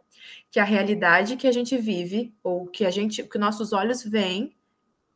que 0.49 0.59
a 0.59 0.63
realidade 0.63 1.37
que 1.37 1.47
a 1.47 1.51
gente 1.51 1.77
vive, 1.77 2.33
ou 2.43 2.67
que 2.67 2.85
a 2.85 2.91
gente, 2.91 3.23
que 3.23 3.37
nossos 3.37 3.73
olhos 3.73 4.03
veem, 4.03 4.55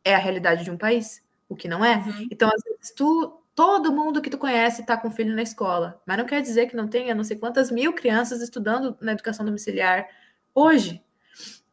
é 0.04 0.16
a 0.16 0.20
realidade 0.20 0.64
de 0.64 0.72
um 0.72 0.78
país, 0.78 1.24
o 1.48 1.56
que 1.56 1.68
não 1.68 1.84
é. 1.84 1.98
Uhum. 1.98 2.28
Então, 2.32 2.50
às 2.50 2.62
vezes, 2.64 2.94
tu 2.96 3.38
todo 3.54 3.92
mundo 3.92 4.22
que 4.22 4.30
tu 4.30 4.38
conhece 4.38 4.82
está 4.82 4.98
com 4.98 5.12
filho 5.12 5.36
na 5.36 5.42
escola, 5.42 6.02
mas 6.06 6.18
não 6.18 6.26
quer 6.26 6.42
dizer 6.42 6.68
que 6.68 6.76
não 6.76 6.88
tenha 6.88 7.14
não 7.14 7.24
sei 7.24 7.38
quantas 7.38 7.70
mil 7.70 7.94
crianças 7.94 8.42
estudando 8.42 8.98
na 9.02 9.12
educação 9.12 9.46
domiciliar 9.46 10.08
hoje. 10.56 11.04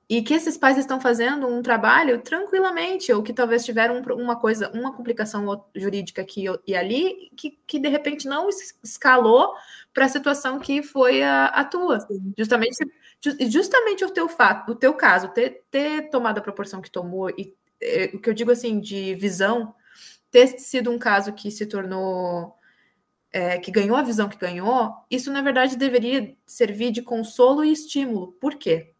E 0.09 0.23
que 0.23 0.33
esses 0.33 0.57
pais 0.57 0.79
estão 0.79 0.99
fazendo 0.99 1.47
um 1.47 1.61
trabalho 1.61 2.23
tranquilamente, 2.23 3.13
ou 3.13 3.23
que 3.23 3.33
talvez 3.33 3.63
tiveram 3.63 4.01
uma 4.01 4.37
coisa, 4.37 4.71
uma 4.73 4.95
complicação 4.95 5.63
jurídica 5.75 6.23
aqui 6.23 6.47
e 6.67 6.75
ali, 6.75 7.31
que, 7.37 7.59
que 7.67 7.79
de 7.79 7.89
repente 7.89 8.27
não 8.27 8.49
escalou 8.83 9.53
para 9.93 10.07
a 10.07 10.09
situação 10.09 10.59
que 10.59 10.83
foi 10.83 11.23
a, 11.23 11.47
a 11.47 11.63
tua. 11.63 11.99
Justamente, 12.39 12.77
justamente 13.51 14.03
o 14.03 14.11
teu 14.11 14.31
fato, 14.31 14.73
o 14.73 14.75
teu 14.75 14.95
caso, 14.95 15.29
ter, 15.29 15.65
ter 15.71 16.09
tomado 16.09 16.39
a 16.39 16.43
proporção 16.43 16.81
que 16.81 16.91
tomou, 16.91 17.29
e 17.31 17.55
é, 17.81 18.11
o 18.15 18.19
que 18.19 18.31
eu 18.31 18.35
digo 18.35 18.51
assim, 18.51 18.81
de 18.81 19.15
visão 19.15 19.75
ter 20.31 20.59
sido 20.59 20.91
um 20.91 20.99
caso 20.99 21.33
que 21.33 21.51
se 21.51 21.67
tornou. 21.67 22.55
É, 23.31 23.59
que 23.59 23.71
ganhou 23.71 23.95
a 23.95 24.03
visão 24.03 24.27
que 24.27 24.39
ganhou, 24.39 24.91
isso 25.11 25.31
na 25.31 25.43
verdade 25.43 25.77
deveria 25.77 26.35
servir 26.47 26.91
de 26.91 27.03
consolo 27.03 27.63
e 27.63 27.71
estímulo. 27.71 28.33
Por 28.41 28.55
quê? 28.55 28.95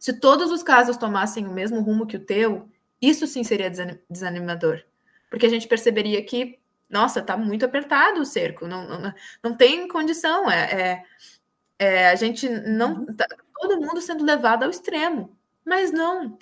Se 0.00 0.14
todos 0.14 0.50
os 0.50 0.62
casos 0.62 0.96
tomassem 0.96 1.46
o 1.46 1.52
mesmo 1.52 1.80
rumo 1.80 2.06
que 2.06 2.16
o 2.16 2.24
teu, 2.24 2.68
isso 3.00 3.26
sim 3.26 3.44
seria 3.44 3.70
desanimador. 4.08 4.82
Porque 5.30 5.46
a 5.46 5.48
gente 5.48 5.68
perceberia 5.68 6.24
que, 6.24 6.58
nossa, 6.88 7.22
tá 7.22 7.36
muito 7.36 7.64
apertado 7.64 8.20
o 8.20 8.26
cerco, 8.26 8.66
não, 8.66 8.88
não, 8.88 9.14
não 9.44 9.56
tem 9.56 9.86
condição. 9.86 10.50
É, 10.50 11.04
é, 11.78 11.86
é 11.86 12.08
a 12.08 12.16
gente 12.16 12.48
não. 12.48 13.00
Uhum. 13.00 13.14
Tá, 13.14 13.26
todo 13.54 13.80
mundo 13.80 14.00
sendo 14.00 14.24
levado 14.24 14.64
ao 14.64 14.70
extremo. 14.70 15.36
Mas 15.64 15.92
não 15.92 16.38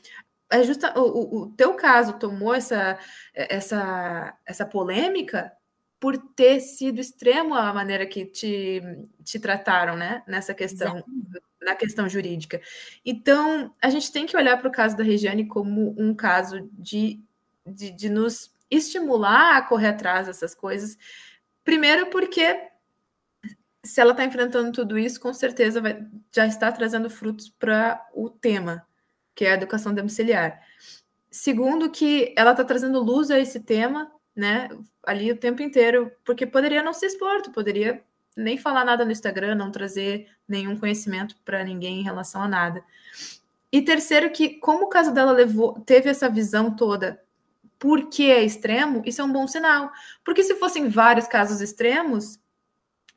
é 0.51 0.63
justa, 0.63 0.99
o, 0.99 1.43
o 1.43 1.47
teu 1.53 1.75
caso 1.75 2.15
tomou 2.15 2.55
essa, 2.55 2.99
essa, 3.35 4.35
essa 4.47 4.65
polêmica 4.67 5.53
por 6.01 6.17
ter 6.17 6.61
sido 6.61 7.01
extremo 7.01 7.55
a 7.55 7.73
maneira 7.73 8.07
que 8.07 8.25
te, 8.25 8.81
te 9.25 9.39
trataram, 9.41 9.97
né? 9.97 10.23
Nessa 10.27 10.55
questão, 10.55 10.97
Exatamente. 10.97 11.43
na 11.61 11.75
questão 11.75 12.09
jurídica. 12.09 12.61
Então, 13.05 13.73
a 13.83 13.91
gente 13.91 14.13
tem 14.13 14.25
que 14.25 14.37
olhar 14.37 14.57
para 14.59 14.69
o 14.69 14.73
caso 14.73 14.97
da 14.97 15.03
Regiane 15.03 15.47
como 15.47 15.95
um 15.99 16.15
caso 16.15 16.69
de, 16.73 17.21
de, 17.67 17.91
de 17.91 18.09
nos 18.09 18.55
estimular 18.71 19.57
a 19.57 19.63
correr 19.63 19.89
atrás 19.89 20.27
dessas 20.27 20.55
coisas. 20.55 20.97
Primeiro, 21.65 22.07
porque 22.11 22.69
se 23.85 24.01
ela 24.01 24.13
está 24.13 24.25
enfrentando 24.25 24.71
tudo 24.71 24.99
isso, 24.99 25.21
com 25.21 25.33
certeza 25.33 25.81
vai, 25.81 26.07
já 26.33 26.47
está 26.47 26.71
trazendo 26.71 27.11
frutos 27.11 27.49
para 27.49 28.07
o 28.15 28.29
tema, 28.31 28.87
que 29.35 29.45
é 29.45 29.53
a 29.53 29.55
educação 29.55 29.95
domiciliar. 29.95 30.61
Segundo, 31.31 31.91
que 31.91 32.35
ela 32.37 32.53
está 32.53 32.65
trazendo 32.65 33.03
luz 33.03 33.31
a 33.31 33.39
esse 33.39 33.61
tema, 33.61 34.11
né, 34.39 34.69
ali 35.05 35.33
o 35.33 35.37
tempo 35.37 35.61
inteiro, 35.63 36.13
porque 36.25 36.47
poderia 36.47 36.81
não 36.81 36.93
se 36.93 37.05
expor, 37.05 37.43
tu 37.43 37.51
poderia 37.51 38.01
nem 38.37 38.57
falar 38.57 38.85
nada 38.85 39.05
no 39.05 39.11
Instagram, 39.11 39.57
não 39.57 39.73
trazer 39.73 40.29
nenhum 40.47 40.77
conhecimento 40.79 41.35
para 41.45 41.65
ninguém 41.65 41.99
em 41.99 42.05
relação 42.05 42.41
a 42.41 42.47
nada. 42.47 42.85
E 43.73 43.83
terceiro, 43.83 44.31
que 44.31 44.51
como 44.61 44.85
o 44.85 44.89
caso 44.89 45.13
dela 45.13 45.33
levou, 45.33 45.81
teve 45.81 46.09
essa 46.09 46.31
visão 46.31 46.71
toda, 46.71 47.21
porque 47.81 48.23
é 48.23 48.45
extremo, 48.45 49.03
isso 49.05 49.21
é 49.21 49.25
um 49.25 49.33
bom 49.33 49.49
sinal. 49.49 49.91
Porque 50.25 50.45
se 50.45 50.55
fossem 50.55 50.89
vários 50.89 51.27
casos 51.27 51.61
extremos, 51.61 52.39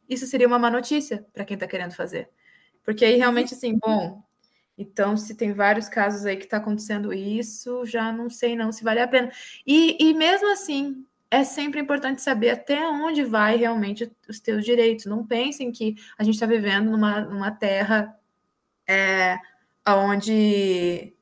isso 0.09 0.25
seria 0.25 0.47
uma 0.47 0.57
má 0.57 0.71
notícia 0.71 1.23
para 1.31 1.45
quem 1.45 1.53
está 1.53 1.67
querendo 1.67 1.93
fazer. 1.93 2.31
Porque 2.83 3.05
aí 3.05 3.15
realmente, 3.15 3.53
assim, 3.53 3.77
bom, 3.77 4.23
então, 4.75 5.15
se 5.15 5.35
tem 5.35 5.53
vários 5.53 5.87
casos 5.87 6.25
aí 6.25 6.35
que 6.35 6.45
está 6.45 6.57
acontecendo 6.57 7.13
isso, 7.13 7.85
já 7.85 8.11
não 8.11 8.31
sei 8.31 8.55
não 8.55 8.71
se 8.71 8.83
vale 8.83 8.99
a 8.99 9.07
pena. 9.07 9.31
E, 9.63 9.95
e 10.03 10.11
mesmo 10.15 10.51
assim, 10.51 11.05
é 11.31 11.43
sempre 11.45 11.79
importante 11.79 12.21
saber 12.21 12.49
até 12.49 12.85
onde 12.87 13.23
vai 13.23 13.55
realmente 13.55 14.11
os 14.27 14.39
teus 14.39 14.65
direitos. 14.65 15.05
Não 15.05 15.25
pensem 15.25 15.71
que 15.71 15.95
a 16.17 16.23
gente 16.23 16.33
está 16.35 16.45
vivendo 16.45 16.91
numa, 16.91 17.21
numa 17.21 17.51
terra 17.51 18.13
é, 18.87 19.39
onde 19.87 21.15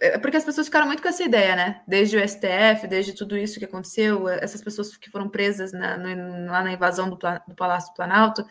é, 0.00 0.16
porque 0.16 0.36
as 0.36 0.44
pessoas 0.44 0.68
ficaram 0.68 0.86
muito 0.86 1.02
com 1.02 1.08
essa 1.08 1.24
ideia, 1.24 1.56
né? 1.56 1.82
Desde 1.86 2.16
o 2.16 2.28
STF, 2.28 2.86
desde 2.88 3.12
tudo 3.12 3.36
isso 3.36 3.58
que 3.58 3.64
aconteceu, 3.64 4.28
essas 4.28 4.62
pessoas 4.62 4.96
que 4.96 5.10
foram 5.10 5.28
presas 5.28 5.72
na, 5.72 5.96
no, 5.96 6.46
lá 6.46 6.62
na 6.62 6.72
invasão 6.72 7.10
do, 7.10 7.16
do, 7.16 7.54
Palácio 7.56 7.92
do 7.92 7.96
Planalto, 7.96 8.46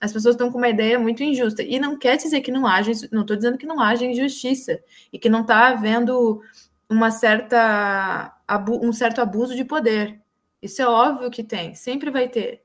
as 0.00 0.12
pessoas 0.12 0.36
estão 0.36 0.50
com 0.50 0.58
uma 0.58 0.68
ideia 0.68 0.98
muito 1.00 1.22
injusta. 1.24 1.62
E 1.62 1.78
não 1.80 1.98
quer 1.98 2.16
dizer 2.16 2.40
que 2.40 2.52
não 2.52 2.66
haja, 2.66 2.92
não 3.10 3.22
estou 3.22 3.36
dizendo 3.36 3.58
que 3.58 3.66
não 3.66 3.80
haja 3.80 4.04
injustiça 4.04 4.80
e 5.12 5.18
que 5.18 5.28
não 5.28 5.40
está 5.42 5.68
havendo 5.68 6.40
uma 6.92 7.10
certa, 7.10 8.36
um 8.82 8.92
certo 8.92 9.20
abuso 9.20 9.56
de 9.56 9.64
poder. 9.64 10.20
Isso 10.60 10.82
é 10.82 10.86
óbvio 10.86 11.30
que 11.30 11.42
tem, 11.42 11.74
sempre 11.74 12.10
vai 12.10 12.28
ter. 12.28 12.62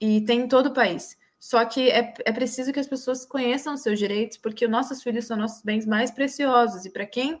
E 0.00 0.20
tem 0.22 0.40
em 0.42 0.48
todo 0.48 0.66
o 0.66 0.74
país. 0.74 1.16
Só 1.38 1.64
que 1.64 1.88
é, 1.90 2.12
é 2.24 2.32
preciso 2.32 2.72
que 2.72 2.80
as 2.80 2.88
pessoas 2.88 3.24
conheçam 3.24 3.74
os 3.74 3.82
seus 3.82 3.98
direitos, 3.98 4.36
porque 4.36 4.64
os 4.64 4.70
nossos 4.70 5.02
filhos 5.02 5.26
são 5.26 5.36
nossos 5.36 5.62
bens 5.62 5.86
mais 5.86 6.10
preciosos. 6.10 6.84
E 6.84 6.90
para 6.90 7.06
quem 7.06 7.40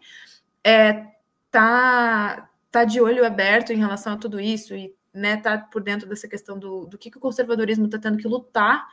é, 0.64 1.06
tá, 1.50 2.48
tá 2.70 2.84
de 2.84 3.00
olho 3.00 3.26
aberto 3.26 3.72
em 3.72 3.78
relação 3.78 4.14
a 4.14 4.16
tudo 4.16 4.40
isso 4.40 4.74
e 4.74 4.94
né, 5.12 5.36
tá 5.38 5.58
por 5.58 5.82
dentro 5.82 6.08
dessa 6.08 6.28
questão 6.28 6.58
do, 6.58 6.86
do 6.86 6.96
que, 6.96 7.10
que 7.10 7.18
o 7.18 7.20
conservadorismo 7.20 7.86
está 7.86 7.98
tendo 7.98 8.18
que 8.18 8.28
lutar 8.28 8.86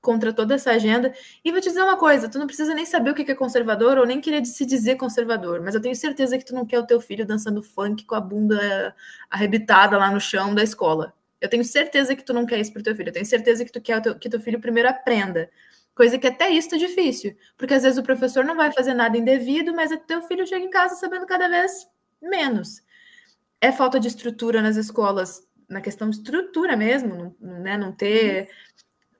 contra 0.00 0.32
toda 0.32 0.54
essa 0.54 0.70
agenda. 0.70 1.12
E 1.44 1.50
vou 1.50 1.60
te 1.60 1.68
dizer 1.68 1.82
uma 1.82 1.96
coisa: 1.96 2.28
tu 2.28 2.38
não 2.38 2.46
precisa 2.46 2.74
nem 2.74 2.86
saber 2.86 3.10
o 3.10 3.14
que 3.14 3.30
é 3.30 3.34
conservador 3.34 3.98
ou 3.98 4.06
nem 4.06 4.20
querer 4.20 4.44
se 4.44 4.64
dizer 4.64 4.96
conservador, 4.96 5.62
mas 5.62 5.74
eu 5.74 5.80
tenho 5.80 5.94
certeza 5.96 6.38
que 6.38 6.44
tu 6.44 6.54
não 6.54 6.66
quer 6.66 6.78
o 6.78 6.86
teu 6.86 7.00
filho 7.00 7.26
dançando 7.26 7.62
funk 7.62 8.04
com 8.04 8.14
a 8.14 8.20
bunda 8.20 8.94
arrebitada 9.30 9.98
lá 9.98 10.10
no 10.10 10.20
chão 10.20 10.54
da 10.54 10.62
escola. 10.62 11.14
Eu 11.40 11.48
tenho 11.48 11.64
certeza 11.64 12.16
que 12.16 12.24
tu 12.24 12.32
não 12.32 12.46
quer 12.46 12.58
isso 12.58 12.72
pro 12.72 12.82
teu 12.82 12.94
filho. 12.96 13.08
Eu 13.08 13.12
tenho 13.12 13.26
certeza 13.26 13.64
que 13.64 13.72
tu 13.72 13.80
quer 13.80 14.00
teu, 14.02 14.18
que 14.18 14.28
teu 14.28 14.40
filho 14.40 14.60
primeiro 14.60 14.88
aprenda. 14.88 15.50
Coisa 15.94 16.18
que 16.18 16.26
até 16.26 16.50
isso 16.50 16.74
é 16.74 16.78
difícil. 16.78 17.36
Porque 17.56 17.74
às 17.74 17.82
vezes 17.82 17.98
o 17.98 18.02
professor 18.02 18.44
não 18.44 18.56
vai 18.56 18.72
fazer 18.72 18.94
nada 18.94 19.16
indevido, 19.16 19.74
mas 19.74 19.90
o 19.90 19.98
teu 19.98 20.22
filho 20.22 20.46
chega 20.46 20.64
em 20.64 20.70
casa 20.70 20.96
sabendo 20.96 21.26
cada 21.26 21.48
vez 21.48 21.88
menos. 22.20 22.82
É 23.60 23.72
falta 23.72 23.98
de 23.98 24.08
estrutura 24.08 24.62
nas 24.62 24.76
escolas, 24.76 25.44
na 25.68 25.80
questão 25.80 26.08
de 26.08 26.16
estrutura 26.16 26.76
mesmo, 26.76 27.36
né? 27.40 27.76
Não 27.76 27.92
ter 27.92 28.48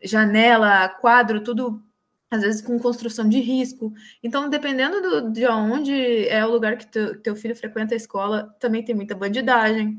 janela, 0.03 0.89
quadro, 0.89 1.43
tudo 1.43 1.83
às 2.31 2.43
vezes 2.43 2.61
com 2.61 2.79
construção 2.79 3.29
de 3.29 3.41
risco. 3.41 3.93
Então, 4.23 4.49
dependendo 4.51 5.01
do, 5.01 5.33
de 5.33 5.47
onde 5.47 6.29
é 6.29 6.45
o 6.45 6.51
lugar 6.51 6.77
que 6.77 6.87
teu, 6.87 7.35
filho 7.35 7.57
frequenta 7.57 7.95
a 7.95 7.97
escola, 7.97 8.55
também 8.61 8.85
tem 8.85 8.95
muita 8.95 9.15
bandidagem. 9.15 9.99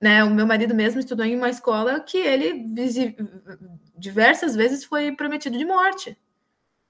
Né? 0.00 0.22
O 0.24 0.30
meu 0.30 0.46
marido 0.46 0.74
mesmo 0.74 1.00
estudou 1.00 1.24
em 1.26 1.36
uma 1.36 1.50
escola 1.50 2.00
que 2.00 2.18
ele 2.18 2.66
diversas 3.96 4.54
vezes 4.54 4.84
foi 4.84 5.12
prometido 5.12 5.58
de 5.58 5.64
morte. 5.64 6.16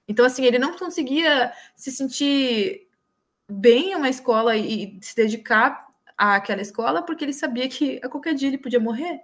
Então, 0.06 0.24
assim, 0.24 0.44
ele 0.44 0.58
não 0.58 0.76
conseguia 0.76 1.52
se 1.74 1.90
sentir 1.90 2.88
bem 3.50 3.92
em 3.92 3.96
uma 3.96 4.08
escola 4.08 4.56
e 4.56 4.98
se 5.00 5.14
dedicar 5.14 5.86
àquela 6.16 6.60
escola 6.60 7.02
porque 7.02 7.24
ele 7.24 7.32
sabia 7.32 7.68
que 7.68 8.00
a 8.02 8.08
qualquer 8.08 8.34
dia 8.34 8.48
ele 8.48 8.58
podia 8.58 8.80
morrer, 8.80 9.20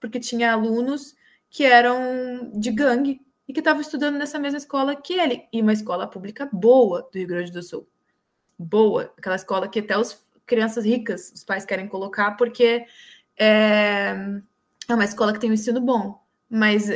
porque 0.00 0.20
tinha 0.20 0.52
alunos 0.52 1.14
que 1.52 1.64
eram 1.64 2.50
de 2.54 2.72
gangue 2.72 3.20
e 3.46 3.52
que 3.52 3.60
estavam 3.60 3.82
estudando 3.82 4.16
nessa 4.16 4.38
mesma 4.38 4.56
escola 4.56 4.96
que 4.96 5.12
ele, 5.12 5.46
e 5.52 5.60
uma 5.60 5.74
escola 5.74 6.08
pública 6.08 6.48
boa 6.50 7.06
do 7.12 7.18
Rio 7.18 7.28
Grande 7.28 7.52
do 7.52 7.62
Sul. 7.62 7.86
Boa, 8.58 9.12
aquela 9.18 9.36
escola 9.36 9.68
que 9.68 9.80
até 9.80 9.92
as 9.92 10.18
crianças 10.46 10.84
ricas 10.84 11.30
os 11.34 11.44
pais 11.44 11.66
querem 11.66 11.86
colocar 11.86 12.32
porque 12.32 12.86
é, 13.38 14.16
é 14.88 14.94
uma 14.94 15.04
escola 15.04 15.32
que 15.32 15.40
tem 15.40 15.50
um 15.50 15.54
ensino 15.54 15.80
bom, 15.80 16.18
mas 16.48 16.88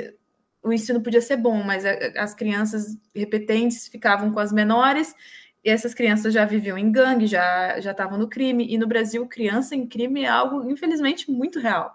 o 0.63 0.73
ensino 0.73 1.03
podia 1.03 1.21
ser 1.21 1.37
bom, 1.37 1.63
mas 1.63 1.85
as 2.17 2.35
crianças 2.35 2.97
repetentes 3.15 3.89
ficavam 3.89 4.33
com 4.33 4.41
as 4.41 4.53
menores 4.53 5.15
e 5.63 5.69
essas 5.69 5.93
crianças 5.93 6.33
já 6.33 6.47
viviam 6.47 6.79
em 6.79 6.91
gangue, 6.91 7.27
já 7.27 7.79
já 7.79 7.91
estavam 7.91 8.19
no 8.19 8.29
crime 8.29 8.67
e 8.67 8.79
no 8.79 8.87
Brasil 8.87 9.27
criança 9.29 9.77
em 9.77 9.87
crime 9.87 10.23
é 10.23 10.29
algo 10.29 10.71
infelizmente 10.71 11.31
muito 11.31 11.61
real. 11.61 11.95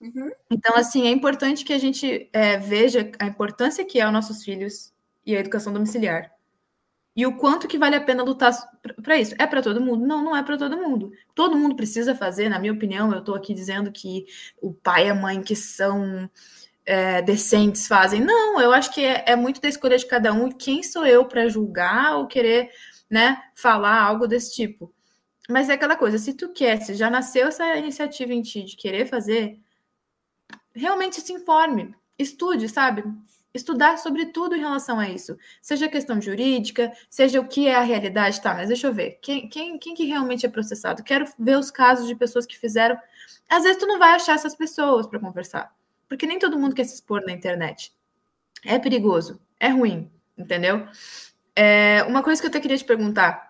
Uhum. 0.00 0.30
Então, 0.50 0.76
assim, 0.76 1.06
é 1.06 1.10
importante 1.10 1.64
que 1.64 1.72
a 1.72 1.78
gente 1.78 2.28
é, 2.32 2.58
veja 2.58 3.10
a 3.18 3.26
importância 3.26 3.84
que 3.84 3.98
é 3.98 4.02
aos 4.02 4.12
nossos 4.12 4.44
filhos 4.44 4.92
e 5.24 5.34
a 5.36 5.40
educação 5.40 5.72
domiciliar. 5.72 6.30
E 7.16 7.26
o 7.26 7.36
quanto 7.38 7.66
que 7.66 7.78
vale 7.78 7.96
a 7.96 8.00
pena 8.00 8.22
lutar 8.22 8.52
para 9.02 9.16
isso. 9.18 9.34
É 9.38 9.46
para 9.46 9.62
todo 9.62 9.80
mundo? 9.80 10.06
Não, 10.06 10.22
não 10.22 10.36
é 10.36 10.42
para 10.42 10.58
todo 10.58 10.76
mundo. 10.76 11.12
Todo 11.34 11.56
mundo 11.56 11.74
precisa 11.74 12.14
fazer, 12.14 12.48
na 12.50 12.58
minha 12.58 12.74
opinião, 12.74 13.10
eu 13.12 13.20
estou 13.20 13.34
aqui 13.34 13.54
dizendo 13.54 13.90
que 13.90 14.26
o 14.60 14.74
pai 14.74 15.06
e 15.06 15.10
a 15.10 15.14
mãe 15.14 15.42
que 15.42 15.56
são 15.56 16.30
é, 16.84 17.22
decentes 17.22 17.88
fazem. 17.88 18.20
Não, 18.20 18.60
eu 18.60 18.72
acho 18.72 18.92
que 18.92 19.02
é, 19.04 19.24
é 19.28 19.36
muito 19.36 19.60
da 19.60 19.68
escolha 19.68 19.98
de 19.98 20.06
cada 20.06 20.32
um. 20.32 20.50
Quem 20.50 20.82
sou 20.82 21.06
eu 21.06 21.24
para 21.26 21.48
julgar 21.48 22.16
ou 22.18 22.26
querer 22.26 22.70
né, 23.10 23.42
falar 23.54 24.00
algo 24.02 24.26
desse 24.28 24.54
tipo? 24.54 24.92
Mas 25.48 25.68
é 25.68 25.74
aquela 25.74 25.96
coisa, 25.96 26.18
se 26.18 26.34
tu 26.34 26.52
quer, 26.52 26.82
se 26.82 26.94
já 26.94 27.10
nasceu 27.10 27.48
essa 27.48 27.76
iniciativa 27.76 28.32
em 28.34 28.42
ti 28.42 28.64
de 28.64 28.76
querer 28.76 29.06
fazer, 29.06 29.60
realmente 30.76 31.20
se 31.20 31.32
informe, 31.32 31.94
estude, 32.18 32.68
sabe? 32.68 33.04
Estudar 33.52 33.98
sobre 33.98 34.26
tudo 34.26 34.54
em 34.54 34.60
relação 34.60 34.98
a 35.00 35.08
isso. 35.08 35.36
Seja 35.62 35.88
questão 35.88 36.20
jurídica, 36.20 36.92
seja 37.08 37.40
o 37.40 37.48
que 37.48 37.66
é 37.66 37.74
a 37.74 37.80
realidade, 37.80 38.40
tá? 38.40 38.54
Mas 38.54 38.68
deixa 38.68 38.86
eu 38.86 38.92
ver. 38.92 39.18
Quem, 39.22 39.48
quem, 39.48 39.78
quem 39.78 39.94
que 39.94 40.04
realmente 40.04 40.44
é 40.44 40.48
processado? 40.48 41.02
Quero 41.02 41.26
ver 41.38 41.58
os 41.58 41.70
casos 41.70 42.06
de 42.06 42.14
pessoas 42.14 42.44
que 42.44 42.58
fizeram. 42.58 42.98
Às 43.48 43.62
vezes 43.62 43.78
tu 43.78 43.86
não 43.86 43.98
vai 43.98 44.10
achar 44.10 44.34
essas 44.34 44.54
pessoas 44.54 45.06
para 45.06 45.18
conversar. 45.18 45.74
Porque 46.08 46.26
nem 46.26 46.38
todo 46.38 46.58
mundo 46.58 46.74
quer 46.74 46.84
se 46.84 46.94
expor 46.94 47.24
na 47.24 47.32
internet. 47.32 47.92
É 48.64 48.78
perigoso, 48.78 49.40
é 49.58 49.68
ruim, 49.68 50.10
entendeu? 50.36 50.86
É, 51.54 52.02
uma 52.04 52.22
coisa 52.22 52.40
que 52.40 52.46
eu 52.46 52.50
até 52.50 52.60
queria 52.60 52.76
te 52.76 52.84
perguntar 52.84 53.45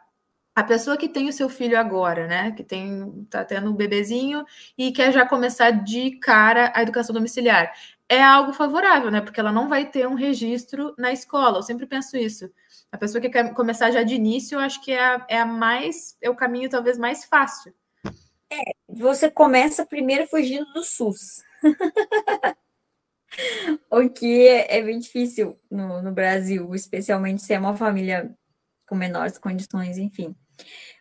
a 0.56 0.64
pessoa 0.64 0.96
que 0.96 1.06
tem 1.06 1.28
o 1.28 1.32
seu 1.34 1.50
filho 1.50 1.78
agora, 1.78 2.26
né, 2.26 2.50
que 2.52 2.64
tem 2.64 3.26
tá 3.28 3.44
tendo 3.44 3.70
um 3.70 3.74
bebezinho 3.74 4.42
e 4.76 4.90
quer 4.90 5.12
já 5.12 5.26
começar 5.26 5.70
de 5.70 6.12
cara 6.12 6.72
a 6.74 6.80
educação 6.80 7.12
domiciliar, 7.12 7.74
é 8.08 8.22
algo 8.22 8.54
favorável, 8.54 9.10
né? 9.10 9.20
Porque 9.20 9.38
ela 9.38 9.52
não 9.52 9.68
vai 9.68 9.84
ter 9.90 10.08
um 10.08 10.14
registro 10.14 10.94
na 10.96 11.12
escola. 11.12 11.58
Eu 11.58 11.62
sempre 11.62 11.86
penso 11.86 12.16
isso. 12.16 12.50
A 12.90 12.96
pessoa 12.96 13.20
que 13.20 13.28
quer 13.28 13.52
começar 13.52 13.90
já 13.90 14.02
de 14.02 14.14
início, 14.14 14.56
eu 14.56 14.60
acho 14.60 14.80
que 14.82 14.92
é 14.92 15.04
a, 15.04 15.26
é 15.28 15.38
a 15.38 15.44
mais 15.44 16.16
é 16.22 16.30
o 16.30 16.36
caminho 16.36 16.70
talvez 16.70 16.96
mais 16.96 17.24
fácil. 17.24 17.74
É, 18.50 18.56
você 18.88 19.30
começa 19.30 19.84
primeiro 19.84 20.26
fugindo 20.26 20.72
do 20.72 20.82
SUS. 20.84 21.42
o 23.90 24.08
que 24.08 24.46
é, 24.46 24.78
é 24.78 24.82
bem 24.82 24.98
difícil 25.00 25.58
no, 25.70 26.00
no 26.00 26.12
Brasil, 26.12 26.74
especialmente 26.74 27.42
se 27.42 27.52
é 27.52 27.58
uma 27.58 27.76
família 27.76 28.34
com 28.88 28.94
menores 28.94 29.36
condições, 29.36 29.98
enfim. 29.98 30.34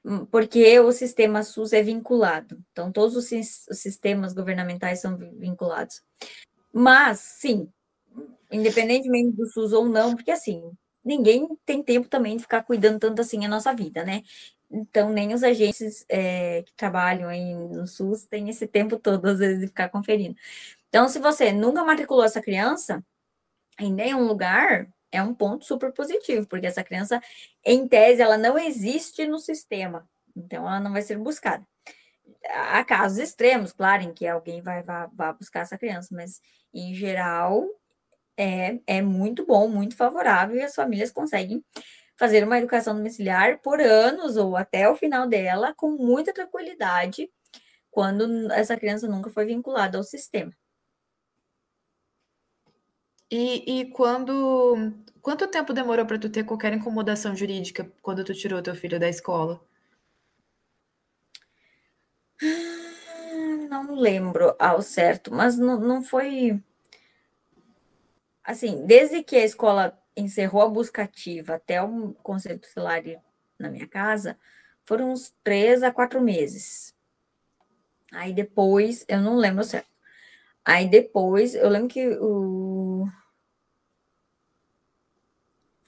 Hum, 0.04 0.26
porque 0.26 0.80
o 0.80 0.92
sistema 0.92 1.44
SUS 1.44 1.74
é 1.74 1.82
vinculado. 1.82 2.64
Então, 2.72 2.92
todos 2.92 3.16
os, 3.16 3.26
sistemas 3.72 4.34
governamentais 4.34 5.02
são 5.02 5.18
vinculados. 5.18 6.02
Mas, 6.72 7.20
sim, 7.20 7.70
independentemente 8.52 9.36
do 9.36 9.48
SUS 9.48 9.74
ou 9.74 9.88
não, 9.88 10.16
porque 10.16 10.32
assim, 10.32 10.72
ninguém 11.04 11.48
tem 11.66 11.84
tempo 11.84 12.08
também 12.08 12.38
de 12.38 12.44
ficar 12.44 12.64
cuidando 12.64 13.00
tanto 13.00 13.22
assim 13.22 13.46
a 13.46 13.50
nossa 13.50 13.74
vida, 13.74 14.04
né? 14.04 14.24
Então, 14.70 15.12
nem 15.12 15.34
os 15.34 15.44
agentes 15.44 16.06
é, 16.10 16.64
que 16.64 16.74
trabalham 16.76 17.30
aí 17.30 17.54
no 17.56 17.88
SUS 17.88 18.26
têm 18.26 18.50
esse 18.50 18.68
tempo 18.68 18.98
todo, 19.00 19.26
às 19.28 19.40
vezes, 19.40 19.60
de 19.62 19.68
ficar 19.68 19.90
conferindo. 19.90 20.36
Então, 20.90 21.08
se 21.08 21.20
você 21.20 21.52
nunca 21.52 21.84
matriculou 21.84 22.24
essa 22.24 22.42
criança 22.42 23.04
em 23.80 23.94
nenhum 23.94 24.26
lugar, 24.26 24.88
é 25.16 25.24
um 25.24 25.34
ponto 25.34 25.66
super 25.66 25.92
positivo, 25.92 26.48
porque 26.48 26.68
essa 26.68 26.84
criança, 26.84 27.22
em 27.64 27.88
tese, 27.88 28.22
ela 28.22 28.38
não 28.38 28.58
existe 28.58 29.26
no 29.26 29.40
sistema, 29.40 30.08
então 30.36 30.68
ela 30.68 30.80
não 30.80 30.92
vai 30.92 31.02
ser 31.02 31.18
buscada. 31.18 31.66
Há 32.48 32.84
casos 32.84 33.18
extremos, 33.18 33.72
claro, 33.72 34.04
em 34.04 34.14
que 34.14 34.28
alguém 34.28 34.62
vai, 34.62 34.84
vai, 34.84 35.08
vai 35.14 35.34
buscar 35.34 35.62
essa 35.62 35.78
criança, 35.78 36.10
mas 36.12 36.42
em 36.74 36.94
geral 36.94 37.66
é, 38.38 38.80
é 38.86 39.02
muito 39.02 39.46
bom, 39.46 39.68
muito 39.68 39.96
favorável, 39.96 40.58
e 40.58 40.62
as 40.64 40.76
famílias 40.76 41.12
conseguem 41.12 41.64
fazer 42.18 42.44
uma 42.44 42.58
educação 42.58 42.96
domiciliar 42.96 43.60
por 43.62 43.82
anos 43.82 44.38
ou 44.38 44.56
até 44.56 44.90
o 44.90 44.96
final 44.96 45.28
dela 45.28 45.74
com 45.76 45.92
muita 45.92 46.34
tranquilidade, 46.34 47.30
quando 47.92 48.52
essa 48.52 48.78
criança 48.78 49.08
nunca 49.08 49.30
foi 49.30 49.46
vinculada 49.46 49.98
ao 49.98 50.04
sistema. 50.04 50.52
E, 53.30 53.82
e 53.82 53.86
quando. 53.92 54.94
Quanto 55.22 55.48
tempo 55.48 55.74
demorou 55.74 56.06
para 56.06 56.20
tu 56.20 56.30
ter 56.30 56.44
qualquer 56.44 56.74
incomodação 56.74 57.36
jurídica 57.36 57.92
quando 58.02 58.24
tu 58.24 58.34
tirou 58.34 58.62
teu 58.62 58.76
filho 58.76 59.00
da 59.00 59.10
escola? 59.10 59.60
Ah, 62.42 63.68
não 63.70 63.96
lembro 63.96 64.56
ao 64.60 64.82
certo, 64.82 65.34
mas 65.34 65.58
não, 65.58 65.80
não 65.80 66.04
foi. 66.04 66.62
Assim, 68.44 68.86
desde 68.86 69.24
que 69.24 69.36
a 69.36 69.44
escola 69.44 70.00
encerrou 70.16 70.62
a 70.62 70.70
busca 70.70 71.04
ativa 71.04 71.56
até 71.56 71.82
o 71.82 72.14
conselho 72.22 72.60
tutelar 72.60 73.02
na 73.60 73.70
minha 73.70 73.88
casa, 73.88 74.38
foram 74.86 75.12
uns 75.12 75.34
três 75.44 75.82
a 75.84 75.92
quatro 75.92 76.22
meses. 76.22 76.94
Aí 78.12 78.34
depois, 78.34 79.04
eu 79.08 79.20
não 79.22 79.36
lembro 79.36 79.64
certo. 79.64 79.95
Aí 80.66 80.90
depois, 80.90 81.54
eu 81.54 81.70
lembro 81.70 81.88
que 81.88 82.08
o 82.20 83.08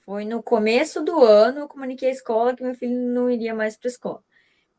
foi 0.04 0.24
no 0.24 0.42
começo 0.42 1.04
do 1.04 1.22
ano, 1.22 1.60
eu 1.60 1.68
comuniquei 1.68 2.08
à 2.08 2.12
escola 2.12 2.56
que 2.56 2.62
meu 2.62 2.74
filho 2.74 2.96
não 2.96 3.30
iria 3.30 3.54
mais 3.54 3.76
para 3.76 3.88
a 3.88 3.90
escola. 3.90 4.24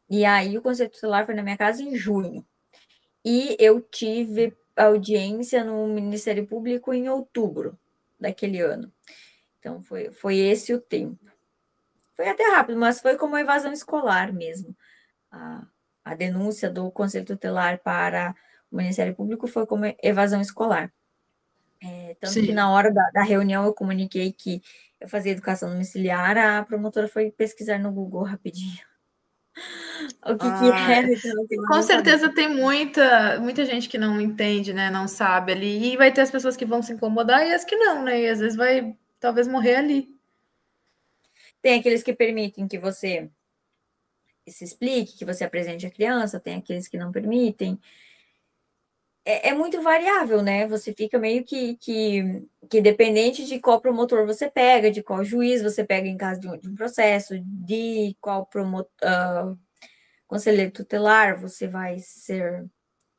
E 0.10 0.26
aí 0.26 0.58
o 0.58 0.62
conselho 0.62 0.90
tutelar 0.90 1.26
foi 1.26 1.36
na 1.36 1.44
minha 1.44 1.58
casa 1.58 1.84
em 1.84 1.96
junho. 1.96 2.44
E 3.24 3.56
eu 3.60 3.80
tive 3.80 4.58
audiência 4.76 5.64
no 5.64 5.86
Ministério 5.88 6.48
Público 6.48 6.94
em 6.94 7.10
outubro 7.10 7.78
daquele 8.20 8.60
ano. 8.60 8.92
Então 9.60 9.84
foi, 9.84 10.12
foi 10.12 10.38
esse 10.38 10.74
o 10.74 10.82
tempo. 10.82 11.24
Foi 12.16 12.28
até 12.28 12.44
rápido, 12.50 12.80
mas 12.80 13.00
foi 13.00 13.16
como 13.16 13.38
evasão 13.38 13.72
escolar 13.72 14.34
mesmo. 14.34 14.76
A, 15.32 15.68
a 16.04 16.16
denúncia 16.16 16.72
do 16.72 16.90
Conselho 16.90 17.26
Tutelar 17.26 17.80
para 17.84 18.36
o 18.72 18.78
Ministério 18.78 19.16
Público 19.16 19.48
foi 19.48 19.66
como 19.66 19.86
evasão 20.02 20.42
escolar. 20.42 20.92
É, 21.82 22.16
tanto 22.20 22.34
Sim. 22.34 22.48
que 22.48 22.54
na 22.54 22.72
hora 22.72 22.92
da, 22.92 23.10
da, 23.12 23.24
reunião 23.24 23.64
eu 23.64 23.74
comuniquei 23.74 24.34
que 24.34 24.62
eu 25.00 25.08
fazia 25.08 25.32
educação 25.32 25.70
domiciliar, 25.70 26.38
a 26.38 26.64
promotora 26.64 27.08
foi 27.08 27.32
pesquisar 27.32 27.80
no 27.80 27.92
Google 27.92 28.24
rapidinho. 28.24 28.78
O 30.26 30.38
que, 30.38 30.48
ah, 30.48 30.60
que 30.60 30.92
era? 30.92 31.12
Então, 31.12 31.66
com 31.68 31.82
certeza 31.82 32.28
saber. 32.28 32.36
tem 32.36 32.56
muita, 32.56 33.38
muita 33.42 33.66
gente 33.66 33.90
que 33.90 33.98
não 33.98 34.22
entende, 34.22 34.72
né? 34.72 34.90
Não 34.90 35.06
sabe 35.06 35.52
ali. 35.52 35.92
E 35.92 35.98
vai 35.98 36.14
ter 36.14 36.22
as 36.22 36.32
pessoas 36.32 36.56
que 36.56 36.66
vão 36.66 36.82
se 36.82 36.94
incomodar 36.94 37.46
e 37.46 37.54
as 37.54 37.66
que 37.66 37.76
não, 37.76 38.04
né? 38.04 38.22
E 38.22 38.30
às 38.30 38.40
vezes 38.40 38.56
vai 38.56 38.96
talvez 39.20 39.50
morrer 39.50 39.76
ali. 39.76 40.10
Tem 41.62 41.78
aqueles 41.78 42.02
que 42.02 42.14
permitem 42.14 42.70
que 42.70 42.80
você 42.80 43.30
se 44.48 44.64
explique, 44.64 45.18
que 45.18 45.26
você 45.26 45.44
apresente 45.44 45.86
a 45.86 45.92
criança, 45.92 46.40
tem 46.40 46.56
aqueles 46.56 46.88
que 46.88 46.98
não 46.98 47.12
permitem 47.12 47.78
é, 49.26 49.50
é, 49.50 49.54
muito 49.54 49.82
variável, 49.82 50.42
né? 50.42 50.68
Você 50.68 50.94
fica 50.94 51.20
meio 51.20 51.44
que, 51.44 51.76
que, 51.78 52.48
que 52.70 52.82
dependente 52.82 53.46
de 53.46 53.60
qual 53.60 53.82
promotor 53.82 54.26
você 54.26 54.50
pega, 54.50 54.92
de 54.92 55.04
qual 55.04 55.24
juiz 55.24 55.62
você 55.62 55.84
pega 55.84 56.08
em 56.08 56.18
caso 56.18 56.40
de 56.42 56.48
um, 56.48 56.58
de 56.58 56.70
um 56.70 56.76
processo, 56.76 57.40
de 57.44 58.16
qual 58.22 58.46
promotor, 58.46 58.90
uh, 59.04 59.60
conselheiro 60.28 60.72
tutelar 60.72 61.40
você 61.40 61.68
vai 61.68 62.00
ser, 62.00 62.66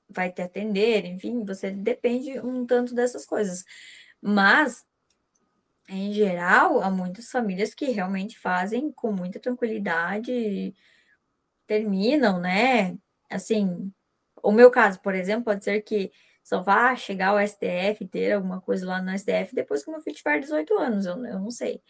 vai 0.08 0.32
te 0.32 0.42
atender, 0.42 1.04
enfim, 1.06 1.44
você 1.44 1.70
depende 1.70 2.40
um 2.40 2.66
tanto 2.66 2.94
dessas 2.94 3.26
coisas. 3.26 3.64
Mas 4.22 4.84
em 5.88 6.12
geral, 6.12 6.80
há 6.82 6.90
muitas 6.90 7.30
famílias 7.30 7.74
que 7.74 7.86
realmente 7.86 8.38
fazem 8.38 8.92
com 8.92 9.12
muita 9.12 9.40
tranquilidade, 9.40 10.74
terminam, 11.66 12.40
né? 12.40 12.96
Assim, 13.28 13.92
o 14.42 14.52
meu 14.52 14.70
caso, 14.70 15.00
por 15.00 15.14
exemplo, 15.14 15.44
pode 15.44 15.64
ser 15.64 15.80
que 15.82 16.10
só 16.42 16.62
vá 16.62 16.96
chegar 16.96 17.28
ao 17.28 17.46
STF, 17.46 18.06
ter 18.10 18.32
alguma 18.32 18.60
coisa 18.60 18.86
lá 18.86 19.00
no 19.00 19.16
STF 19.16 19.54
depois 19.54 19.84
que 19.84 19.90
meu 19.90 20.00
filho 20.00 20.16
tiver 20.16 20.40
18 20.40 20.78
anos, 20.78 21.06
eu, 21.06 21.14
eu 21.24 21.38
não 21.38 21.50
sei. 21.50 21.82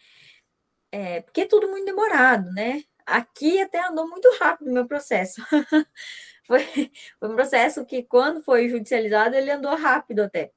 É, 0.91 1.21
porque 1.21 1.41
é 1.41 1.45
tudo 1.45 1.67
muito 1.69 1.85
demorado, 1.85 2.51
né? 2.51 2.83
Aqui 3.05 3.61
até 3.61 3.85
andou 3.87 4.07
muito 4.07 4.29
rápido 4.39 4.69
o 4.69 4.73
meu 4.73 4.85
processo. 4.85 5.41
foi, 6.45 6.91
foi 7.19 7.29
um 7.29 7.35
processo 7.35 7.85
que, 7.85 8.03
quando 8.03 8.43
foi 8.43 8.69
judicializado, 8.69 9.35
ele 9.35 9.51
andou 9.51 9.75
rápido 9.75 10.21
até, 10.21 10.51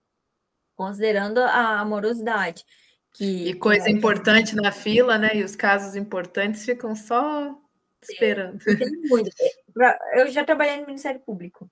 considerando 0.77 1.39
a 1.39 1.81
amorosidade. 1.81 2.65
Que, 3.15 3.49
e 3.49 3.55
coisa 3.55 3.85
que, 3.85 3.93
importante 3.93 4.57
na 4.57 4.73
fila, 4.73 5.17
né? 5.17 5.31
E 5.37 5.45
os 5.45 5.55
casos 5.55 5.95
importantes 5.95 6.65
ficam 6.65 6.97
só 6.97 7.57
esperando. 8.03 8.59
Tem 8.59 8.91
muito. 9.09 9.31
Eu 10.17 10.29
já 10.31 10.45
trabalhei 10.45 10.81
no 10.81 10.87
Ministério 10.87 11.21
Público. 11.21 11.71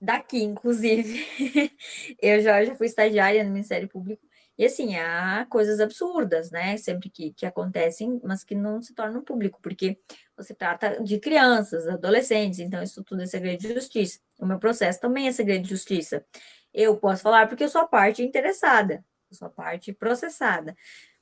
Daqui, 0.00 0.42
inclusive. 0.42 1.24
Eu 2.20 2.40
já, 2.40 2.64
já 2.64 2.74
fui 2.74 2.86
estagiária 2.86 3.42
no 3.44 3.50
Ministério 3.50 3.88
Público. 3.88 4.22
E 4.56 4.64
assim, 4.64 4.96
há 4.96 5.46
coisas 5.50 5.80
absurdas, 5.80 6.50
né? 6.50 6.76
Sempre 6.76 7.10
que, 7.10 7.32
que 7.32 7.44
acontecem, 7.44 8.20
mas 8.22 8.44
que 8.44 8.54
não 8.54 8.80
se 8.80 8.94
tornam 8.94 9.22
público, 9.22 9.58
porque 9.60 9.98
você 10.36 10.54
trata 10.54 11.02
de 11.02 11.18
crianças, 11.18 11.88
adolescentes, 11.88 12.60
então 12.60 12.80
isso 12.82 13.02
tudo 13.02 13.22
é 13.22 13.26
segredo 13.26 13.60
de 13.60 13.74
justiça. 13.74 14.20
O 14.38 14.46
meu 14.46 14.58
processo 14.60 15.00
também 15.00 15.26
é 15.26 15.32
segredo 15.32 15.62
de 15.62 15.70
justiça. 15.70 16.24
Eu 16.72 16.96
posso 16.96 17.22
falar 17.22 17.48
porque 17.48 17.64
eu 17.64 17.68
sou 17.68 17.80
a 17.80 17.88
parte 17.88 18.22
interessada 18.22 19.04
sua 19.34 19.50
parte 19.50 19.92
processada. 19.92 20.76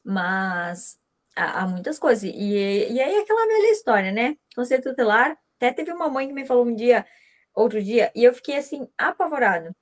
Mas 0.04 0.98
há, 1.34 1.62
há 1.62 1.66
muitas 1.66 1.98
coisas. 1.98 2.24
E, 2.24 2.32
e 2.32 3.00
aí 3.00 3.16
aquela 3.18 3.46
velha 3.46 3.72
história, 3.72 4.12
né? 4.12 4.36
Conselho 4.54 4.82
tutelar. 4.82 5.36
Até 5.56 5.72
teve 5.72 5.92
uma 5.92 6.08
mãe 6.08 6.26
que 6.28 6.34
me 6.34 6.46
falou 6.46 6.66
um 6.66 6.74
dia, 6.74 7.06
outro 7.54 7.82
dia, 7.82 8.10
e 8.14 8.24
eu 8.24 8.34
fiquei 8.34 8.56
assim, 8.56 8.88
apavorado. 8.96 9.74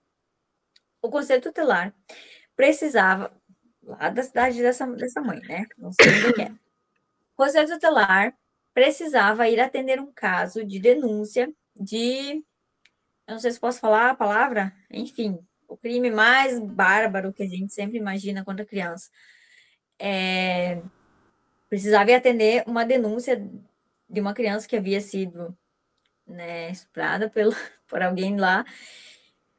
O 1.03 1.11
conselho 1.11 1.43
tutelar 1.43 1.95
precisava, 2.57 3.33
lá 3.83 4.11
da 4.11 4.23
cidade 4.23 4.61
dessa, 4.61 4.87
dessa 4.87 5.21
mãe, 5.21 5.41
né? 5.41 5.67
Não 5.79 5.93
sei 5.93 6.07
onde 6.27 6.43
é. 6.43 6.51
O 6.51 7.37
conselho 7.37 7.69
tutelar 7.69 8.35
precisava 8.75 9.49
ir 9.49 9.61
atender 9.61 10.01
um 10.01 10.13
caso 10.13 10.65
de 10.65 10.79
denúncia 10.79 11.53
de. 11.75 12.45
Eu 13.27 13.35
não 13.35 13.39
sei 13.39 13.51
se 13.51 13.61
posso 13.61 13.81
falar 13.81 14.11
a 14.11 14.15
palavra, 14.15 14.75
enfim, 14.91 15.39
o 15.69 15.77
crime 15.77 16.11
mais 16.11 16.59
bárbaro 16.59 17.33
que 17.33 17.43
a 17.43 17.47
gente 17.47 17.73
sempre 17.73 17.97
imagina 17.97 18.45
contra 18.45 18.67
criança. 18.67 19.09
É, 19.99 20.83
precisava 21.69 22.15
atender 22.15 22.65
uma 22.67 22.85
denúncia 22.85 23.37
de 24.09 24.21
uma 24.21 24.35
criança 24.35 24.67
que 24.67 24.77
havia 24.77 25.01
sido 25.01 25.57
né, 26.31 26.71
estuprada 26.71 27.29
pelo, 27.29 27.53
por 27.87 28.03
alguém 28.03 28.37
lá. 28.37 28.65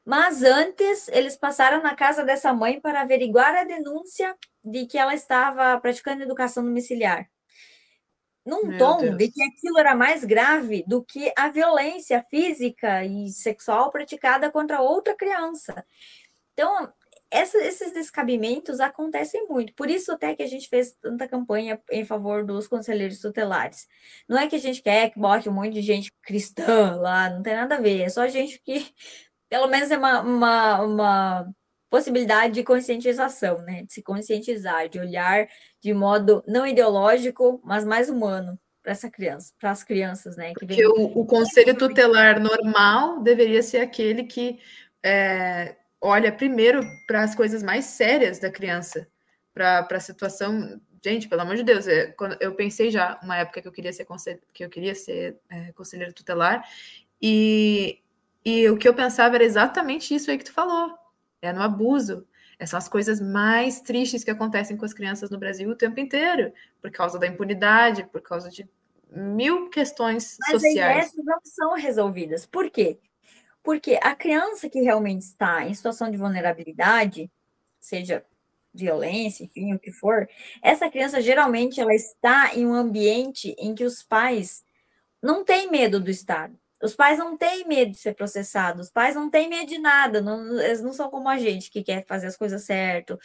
Mas 0.04 0.42
antes, 0.42 1.08
eles 1.10 1.36
passaram 1.36 1.82
na 1.84 1.96
casa 1.96 2.24
dessa 2.24 2.54
mãe 2.54 2.80
para 2.80 3.02
averiguar 3.02 3.56
a 3.56 3.64
denúncia 3.64 4.36
de 4.64 4.86
que 4.86 4.98
ela 4.98 5.14
estava 5.14 5.80
praticando 5.80 6.24
educação 6.24 6.64
domiciliar. 6.64 7.30
Num 8.44 8.66
Meu 8.66 8.78
tom 8.80 8.98
Deus. 8.98 9.18
de 9.18 9.32
que 9.32 9.44
aquilo 9.44 9.78
era 9.78 9.94
mais 9.94 10.26
grave 10.26 10.84
do 10.88 11.04
que 11.04 11.32
a 11.38 11.50
violência 11.50 12.26
física 12.30 13.06
e 13.06 13.30
sexual 13.30 13.92
praticada 13.92 14.50
contra 14.50 14.82
outra 14.82 15.16
criança. 15.16 15.86
Então, 16.54 16.92
essa, 17.32 17.58
esses 17.60 17.94
descabimentos 17.94 18.82
acontecem 18.82 19.48
muito. 19.48 19.74
Por 19.74 19.90
isso 19.90 20.12
até 20.12 20.36
que 20.36 20.44
a 20.44 20.48
gente 20.48 20.68
fez 20.68 20.94
tanta 21.02 21.28
campanha 21.28 21.82
em 21.90 22.04
favor 22.04 22.46
dos 22.46 22.68
conselheiros 22.68 23.20
tutelares. 23.20 23.88
Não 24.28 24.38
é 24.38 24.48
que 24.48 24.56
a 24.56 24.60
gente 24.60 24.82
quer 24.84 25.10
que 25.10 25.20
bote 25.20 25.48
um 25.48 25.54
monte 25.54 25.72
de 25.72 25.82
gente 25.82 26.12
cristã 26.22 26.98
lá, 26.98 27.30
não 27.30 27.42
tem 27.42 27.56
nada 27.56 27.76
a 27.78 27.82
ver. 27.82 28.02
É 28.02 28.10
só 28.10 28.28
gente 28.28 28.62
que, 28.62 28.86
pelo 29.50 29.68
menos, 29.68 29.90
é 29.90 29.98
uma, 29.98 30.22
uma, 30.22 30.82
uma 30.82 31.54
possibilidade 31.90 32.54
de 32.54 32.64
conscientização, 32.64 33.60
né? 33.60 33.84
De 33.84 33.94
se 33.94 34.04
conscientizar, 34.04 34.90
de 34.90 35.00
olhar 35.00 35.48
de 35.82 35.94
modo 35.94 36.44
não 36.46 36.68
ideológico, 36.68 37.62
mas 37.64 37.86
mais 37.86 38.10
humano 38.10 38.60
para 38.84 38.92
essa 38.92 39.10
criança, 39.10 39.54
para 39.60 39.72
as 39.72 39.84
crianças, 39.84 40.36
né? 40.36 40.54
Que 40.54 40.66
Porque 40.66 40.86
o, 40.86 41.20
o, 41.20 41.26
conselho 41.26 41.78
tutelar 41.78 42.40
normal 42.40 43.22
deveria 43.22 43.62
ser 43.62 43.78
aquele 43.78 44.24
que 44.24 44.60
é, 45.04 45.76
olha 46.02 46.32
primeiro 46.32 46.82
para 47.06 47.24
as 47.24 47.36
coisas 47.36 47.62
mais 47.62 47.86
sérias 47.86 48.40
da 48.40 48.50
criança, 48.50 49.08
para 49.54 49.88
a 49.90 50.00
situação. 50.00 50.82
Gente, 51.04 51.30
pelo 51.30 51.42
amor 51.42 51.56
de 51.56 51.64
Deus, 51.64 51.88
é, 51.88 52.08
quando, 52.08 52.38
eu 52.40 52.54
pensei 52.56 52.92
já 52.92 53.20
uma 53.24 53.38
época 53.38 53.62
que 53.62 53.68
eu 53.68 53.72
queria 53.72 53.94
ser 53.94 54.06
que 54.54 54.66
eu 54.66 54.70
queria 54.70 54.96
ser 54.96 55.38
é, 55.50 55.72
conselheiro 55.72 56.14
tutelar 56.14 56.64
e, 57.22 58.00
e 58.44 58.70
o 58.70 58.78
que 58.78 58.88
eu 58.88 58.94
pensava 58.94 59.36
era 59.36 59.44
exatamente 59.44 60.14
isso 60.14 60.30
aí 60.30 60.38
que 60.38 60.44
tu 60.44 60.54
falou 60.54 60.96
é 61.42 61.52
no 61.52 61.62
abuso. 61.62 62.26
Essas 62.60 62.70
são 62.70 62.78
as 62.78 62.88
coisas 62.88 63.20
mais 63.20 63.82
tristes 63.82 64.24
que 64.24 64.30
acontecem 64.30 64.78
com 64.78 64.86
as 64.86 64.94
crianças 64.94 65.32
no 65.32 65.40
Brasil 65.40 65.70
o 65.70 65.76
tempo 65.76 66.00
inteiro, 66.00 66.54
por 66.80 66.92
causa 66.92 67.18
da 67.18 67.26
impunidade, 67.26 68.04
por 68.12 68.22
causa 68.22 68.50
de 68.50 68.70
mil 69.12 69.70
questões 69.70 70.38
Mas 70.40 70.52
sociais. 70.52 70.96
Mas 70.96 71.06
essas 71.08 71.26
não 71.26 71.40
são 71.44 71.74
resolvidas. 71.74 72.46
Por 72.46 72.70
quê? 72.70 73.00
Porque 73.64 74.00
a 74.02 74.16
criança 74.16 74.70
que 74.70 74.82
realmente 74.82 75.22
está 75.22 75.68
em 75.68 75.74
situação 75.74 76.10
de 76.10 76.18
vulnerabilidade, 76.18 77.32
seja 77.80 78.26
violência, 78.74 79.44
enfim, 79.44 79.74
o 79.74 79.80
que 79.80 79.92
for, 79.92 80.28
essa 80.64 80.90
criança 80.90 81.22
geralmente 81.22 81.80
ela 81.80 81.94
está 81.94 82.56
em 82.56 82.66
um 82.66 82.74
ambiente 82.74 83.56
em 83.60 83.76
que 83.76 83.84
os 83.84 84.02
pais 84.02 84.64
não 85.22 85.44
têm 85.44 85.70
medo 85.70 86.00
do 86.00 86.10
Estado. 86.10 86.58
Os 86.82 86.96
pais 86.96 87.20
não 87.20 87.38
têm 87.38 87.68
medo 87.68 87.92
de 87.92 88.00
ser 88.00 88.16
processados, 88.16 88.88
os 88.88 88.92
pais 88.92 89.16
não 89.16 89.30
têm 89.30 89.48
medo 89.48 89.68
de 89.68 89.78
nada, 89.78 90.20
não, 90.20 90.60
eles 90.60 90.82
não 90.82 90.94
são 90.94 91.12
como 91.12 91.30
a 91.30 91.38
gente 91.38 91.70
que 91.70 91.84
quer 91.84 92.06
fazer 92.08 92.28
as 92.28 92.36
coisas 92.36 92.64
certo, 92.64 93.20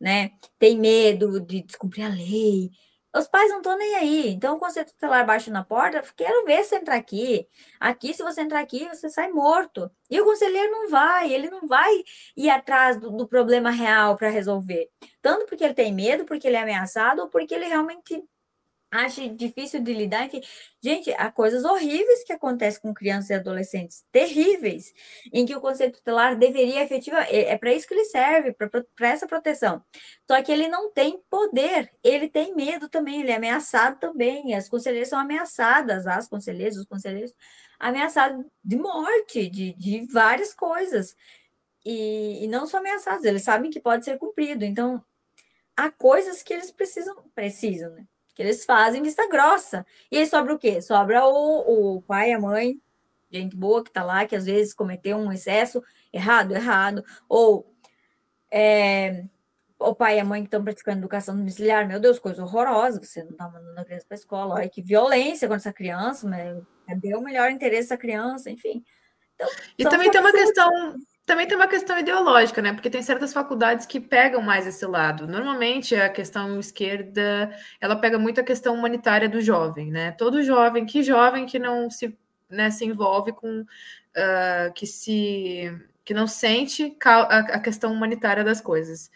né? 0.00 0.30
Tem 0.58 0.78
medo 0.78 1.38
de 1.40 1.62
descumprir 1.62 2.06
a 2.06 2.08
lei. 2.08 2.70
Os 3.14 3.28
pais 3.28 3.50
não 3.50 3.58
estão 3.58 3.76
nem 3.76 3.94
aí. 3.96 4.30
Então, 4.30 4.56
o 4.56 4.58
conselho 4.58 4.86
tutelar 4.86 5.26
bate 5.26 5.50
na 5.50 5.62
porta, 5.62 6.02
quero 6.16 6.44
ver 6.46 6.64
você 6.64 6.76
entrar 6.76 6.96
aqui. 6.96 7.46
Aqui, 7.78 8.14
se 8.14 8.22
você 8.22 8.40
entrar 8.40 8.60
aqui, 8.60 8.88
você 8.88 9.10
sai 9.10 9.30
morto. 9.30 9.90
E 10.10 10.20
o 10.20 10.24
conselheiro 10.24 10.70
não 10.70 10.88
vai, 10.88 11.32
ele 11.32 11.50
não 11.50 11.66
vai 11.66 11.92
ir 12.36 12.48
atrás 12.50 12.98
do, 12.98 13.10
do 13.10 13.28
problema 13.28 13.70
real 13.70 14.16
para 14.16 14.30
resolver. 14.30 14.88
Tanto 15.20 15.46
porque 15.46 15.62
ele 15.62 15.74
tem 15.74 15.92
medo, 15.92 16.24
porque 16.24 16.46
ele 16.46 16.56
é 16.56 16.62
ameaçado, 16.62 17.20
ou 17.22 17.28
porque 17.28 17.54
ele 17.54 17.66
realmente 17.66 18.24
acho 18.92 19.26
difícil 19.30 19.80
de 19.82 19.94
lidar. 19.94 20.26
Enfim, 20.26 20.42
gente, 20.80 21.10
há 21.14 21.32
coisas 21.32 21.64
horríveis 21.64 22.22
que 22.24 22.32
acontecem 22.32 22.80
com 22.82 22.92
crianças 22.92 23.30
e 23.30 23.34
adolescentes, 23.34 24.04
terríveis, 24.12 24.92
em 25.32 25.46
que 25.46 25.56
o 25.56 25.60
conselho 25.60 25.92
tutelar 25.92 26.36
deveria 26.38 26.82
efetivar, 26.84 27.26
é, 27.28 27.52
é 27.52 27.58
para 27.58 27.72
isso 27.72 27.88
que 27.88 27.94
ele 27.94 28.04
serve, 28.04 28.52
para 28.52 29.08
essa 29.08 29.26
proteção. 29.26 29.82
Só 30.26 30.40
que 30.42 30.52
ele 30.52 30.68
não 30.68 30.92
tem 30.92 31.18
poder, 31.30 31.90
ele 32.04 32.28
tem 32.28 32.54
medo 32.54 32.88
também, 32.88 33.22
ele 33.22 33.30
é 33.30 33.36
ameaçado 33.36 33.98
também. 33.98 34.54
As 34.54 34.68
conselheiras 34.68 35.08
são 35.08 35.18
ameaçadas, 35.18 36.06
as 36.06 36.28
conselheiras, 36.28 36.76
os 36.76 36.86
conselheiros, 36.86 37.34
ameaçados 37.80 38.44
de 38.62 38.76
morte, 38.76 39.48
de, 39.48 39.72
de 39.74 40.06
várias 40.12 40.52
coisas. 40.54 41.16
E, 41.84 42.44
e 42.44 42.48
não 42.48 42.66
são 42.66 42.80
ameaçados, 42.80 43.24
eles 43.24 43.42
sabem 43.42 43.70
que 43.70 43.80
pode 43.80 44.04
ser 44.04 44.18
cumprido. 44.18 44.64
Então, 44.64 45.02
há 45.76 45.90
coisas 45.90 46.42
que 46.42 46.52
eles 46.54 46.70
precisam, 46.70 47.16
precisam, 47.34 47.90
né? 47.90 48.06
Que 48.34 48.42
eles 48.42 48.64
fazem 48.64 49.02
vista 49.02 49.28
grossa. 49.28 49.84
E 50.10 50.18
aí 50.18 50.26
sobra 50.26 50.54
o 50.54 50.58
quê? 50.58 50.80
Sobra 50.80 51.26
o, 51.26 51.96
o 51.96 52.02
pai, 52.02 52.32
a 52.32 52.40
mãe, 52.40 52.80
gente 53.30 53.56
boa 53.56 53.82
que 53.82 53.90
tá 53.90 54.04
lá, 54.04 54.26
que 54.26 54.36
às 54.36 54.46
vezes 54.46 54.74
cometeu 54.74 55.16
um 55.16 55.32
excesso, 55.32 55.82
errado, 56.12 56.54
errado, 56.54 57.04
ou 57.28 57.74
é, 58.50 59.24
o 59.78 59.94
pai 59.94 60.16
e 60.16 60.20
a 60.20 60.24
mãe 60.24 60.42
que 60.42 60.48
estão 60.48 60.62
praticando 60.62 60.98
educação 60.98 61.36
domiciliar, 61.36 61.86
meu 61.86 61.98
Deus, 61.98 62.18
coisa 62.18 62.42
horrorosa, 62.42 63.00
você 63.00 63.24
não 63.24 63.32
tá 63.32 63.48
mandando 63.48 63.80
a 63.80 63.84
criança 63.84 64.06
para 64.06 64.16
a 64.16 64.20
escola, 64.20 64.54
olha 64.54 64.68
que 64.68 64.82
violência 64.82 65.48
contra 65.48 65.62
essa 65.62 65.72
criança, 65.72 66.28
mas 66.28 66.62
cadê 66.86 67.14
o 67.14 67.22
melhor 67.22 67.50
interesse 67.50 67.88
dessa 67.88 67.96
criança, 67.96 68.50
enfim. 68.50 68.84
Então, 69.34 69.48
e 69.78 69.84
também 69.84 70.10
tem 70.10 70.20
uma 70.20 70.32
questão 70.32 70.70
também 71.32 71.46
tem 71.46 71.56
uma 71.56 71.66
questão 71.66 71.98
ideológica, 71.98 72.60
né? 72.60 72.74
Porque 72.74 72.90
tem 72.90 73.00
certas 73.00 73.32
faculdades 73.32 73.86
que 73.86 73.98
pegam 73.98 74.42
mais 74.42 74.66
esse 74.66 74.84
lado. 74.84 75.26
Normalmente 75.26 75.94
a 75.94 76.10
questão 76.10 76.60
esquerda, 76.60 77.50
ela 77.80 77.96
pega 77.96 78.18
muito 78.18 78.38
a 78.38 78.44
questão 78.44 78.74
humanitária 78.74 79.30
do 79.30 79.40
jovem, 79.40 79.90
né? 79.90 80.12
Todo 80.12 80.42
jovem, 80.42 80.84
que 80.84 81.02
jovem 81.02 81.46
que 81.46 81.58
não 81.58 81.88
se, 81.88 82.14
né, 82.50 82.70
se 82.70 82.84
envolve 82.84 83.32
com, 83.32 83.62
uh, 83.62 84.72
que 84.74 84.86
se, 84.86 85.74
que 86.04 86.12
não 86.12 86.26
sente 86.26 86.94
a, 87.02 87.58
questão 87.60 87.94
humanitária 87.94 88.44
das 88.44 88.60
coisas. 88.60 89.10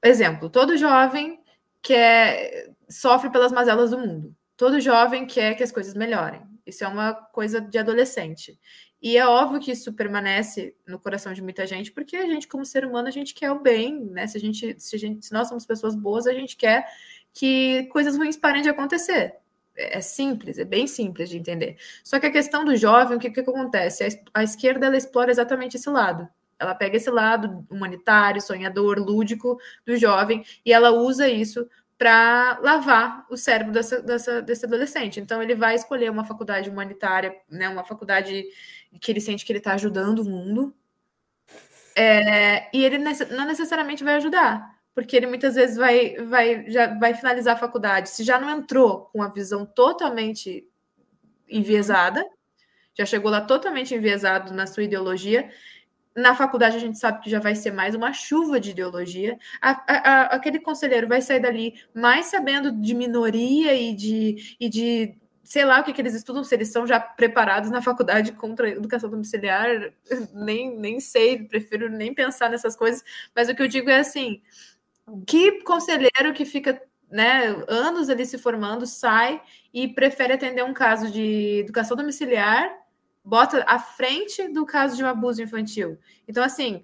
Exemplo, 0.00 0.48
todo 0.48 0.76
jovem 0.76 1.40
quer 1.82 2.70
sofre 2.88 3.30
pelas 3.30 3.50
mazelas 3.50 3.90
do 3.90 3.98
mundo. 3.98 4.32
Todo 4.56 4.80
jovem 4.80 5.26
quer 5.26 5.56
que 5.56 5.64
as 5.64 5.72
coisas 5.72 5.94
melhorem. 5.94 6.40
Isso 6.64 6.84
é 6.84 6.88
uma 6.88 7.12
coisa 7.12 7.60
de 7.60 7.78
adolescente. 7.78 8.56
E 9.02 9.18
é 9.18 9.26
óbvio 9.26 9.58
que 9.60 9.72
isso 9.72 9.92
permanece 9.92 10.76
no 10.86 10.96
coração 10.96 11.32
de 11.32 11.42
muita 11.42 11.66
gente, 11.66 11.90
porque 11.90 12.16
a 12.16 12.26
gente, 12.26 12.46
como 12.46 12.64
ser 12.64 12.84
humano, 12.84 13.08
a 13.08 13.10
gente 13.10 13.34
quer 13.34 13.50
o 13.50 13.58
bem, 13.58 14.00
né? 14.00 14.28
Se 14.28 14.38
a 14.38 14.40
gente, 14.40 14.76
se, 14.78 14.94
a 14.94 14.98
gente, 14.98 15.26
se 15.26 15.32
nós 15.32 15.48
somos 15.48 15.66
pessoas 15.66 15.96
boas, 15.96 16.24
a 16.28 16.32
gente 16.32 16.56
quer 16.56 16.86
que 17.34 17.84
coisas 17.90 18.16
ruins 18.16 18.36
parem 18.36 18.62
de 18.62 18.68
acontecer. 18.68 19.34
É, 19.76 19.98
é 19.98 20.00
simples, 20.00 20.56
é 20.56 20.64
bem 20.64 20.86
simples 20.86 21.28
de 21.28 21.36
entender. 21.36 21.78
Só 22.04 22.20
que 22.20 22.26
a 22.26 22.30
questão 22.30 22.64
do 22.64 22.76
jovem, 22.76 23.16
o 23.16 23.20
que, 23.20 23.30
que 23.30 23.40
acontece? 23.40 24.04
A, 24.04 24.40
a 24.40 24.44
esquerda 24.44 24.86
ela 24.86 24.96
explora 24.96 25.32
exatamente 25.32 25.76
esse 25.76 25.90
lado. 25.90 26.28
Ela 26.56 26.74
pega 26.74 26.96
esse 26.96 27.10
lado 27.10 27.66
humanitário, 27.68 28.40
sonhador, 28.40 29.00
lúdico 29.00 29.58
do 29.84 29.96
jovem 29.96 30.44
e 30.64 30.72
ela 30.72 30.92
usa 30.92 31.28
isso 31.28 31.68
para 31.98 32.58
lavar 32.60 33.26
o 33.30 33.36
cérebro 33.36 33.72
dessa, 33.72 34.00
dessa, 34.02 34.42
desse 34.42 34.66
adolescente. 34.66 35.20
Então, 35.20 35.42
ele 35.42 35.54
vai 35.54 35.74
escolher 35.74 36.10
uma 36.10 36.24
faculdade 36.24 36.68
humanitária, 36.68 37.32
né, 37.48 37.68
uma 37.68 37.84
faculdade 37.84 38.44
que 39.00 39.10
ele 39.10 39.20
sente 39.20 39.44
que 39.44 39.52
ele 39.52 39.58
está 39.58 39.74
ajudando 39.74 40.20
o 40.20 40.24
mundo, 40.24 40.74
é, 41.96 42.74
e 42.76 42.84
ele 42.84 42.98
não 42.98 43.46
necessariamente 43.46 44.02
vai 44.02 44.16
ajudar, 44.16 44.78
porque 44.94 45.16
ele 45.16 45.26
muitas 45.26 45.54
vezes 45.54 45.76
vai, 45.76 46.16
vai, 46.16 46.70
já 46.70 46.98
vai 46.98 47.14
finalizar 47.14 47.54
a 47.54 47.58
faculdade, 47.58 48.10
se 48.10 48.24
já 48.24 48.38
não 48.38 48.50
entrou 48.50 49.06
com 49.12 49.22
a 49.22 49.28
visão 49.28 49.66
totalmente 49.66 50.66
enviesada, 51.48 52.24
já 52.94 53.04
chegou 53.04 53.30
lá 53.30 53.40
totalmente 53.40 53.94
enviesado 53.94 54.52
na 54.52 54.66
sua 54.66 54.84
ideologia, 54.84 55.50
na 56.14 56.34
faculdade 56.34 56.76
a 56.76 56.80
gente 56.80 56.98
sabe 56.98 57.22
que 57.22 57.30
já 57.30 57.38
vai 57.38 57.54
ser 57.54 57.72
mais 57.72 57.94
uma 57.94 58.12
chuva 58.12 58.60
de 58.60 58.70
ideologia. 58.70 59.38
A, 59.60 59.70
a, 59.70 59.96
a, 59.96 60.22
aquele 60.36 60.60
conselheiro 60.60 61.08
vai 61.08 61.22
sair 61.22 61.40
dali 61.40 61.74
mais 61.94 62.26
sabendo 62.26 62.70
de 62.70 62.94
minoria 62.94 63.74
e 63.74 63.94
de, 63.94 64.56
e 64.60 64.68
de 64.68 65.14
sei 65.44 65.64
lá 65.64 65.80
o 65.80 65.84
que, 65.84 65.92
que 65.92 66.00
eles 66.00 66.14
estudam, 66.14 66.44
se 66.44 66.54
eles 66.54 66.68
são 66.68 66.86
já 66.86 67.00
preparados 67.00 67.70
na 67.70 67.82
faculdade 67.82 68.32
contra 68.32 68.66
a 68.66 68.70
educação 68.70 69.10
domiciliar, 69.10 69.92
nem, 70.32 70.76
nem 70.76 71.00
sei, 71.00 71.44
prefiro 71.44 71.88
nem 71.88 72.14
pensar 72.14 72.48
nessas 72.48 72.76
coisas, 72.76 73.02
mas 73.34 73.48
o 73.48 73.54
que 73.54 73.62
eu 73.62 73.68
digo 73.68 73.90
é 73.90 73.98
assim, 73.98 74.40
que 75.26 75.62
conselheiro 75.62 76.32
que 76.34 76.44
fica 76.44 76.80
né, 77.10 77.54
anos 77.68 78.08
ali 78.08 78.24
se 78.24 78.38
formando, 78.38 78.86
sai 78.86 79.40
e 79.72 79.86
prefere 79.86 80.32
atender 80.32 80.64
um 80.64 80.72
caso 80.72 81.10
de 81.10 81.60
educação 81.60 81.96
domiciliar, 81.96 82.74
bota 83.24 83.64
à 83.68 83.78
frente 83.78 84.48
do 84.48 84.64
caso 84.64 84.96
de 84.96 85.04
um 85.04 85.06
abuso 85.06 85.42
infantil. 85.42 85.98
Então, 86.26 86.42
assim, 86.42 86.82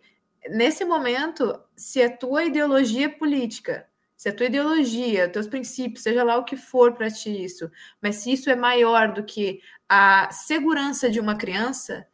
nesse 0.51 0.85
momento, 0.85 1.59
se 1.75 2.03
a 2.03 2.15
tua 2.15 2.45
ideologia 2.45 3.09
política 3.09 3.89
se 4.19 4.29
a 4.29 4.33
tua 4.35 4.47
ideologia, 4.47 5.29
teus 5.29 5.47
princípios, 5.47 6.03
seja 6.03 6.25
lá 6.25 6.37
o 6.37 6.45
que 6.45 6.57
for 6.57 6.93
para 6.95 7.09
ti 7.09 7.31
isso, 7.45 7.71
mas 8.03 8.17
se 8.17 8.33
isso 8.33 8.51
é 8.51 8.57
maior 8.57 9.13
do 9.13 9.23
que 9.23 9.61
a 9.89 10.29
segurança 10.33 11.09
de 11.09 11.21
uma 11.21 11.37
criança, 11.37 12.05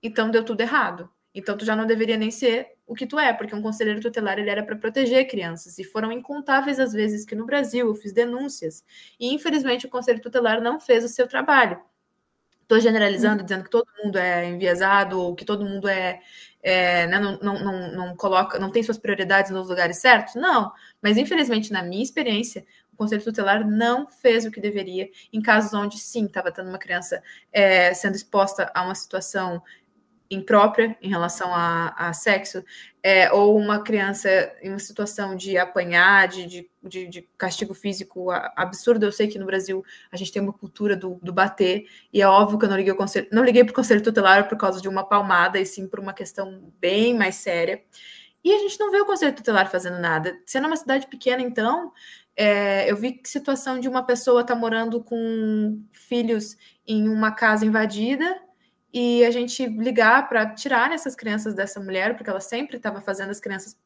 então 0.00 0.30
deu 0.30 0.44
tudo 0.44 0.60
errado. 0.60 1.10
Então 1.34 1.56
tu 1.56 1.64
já 1.64 1.74
não 1.74 1.84
deveria 1.84 2.16
nem 2.16 2.30
ser 2.30 2.68
o 2.86 2.94
que 2.94 3.06
tu 3.06 3.18
é, 3.18 3.32
porque 3.32 3.54
um 3.56 3.60
conselheiro 3.60 4.00
tutelar 4.00 4.38
ele 4.38 4.50
era 4.50 4.62
para 4.62 4.76
proteger 4.76 5.28
crianças 5.28 5.78
e 5.80 5.84
foram 5.84 6.12
incontáveis 6.12 6.78
as 6.78 6.92
vezes 6.92 7.24
que 7.24 7.34
no 7.34 7.44
Brasil 7.44 7.88
eu 7.88 7.94
fiz 7.94 8.12
denúncias 8.12 8.84
e 9.18 9.34
infelizmente 9.34 9.84
o 9.84 9.90
conselho 9.90 10.20
tutelar 10.20 10.62
não 10.62 10.78
fez 10.78 11.04
o 11.04 11.08
seu 11.08 11.26
trabalho. 11.26 11.80
Estou 12.62 12.78
generalizando, 12.80 13.42
dizendo 13.42 13.64
que 13.64 13.70
todo 13.70 13.86
mundo 14.04 14.16
é 14.16 14.48
enviesado 14.48 15.20
ou 15.20 15.34
que 15.34 15.44
todo 15.44 15.64
mundo 15.64 15.88
é 15.88 16.20
é, 16.62 17.06
né, 17.06 17.18
não, 17.18 17.38
não, 17.38 17.58
não, 17.64 17.92
não, 17.92 18.16
coloca, 18.16 18.58
não 18.58 18.70
tem 18.70 18.82
suas 18.82 18.98
prioridades 18.98 19.50
nos 19.50 19.68
lugares 19.68 19.98
certos? 19.98 20.34
Não, 20.34 20.72
mas 21.02 21.16
infelizmente, 21.16 21.72
na 21.72 21.82
minha 21.82 22.02
experiência, 22.02 22.64
o 22.92 22.96
Conselho 22.96 23.22
Tutelar 23.22 23.64
não 23.66 24.06
fez 24.06 24.44
o 24.44 24.50
que 24.50 24.60
deveria 24.60 25.08
em 25.32 25.40
casos 25.40 25.72
onde 25.72 25.98
sim 25.98 26.26
estava 26.26 26.50
tendo 26.50 26.68
uma 26.68 26.78
criança 26.78 27.22
é, 27.52 27.94
sendo 27.94 28.16
exposta 28.16 28.70
a 28.74 28.82
uma 28.82 28.94
situação 28.94 29.62
imprópria 30.30 30.96
em 31.00 31.08
relação 31.08 31.54
a, 31.54 31.94
a 31.96 32.12
sexo, 32.12 32.62
é, 33.02 33.32
ou 33.32 33.56
uma 33.56 33.82
criança 33.82 34.28
em 34.62 34.68
uma 34.68 34.78
situação 34.78 35.34
de 35.34 35.56
apanhar, 35.56 36.28
de, 36.28 36.68
de, 36.82 37.06
de, 37.06 37.28
castigo 37.38 37.72
físico 37.72 38.30
absurdo. 38.30 39.06
Eu 39.06 39.12
sei 39.12 39.28
que 39.28 39.38
no 39.38 39.46
Brasil 39.46 39.84
a 40.12 40.16
gente 40.16 40.32
tem 40.32 40.42
uma 40.42 40.52
cultura 40.52 40.94
do, 40.94 41.18
do 41.22 41.32
bater, 41.32 41.86
e 42.12 42.20
é 42.20 42.28
óbvio 42.28 42.58
que 42.58 42.66
eu 42.66 42.68
não 42.68 42.76
liguei, 42.76 42.92
conselho, 42.94 43.28
não 43.32 43.44
liguei 43.44 43.64
para 43.64 43.72
o 43.72 43.74
conselho 43.74 44.02
tutelar 44.02 44.48
por 44.48 44.58
causa 44.58 44.80
de 44.80 44.88
uma 44.88 45.04
palmada, 45.04 45.58
e 45.58 45.64
sim 45.64 45.88
por 45.88 45.98
uma 45.98 46.12
questão 46.12 46.72
bem 46.78 47.16
mais 47.16 47.36
séria. 47.36 47.82
E 48.44 48.52
a 48.52 48.58
gente 48.58 48.78
não 48.78 48.90
vê 48.90 49.00
o 49.00 49.06
conselho 49.06 49.34
tutelar 49.34 49.70
fazendo 49.70 49.98
nada. 49.98 50.38
Sendo 50.46 50.66
uma 50.66 50.76
cidade 50.76 51.06
pequena, 51.06 51.42
então, 51.42 51.92
é, 52.36 52.90
eu 52.90 52.96
vi 52.96 53.20
situação 53.24 53.80
de 53.80 53.88
uma 53.88 54.02
pessoa 54.04 54.42
estar 54.42 54.54
tá 54.54 54.60
morando 54.60 55.02
com 55.02 55.82
filhos 55.90 56.56
em 56.86 57.08
uma 57.08 57.32
casa 57.32 57.66
invadida 57.66 58.47
e 58.92 59.24
a 59.24 59.30
gente 59.30 59.66
ligar 59.66 60.28
para 60.28 60.54
tirar 60.54 60.92
essas 60.92 61.14
crianças 61.14 61.54
dessa 61.54 61.80
mulher, 61.80 62.16
porque 62.16 62.30
ela 62.30 62.40
sempre 62.40 62.76
estava 62.76 63.00
fazendo 63.00 63.30
as 63.30 63.40
crianças 63.40 63.76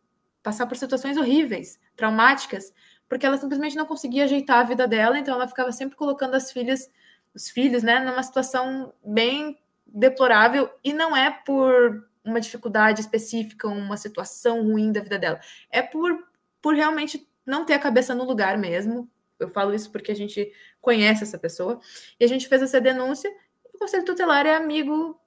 passar 0.43 0.66
por 0.66 0.77
situações 0.77 1.16
horríveis, 1.16 1.79
traumáticas, 1.97 2.73
porque 3.09 3.24
ela 3.24 3.37
simplesmente 3.37 3.77
não 3.77 3.87
conseguia 3.87 4.24
ajeitar 4.24 4.59
a 4.59 4.65
vida 4.65 4.89
dela, 4.89 5.19
então 5.19 5.35
ela 5.35 5.47
ficava 5.47 5.70
sempre 5.70 5.97
colocando 5.97 6.35
as 6.35 6.51
filhas, 6.51 6.91
os 7.35 7.49
filhos, 7.49 7.83
né, 7.83 8.01
numa 8.01 8.23
situação 8.23 8.93
bem 9.05 9.59
deplorável 9.87 10.70
e 10.83 10.93
não 10.93 11.16
é 11.16 11.31
por 11.31 12.09
uma 12.24 12.41
dificuldade 12.41 13.01
específica, 13.01 13.69
uma 13.69 13.97
situação 13.97 14.62
ruim 14.62 14.93
da 14.93 15.01
vida 15.01 15.19
dela, 15.19 15.41
é 15.70 15.83
por 15.83 16.33
por 16.62 16.74
realmente 16.77 17.29
não 17.45 17.66
ter 17.66 17.74
a 17.74 17.79
cabeça 17.79 18.15
no 18.15 18.24
lugar 18.24 18.57
mesmo. 18.57 19.11
Eu 19.39 19.49
falo 19.49 19.74
isso 19.74 19.91
porque 19.91 20.12
a 20.12 20.15
gente 20.15 20.51
conhece 20.81 21.24
essa 21.24 21.37
pessoa 21.37 21.81
e 22.19 22.24
a 22.24 22.29
gente 22.29 22.49
fez 22.49 22.62
essa 22.62 22.81
denúncia 22.81 23.29
conselho 23.78 24.05
tutelar 24.05 24.47
é 24.47 24.55
amigo, 24.55 25.20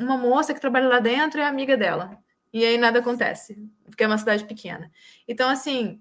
uma 0.00 0.16
moça 0.16 0.54
que 0.54 0.60
trabalha 0.60 0.88
lá 0.88 0.98
dentro 0.98 1.40
é 1.40 1.44
amiga 1.44 1.76
dela. 1.76 2.18
E 2.52 2.64
aí 2.64 2.78
nada 2.78 3.00
acontece, 3.00 3.58
porque 3.84 4.02
é 4.02 4.06
uma 4.06 4.16
cidade 4.16 4.44
pequena. 4.44 4.90
Então, 5.26 5.50
assim, 5.50 6.00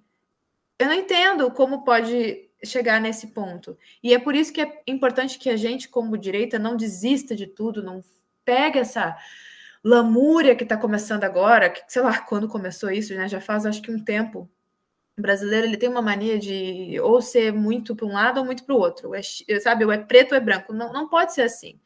eu 0.79 0.87
não 0.87 0.93
entendo 0.93 1.51
como 1.51 1.83
pode 1.83 2.49
chegar 2.63 3.01
nesse 3.01 3.27
ponto. 3.27 3.77
E 4.01 4.13
é 4.13 4.19
por 4.19 4.35
isso 4.35 4.53
que 4.53 4.61
é 4.61 4.81
importante 4.87 5.37
que 5.37 5.49
a 5.49 5.57
gente, 5.57 5.89
como 5.89 6.17
direita, 6.17 6.57
não 6.57 6.77
desista 6.77 7.35
de 7.35 7.47
tudo, 7.47 7.83
não 7.83 8.03
pegue 8.45 8.79
essa 8.79 9.15
lamúria 9.83 10.55
que 10.55 10.63
está 10.63 10.77
começando 10.77 11.23
agora, 11.23 11.69
que, 11.69 11.81
sei 11.87 12.01
lá 12.01 12.19
quando 12.21 12.47
começou 12.47 12.89
isso, 12.89 13.13
né? 13.15 13.27
Já 13.27 13.41
faz 13.41 13.65
acho 13.65 13.81
que 13.81 13.91
um 13.91 14.03
tempo. 14.03 14.49
O 15.17 15.21
brasileiro 15.21 15.67
ele 15.67 15.77
tem 15.77 15.89
uma 15.89 16.01
mania 16.01 16.37
de 16.39 16.99
ou 17.01 17.21
ser 17.21 17.51
muito 17.51 17.95
para 17.95 18.05
um 18.05 18.13
lado 18.13 18.39
ou 18.39 18.45
muito 18.45 18.63
para 18.63 18.75
o 18.75 18.77
outro. 18.77 19.13
É, 19.15 19.21
sabe, 19.59 19.83
ou 19.83 19.91
é 19.91 19.97
preto 19.97 20.31
ou 20.33 20.37
é 20.37 20.41
branco. 20.41 20.73
Não, 20.73 20.93
não 20.93 21.09
pode 21.09 21.33
ser 21.33 21.41
assim 21.41 21.79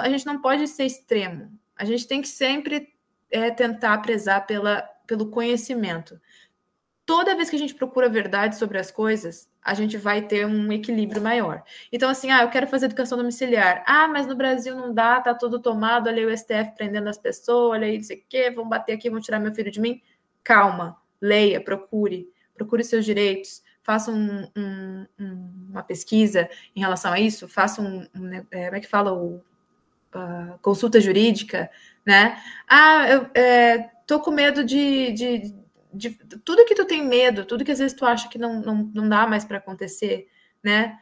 a 0.00 0.08
gente 0.08 0.26
não 0.26 0.40
pode 0.40 0.66
ser 0.68 0.84
extremo. 0.84 1.50
A 1.76 1.84
gente 1.84 2.06
tem 2.06 2.22
que 2.22 2.28
sempre 2.28 2.94
é, 3.30 3.50
tentar 3.50 3.98
prezar 3.98 4.46
pela, 4.46 4.82
pelo 5.06 5.30
conhecimento. 5.30 6.20
Toda 7.06 7.36
vez 7.36 7.50
que 7.50 7.56
a 7.56 7.58
gente 7.58 7.74
procura 7.74 8.08
verdade 8.08 8.56
sobre 8.56 8.78
as 8.78 8.90
coisas, 8.90 9.48
a 9.62 9.74
gente 9.74 9.96
vai 9.96 10.22
ter 10.22 10.46
um 10.46 10.72
equilíbrio 10.72 11.20
maior. 11.20 11.62
Então, 11.92 12.08
assim, 12.08 12.30
ah, 12.30 12.42
eu 12.42 12.48
quero 12.48 12.66
fazer 12.66 12.86
educação 12.86 13.18
domiciliar. 13.18 13.84
Ah, 13.86 14.08
mas 14.08 14.26
no 14.26 14.34
Brasil 14.34 14.74
não 14.74 14.92
dá, 14.94 15.20
tá 15.20 15.34
tudo 15.34 15.60
tomado, 15.60 16.06
olha 16.06 16.18
aí 16.18 16.26
o 16.26 16.36
STF 16.36 16.74
prendendo 16.76 17.08
as 17.08 17.18
pessoas, 17.18 17.72
olha 17.72 17.86
aí, 17.86 17.98
não 17.98 18.04
sei 18.04 18.18
o 18.18 18.24
quê, 18.28 18.50
vão 18.50 18.68
bater 18.68 18.92
aqui, 18.94 19.10
vão 19.10 19.20
tirar 19.20 19.38
meu 19.38 19.52
filho 19.52 19.70
de 19.70 19.80
mim. 19.80 20.00
Calma, 20.42 20.96
leia, 21.20 21.60
procure, 21.62 22.30
procure 22.54 22.84
seus 22.84 23.04
direitos, 23.04 23.62
faça 23.82 24.10
um, 24.10 24.48
um, 24.56 25.06
uma 25.70 25.82
pesquisa 25.82 26.48
em 26.74 26.80
relação 26.80 27.12
a 27.12 27.20
isso, 27.20 27.46
faça 27.46 27.82
um, 27.82 28.06
um 28.14 28.32
é, 28.32 28.40
como 28.66 28.76
é 28.76 28.80
que 28.80 28.88
fala 28.88 29.12
o 29.12 29.42
consulta 30.62 31.00
jurídica, 31.00 31.70
né? 32.04 32.36
Ah, 32.68 33.08
eu 33.08 33.30
é, 33.34 33.90
tô 34.06 34.20
com 34.20 34.30
medo 34.30 34.64
de, 34.64 35.12
de, 35.12 35.54
de, 35.92 36.10
tudo 36.44 36.64
que 36.64 36.74
tu 36.74 36.84
tem 36.84 37.04
medo, 37.04 37.44
tudo 37.44 37.64
que 37.64 37.72
às 37.72 37.78
vezes 37.78 37.96
tu 37.96 38.04
acha 38.04 38.28
que 38.28 38.38
não, 38.38 38.60
não, 38.60 38.90
não 38.94 39.08
dá 39.08 39.26
mais 39.26 39.44
para 39.44 39.58
acontecer, 39.58 40.28
né? 40.62 40.98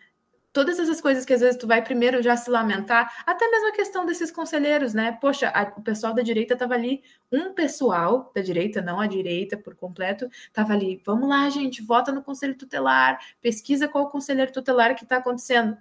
Todas 0.52 0.78
essas 0.78 1.01
coisas 1.01 1.24
que 1.24 1.32
às 1.32 1.40
vezes 1.40 1.56
tu 1.56 1.66
vai 1.66 1.82
primeiro 1.82 2.22
já 2.22 2.36
se 2.36 2.51
lamentar, 2.51 3.22
até 3.24 3.48
mesmo 3.51 3.68
a 3.68 3.72
questão 3.72 4.05
desses 4.05 4.30
conselheiros, 4.30 4.93
né? 4.93 5.12
Poxa, 5.20 5.48
a, 5.48 5.62
o 5.78 5.82
pessoal 5.82 6.12
da 6.12 6.22
direita 6.22 6.52
estava 6.52 6.74
ali, 6.74 7.02
um 7.30 7.55
pessoal 7.55 8.30
da 8.34 8.43
direita, 8.43 8.82
não 8.82 9.01
a 9.01 9.06
direita 9.06 9.56
por 9.56 9.74
completo, 9.74 10.28
estava 10.47 10.74
ali, 10.74 11.01
vamos 11.06 11.28
lá, 11.28 11.48
gente, 11.48 11.82
vota 11.82 12.12
no 12.12 12.22
conselho 12.22 12.55
tutelar, 12.55 13.18
pesquisa 13.40 13.89
qual 13.89 14.10
conselheiro 14.10 14.52
tutelar 14.52 14.94
que 14.94 15.05
está 15.05 15.16
acontecendo. 15.16 15.76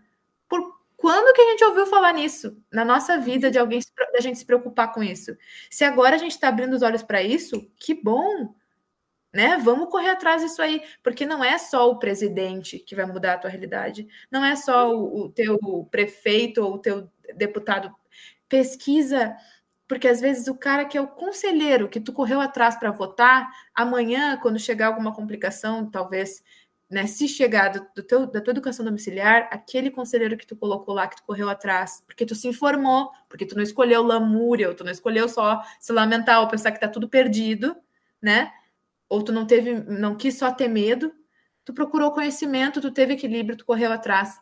Por 0.48 0.81
quando 1.02 1.34
que 1.34 1.42
a 1.42 1.50
gente 1.50 1.64
ouviu 1.64 1.88
falar 1.88 2.14
nisso 2.14 2.56
na 2.72 2.86
nossa 2.86 3.18
vida 3.18 3.50
de 3.50 3.58
alguém 3.58 3.82
da 4.14 4.20
gente 4.22 4.38
se 4.38 4.46
preocupar 4.46 4.94
com 4.94 5.02
isso? 5.02 5.36
Se 5.68 5.84
agora 5.84 6.16
a 6.16 6.20
gente 6.20 6.34
está 6.34 6.48
abrindo 6.48 6.76
os 6.76 6.84
olhos 6.84 7.02
para 7.02 7.24
isso, 7.24 7.68
que 7.76 7.96
bom, 7.96 8.54
né? 9.34 9.58
Vamos 9.58 9.90
correr 9.90 10.12
atrás 10.12 10.44
disso 10.44 10.62
aí, 10.62 10.84
porque 11.02 11.26
não 11.26 11.44
é 11.44 11.58
só 11.58 11.90
o 11.90 11.98
presidente 11.98 12.78
que 12.78 12.96
vai 12.96 13.08
mudar 13.08 13.34
a 13.34 13.38
tua 13.40 13.50
realidade, 13.50 14.08
não 14.30 14.46
é 14.46 14.56
só 14.56 14.96
o, 14.96 15.24
o 15.26 15.30
teu 15.30 15.58
prefeito 15.90 16.64
ou 16.64 16.76
o 16.76 16.80
teu 16.80 17.10
deputado. 17.36 17.92
Pesquisa, 18.48 19.36
porque 19.88 20.08
às 20.08 20.22
vezes 20.22 20.48
o 20.48 20.56
cara 20.56 20.86
que 20.86 21.00
é 21.00 21.02
o 21.02 21.08
conselheiro 21.08 21.90
que 21.90 22.00
tu 22.00 22.14
correu 22.14 22.40
atrás 22.40 22.76
para 22.78 22.92
votar, 22.92 23.50
amanhã, 23.74 24.38
quando 24.38 24.60
chegar 24.60 24.88
alguma 24.88 25.16
complicação, 25.16 25.90
talvez 25.90 26.44
né, 26.92 27.08
se 27.08 27.26
chegar 27.26 27.70
do, 27.70 28.04
teu, 28.04 28.28
da 28.28 28.42
tua 28.42 28.52
educação 28.52 28.84
domiciliar, 28.84 29.48
aquele 29.50 29.90
conselheiro 29.90 30.36
que 30.36 30.46
tu 30.46 30.58
colocou 30.58 30.94
lá, 30.94 31.08
que 31.08 31.16
tu 31.16 31.24
correu 31.24 31.50
atrás, 31.50 32.04
porque 32.06 32.26
tu 32.26 32.36
se 32.36 32.50
informou, 32.50 33.10
porque 33.30 33.46
tu 33.46 33.56
não 33.56 33.64
escolheu 33.64 34.04
lamúria, 34.04 34.68
ou 34.68 34.76
tu 34.76 34.84
não 34.84 34.92
escolheu 34.92 35.30
só 35.30 35.62
se 35.80 35.94
lamentar 35.94 36.42
ou 36.42 36.50
pensar 36.50 36.70
que 36.74 36.82
tá 36.82 36.90
tudo 36.90 37.08
perdido, 37.08 37.78
né? 38.22 38.52
Ou 39.08 39.24
tu 39.24 39.32
não 39.32 39.48
teve, 39.48 39.74
não 39.74 40.16
quis 40.16 40.38
só 40.38 40.52
ter 40.52 40.68
medo, 40.68 41.14
tu 41.64 41.74
procurou 41.74 42.12
conhecimento, 42.12 42.82
tu 42.82 42.92
teve 42.92 43.14
equilíbrio, 43.14 43.56
tu 43.56 43.66
correu 43.66 43.92
atrás 43.92 44.38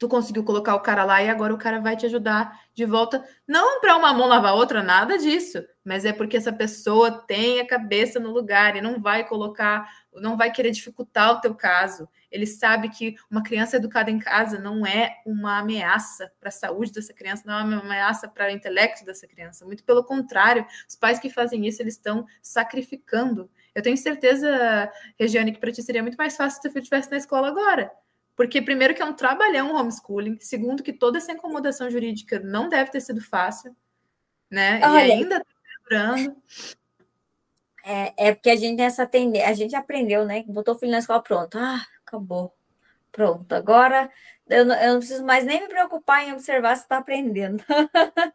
tu 0.00 0.08
conseguiu 0.08 0.42
colocar 0.42 0.74
o 0.74 0.80
cara 0.80 1.04
lá 1.04 1.22
e 1.22 1.28
agora 1.28 1.52
o 1.52 1.58
cara 1.58 1.78
vai 1.78 1.94
te 1.94 2.06
ajudar 2.06 2.58
de 2.72 2.86
volta. 2.86 3.22
Não 3.46 3.82
para 3.82 3.94
uma 3.98 4.14
mão 4.14 4.26
lavar 4.26 4.52
a 4.52 4.54
outra, 4.54 4.82
nada 4.82 5.18
disso, 5.18 5.62
mas 5.84 6.06
é 6.06 6.12
porque 6.12 6.38
essa 6.38 6.50
pessoa 6.50 7.10
tem 7.26 7.60
a 7.60 7.66
cabeça 7.66 8.18
no 8.18 8.30
lugar 8.30 8.74
e 8.76 8.80
não 8.80 8.98
vai 8.98 9.28
colocar, 9.28 9.86
não 10.14 10.38
vai 10.38 10.50
querer 10.50 10.70
dificultar 10.70 11.32
o 11.32 11.40
teu 11.42 11.54
caso. 11.54 12.08
Ele 12.30 12.46
sabe 12.46 12.88
que 12.88 13.14
uma 13.30 13.42
criança 13.42 13.76
educada 13.76 14.10
em 14.10 14.18
casa 14.18 14.58
não 14.58 14.86
é 14.86 15.16
uma 15.26 15.58
ameaça 15.58 16.32
para 16.40 16.48
a 16.48 16.52
saúde 16.52 16.92
dessa 16.92 17.12
criança, 17.12 17.42
não 17.44 17.58
é 17.58 17.62
uma 17.62 17.80
ameaça 17.80 18.26
para 18.26 18.46
o 18.46 18.50
intelecto 18.50 19.04
dessa 19.04 19.26
criança. 19.26 19.66
Muito 19.66 19.84
pelo 19.84 20.02
contrário, 20.02 20.64
os 20.88 20.96
pais 20.96 21.18
que 21.18 21.28
fazem 21.28 21.66
isso, 21.66 21.82
eles 21.82 21.94
estão 21.94 22.26
sacrificando. 22.40 23.50
Eu 23.74 23.82
tenho 23.82 23.98
certeza, 23.98 24.90
Regiane, 25.18 25.52
que 25.52 25.60
para 25.60 25.70
ti 25.70 25.82
seria 25.82 26.02
muito 26.02 26.16
mais 26.16 26.38
fácil 26.38 26.56
se 26.56 26.62
teu 26.62 26.72
filho 26.72 26.84
estivesse 26.84 27.10
na 27.10 27.18
escola 27.18 27.48
agora 27.48 27.92
porque, 28.40 28.62
primeiro, 28.62 28.94
que 28.94 29.02
é 29.02 29.04
um 29.04 29.12
trabalhão 29.12 29.74
homeschooling. 29.74 30.38
Segundo, 30.40 30.82
que 30.82 30.94
toda 30.94 31.18
essa 31.18 31.30
incomodação 31.30 31.90
jurídica 31.90 32.40
não 32.40 32.70
deve 32.70 32.90
ter 32.90 33.02
sido 33.02 33.20
fácil, 33.20 33.76
né? 34.50 34.80
Olha, 34.82 35.08
e 35.08 35.12
ainda 35.12 35.36
está 35.36 35.50
durando. 35.84 36.42
É, 37.84 38.28
é 38.28 38.34
porque 38.34 38.48
a 38.48 38.56
gente 38.56 38.78
tem 38.78 38.86
essa 38.86 39.06
tendência, 39.06 39.46
a 39.46 39.52
gente 39.52 39.76
aprendeu, 39.76 40.24
né? 40.24 40.42
Botou 40.44 40.74
o 40.74 40.78
filho 40.78 40.90
na 40.90 41.00
escola, 41.00 41.22
pronto. 41.22 41.58
Ah, 41.58 41.86
acabou. 42.00 42.56
Pronto. 43.12 43.52
Agora 43.52 44.10
eu 44.48 44.64
não, 44.64 44.74
eu 44.74 44.92
não 44.94 45.00
preciso 45.00 45.22
mais 45.22 45.44
nem 45.44 45.60
me 45.60 45.68
preocupar 45.68 46.26
em 46.26 46.32
observar 46.32 46.76
se 46.76 46.84
está 46.84 46.96
aprendendo. 46.96 47.62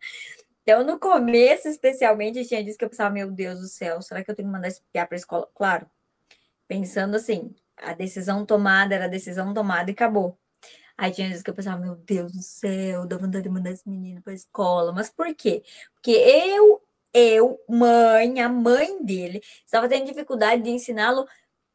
então, 0.61 0.83
no 0.83 0.99
começo, 0.99 1.67
especialmente, 1.67 2.37
eu 2.37 2.47
tinha 2.47 2.63
dito 2.63 2.77
que 2.77 2.85
eu 2.85 2.89
pensava, 2.91 3.09
meu 3.09 3.31
Deus 3.31 3.59
do 3.59 3.67
céu, 3.67 4.03
será 4.03 4.23
que 4.23 4.29
eu 4.29 4.35
tenho 4.35 4.49
que 4.49 4.53
mandar 4.53 4.67
esse 4.67 4.83
piar 4.93 5.07
para 5.07 5.15
a 5.15 5.17
escola? 5.17 5.49
Claro, 5.55 5.89
pensando 6.67 7.15
assim, 7.15 7.55
a 7.77 7.93
decisão 7.93 8.45
tomada 8.45 8.95
era 8.95 9.05
a 9.05 9.07
decisão 9.09 9.53
tomada 9.53 9.89
e 9.89 9.93
acabou. 9.93 10.37
Aí 10.97 11.11
tinha 11.11 11.27
vezes 11.27 11.43
que 11.43 11.49
eu 11.49 11.53
pensava, 11.53 11.79
meu 11.81 11.95
Deus 11.95 12.31
do 12.31 12.41
céu, 12.41 13.05
dá 13.05 13.17
vontade 13.17 13.43
de 13.43 13.49
mandar 13.49 13.71
esse 13.71 13.87
menino 13.89 14.21
para 14.21 14.31
a 14.33 14.35
escola. 14.35 14.93
Mas 14.93 15.09
por 15.09 15.33
quê? 15.35 15.63
Porque 15.93 16.11
eu, 16.11 16.81
eu, 17.13 17.59
mãe, 17.69 18.41
a 18.41 18.49
mãe 18.49 19.03
dele, 19.03 19.41
estava 19.65 19.89
tendo 19.89 20.05
dificuldade 20.05 20.63
de 20.63 20.69
ensiná-lo 20.69 21.25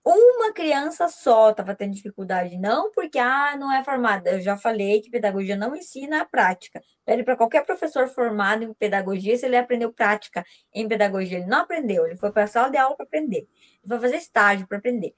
uma 0.05 0.53
criança 0.53 1.09
só 1.09 1.51
estava 1.51 1.75
tendo 1.75 1.93
dificuldade, 1.95 2.57
não 2.59 2.91
porque 2.91 3.19
ah, 3.19 3.55
não 3.59 3.71
é 3.73 3.85
formada. 3.85 4.31
Eu 4.31 4.41
já 4.41 4.57
falei 4.57 5.01
que 5.03 5.11
pedagogia 5.11 5.57
não 5.57 5.77
ensina 5.77 6.23
a 6.23 6.25
prática. 6.25 6.83
Pede 7.05 7.23
para 7.23 7.37
qualquer 7.37 7.65
professor 7.67 8.09
formado 8.09 8.65
em 8.65 8.73
pedagogia 8.73 9.37
se 9.37 9.45
ele 9.47 9.57
aprendeu 9.57 9.93
prática 9.93 10.45
em 10.73 10.89
pedagogia. 10.89 11.39
Ele 11.39 11.47
não 11.47 11.61
aprendeu, 11.61 12.07
ele 12.07 12.17
foi 12.17 12.33
para 12.33 12.45
a 12.45 12.47
sala 12.47 12.71
de 12.71 12.79
aula 12.79 12.97
para 12.97 13.05
aprender, 13.05 13.47
ele 13.49 13.89
foi 13.89 14.01
fazer 14.01 14.17
estágio 14.17 14.67
para 14.67 14.79
aprender. 14.79 15.15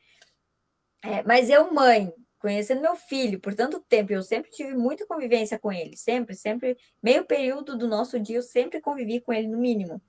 É, 1.03 1.23
mas 1.25 1.51
eu, 1.51 1.73
mãe, 1.73 2.13
conhecendo 2.39 2.81
meu 2.81 2.97
filho 2.97 3.41
por 3.41 3.55
tanto 3.55 3.81
tempo, 3.81 4.13
eu 4.13 4.23
sempre 4.23 4.51
tive 4.51 4.75
muita 4.75 5.07
convivência 5.07 5.59
com 5.59 5.73
ele, 5.73 5.97
sempre, 5.97 6.35
sempre, 6.35 6.77
meio 7.03 7.25
período 7.25 7.77
do 7.77 7.89
nosso 7.89 8.19
dia, 8.21 8.37
eu 8.39 8.43
sempre 8.43 8.81
convivi 8.81 9.21
com 9.21 9.33
ele 9.33 9.49
no 9.49 9.59
mínimo. 9.59 10.01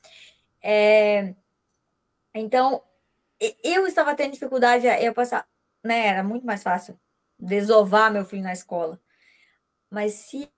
É, 0.61 1.35
então, 2.33 2.83
eu 3.63 3.85
estava 3.87 4.15
tendo 4.15 4.33
dificuldade, 4.33 4.87
eu 4.87 5.13
passar, 5.13 5.47
né, 5.83 6.07
era 6.07 6.23
muito 6.23 6.45
mais 6.45 6.63
fácil 6.63 6.99
desovar 7.37 8.11
meu 8.11 8.25
filho 8.25 8.43
na 8.43 8.53
escola. 8.53 8.99
Mas 9.89 10.13
se 10.13 10.49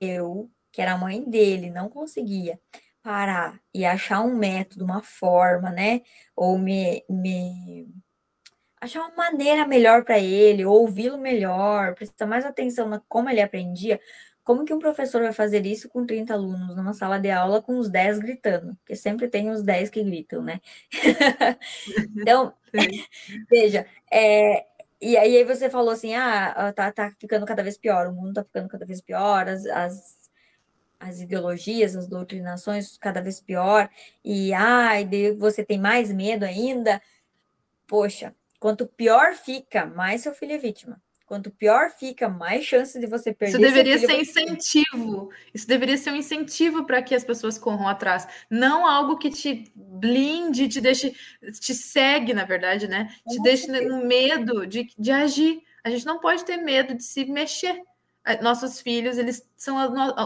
eu, 0.00 0.50
que 0.72 0.80
era 0.80 0.92
a 0.92 0.98
mãe 0.98 1.22
dele, 1.28 1.70
não 1.70 1.88
conseguia 1.88 2.60
parar 3.02 3.60
e 3.74 3.84
achar 3.84 4.22
um 4.22 4.36
método, 4.36 4.84
uma 4.84 5.02
forma, 5.02 5.70
né, 5.70 6.02
ou 6.36 6.58
me, 6.58 7.04
me 7.08 7.88
achar 8.80 9.00
uma 9.00 9.14
maneira 9.16 9.66
melhor 9.66 10.04
para 10.04 10.18
ele, 10.18 10.64
ouvi-lo 10.64 11.18
melhor, 11.18 11.94
prestar 11.94 12.26
mais 12.26 12.44
atenção 12.44 12.88
na 12.88 13.00
como 13.08 13.28
ele 13.30 13.40
aprendia, 13.40 14.00
como 14.48 14.64
que 14.64 14.72
um 14.72 14.78
professor 14.78 15.22
vai 15.22 15.32
fazer 15.32 15.66
isso 15.66 15.90
com 15.90 16.06
30 16.06 16.32
alunos 16.32 16.74
numa 16.74 16.94
sala 16.94 17.18
de 17.18 17.30
aula 17.30 17.60
com 17.60 17.78
os 17.78 17.90
10 17.90 18.18
gritando? 18.18 18.74
Porque 18.76 18.96
sempre 18.96 19.28
tem 19.28 19.50
os 19.50 19.62
10 19.62 19.90
que 19.90 20.02
gritam, 20.02 20.42
né? 20.42 20.60
então, 22.16 22.54
veja, 23.50 23.86
é, 24.10 24.64
e 25.00 25.16
aí 25.16 25.44
você 25.44 25.68
falou 25.68 25.90
assim, 25.90 26.14
ah, 26.14 26.72
tá, 26.74 26.90
tá 26.90 27.12
ficando 27.20 27.44
cada 27.46 27.62
vez 27.62 27.76
pior, 27.76 28.06
o 28.06 28.12
mundo 28.12 28.34
tá 28.34 28.44
ficando 28.44 28.68
cada 28.68 28.86
vez 28.86 29.00
pior, 29.02 29.48
as, 29.48 29.66
as, 29.66 30.30
as 30.98 31.20
ideologias, 31.20 31.94
as 31.94 32.08
doutrinações 32.08 32.96
cada 32.96 33.20
vez 33.20 33.40
pior, 33.40 33.90
e 34.24 34.54
ai, 34.54 35.06
você 35.38 35.64
tem 35.64 35.78
mais 35.78 36.10
medo 36.10 36.44
ainda. 36.44 37.02
Poxa, 37.86 38.34
Quanto 38.58 38.86
pior 38.86 39.34
fica, 39.34 39.86
mais 39.86 40.22
seu 40.22 40.34
filho 40.34 40.52
é 40.52 40.58
vítima. 40.58 41.00
Quanto 41.28 41.50
pior 41.50 41.90
fica, 41.90 42.26
mais 42.26 42.64
chance 42.64 42.98
de 42.98 43.06
você 43.06 43.34
perder. 43.34 43.52
Isso 43.52 43.60
deveria 43.60 43.98
ser 43.98 44.18
incentivo. 44.18 45.30
Isso 45.52 45.68
deveria 45.68 45.98
ser 45.98 46.10
um 46.10 46.16
incentivo 46.16 46.84
para 46.84 47.02
que 47.02 47.14
as 47.14 47.22
pessoas 47.22 47.58
corram 47.58 47.86
atrás. 47.86 48.26
Não 48.48 48.86
algo 48.86 49.18
que 49.18 49.28
te 49.28 49.70
blinde, 49.76 50.68
te 50.68 50.80
deixe, 50.80 51.14
te 51.60 51.74
segue, 51.74 52.32
na 52.32 52.46
verdade, 52.46 52.88
né? 52.88 53.14
Te 53.28 53.42
deixe 53.42 53.66
no 53.66 54.06
medo 54.06 54.66
de, 54.66 54.88
de 54.98 55.10
agir. 55.10 55.62
A 55.84 55.90
gente 55.90 56.06
não 56.06 56.18
pode 56.18 56.46
ter 56.46 56.56
medo 56.56 56.94
de 56.94 57.04
se 57.04 57.26
mexer. 57.26 57.82
Nossos 58.42 58.80
filhos, 58.80 59.18
eles 59.18 59.46
são. 59.54 59.76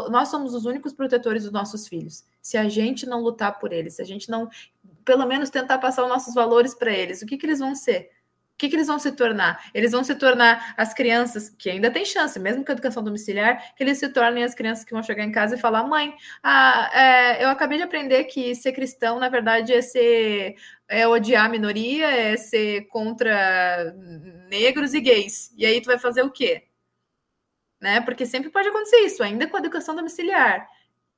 Nós 0.09 0.29
somos 0.29 0.55
os 0.55 0.67
únicos 0.67 0.93
protetores 0.93 1.43
dos 1.43 1.53
nossos 1.53 1.89
filhos. 1.89 2.25
Se 2.41 2.57
a 2.57 2.69
gente 2.69 3.07
não 3.07 3.21
lutar 3.21 3.59
por 3.59 3.73
eles, 3.73 3.95
se 3.95 4.03
a 4.03 4.05
gente 4.05 4.31
não, 4.31 4.49
pelo 5.05 5.27
menos, 5.27 5.51
tentar 5.51 5.79
passar 5.79 6.05
os 6.05 6.09
nossos 6.09 6.33
valores 6.33 6.75
para 6.75 6.93
eles, 6.93 7.23
o 7.23 7.27
que, 7.27 7.37
que 7.37 7.45
eles 7.45 7.59
vão 7.59 7.75
ser? 7.75 8.09
Que, 8.59 8.69
que 8.69 8.77
eles 8.77 8.87
vão 8.87 8.99
se 8.99 9.11
tornar? 9.13 9.71
Eles 9.75 9.93
vão 9.93 10.05
se 10.05 10.15
tornar 10.15 10.75
as 10.77 10.95
crianças 10.95 11.49
que 11.51 11.69
ainda 11.71 11.91
têm 11.91 12.05
chance, 12.05 12.39
mesmo 12.39 12.65
com 12.65 12.71
a 12.71 12.75
educação 12.75 13.03
domiciliar, 13.03 13.75
que 13.75 13.83
eles 13.83 13.99
se 13.99 14.09
tornem 14.09 14.45
as 14.45 14.55
crianças 14.55 14.85
que 14.85 14.93
vão 14.93 15.03
chegar 15.03 15.25
em 15.25 15.33
casa 15.33 15.57
e 15.57 15.59
falar: 15.59 15.85
mãe, 15.85 16.15
ah, 16.43 16.91
é, 16.95 17.45
eu 17.45 17.49
acabei 17.49 17.79
de 17.79 17.85
aprender 17.85 18.25
que 18.25 18.55
ser 18.55 18.73
cristão, 18.73 19.19
na 19.19 19.29
verdade, 19.29 19.73
é 19.73 19.83
ser 19.83 20.55
é 20.89 21.09
odiar 21.09 21.47
a 21.47 21.49
minoria, 21.49 22.07
é 22.11 22.37
ser 22.37 22.87
contra 22.89 23.93
negros 24.49 24.95
e 24.95 25.01
gays. 25.01 25.53
E 25.57 25.65
aí 25.67 25.81
tu 25.81 25.87
vai 25.87 25.99
fazer 25.99 26.23
o 26.23 26.31
quê? 26.31 26.65
Né? 27.81 28.01
Porque 28.03 28.27
sempre 28.27 28.51
pode 28.51 28.69
acontecer 28.69 28.99
isso, 29.01 29.23
ainda 29.23 29.49
com 29.49 29.57
a 29.57 29.61
educação 29.61 29.97
domiciliar. 29.97 30.69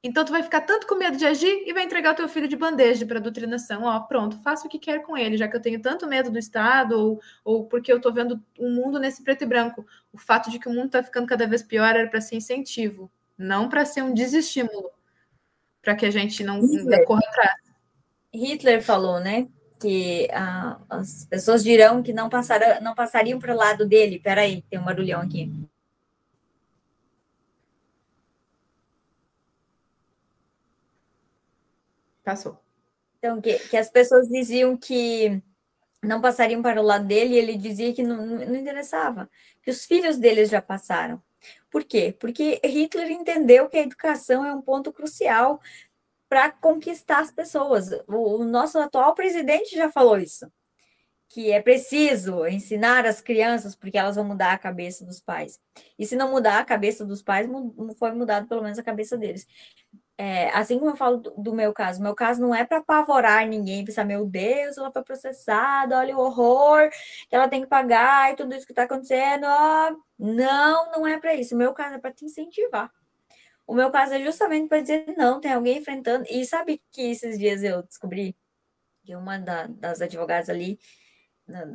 Então, 0.07 0.23
tu 0.23 0.33
vai 0.33 0.43
ficar 0.43 0.61
tanto 0.61 0.87
com 0.87 0.97
medo 0.97 1.17
de 1.17 1.25
agir 1.25 1.65
e 1.67 1.73
vai 1.73 1.83
entregar 1.83 2.13
o 2.13 2.15
teu 2.15 2.29
filho 2.29 2.47
de 2.47 2.55
bandeja 2.55 3.07
para 3.07 3.19
doutrinação. 3.19 3.85
Ó, 3.85 4.01
pronto, 4.01 4.39
faça 4.43 4.67
o 4.67 4.69
que 4.69 4.79
quer 4.79 5.01
com 5.01 5.17
ele, 5.17 5.39
já 5.39 5.49
que 5.49 5.57
eu 5.57 5.63
tenho 5.63 5.81
tanto 5.81 6.07
medo 6.07 6.31
do 6.31 6.39
Estado, 6.39 6.93
ou, 6.93 7.21
ou 7.43 7.65
porque 7.65 7.91
eu 7.91 7.97
estou 7.97 8.13
vendo 8.13 8.39
o 8.59 8.67
um 8.67 8.75
mundo 8.75 9.01
nesse 9.01 9.23
preto 9.25 9.45
e 9.45 9.47
branco. 9.47 9.87
O 10.13 10.19
fato 10.19 10.51
de 10.51 10.59
que 10.59 10.69
o 10.69 10.73
mundo 10.73 10.87
está 10.87 11.03
ficando 11.03 11.27
cada 11.27 11.47
vez 11.47 11.63
pior 11.63 11.97
era 11.97 12.07
para 12.07 12.21
ser 12.21 12.37
incentivo, 12.37 13.11
não 13.39 13.67
para 13.67 13.87
ser 13.87 14.03
um 14.03 14.13
desestímulo, 14.13 14.91
para 15.81 15.95
que 15.95 16.05
a 16.05 16.11
gente 16.11 16.45
não, 16.45 16.61
não 16.61 17.05
corra 17.07 17.23
atrás. 17.27 17.63
Hitler 18.31 18.83
falou, 18.83 19.21
né? 19.21 19.49
Que 19.81 20.29
ah, 20.35 20.81
as 20.91 21.25
pessoas 21.25 21.65
dirão 21.65 22.03
que 22.03 22.13
não, 22.13 22.29
passarão, 22.29 22.79
não 22.83 22.95
passariam 22.95 23.39
para 23.39 23.55
o 23.55 23.57
lado 23.57 23.89
dele. 23.89 24.19
Peraí, 24.19 24.63
tem 24.69 24.79
um 24.79 24.85
barulhão 24.85 25.23
aqui. 25.23 25.51
Passou. 32.25 32.59
Então, 33.19 33.41
que, 33.41 33.59
que 33.69 33.77
as 33.77 33.91
pessoas 33.91 34.29
diziam 34.29 34.77
que 34.77 35.43
não 36.03 36.21
passariam 36.21 36.63
para 36.63 36.81
o 36.81 36.85
lado 36.85 37.07
dele, 37.07 37.35
e 37.35 37.39
ele 37.39 37.57
dizia 37.57 37.93
que 37.93 38.03
não, 38.03 38.27
não 38.27 38.55
interessava, 38.55 39.31
que 39.63 39.71
os 39.71 39.85
filhos 39.85 40.19
deles 40.19 40.51
já 40.51 40.61
passaram. 40.61 41.23
Por 41.71 41.85
quê? 41.85 42.15
Porque 42.19 42.61
Hitler 42.65 43.11
entendeu 43.11 43.69
que 43.69 43.77
a 43.77 43.83
educação 43.83 44.45
é 44.45 44.55
um 44.55 44.63
ponto 44.63 44.93
crucial 44.93 45.61
para 46.29 46.51
conquistar 46.51 47.21
as 47.21 47.31
pessoas. 47.31 47.91
O, 48.07 48.41
o, 48.41 48.45
nosso 48.45 48.79
atual 48.79 49.15
presidente 49.15 49.75
já 49.77 49.91
falou 49.91 50.19
isso, 50.19 50.51
que 51.29 51.51
é 51.51 51.61
preciso 51.61 52.47
ensinar 52.47 53.07
as 53.07 53.21
crianças 53.21 53.75
porque 53.75 53.99
elas 53.99 54.17
vão 54.17 54.25
mudar 54.25 54.53
a 54.53 54.59
cabeça 54.59 55.05
dos 55.05 55.21
pais. 55.21 55.61
E 55.99 56.07
se 56.07 56.17
não 56.17 56.31
mudar 56.31 56.59
a 56.59 56.65
cabeça 56.65 57.05
dos 57.05 57.23
pais, 57.23 57.49
foi 57.99 58.13
mudado 58.13 58.47
pelo 58.49 58.63
menos 58.63 58.79
a 58.79 58.83
cabeça 58.83 59.17
deles 59.17 59.47
é, 60.17 60.49
assim 60.51 60.79
como 60.79 60.93
eu 60.93 60.97
falo 60.97 61.17
do, 61.17 61.31
do, 61.33 61.53
meu 61.53 61.73
caso, 61.73 62.01
meu 62.01 62.15
caso 62.15 62.41
não 62.41 62.55
é 62.55 62.65
para 62.65 62.79
apavorar 62.79 63.47
ninguém, 63.49 63.85
pensar, 63.85 64.05
meu 64.05 64.25
Deus, 64.27 64.79
ela 64.79 64.93
foi 64.93 65.03
processada, 65.03 65.99
olha 65.99 66.17
o 66.17 66.21
horror 66.21 66.89
que 67.29 67.35
ela 67.35 67.49
tem 67.49 67.63
que 67.63 67.67
pagar 67.67 68.33
e 68.33 68.37
tudo 68.37 68.55
isso 68.55 68.67
que 68.67 68.73
está 68.73 68.85
acontecendo. 68.85 69.47
não, 70.19 70.93
não 70.93 71.07
é 71.07 71.19
para 71.19 71.35
isso. 71.35 71.55
O 71.55 71.59
meu 71.59 71.73
caso 71.75 71.97
é 71.97 71.99
para 71.99 72.13
te 72.13 72.25
incentivar. 72.25 72.93
O 73.67 73.75
meu 73.75 73.91
caso 73.91 74.15
é 74.15 74.23
justamente 74.23 74.69
para 74.69 74.81
dizer, 74.81 75.15
não, 75.17 75.41
tem 75.41 75.53
alguém 75.53 75.79
enfrentando. 75.79 76.25
E 76.31 76.45
sabe 76.45 76.81
que 76.93 77.03
esses 77.11 77.39
dias 77.39 77.63
eu 77.63 77.83
descobri 77.83 78.37
que 79.05 79.17
uma 79.17 79.39
da, 79.39 79.67
das 79.67 80.01
advogadas 80.01 80.49
ali 80.49 80.79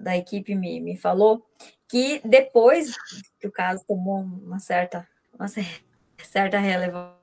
da 0.02 0.18
equipe 0.18 0.56
me, 0.56 0.80
me 0.80 0.98
falou 0.98 1.46
que 1.88 2.22
depois 2.26 2.96
que 3.40 3.48
o 3.48 3.52
caso 3.52 3.84
tomou 3.88 4.22
uma 4.22 4.60
certa, 4.60 5.08
uma 5.34 5.48
certa 6.24 6.58
relevância, 6.58 7.19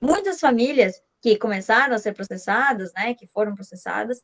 muitas 0.00 0.40
famílias 0.40 1.00
que 1.20 1.36
começaram 1.36 1.94
a 1.94 1.98
ser 1.98 2.12
processadas, 2.14 2.92
né, 2.94 3.14
que 3.14 3.26
foram 3.26 3.54
processadas, 3.54 4.20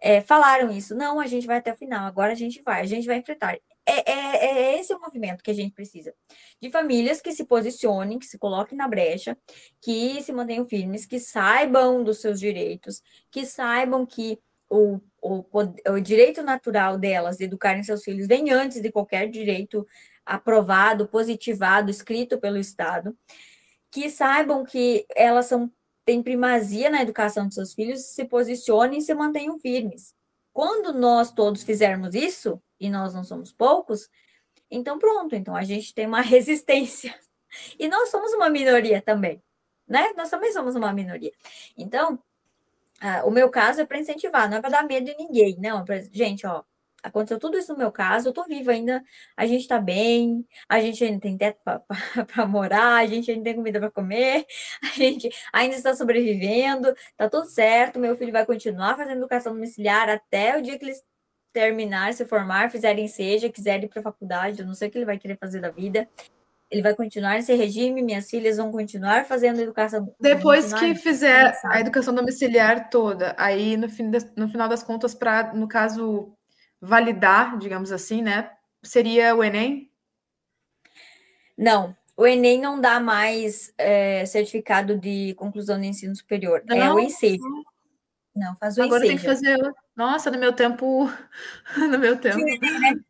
é, 0.00 0.20
falaram 0.20 0.70
isso. 0.70 0.94
Não, 0.94 1.20
a 1.20 1.26
gente 1.26 1.46
vai 1.46 1.58
até 1.58 1.72
o 1.72 1.76
final, 1.76 2.06
agora 2.06 2.32
a 2.32 2.36
gente 2.36 2.62
vai, 2.62 2.80
a 2.80 2.86
gente 2.86 3.06
vai 3.06 3.18
enfrentar. 3.18 3.56
É, 3.86 4.12
é, 4.12 4.46
é, 4.46 4.80
esse 4.80 4.92
o 4.94 5.00
movimento 5.00 5.42
que 5.42 5.50
a 5.50 5.54
gente 5.54 5.72
precisa. 5.74 6.14
De 6.60 6.70
famílias 6.70 7.20
que 7.20 7.32
se 7.32 7.44
posicionem, 7.44 8.18
que 8.18 8.26
se 8.26 8.38
coloquem 8.38 8.76
na 8.76 8.88
brecha, 8.88 9.36
que 9.80 10.22
se 10.22 10.32
mantenham 10.32 10.64
firmes, 10.64 11.06
que 11.06 11.18
saibam 11.18 12.02
dos 12.02 12.20
seus 12.20 12.38
direitos, 12.38 13.02
que 13.30 13.44
saibam 13.46 14.06
que 14.06 14.38
o, 14.68 15.00
o, 15.20 15.44
o 15.88 16.00
direito 16.00 16.42
natural 16.42 16.96
delas 16.96 17.36
de 17.36 17.44
educarem 17.44 17.82
seus 17.82 18.04
filhos 18.04 18.28
vem 18.28 18.50
antes 18.50 18.80
de 18.80 18.92
qualquer 18.92 19.28
direito 19.28 19.86
aprovado, 20.24 21.08
positivado, 21.08 21.90
escrito 21.90 22.38
pelo 22.38 22.56
Estado, 22.56 23.16
que 23.90 24.10
saibam 24.10 24.64
que 24.64 25.06
elas 25.14 25.46
são 25.46 25.70
têm 26.04 26.22
primazia 26.22 26.90
na 26.90 27.02
educação 27.02 27.46
de 27.46 27.54
seus 27.54 27.74
filhos, 27.74 28.00
se 28.00 28.24
posicionem 28.24 28.98
e 28.98 29.02
se 29.02 29.14
mantenham 29.14 29.58
firmes. 29.58 30.14
Quando 30.52 30.92
nós 30.92 31.32
todos 31.32 31.62
fizermos 31.62 32.14
isso, 32.14 32.60
e 32.80 32.90
nós 32.90 33.14
não 33.14 33.22
somos 33.22 33.52
poucos, 33.52 34.08
então 34.70 34.98
pronto, 34.98 35.36
então 35.36 35.54
a 35.54 35.62
gente 35.62 35.94
tem 35.94 36.06
uma 36.06 36.20
resistência. 36.22 37.14
E 37.78 37.88
nós 37.88 38.10
somos 38.10 38.32
uma 38.32 38.48
minoria 38.48 39.02
também, 39.02 39.42
né? 39.86 40.12
Nós 40.16 40.30
também 40.30 40.52
somos 40.52 40.74
uma 40.74 40.92
minoria. 40.92 41.32
Então, 41.76 42.18
ah, 43.00 43.22
o 43.24 43.30
meu 43.30 43.50
caso 43.50 43.80
é 43.80 43.86
para 43.86 43.98
incentivar, 43.98 44.48
não 44.48 44.58
é 44.58 44.60
para 44.60 44.70
dar 44.70 44.84
medo 44.84 45.06
de 45.06 45.16
ninguém, 45.16 45.56
não. 45.58 45.80
É 45.80 45.84
pra, 45.84 46.00
gente, 46.00 46.46
ó, 46.46 46.62
aconteceu 47.02 47.38
tudo 47.38 47.58
isso 47.58 47.72
no 47.72 47.78
meu 47.78 47.92
caso, 47.92 48.28
eu 48.28 48.32
tô 48.32 48.44
viva 48.44 48.72
ainda, 48.72 49.02
a 49.36 49.46
gente 49.46 49.66
tá 49.66 49.78
bem, 49.78 50.46
a 50.68 50.80
gente 50.80 51.02
ainda 51.04 51.20
tem 51.20 51.36
teto 51.36 51.58
para 51.62 52.46
morar, 52.46 52.96
a 52.96 53.06
gente 53.06 53.30
ainda 53.30 53.44
tem 53.44 53.54
comida 53.54 53.80
para 53.80 53.90
comer, 53.90 54.46
a 54.82 54.98
gente 54.98 55.28
ainda 55.52 55.76
está 55.76 55.94
sobrevivendo, 55.94 56.94
tá 57.16 57.28
tudo 57.28 57.46
certo, 57.46 57.98
meu 57.98 58.16
filho 58.16 58.32
vai 58.32 58.46
continuar 58.46 58.96
fazendo 58.96 59.18
educação 59.18 59.52
domiciliar 59.52 60.08
até 60.08 60.56
o 60.56 60.62
dia 60.62 60.78
que 60.78 60.84
ele 60.84 60.94
terminar, 61.52 62.14
se 62.14 62.24
formar, 62.24 62.70
fizerem 62.70 63.08
seja, 63.08 63.48
quiser 63.50 63.82
ir 63.82 63.88
para 63.88 64.02
faculdade, 64.02 64.60
eu 64.60 64.66
não 64.66 64.74
sei 64.74 64.88
o 64.88 64.90
que 64.90 64.98
ele 64.98 65.04
vai 65.04 65.18
querer 65.18 65.36
fazer 65.38 65.60
da 65.60 65.70
vida 65.70 66.08
ele 66.70 66.82
vai 66.82 66.94
continuar 66.94 67.34
nesse 67.34 67.52
regime, 67.54 68.00
minhas 68.00 68.30
filhas 68.30 68.56
vão 68.56 68.70
continuar 68.70 69.24
fazendo 69.24 69.60
educação. 69.60 70.14
Depois 70.20 70.72
que 70.72 70.94
fizer 70.94 71.52
a 71.64 71.80
educação 71.80 72.14
domiciliar 72.14 72.88
toda, 72.88 73.34
aí 73.36 73.76
no, 73.76 73.88
fim 73.88 74.08
de, 74.08 74.18
no 74.36 74.48
final 74.48 74.68
das 74.68 74.82
contas, 74.82 75.12
para, 75.12 75.52
no 75.52 75.66
caso, 75.66 76.32
validar, 76.80 77.58
digamos 77.58 77.92
assim, 77.92 78.22
né? 78.22 78.50
Seria 78.82 79.34
o 79.34 79.44
Enem? 79.44 79.90
Não, 81.56 81.94
o 82.16 82.26
Enem 82.26 82.60
não 82.60 82.80
dá 82.80 82.98
mais 82.98 83.72
é, 83.76 84.24
certificado 84.26 84.98
de 84.98 85.34
conclusão 85.34 85.78
do 85.78 85.84
ensino 85.84 86.14
superior. 86.16 86.62
Não, 86.66 86.76
é 86.76 86.92
o 86.92 86.98
Ensejo. 86.98 87.42
Não, 88.34 88.54
faz 88.56 88.78
o 88.78 88.82
Agora 88.82 89.06
tem 89.06 89.16
que 89.16 89.24
fazer. 89.24 89.58
Nossa, 89.94 90.30
no 90.30 90.38
meu 90.38 90.52
tempo. 90.52 91.10
no 91.76 91.98
meu 91.98 92.18
tempo. 92.18 92.38
Né? 92.38 93.00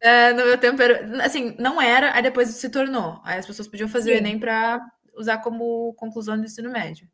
É, 0.00 0.32
no 0.32 0.44
meu 0.44 0.58
tempo, 0.58 0.82
era, 0.82 1.24
assim, 1.24 1.56
não 1.58 1.80
era, 1.80 2.14
aí 2.14 2.22
depois 2.22 2.48
se 2.48 2.68
tornou. 2.68 3.20
Aí 3.24 3.38
as 3.38 3.46
pessoas 3.46 3.68
podiam 3.68 3.88
fazer 3.88 4.12
Sim. 4.12 4.16
o 4.16 4.18
Enem 4.18 4.38
para 4.38 4.86
usar 5.16 5.38
como 5.38 5.94
conclusão 5.94 6.36
do 6.36 6.44
ensino 6.44 6.70
médio. 6.70 7.08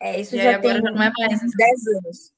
É, 0.00 0.20
isso 0.20 0.36
e 0.36 0.42
já 0.42 0.58
tem, 0.58 0.72
já 0.72 0.80
não 0.80 1.02
é 1.02 1.10
mais, 1.18 1.42
uns 1.42 1.52
10 1.56 1.86
anos. 1.88 2.32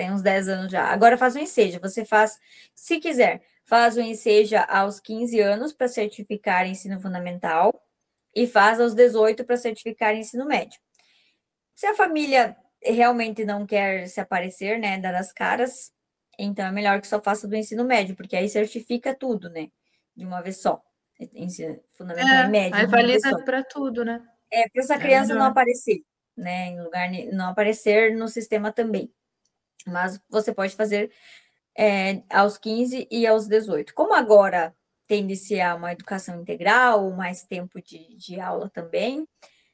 Tem 0.00 0.10
uns 0.10 0.22
10 0.22 0.48
anos 0.48 0.72
já. 0.72 0.84
Agora 0.86 1.18
faz 1.18 1.34
o 1.34 1.38
ensejo. 1.38 1.78
Você 1.78 2.06
faz, 2.06 2.38
se 2.74 2.98
quiser, 2.98 3.42
faz 3.66 3.98
o 3.98 4.00
ensejo 4.00 4.56
aos 4.66 4.98
15 4.98 5.38
anos 5.40 5.74
para 5.74 5.88
certificar 5.88 6.66
ensino 6.66 6.98
fundamental 6.98 7.70
e 8.34 8.46
faz 8.46 8.80
aos 8.80 8.94
18 8.94 9.44
para 9.44 9.58
certificar 9.58 10.16
ensino 10.16 10.46
médio. 10.46 10.80
Se 11.74 11.84
a 11.84 11.94
família 11.94 12.56
realmente 12.82 13.44
não 13.44 13.66
quer 13.66 14.08
se 14.08 14.18
aparecer, 14.18 14.78
né, 14.78 14.96
dar 14.98 15.14
as 15.14 15.34
caras, 15.34 15.92
então 16.38 16.64
é 16.64 16.72
melhor 16.72 16.98
que 17.02 17.06
só 17.06 17.20
faça 17.20 17.46
do 17.46 17.54
ensino 17.54 17.84
médio, 17.84 18.16
porque 18.16 18.34
aí 18.34 18.48
certifica 18.48 19.14
tudo, 19.14 19.50
né? 19.50 19.68
De 20.16 20.24
uma 20.24 20.40
vez 20.40 20.62
só. 20.62 20.80
Ensino 21.34 21.78
fundamental 21.90 22.36
é, 22.36 22.46
e 22.46 22.48
médio. 22.48 22.78
Aí 22.78 22.86
valida 22.86 23.44
para 23.44 23.62
tudo, 23.62 24.02
né? 24.02 24.26
É, 24.50 24.66
para 24.66 24.82
essa 24.82 24.94
é 24.94 24.98
criança 24.98 25.34
é 25.34 25.36
não 25.36 25.44
aparecer, 25.44 26.00
né? 26.34 26.68
Em 26.68 26.82
lugar 26.82 27.10
não 27.34 27.50
aparecer 27.50 28.16
no 28.16 28.28
sistema 28.28 28.72
também. 28.72 29.12
Mas 29.86 30.20
você 30.28 30.52
pode 30.52 30.74
fazer 30.74 31.10
é, 31.76 32.22
aos 32.30 32.58
15 32.58 33.08
e 33.10 33.26
aos 33.26 33.46
18. 33.46 33.94
Como 33.94 34.14
agora 34.14 34.74
tende-se 35.08 35.60
a 35.60 35.74
uma 35.74 35.92
educação 35.92 36.40
integral, 36.40 37.10
mais 37.10 37.42
tempo 37.42 37.82
de, 37.82 38.16
de 38.16 38.40
aula 38.40 38.70
também, 38.70 39.26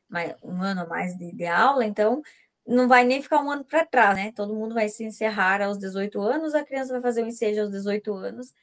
mais, 0.08 0.34
um 0.42 0.62
ano 0.62 0.82
a 0.82 0.86
mais 0.86 1.16
de, 1.16 1.32
de 1.32 1.46
aula, 1.46 1.84
então 1.84 2.22
não 2.66 2.88
vai 2.88 3.04
nem 3.04 3.22
ficar 3.22 3.42
um 3.42 3.50
ano 3.50 3.64
para 3.64 3.84
trás, 3.84 4.16
né? 4.16 4.32
Todo 4.32 4.54
mundo 4.54 4.74
vai 4.74 4.88
se 4.88 5.04
encerrar 5.04 5.62
aos 5.62 5.78
18 5.78 6.20
anos, 6.20 6.54
a 6.54 6.64
criança 6.64 6.92
vai 6.92 7.02
fazer 7.02 7.22
o 7.22 7.26
ensejo 7.26 7.60
aos 7.60 7.70
18 7.70 8.14
anos. 8.14 8.54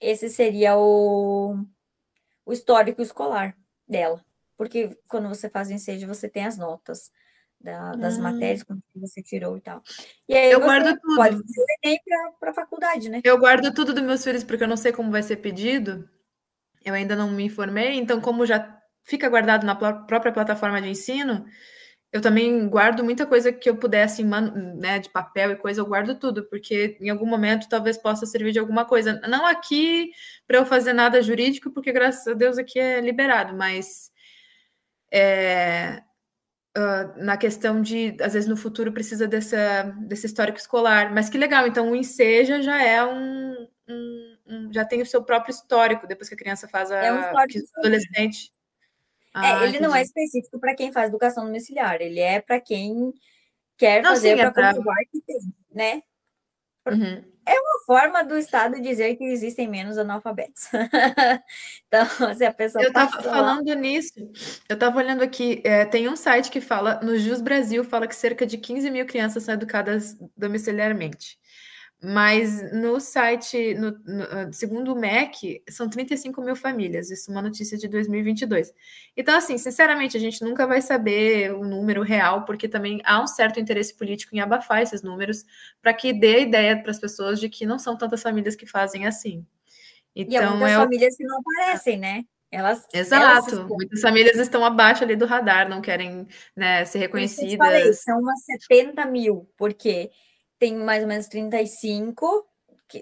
Esse 0.00 0.28
seria 0.28 0.76
o, 0.76 1.56
o 2.44 2.52
histórico 2.52 3.02
escolar 3.02 3.56
dela. 3.88 4.24
Porque 4.56 4.96
quando 5.08 5.28
você 5.28 5.48
faz 5.48 5.68
o 5.68 5.72
ensejo, 5.72 6.06
você 6.06 6.28
tem 6.28 6.44
as 6.46 6.56
notas 6.58 7.10
da, 7.62 7.92
das 7.92 8.18
hum. 8.18 8.22
matérias 8.22 8.62
que 8.62 8.74
você 8.96 9.22
tirou 9.22 9.56
e 9.56 9.60
tal. 9.60 9.82
E 10.28 10.34
aí 10.34 10.50
eu 10.50 10.60
guardo 10.60 10.98
tudo. 10.98 11.16
Pode 11.16 11.36
fazer 11.36 12.00
para 12.38 12.50
a 12.50 12.54
faculdade, 12.54 13.08
né? 13.08 13.20
Eu 13.24 13.38
guardo 13.38 13.72
tudo 13.72 13.94
dos 13.94 14.02
meus 14.02 14.24
filhos, 14.24 14.44
porque 14.44 14.64
eu 14.64 14.68
não 14.68 14.76
sei 14.76 14.92
como 14.92 15.10
vai 15.10 15.22
ser 15.22 15.36
pedido. 15.36 16.08
Eu 16.84 16.94
ainda 16.94 17.14
não 17.14 17.30
me 17.30 17.44
informei, 17.44 17.94
então, 17.94 18.20
como 18.20 18.44
já 18.44 18.78
fica 19.04 19.28
guardado 19.28 19.64
na 19.64 19.74
própria 19.74 20.32
plataforma 20.32 20.80
de 20.80 20.88
ensino, 20.88 21.44
eu 22.12 22.20
também 22.20 22.68
guardo 22.68 23.02
muita 23.02 23.24
coisa 23.24 23.52
que 23.52 23.70
eu 23.70 23.76
pudesse, 23.76 24.22
né, 24.22 24.98
de 24.98 25.08
papel 25.08 25.52
e 25.52 25.56
coisa, 25.56 25.80
eu 25.80 25.86
guardo 25.86 26.18
tudo, 26.18 26.44
porque 26.48 26.98
em 27.00 27.08
algum 27.08 27.24
momento 27.24 27.68
talvez 27.68 27.96
possa 27.96 28.26
servir 28.26 28.52
de 28.52 28.58
alguma 28.58 28.84
coisa. 28.84 29.20
Não 29.28 29.46
aqui 29.46 30.10
para 30.46 30.58
eu 30.58 30.66
fazer 30.66 30.92
nada 30.92 31.22
jurídico, 31.22 31.70
porque 31.70 31.90
graças 31.90 32.26
a 32.26 32.34
Deus 32.34 32.58
aqui 32.58 32.78
é 32.78 33.00
liberado, 33.00 33.56
mas 33.56 34.12
é, 35.10 36.02
uh, 36.76 37.22
na 37.22 37.36
questão 37.36 37.80
de, 37.80 38.16
às 38.20 38.32
vezes 38.32 38.48
no 38.48 38.56
futuro 38.56 38.92
precisa 38.92 39.26
dessa, 39.26 39.82
desse 40.00 40.26
histórico 40.26 40.58
escolar. 40.58 41.12
Mas 41.12 41.28
que 41.28 41.38
legal, 41.38 41.66
então 41.66 41.90
o 41.90 41.96
Enseja 41.96 42.62
já 42.62 42.82
é 42.82 43.04
um, 43.04 43.68
um, 43.88 44.36
um 44.46 44.72
já 44.72 44.84
tem 44.84 45.02
o 45.02 45.06
seu 45.06 45.22
próprio 45.22 45.52
histórico, 45.52 46.06
depois 46.06 46.28
que 46.28 46.34
a 46.34 46.38
criança 46.38 46.68
faz 46.68 46.90
a 46.90 46.98
é 46.98 47.12
um 47.12 47.22
adolescente. 47.78 48.52
Ah, 49.34 49.46
é, 49.46 49.56
ele 49.56 49.68
entendi. 49.68 49.82
não 49.82 49.94
é 49.94 50.02
específico 50.02 50.60
para 50.60 50.74
quem 50.74 50.92
faz 50.92 51.08
educação 51.08 51.44
domiciliar, 51.44 52.00
ele 52.00 52.20
é 52.20 52.40
para 52.40 52.60
quem 52.60 53.12
quer 53.78 54.02
não, 54.02 54.10
fazer 54.10 54.36
para 54.36 54.68
é 54.68 54.74
comprovar 54.74 54.98
que 55.10 55.22
tem, 55.22 55.38
né? 55.72 56.02
Uhum. 56.86 57.31
É 57.44 57.58
uma 57.58 57.80
forma 57.84 58.22
do 58.22 58.38
Estado 58.38 58.80
dizer 58.80 59.16
que 59.16 59.24
existem 59.24 59.68
menos 59.68 59.98
analfabetos. 59.98 60.68
então, 61.86 62.34
se 62.36 62.44
a 62.44 62.52
pessoa. 62.52 62.82
Eu 62.82 62.88
estava 62.88 63.22
falando 63.22 63.68
lá... 63.68 63.74
nisso, 63.74 64.12
eu 64.68 64.74
estava 64.74 64.98
olhando 64.98 65.22
aqui, 65.22 65.60
é, 65.64 65.84
tem 65.84 66.08
um 66.08 66.16
site 66.16 66.50
que 66.50 66.60
fala, 66.60 67.00
no 67.02 67.18
Jus 67.18 67.40
Brasil, 67.40 67.84
fala 67.84 68.06
que 68.06 68.14
cerca 68.14 68.46
de 68.46 68.56
15 68.58 68.90
mil 68.90 69.06
crianças 69.06 69.42
são 69.42 69.54
educadas 69.54 70.16
domiciliarmente. 70.36 71.41
Mas 72.04 72.72
no 72.72 72.98
site, 72.98 73.74
no, 73.74 73.92
no, 74.04 74.24
ah, 74.24 74.52
segundo 74.52 74.92
o 74.92 74.96
MEC, 74.98 75.62
são 75.70 75.88
35 75.88 76.42
mil 76.42 76.56
famílias. 76.56 77.12
Isso 77.12 77.30
é 77.30 77.34
uma 77.34 77.42
notícia 77.42 77.78
de 77.78 77.86
2022. 77.86 78.74
Então, 79.16 79.36
assim, 79.36 79.56
sinceramente, 79.56 80.16
a 80.16 80.20
gente 80.20 80.42
nunca 80.42 80.66
vai 80.66 80.82
saber 80.82 81.54
o 81.54 81.64
número 81.64 82.02
real, 82.02 82.44
porque 82.44 82.66
também 82.66 83.00
há 83.04 83.22
um 83.22 83.26
certo 83.28 83.60
interesse 83.60 83.96
político 83.96 84.34
em 84.34 84.40
abafar 84.40 84.82
esses 84.82 85.00
números, 85.00 85.44
para 85.80 85.94
que 85.94 86.12
dê 86.12 86.36
a 86.36 86.40
ideia 86.40 86.82
para 86.82 86.90
as 86.90 86.98
pessoas 86.98 87.38
de 87.38 87.48
que 87.48 87.64
não 87.64 87.78
são 87.78 87.96
tantas 87.96 88.20
famílias 88.20 88.56
que 88.56 88.66
fazem 88.66 89.06
assim. 89.06 89.46
Então, 90.14 90.32
e 90.32 90.36
há 90.36 90.50
muitas 90.50 90.70
é 90.70 90.76
famílias 90.76 91.16
que 91.16 91.24
não 91.24 91.38
aparecem, 91.38 91.98
né? 91.98 92.24
Elas, 92.50 92.84
Exato. 92.92 93.54
Elas 93.54 93.68
Muitas 93.68 94.00
famílias 94.00 94.36
estão 94.38 94.64
abaixo 94.64 95.04
ali 95.04 95.14
do 95.14 95.24
radar, 95.24 95.68
não 95.68 95.80
querem 95.80 96.26
né, 96.56 96.84
ser 96.84 96.98
reconhecidas. 96.98 97.56
Falei, 97.56 97.92
são 97.94 98.18
umas 98.18 98.44
70 98.44 99.06
mil, 99.06 99.48
porque 99.56 100.10
tem 100.62 100.76
mais 100.76 101.02
ou 101.02 101.08
menos 101.08 101.26
35, 101.26 102.46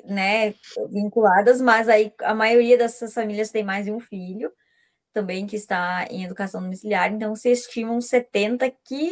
né, 0.07 0.55
vinculadas, 0.89 1.61
mas 1.61 1.91
aí 1.91 2.11
a 2.23 2.35
maioria 2.35 2.79
dessas 2.79 3.13
famílias 3.13 3.51
tem 3.51 3.63
mais 3.63 3.85
de 3.85 3.93
um 3.93 4.01
filho 4.01 4.51
também 5.13 5.47
que 5.47 5.57
está 5.57 6.07
em 6.09 6.25
educação 6.25 6.63
domiciliar, 6.63 7.13
então 7.13 7.37
se 7.37 7.51
estimam 7.51 8.01
70 8.01 8.73
que 8.83 9.11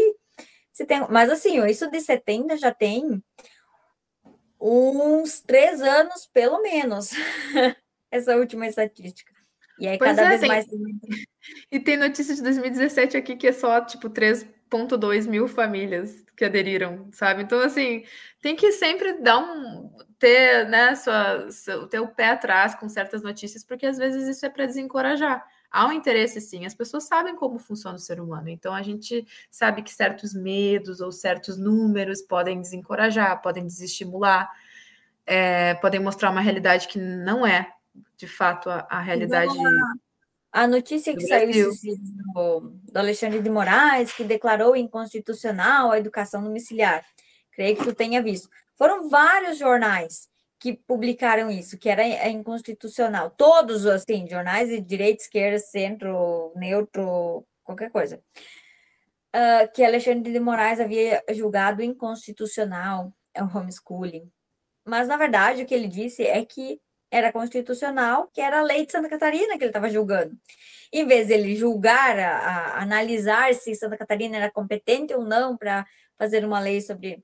se 0.73 0.87
tem, 0.87 1.07
mas 1.11 1.29
assim, 1.29 1.63
isso 1.67 1.91
de 1.91 2.01
70 2.01 2.57
já 2.57 2.73
tem 2.73 3.23
uns 4.59 5.43
três 5.43 5.83
anos, 5.83 6.27
pelo 6.33 6.63
menos, 6.63 7.11
essa 8.11 8.35
última 8.35 8.67
estatística. 8.67 9.31
E 9.79 9.87
aí 9.87 9.99
pois 9.99 10.17
cada 10.17 10.23
é, 10.23 10.29
vez 10.39 10.41
tem... 10.41 10.49
mais. 10.49 10.67
E 11.71 11.79
tem 11.81 11.97
notícia 11.99 12.35
de 12.35 12.43
2017 12.43 13.17
aqui 13.17 13.37
que 13.37 13.47
é 13.47 13.53
só 13.53 13.83
tipo 13.83 14.09
3, 14.09 14.47
1,2 14.71 15.27
mil 15.27 15.49
famílias 15.49 16.25
que 16.37 16.45
aderiram, 16.45 17.09
sabe? 17.13 17.43
Então, 17.43 17.61
assim, 17.61 18.05
tem 18.41 18.55
que 18.55 18.73
sempre 18.73 19.21
dar 19.21 19.39
um. 19.39 19.91
ter, 20.19 20.69
né, 20.69 20.95
sua, 20.95 21.51
seu, 21.51 21.87
ter 21.87 22.01
o 22.01 22.09
pé 22.09 22.31
atrás 22.31 22.75
com 22.75 22.89
certas 22.89 23.23
notícias, 23.23 23.65
porque 23.65 23.87
às 23.87 23.99
vezes 23.99 24.29
isso 24.29 24.45
é 24.47 24.49
para 24.49 24.67
desencorajar. 24.67 25.45
Há 25.71 25.87
um 25.87 25.93
interesse, 25.93 26.41
sim, 26.41 26.65
as 26.65 26.75
pessoas 26.75 27.05
sabem 27.05 27.37
como 27.37 27.59
funciona 27.59 27.97
o 27.97 28.01
ser 28.01 28.21
humano, 28.21 28.49
então 28.49 28.73
a 28.73 28.83
gente 28.83 29.27
sabe 29.51 29.83
que 29.83 29.93
certos 29.93 30.33
medos 30.33 31.01
ou 31.01 31.13
certos 31.13 31.59
números 31.59 32.23
podem 32.23 32.59
desencorajar, 32.59 33.43
podem 33.43 33.67
desestimular, 33.67 34.51
é, 35.27 35.75
podem 35.75 36.01
mostrar 36.01 36.31
uma 36.31 36.41
realidade 36.41 36.89
que 36.89 36.99
não 36.99 37.47
é 37.47 37.71
de 38.17 38.27
fato 38.27 38.71
a, 38.71 38.87
a 38.89 39.01
realidade. 39.01 39.53
Então, 39.53 39.73
a 40.59 40.67
notícia 40.67 41.15
que 41.15 41.25
saiu 41.25 41.71
do, 42.35 42.61
do 42.83 42.99
Alexandre 42.99 43.41
de 43.41 43.49
Moraes, 43.49 44.13
que 44.13 44.25
declarou 44.25 44.75
inconstitucional 44.75 45.93
a 45.93 45.99
educação 46.01 46.43
domiciliar. 46.43 47.07
Creio 47.53 47.77
que 47.77 47.85
tu 47.85 47.95
tenha 47.95 48.21
visto. 48.21 48.49
Foram 48.77 49.09
vários 49.09 49.57
jornais 49.57 50.29
que 50.59 50.73
publicaram 50.73 51.49
isso, 51.49 51.79
que 51.79 51.89
era 51.89 52.03
é 52.03 52.29
inconstitucional. 52.29 53.31
Todos, 53.31 53.87
assim, 53.87 54.29
jornais 54.29 54.69
de 54.69 54.81
direita, 54.81 55.23
esquerda, 55.23 55.61
centro, 55.61 56.53
neutro, 56.57 57.47
qualquer 57.63 57.93
coisa. 57.93 58.21
Uh, 59.33 59.73
que 59.73 59.85
Alexandre 59.85 60.33
de 60.33 60.41
Moraes 60.41 60.81
havia 60.81 61.23
julgado 61.31 61.85
inconstitucional 61.85 63.13
o 63.37 63.57
homeschooling. 63.57 64.29
Mas, 64.85 65.07
na 65.07 65.17
verdade, 65.17 65.63
o 65.63 65.67
que 65.67 65.75
ele 65.75 65.87
disse 65.87 66.25
é 66.25 66.45
que 66.45 66.81
era 67.11 67.33
constitucional, 67.33 68.29
que 68.33 68.41
era 68.41 68.61
a 68.61 68.63
lei 68.63 68.85
de 68.85 68.93
Santa 68.93 69.09
Catarina 69.09 69.57
que 69.57 69.65
ele 69.65 69.71
estava 69.71 69.89
julgando. 69.91 70.37
Em 70.93 71.07
vez 71.07 71.27
de 71.29 71.35
ele 71.35 71.57
julgar, 71.57 72.19
a, 72.19 72.39
a, 72.39 72.83
analisar 72.83 73.55
se 73.55 73.75
Santa 73.75 73.97
Catarina 73.97 74.37
era 74.37 74.51
competente 74.51 75.15
ou 75.15 75.25
não 75.25 75.57
para 75.57 75.87
fazer 76.19 76.45
uma 76.45 76.61
lei 76.61 76.81
sobre 76.81 77.23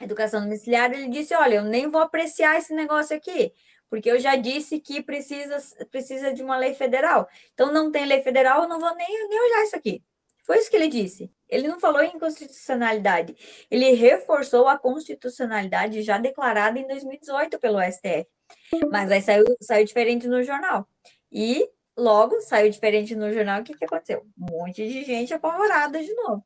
educação 0.00 0.40
domiciliar, 0.42 0.92
ele 0.92 1.08
disse: 1.08 1.34
Olha, 1.34 1.56
eu 1.56 1.64
nem 1.64 1.90
vou 1.90 2.00
apreciar 2.00 2.58
esse 2.58 2.74
negócio 2.74 3.16
aqui, 3.16 3.52
porque 3.88 4.10
eu 4.10 4.18
já 4.18 4.36
disse 4.36 4.80
que 4.80 5.02
precisa, 5.02 5.56
precisa 5.90 6.32
de 6.32 6.42
uma 6.42 6.56
lei 6.56 6.74
federal. 6.74 7.28
Então, 7.52 7.72
não 7.72 7.90
tem 7.90 8.06
lei 8.06 8.22
federal, 8.22 8.62
eu 8.62 8.68
não 8.68 8.80
vou 8.80 8.94
nem, 8.94 9.28
nem 9.28 9.40
olhar 9.40 9.64
isso 9.64 9.76
aqui. 9.76 10.02
Foi 10.44 10.58
isso 10.58 10.70
que 10.70 10.76
ele 10.76 10.88
disse. 10.88 11.30
Ele 11.48 11.68
não 11.68 11.80
falou 11.80 12.02
em 12.02 12.18
constitucionalidade, 12.18 13.34
ele 13.70 13.92
reforçou 13.92 14.68
a 14.68 14.78
constitucionalidade 14.78 16.02
já 16.02 16.18
declarada 16.18 16.78
em 16.78 16.86
2018 16.86 17.58
pelo 17.58 17.80
STF. 17.80 18.26
Mas 18.90 19.10
aí 19.10 19.22
saiu, 19.22 19.44
saiu 19.60 19.84
diferente 19.84 20.26
no 20.26 20.42
jornal. 20.42 20.88
E 21.30 21.68
logo 21.96 22.40
saiu 22.40 22.70
diferente 22.70 23.14
no 23.14 23.32
jornal, 23.32 23.60
o 23.60 23.64
que, 23.64 23.74
que 23.74 23.84
aconteceu? 23.84 24.24
Um 24.38 24.46
monte 24.50 24.86
de 24.86 25.04
gente 25.04 25.32
apavorada 25.32 26.02
de 26.02 26.12
novo. 26.14 26.44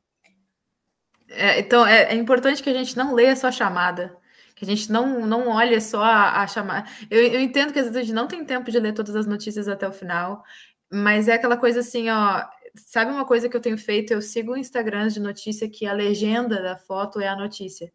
É, 1.29 1.59
então, 1.59 1.85
é, 1.85 2.03
é, 2.11 2.15
importante 2.15 2.61
que 2.61 2.69
a 2.69 2.73
gente 2.73 2.97
não 2.97 3.13
leia 3.13 3.35
só 3.35 3.47
a 3.47 3.51
chamada, 3.51 4.17
que 4.55 4.65
a 4.65 4.67
gente 4.67 4.91
não, 4.91 5.25
não 5.25 5.49
olhe 5.49 5.79
só 5.79 6.01
a, 6.01 6.41
a 6.41 6.47
chamada. 6.47 6.89
Eu, 7.09 7.21
eu, 7.21 7.39
entendo 7.39 7.71
que 7.71 7.79
às 7.79 7.85
vezes 7.85 7.97
a 7.97 8.01
gente 8.01 8.13
não 8.13 8.27
tem 8.27 8.43
tempo 8.43 8.71
de 8.71 8.79
ler 8.79 8.93
todas 8.93 9.15
as 9.15 9.27
notícias 9.27 9.67
até 9.67 9.87
o 9.87 9.93
final, 9.93 10.43
mas 10.91 11.27
é 11.27 11.33
aquela 11.33 11.57
coisa 11.57 11.81
assim, 11.81 12.09
ó. 12.09 12.43
Sabe 12.75 13.11
uma 13.11 13.25
coisa 13.25 13.49
que 13.49 13.57
eu 13.57 13.61
tenho 13.61 13.77
feito? 13.77 14.13
Eu 14.13 14.21
sigo 14.21 14.55
Instagrams 14.55 15.13
de 15.13 15.19
notícia 15.19 15.69
que 15.69 15.85
a 15.87 15.93
legenda 15.93 16.61
da 16.61 16.77
foto 16.77 17.19
é 17.19 17.27
a 17.27 17.35
notícia. 17.35 17.91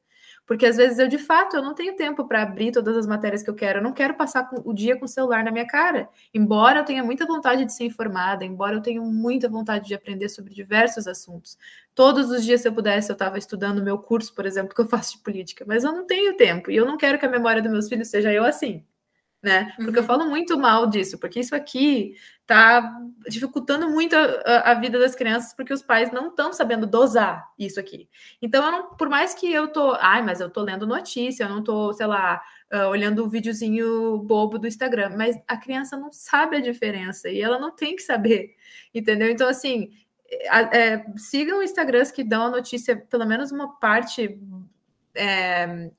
Porque 0.46 0.66
às 0.66 0.76
vezes 0.76 0.98
eu, 0.98 1.08
de 1.08 1.18
fato, 1.18 1.56
eu 1.56 1.62
não 1.62 1.74
tenho 1.74 1.96
tempo 1.96 2.26
para 2.26 2.42
abrir 2.42 2.70
todas 2.70 2.96
as 2.96 3.06
matérias 3.06 3.42
que 3.42 3.48
eu 3.48 3.54
quero. 3.54 3.78
Eu 3.78 3.82
não 3.82 3.92
quero 3.92 4.14
passar 4.14 4.48
o 4.64 4.72
dia 4.74 4.96
com 4.98 5.06
o 5.06 5.08
celular 5.08 5.42
na 5.42 5.50
minha 5.50 5.66
cara. 5.66 6.08
Embora 6.32 6.80
eu 6.80 6.84
tenha 6.84 7.02
muita 7.02 7.26
vontade 7.26 7.64
de 7.64 7.72
ser 7.72 7.84
informada, 7.84 8.44
embora 8.44 8.76
eu 8.76 8.82
tenha 8.82 9.00
muita 9.00 9.48
vontade 9.48 9.86
de 9.86 9.94
aprender 9.94 10.28
sobre 10.28 10.52
diversos 10.52 11.06
assuntos. 11.06 11.56
Todos 11.94 12.30
os 12.30 12.44
dias, 12.44 12.60
se 12.60 12.68
eu 12.68 12.72
pudesse, 12.74 13.10
eu 13.10 13.14
estava 13.14 13.38
estudando 13.38 13.82
meu 13.82 13.98
curso, 13.98 14.34
por 14.34 14.44
exemplo, 14.46 14.74
que 14.74 14.80
eu 14.80 14.88
faço 14.88 15.16
de 15.16 15.22
política. 15.22 15.64
Mas 15.66 15.84
eu 15.84 15.92
não 15.92 16.06
tenho 16.06 16.36
tempo. 16.36 16.70
E 16.70 16.76
eu 16.76 16.84
não 16.86 16.96
quero 16.96 17.18
que 17.18 17.26
a 17.26 17.30
memória 17.30 17.62
dos 17.62 17.72
meus 17.72 17.88
filhos 17.88 18.08
seja 18.08 18.32
eu 18.32 18.44
assim 18.44 18.84
né? 19.44 19.72
Porque 19.76 19.90
uhum. 19.90 19.96
eu 19.96 20.04
falo 20.04 20.28
muito 20.28 20.58
mal 20.58 20.86
disso, 20.86 21.18
porque 21.18 21.40
isso 21.40 21.54
aqui 21.54 22.16
tá 22.46 22.98
dificultando 23.28 23.88
muito 23.90 24.16
a, 24.16 24.70
a 24.70 24.74
vida 24.74 24.98
das 24.98 25.14
crianças, 25.14 25.52
porque 25.54 25.72
os 25.72 25.82
pais 25.82 26.10
não 26.10 26.28
estão 26.28 26.52
sabendo 26.52 26.86
dosar 26.86 27.46
isso 27.58 27.78
aqui. 27.78 28.08
Então, 28.40 28.70
não, 28.70 28.94
por 28.96 29.08
mais 29.08 29.34
que 29.34 29.52
eu 29.52 29.68
tô, 29.68 29.92
ai, 30.00 30.22
mas 30.22 30.40
eu 30.40 30.48
tô 30.48 30.62
lendo 30.62 30.86
notícia, 30.86 31.44
eu 31.44 31.48
não 31.48 31.62
tô, 31.62 31.92
sei 31.92 32.06
lá, 32.06 32.42
uh, 32.72 32.88
olhando 32.88 33.22
o 33.22 33.26
um 33.26 33.28
videozinho 33.28 34.18
bobo 34.18 34.58
do 34.58 34.66
Instagram, 34.66 35.14
mas 35.16 35.36
a 35.46 35.56
criança 35.56 35.96
não 35.96 36.10
sabe 36.10 36.56
a 36.56 36.60
diferença 36.60 37.28
e 37.28 37.40
ela 37.40 37.58
não 37.58 37.70
tem 37.70 37.94
que 37.94 38.02
saber, 38.02 38.56
entendeu? 38.94 39.30
Então, 39.30 39.48
assim, 39.48 39.90
é, 40.72 41.04
sigam 41.16 41.62
Instagrams 41.62 42.10
que 42.10 42.24
dão 42.24 42.46
a 42.46 42.50
notícia, 42.50 42.96
pelo 42.96 43.26
menos 43.26 43.52
uma 43.52 43.78
parte. 43.78 44.40
É, 45.14 45.90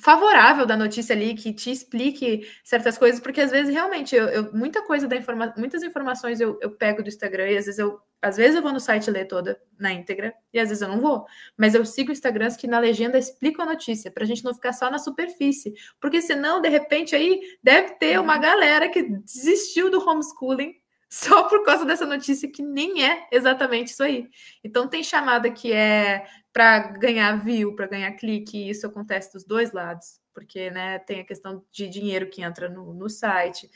favorável 0.00 0.64
da 0.64 0.76
notícia 0.76 1.14
ali, 1.14 1.34
que 1.34 1.52
te 1.52 1.70
explique 1.70 2.48
certas 2.64 2.96
coisas, 2.96 3.20
porque 3.20 3.42
às 3.42 3.50
vezes 3.50 3.72
realmente 3.72 4.16
eu, 4.16 4.26
eu 4.28 4.52
muita 4.54 4.82
coisa 4.82 5.06
da 5.06 5.16
informa 5.16 5.52
muitas 5.56 5.82
informações 5.82 6.40
eu, 6.40 6.58
eu 6.62 6.70
pego 6.70 7.02
do 7.02 7.08
Instagram 7.08 7.50
e 7.50 7.58
às 7.58 7.66
vezes 7.66 7.78
eu 7.78 8.00
às 8.22 8.38
vezes 8.38 8.56
eu 8.56 8.62
vou 8.62 8.72
no 8.72 8.80
site 8.80 9.10
ler 9.10 9.26
toda 9.26 9.60
na 9.78 9.92
íntegra 9.92 10.34
e 10.52 10.58
às 10.58 10.70
vezes 10.70 10.80
eu 10.80 10.88
não 10.88 11.00
vou, 11.00 11.26
mas 11.56 11.74
eu 11.74 11.84
sigo 11.84 12.10
Instagrams 12.10 12.56
que 12.56 12.66
na 12.66 12.78
legenda 12.78 13.18
explicam 13.18 13.66
a 13.66 13.72
notícia 13.72 14.10
para 14.10 14.24
a 14.24 14.26
gente 14.26 14.42
não 14.42 14.54
ficar 14.54 14.72
só 14.72 14.90
na 14.90 14.98
superfície, 14.98 15.74
porque 16.00 16.22
senão 16.22 16.60
de 16.62 16.70
repente 16.70 17.14
aí 17.14 17.38
deve 17.62 17.94
ter 17.96 18.18
uma 18.18 18.38
galera 18.38 18.88
que 18.88 19.02
desistiu 19.02 19.90
do 19.90 20.00
homeschooling 20.00 20.74
só 21.10 21.44
por 21.44 21.64
causa 21.64 21.84
dessa 21.84 22.06
notícia 22.06 22.50
que 22.50 22.62
nem 22.62 23.04
é 23.04 23.28
exatamente 23.30 23.88
isso 23.88 24.02
aí. 24.02 24.28
Então 24.64 24.88
tem 24.88 25.04
chamada 25.04 25.50
que 25.50 25.72
é 25.72 26.26
para 26.56 26.78
ganhar 26.78 27.44
view, 27.44 27.76
para 27.76 27.86
ganhar 27.86 28.10
clique, 28.12 28.56
e 28.56 28.70
isso 28.70 28.86
acontece 28.86 29.30
dos 29.30 29.44
dois 29.44 29.72
lados, 29.72 30.18
porque 30.32 30.70
né, 30.70 30.98
tem 31.00 31.20
a 31.20 31.24
questão 31.24 31.62
de 31.70 31.86
dinheiro 31.86 32.30
que 32.30 32.40
entra 32.40 32.66
no, 32.66 32.94
no 32.94 33.10
site. 33.10 33.70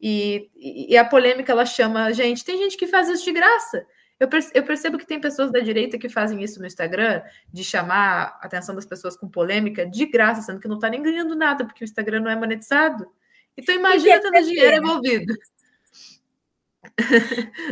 E, 0.00 0.50
e, 0.56 0.96
a 0.96 1.04
polêmica 1.04 1.52
ela 1.52 1.66
chama 1.66 2.10
gente, 2.10 2.42
tem 2.42 2.56
gente 2.56 2.78
que 2.78 2.86
faz 2.86 3.10
isso 3.10 3.22
de 3.22 3.32
graça. 3.32 3.86
Eu, 4.18 4.30
eu 4.54 4.62
percebo 4.62 4.96
que 4.96 5.04
tem 5.04 5.20
pessoas 5.20 5.52
da 5.52 5.60
direita 5.60 5.98
que 5.98 6.08
fazem 6.08 6.42
isso 6.42 6.58
no 6.58 6.66
Instagram, 6.66 7.20
de 7.52 7.62
chamar 7.62 8.38
a 8.40 8.46
atenção 8.46 8.74
das 8.74 8.86
pessoas 8.86 9.14
com 9.14 9.28
polêmica 9.28 9.86
de 9.86 10.06
graça, 10.06 10.40
sendo 10.40 10.58
que 10.58 10.68
não 10.68 10.76
está 10.76 10.88
nem 10.88 11.02
ganhando 11.02 11.36
nada, 11.36 11.66
porque 11.66 11.84
o 11.84 11.86
Instagram 11.86 12.20
não 12.20 12.30
é 12.30 12.36
monetizado. 12.36 13.06
Então 13.54 13.74
imagina 13.74 14.18
tendo 14.22 14.42
dinheiro 14.42 14.76
envolvido. 14.78 15.34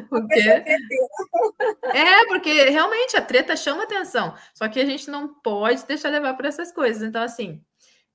Porque... 0.08 0.40
É, 0.40 2.26
porque 2.26 2.64
realmente 2.70 3.16
a 3.16 3.22
treta 3.22 3.56
chama 3.56 3.82
atenção. 3.82 4.34
Só 4.54 4.68
que 4.68 4.80
a 4.80 4.86
gente 4.86 5.10
não 5.10 5.28
pode 5.28 5.84
deixar 5.86 6.10
levar 6.10 6.34
por 6.34 6.44
essas 6.44 6.72
coisas. 6.72 7.02
Então, 7.02 7.22
assim, 7.22 7.62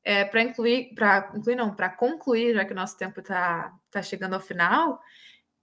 é, 0.03 0.23
para 0.23 0.41
incluir, 0.41 0.93
para 0.93 1.31
incluir, 1.35 1.55
não, 1.55 1.75
para 1.75 1.89
concluir, 1.89 2.53
já 2.53 2.63
que 2.63 2.71
o 2.71 2.75
nosso 2.75 2.95
tempo 2.97 3.19
está 3.19 3.73
tá 3.89 4.01
chegando 4.01 4.35
ao 4.35 4.39
final, 4.39 5.01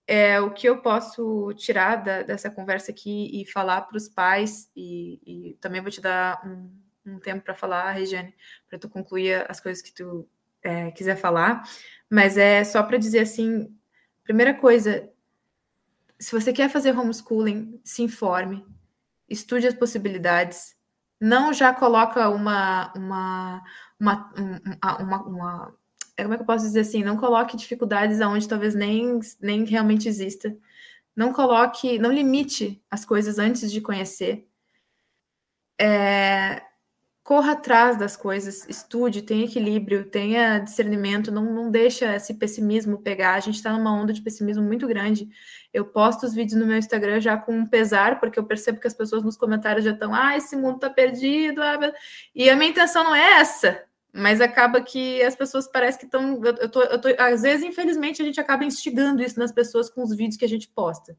é, 0.07 0.41
o 0.41 0.51
que 0.51 0.69
eu 0.69 0.83
posso 0.83 1.53
tirar 1.55 1.97
da, 1.97 2.23
dessa 2.23 2.51
conversa 2.51 2.91
aqui 2.91 3.31
e 3.33 3.47
falar 3.47 3.83
para 3.83 3.97
os 3.97 4.09
pais, 4.09 4.69
e, 4.75 5.21
e, 5.25 5.55
também 5.61 5.81
vou 5.81 5.91
te 5.91 6.01
dar 6.01 6.43
um, 6.45 6.71
um 7.07 7.19
tempo 7.21 7.45
para 7.45 7.55
falar, 7.55 7.93
Regiane, 7.93 8.35
para 8.69 8.79
tu 8.79 8.89
concluir 8.89 9.47
as 9.49 9.61
coisas 9.61 9.83
que 9.83 9.95
tu 9.95 10.29
é, 10.63 10.91
quiser 10.91 11.17
falar, 11.17 11.63
mas 12.11 12.37
é 12.37 12.65
só 12.65 12.83
para 12.83 12.99
dizer 12.99 13.21
assim: 13.21 13.73
primeira 14.25 14.55
coisa, 14.55 15.09
se 16.23 16.31
você 16.31 16.53
quer 16.53 16.71
fazer 16.71 16.97
homeschooling, 16.97 17.81
se 17.85 18.03
informe, 18.03 18.65
estude 19.29 19.67
as 19.67 19.75
possibilidades. 19.75 20.77
Não 21.21 21.53
já 21.53 21.75
coloca 21.75 22.29
uma 22.29 22.93
uma 22.95 23.63
uma, 23.99 24.33
uma, 24.37 24.99
uma, 24.99 25.23
uma 25.25 25.75
como 26.17 26.35
é 26.35 26.37
que 26.37 26.43
eu 26.43 26.47
posso 26.47 26.65
dizer 26.65 26.81
assim? 26.81 27.03
Não 27.03 27.17
coloque 27.17 27.57
dificuldades 27.57 28.21
aonde 28.21 28.49
talvez 28.49 28.75
nem, 28.75 29.19
nem 29.41 29.65
realmente 29.65 30.09
exista. 30.09 30.57
Não 31.17 31.33
coloque, 31.33 31.99
não 31.99 32.13
limite 32.13 32.81
as 32.91 33.05
coisas 33.05 33.39
antes 33.39 33.73
de 33.73 33.81
conhecer. 33.81 34.47
É, 35.81 36.63
corra 37.33 37.53
atrás 37.53 37.97
das 37.97 38.15
coisas, 38.15 38.69
estude, 38.69 39.23
tenha 39.23 39.47
equilíbrio, 39.47 40.05
tenha 40.05 40.59
discernimento, 40.59 41.33
não, 41.33 41.47
não 41.47 41.71
deixa 41.71 42.15
esse 42.15 42.35
pessimismo 42.35 42.99
pegar. 42.99 43.37
A 43.37 43.41
gente 43.41 43.55
está 43.55 43.73
numa 43.73 43.91
onda 43.91 44.13
de 44.13 44.21
pessimismo 44.21 44.63
muito 44.63 44.87
grande. 44.87 45.27
Eu 45.73 45.87
posto 45.87 46.27
os 46.27 46.35
vídeos 46.35 46.61
no 46.61 46.67
meu 46.67 46.77
Instagram 46.77 47.23
já 47.23 47.39
com 47.39 47.57
um 47.57 47.67
pesar, 47.67 48.21
porque 48.21 48.39
eu 48.39 48.45
percebo 48.45 48.79
que 48.79 48.87
as 48.87 48.93
pessoas 48.93 49.23
nos 49.23 49.35
comentários 49.35 49.83
já 49.83 49.93
estão, 49.93 50.15
ah, 50.15 50.37
esse 50.37 50.55
mundo 50.55 50.75
está 50.75 50.91
perdido. 50.91 51.63
Ah, 51.63 51.95
e 52.35 52.51
a 52.51 52.55
minha 52.55 52.69
intenção 52.69 53.03
não 53.03 53.15
é 53.15 53.41
essa, 53.41 53.83
mas 54.13 54.43
acaba 54.43 54.83
que 54.83 55.23
as 55.23 55.35
pessoas 55.35 55.67
parecem 55.67 56.01
que 56.01 56.05
estão. 56.05 56.35
Eu, 56.45 56.55
eu, 56.57 56.69
tô, 56.69 56.83
eu 56.83 57.01
tô, 57.01 57.09
às 57.19 57.41
vezes, 57.41 57.65
infelizmente, 57.65 58.21
a 58.21 58.27
gente 58.27 58.43
acaba 58.43 58.63
instigando 58.63 59.23
isso 59.23 59.39
nas 59.39 59.53
pessoas 59.53 59.89
com 59.89 60.03
os 60.03 60.15
vídeos 60.15 60.37
que 60.37 60.45
a 60.45 60.49
gente 60.51 60.69
posta. 60.69 61.17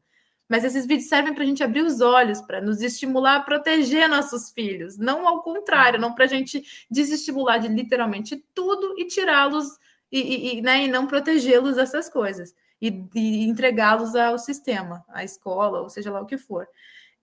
Mas 0.48 0.64
esses 0.64 0.86
vídeos 0.86 1.08
servem 1.08 1.34
para 1.34 1.42
a 1.42 1.46
gente 1.46 1.64
abrir 1.64 1.82
os 1.82 2.00
olhos, 2.00 2.40
para 2.40 2.60
nos 2.60 2.82
estimular 2.82 3.36
a 3.36 3.40
proteger 3.40 4.08
nossos 4.08 4.50
filhos, 4.50 4.98
não 4.98 5.26
ao 5.26 5.42
contrário, 5.42 5.98
não 5.98 6.14
para 6.14 6.24
a 6.24 6.28
gente 6.28 6.62
desestimular 6.90 7.58
de 7.58 7.68
literalmente 7.68 8.44
tudo 8.54 8.94
e 8.98 9.06
tirá-los 9.06 9.78
e, 10.12 10.58
e, 10.58 10.62
né, 10.62 10.84
e 10.84 10.88
não 10.88 11.06
protegê-los 11.06 11.76
dessas 11.76 12.08
coisas 12.08 12.54
e, 12.80 13.08
e 13.14 13.44
entregá-los 13.44 14.14
ao 14.14 14.38
sistema, 14.38 15.04
à 15.08 15.24
escola, 15.24 15.80
ou 15.80 15.88
seja 15.88 16.12
lá 16.12 16.20
o 16.20 16.26
que 16.26 16.36
for. 16.36 16.68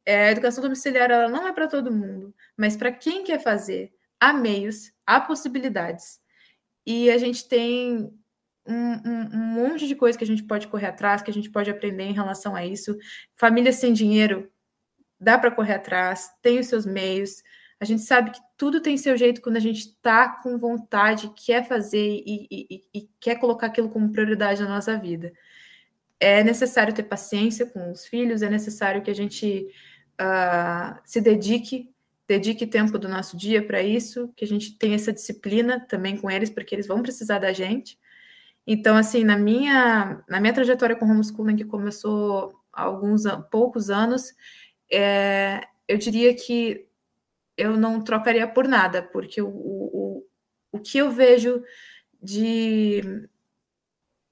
É, 0.06 0.30
a 0.30 0.32
educação 0.32 0.64
domiciliar 0.64 1.12
ela 1.12 1.30
não 1.30 1.48
é 1.48 1.54
para 1.54 1.68
todo 1.68 1.92
mundo, 1.92 2.34
mas 2.58 2.76
para 2.76 2.92
quem 2.92 3.24
quer 3.24 3.40
fazer, 3.40 3.94
há 4.20 4.34
meios, 4.34 4.92
há 5.06 5.22
possibilidades. 5.22 6.20
E 6.86 7.12
a 7.12 7.18
gente 7.18 7.48
tem 7.48 8.12
um, 8.66 8.74
um, 8.76 9.30
um, 9.34 9.38
monte 9.38 9.88
de 9.88 9.96
coisa 9.96 10.18
que 10.18 10.24
a 10.24 10.28
gente 10.28 10.44
pode 10.44 10.68
correr 10.68 10.88
atrás, 10.88 11.22
que 11.22 11.32
a 11.32 11.34
gente 11.34 11.50
pode 11.50 11.70
aprender 11.70 12.04
em 12.04 12.14
relação 12.14 12.56
a 12.56 12.66
isso. 12.66 12.98
Família 13.36 13.72
sem 13.72 13.94
dinheiro, 13.94 14.50
dá 15.20 15.38
para 15.38 15.52
correr 15.52 15.76
atrás, 15.76 16.30
tem 16.42 16.60
os 16.60 16.68
seus 16.68 16.86
meios. 16.86 17.44
A 17.80 17.86
gente 17.86 18.04
sabe 18.04 18.32
que 18.32 18.40
tudo 18.58 18.80
tem 18.80 18.98
seu 18.98 19.18
jeito 19.18 19.42
quando 19.42 19.58
a 19.58 19.62
gente 19.62 19.80
está 19.80 20.30
com 20.42 20.58
vontade, 20.58 21.32
quer 21.36 21.68
fazer 21.68 22.24
e, 22.26 22.48
e, 22.52 22.84
e, 22.94 23.10
quer 23.20 23.36
colocar 23.40 23.68
aquilo 23.68 23.90
como 23.90 24.12
prioridade 24.12 24.62
na 24.62 24.70
nossa 24.70 24.98
vida. 24.98 25.34
É 26.20 26.44
necessário 26.44 26.94
ter 26.94 27.04
paciência 27.04 27.66
com 27.66 27.92
os 27.92 28.06
filhos, 28.06 28.44
é 28.44 28.50
necessário 28.50 29.02
que 29.02 29.10
a 29.10 29.16
gente 29.16 29.68
uh, 30.22 31.00
se 31.04 31.20
dedique, 31.20 31.92
dedique 32.28 32.68
tempo 32.68 33.00
do 33.00 33.10
nosso 33.10 33.36
dia 33.36 33.66
para 33.66 33.82
isso, 33.82 34.32
que 34.36 34.46
a 34.46 34.48
gente 34.48 34.78
tenha 34.78 34.96
essa 34.96 35.12
disciplina 35.12 35.80
também 35.80 36.16
com 36.16 36.30
eles, 36.30 36.52
porque 36.52 36.76
eles 36.76 36.86
vão 36.86 37.02
precisar 37.02 37.40
da 37.40 37.52
gente. 37.52 37.98
Então, 38.66 38.96
assim, 38.96 39.24
na 39.24 39.38
minha, 39.38 40.24
na 40.30 40.40
minha 40.40 40.54
trajetória 40.54 40.96
com 40.96 41.06
homeschooling, 41.06 41.56
que 41.56 41.66
começou 41.66 42.54
há 42.72 42.84
alguns 42.84 43.24
poucos 43.50 43.90
anos, 43.90 44.34
é, 44.92 45.62
eu 45.88 45.98
diria 45.98 46.34
que 46.36 46.88
eu 47.58 47.78
não 47.78 48.04
trocaria 48.04 48.48
por 48.48 48.68
nada, 48.68 49.04
porque 49.04 49.42
o, 49.42 49.50
o, 49.50 50.28
o 50.72 50.80
que 50.80 50.98
eu 51.00 51.12
vejo 51.12 51.64
de 52.22 53.28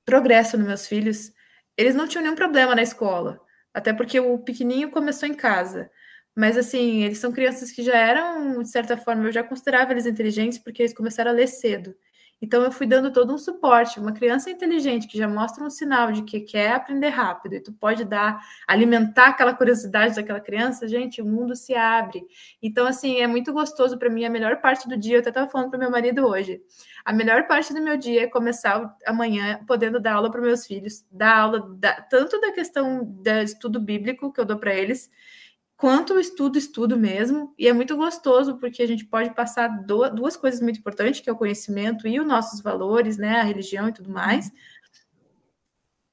progresso 0.06 0.58
nos 0.58 0.68
meus 0.68 0.88
filhos, 0.88 1.32
eles 1.78 1.96
não 1.96 2.08
tinham 2.08 2.24
nenhum 2.24 2.36
problema 2.36 2.76
na 2.76 2.82
escola, 2.82 3.40
até 3.74 3.94
porque 3.94 4.20
o 4.20 4.40
pequenininho 4.40 4.92
começou 4.92 5.28
em 5.30 5.34
casa. 5.34 5.90
Mas, 6.36 6.58
assim, 6.58 7.04
eles 7.04 7.20
são 7.20 7.32
crianças 7.32 7.72
que 7.72 7.84
já 7.84 7.98
eram, 7.98 8.62
de 8.62 8.70
certa 8.70 8.96
forma, 8.98 9.26
eu 9.26 9.32
já 9.32 9.44
considerava 9.44 9.92
eles 9.92 10.06
inteligentes, 10.06 10.58
porque 10.58 10.82
eles 10.84 10.94
começaram 10.94 11.32
a 11.32 11.34
ler 11.34 11.48
cedo. 11.48 11.94
Então, 12.42 12.64
eu 12.64 12.72
fui 12.72 12.88
dando 12.88 13.12
todo 13.12 13.34
um 13.34 13.38
suporte. 13.38 14.00
Uma 14.00 14.14
criança 14.14 14.50
inteligente 14.50 15.08
que 15.08 15.18
já 15.18 15.28
mostra 15.28 15.64
um 15.64 15.70
sinal 15.70 16.12
de 16.12 16.24
que 16.24 16.40
quer 16.40 16.72
aprender 16.72 17.10
rápido 17.10 17.56
e 17.56 17.60
tu 17.60 17.74
pode 17.74 18.06
dar, 18.06 18.40
alimentar 18.68 19.28
aquela 19.28 19.54
curiosidade 19.54 20.16
daquela 20.16 20.40
criança, 20.40 20.88
gente, 20.88 21.22
o 21.22 21.26
mundo 21.26 21.56
se 21.56 21.76
abre. 21.76 22.24
Então, 22.62 22.88
assim, 22.88 23.20
é 23.20 23.28
muito 23.28 23.52
gostoso 23.52 23.98
para 23.98 24.10
mim. 24.10 24.24
A 24.24 24.30
melhor 24.30 24.62
parte 24.62 24.88
do 24.88 24.98
dia, 24.98 25.18
eu 25.18 25.20
até 25.20 25.30
estava 25.30 25.50
falando 25.50 25.70
para 25.70 25.80
meu 25.80 25.92
marido 25.92 26.26
hoje, 26.26 26.62
a 27.04 27.12
melhor 27.12 27.48
parte 27.48 27.74
do 27.74 27.82
meu 27.82 27.98
dia 27.98 28.24
é 28.24 28.28
começar 28.28 28.96
amanhã 29.06 29.60
podendo 29.68 30.00
dar 30.00 30.14
aula 30.14 30.32
para 30.32 30.42
meus 30.42 30.66
filhos, 30.66 31.06
dar 31.12 31.38
aula 31.38 31.76
da, 31.78 32.02
tanto 32.02 32.40
da 32.40 32.52
questão 32.52 33.04
do 33.04 33.30
estudo 33.42 33.80
bíblico 33.80 34.32
que 34.32 34.40
eu 34.40 34.46
dou 34.46 34.58
para 34.58 34.74
eles, 34.74 35.10
quanto 35.80 36.20
estudo, 36.20 36.58
estudo 36.58 36.98
mesmo, 37.00 37.56
e 37.58 37.66
é 37.66 37.72
muito 37.74 37.96
gostoso 37.96 38.58
porque 38.60 38.84
a 38.84 38.88
gente 38.88 39.06
pode 39.06 39.34
passar 39.34 39.70
duas 40.14 40.36
coisas 40.36 40.60
muito 40.62 40.78
importantes, 40.80 41.22
que 41.22 41.30
é 41.30 41.34
o 41.34 41.38
conhecimento 41.38 42.06
e 42.06 42.20
os 42.20 42.28
nossos 42.28 42.62
valores, 42.62 43.18
né, 43.18 43.40
a 43.40 43.44
religião 43.44 43.88
e 43.88 43.94
tudo 43.94 44.12
mais, 44.12 44.52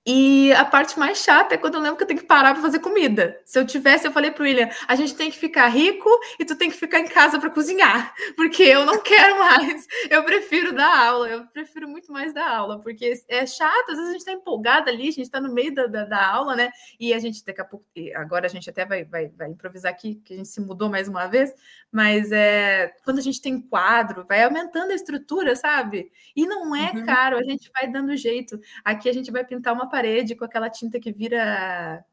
e 0.07 0.53
a 0.53 0.65
parte 0.65 0.97
mais 0.97 1.19
chata 1.19 1.57
é 1.57 1.59
quando 1.59 1.75
eu 1.75 1.81
lembro 1.81 1.97
que 1.97 2.05
eu 2.05 2.07
tenho 2.07 2.21
que 2.21 2.27
parar 2.27 2.53
para 2.53 2.63
fazer 2.63 2.79
comida. 2.79 3.41
Se 3.45 3.59
eu 3.59 3.67
tivesse, 3.67 4.07
eu 4.07 4.13
falei 4.13 4.31
para 4.31 4.43
o 4.43 4.45
William: 4.45 4.69
a 4.87 4.95
gente 4.95 5.17
tem 5.17 5.31
que 5.31 5.37
ficar 5.37 5.67
rico 5.67 6.09
e 6.39 6.45
tu 6.45 6.55
tem 6.55 6.71
que 6.71 6.77
ficar 6.77 7.01
em 7.01 7.09
casa 7.09 7.41
para 7.41 7.51
cozinhar, 7.51 8.15
porque 8.37 8.63
eu 8.63 8.87
não 8.87 9.01
quero 9.03 9.37
mais. 9.39 9.85
Eu 10.09 10.23
prefiro 10.23 10.73
dar 10.73 11.09
aula, 11.09 11.29
eu 11.29 11.47
prefiro 11.47 11.89
muito 11.89 12.13
mais 12.13 12.33
dar 12.33 12.49
aula, 12.49 12.81
porque 12.81 13.15
é 13.29 13.45
chato. 13.47 13.91
Às 13.91 13.97
vezes 13.97 14.09
a 14.09 14.13
gente 14.13 14.21
está 14.21 14.33
empolgada 14.33 14.91
ali, 14.91 15.09
a 15.09 15.13
gente 15.13 15.23
está 15.23 15.41
no 15.41 15.53
meio 15.53 15.75
da, 15.75 15.87
da, 15.87 16.05
da, 16.05 16.27
aula, 16.27 16.55
né? 16.55 16.71
E 17.01 17.13
a 17.13 17.19
gente, 17.19 17.45
daqui 17.45 17.61
a 17.61 17.65
pouco, 17.65 17.85
agora 18.15 18.47
a 18.47 18.51
gente 18.51 18.71
até 18.71 18.85
vai, 18.85 19.05
vai, 19.05 19.29
vai 19.29 19.51
improvisar 19.51 19.91
aqui, 19.91 20.21
que 20.25 20.35
a 20.35 20.37
gente 20.37 20.49
se 20.49 20.61
mudou 20.61 20.89
mais 20.89 21.09
uma 21.09 21.27
vez, 21.27 21.53
mas 21.91 22.31
é 22.31 22.95
quando 23.05 23.19
a 23.19 23.23
gente 23.23 23.41
tem 23.41 23.61
quadro, 23.61 24.25
vai 24.25 24.45
aumentando 24.45 24.93
a 24.93 24.95
estrutura, 24.95 25.57
sabe? 25.57 26.13
E 26.35 26.47
não 26.47 26.77
é 26.77 26.93
uhum. 26.93 27.05
caro, 27.05 27.39
a 27.39 27.43
gente 27.43 27.71
vai 27.73 27.91
dando 27.91 28.17
jeito. 28.17 28.61
Aqui 28.85 29.09
a 29.09 29.13
gente 29.13 29.33
vai 29.33 29.45
pintar 29.45 29.75
uma 29.75 29.89
parede 29.97 30.35
com 30.35 30.45
aquela 30.45 30.69
tinta 30.69 31.01
que 31.01 31.11
vira 31.11 32.05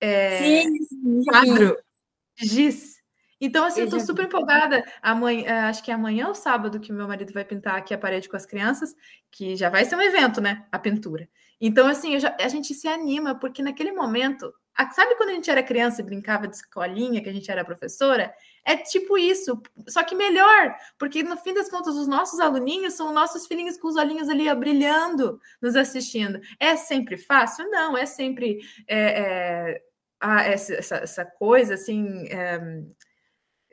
é, 0.00 0.38
sim, 0.38 1.24
quadro, 1.24 1.76
giz. 2.36 3.02
Então, 3.38 3.64
assim, 3.66 3.82
eu 3.82 3.90
tô 3.90 4.00
super 4.00 4.24
empolgada. 4.24 4.82
Amanhã, 5.02 5.44
é, 5.46 5.52
acho 5.62 5.82
que 5.82 5.90
é 5.90 5.94
amanhã 5.94 6.28
ou 6.28 6.34
sábado 6.34 6.80
que 6.80 6.92
meu 6.92 7.06
marido 7.06 7.32
vai 7.32 7.44
pintar 7.44 7.76
aqui 7.76 7.92
a 7.92 7.98
parede 7.98 8.28
com 8.28 8.36
as 8.36 8.46
crianças, 8.46 8.94
que 9.30 9.56
já 9.56 9.68
vai 9.68 9.84
ser 9.84 9.96
um 9.96 10.00
evento, 10.00 10.40
né? 10.40 10.64
A 10.72 10.78
pintura. 10.78 11.28
Então, 11.64 11.86
assim, 11.86 12.18
já, 12.18 12.36
a 12.40 12.48
gente 12.48 12.74
se 12.74 12.88
anima, 12.88 13.36
porque 13.36 13.62
naquele 13.62 13.92
momento, 13.92 14.52
sabe 14.90 15.14
quando 15.14 15.28
a 15.28 15.34
gente 15.34 15.48
era 15.48 15.62
criança 15.62 16.02
e 16.02 16.04
brincava 16.04 16.48
de 16.48 16.56
escolinha, 16.56 17.22
que 17.22 17.28
a 17.28 17.32
gente 17.32 17.48
era 17.48 17.64
professora? 17.64 18.34
É 18.64 18.76
tipo 18.76 19.16
isso, 19.16 19.62
só 19.88 20.02
que 20.02 20.16
melhor, 20.16 20.74
porque 20.98 21.22
no 21.22 21.36
fim 21.36 21.54
das 21.54 21.70
contas, 21.70 21.94
os 21.94 22.08
nossos 22.08 22.40
aluninhos 22.40 22.94
são 22.94 23.12
nossos 23.12 23.46
filhinhos 23.46 23.78
com 23.78 23.86
os 23.86 23.94
olhinhos 23.94 24.28
ali 24.28 24.52
brilhando, 24.56 25.40
nos 25.60 25.76
assistindo. 25.76 26.40
É 26.58 26.74
sempre 26.74 27.16
fácil? 27.16 27.70
Não, 27.70 27.96
é 27.96 28.06
sempre 28.06 28.58
é, 28.88 28.98
é, 28.98 29.82
a, 30.18 30.42
essa, 30.42 30.96
essa, 30.96 31.24
coisa 31.24 31.74
assim, 31.74 32.26
é, 32.26 32.60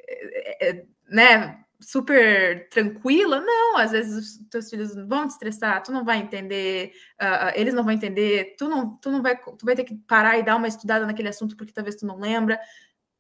é, 0.08 0.70
é, 0.70 0.86
né? 1.10 1.66
Super 1.80 2.68
tranquila, 2.70 3.40
não, 3.40 3.78
às 3.78 3.92
vezes 3.92 4.40
os 4.40 4.48
teus 4.50 4.70
filhos 4.70 4.94
vão 5.08 5.26
te 5.26 5.32
estressar, 5.32 5.82
tu 5.82 5.92
não 5.92 6.04
vai 6.04 6.20
entender, 6.20 6.92
uh, 7.22 7.52
eles 7.56 7.74
não 7.74 7.84
vão 7.84 7.94
entender, 7.94 8.56
tu 8.58 8.68
não, 8.68 8.98
tu 8.98 9.10
não 9.10 9.22
vai, 9.22 9.38
tu 9.38 9.66
vai 9.66 9.76
ter 9.76 9.86
que 9.86 9.96
parar 9.96 10.38
e 10.38 10.44
dar 10.44 10.58
uma 10.58 10.68
estudada 10.68 11.06
naquele 11.06 11.30
assunto 11.30 11.56
porque 11.56 11.72
talvez 11.72 11.96
tu 11.96 12.06
não 12.06 12.20
lembra. 12.20 12.60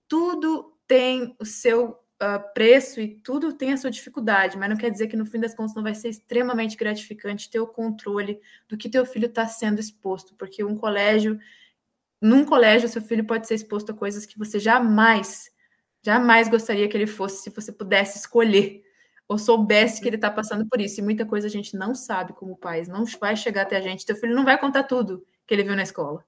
Tudo 0.07 0.77
tem 0.87 1.35
o 1.39 1.45
seu 1.45 1.91
uh, 1.91 2.53
preço 2.53 2.99
e 2.99 3.15
tudo 3.21 3.53
tem 3.53 3.71
a 3.71 3.77
sua 3.77 3.89
dificuldade, 3.89 4.57
mas 4.57 4.69
não 4.69 4.75
quer 4.75 4.89
dizer 4.89 5.07
que 5.07 5.15
no 5.15 5.25
fim 5.25 5.39
das 5.39 5.55
contas 5.55 5.75
não 5.75 5.83
vai 5.83 5.95
ser 5.95 6.09
extremamente 6.09 6.75
gratificante 6.75 7.49
ter 7.49 7.59
o 7.59 7.67
controle 7.67 8.39
do 8.67 8.77
que 8.77 8.89
teu 8.89 9.05
filho 9.05 9.27
está 9.27 9.47
sendo 9.47 9.79
exposto, 9.79 10.35
porque 10.35 10.63
um 10.63 10.75
colégio, 10.75 11.39
num 12.21 12.43
colégio, 12.43 12.89
seu 12.89 13.01
filho 13.01 13.25
pode 13.25 13.47
ser 13.47 13.55
exposto 13.55 13.91
a 13.91 13.95
coisas 13.95 14.25
que 14.25 14.37
você 14.37 14.59
jamais, 14.59 15.49
jamais 16.03 16.47
gostaria 16.47 16.87
que 16.87 16.95
ele 16.95 17.07
fosse, 17.07 17.43
se 17.43 17.49
você 17.49 17.71
pudesse 17.71 18.17
escolher 18.17 18.83
ou 19.27 19.37
soubesse 19.37 20.01
que 20.01 20.07
ele 20.07 20.15
está 20.15 20.31
passando 20.31 20.67
por 20.67 20.81
isso. 20.81 20.99
E 20.99 21.03
muita 21.03 21.25
coisa 21.25 21.47
a 21.47 21.49
gente 21.49 21.77
não 21.77 21.93
sabe 21.93 22.33
como 22.33 22.57
pais, 22.57 22.87
não 22.87 23.05
vai 23.19 23.35
chegar 23.35 23.61
até 23.61 23.77
a 23.77 23.81
gente. 23.81 24.05
Teu 24.05 24.15
filho 24.15 24.35
não 24.35 24.43
vai 24.43 24.57
contar 24.57 24.83
tudo 24.83 25.23
que 25.45 25.53
ele 25.53 25.63
viu 25.63 25.75
na 25.75 25.83
escola. 25.83 26.25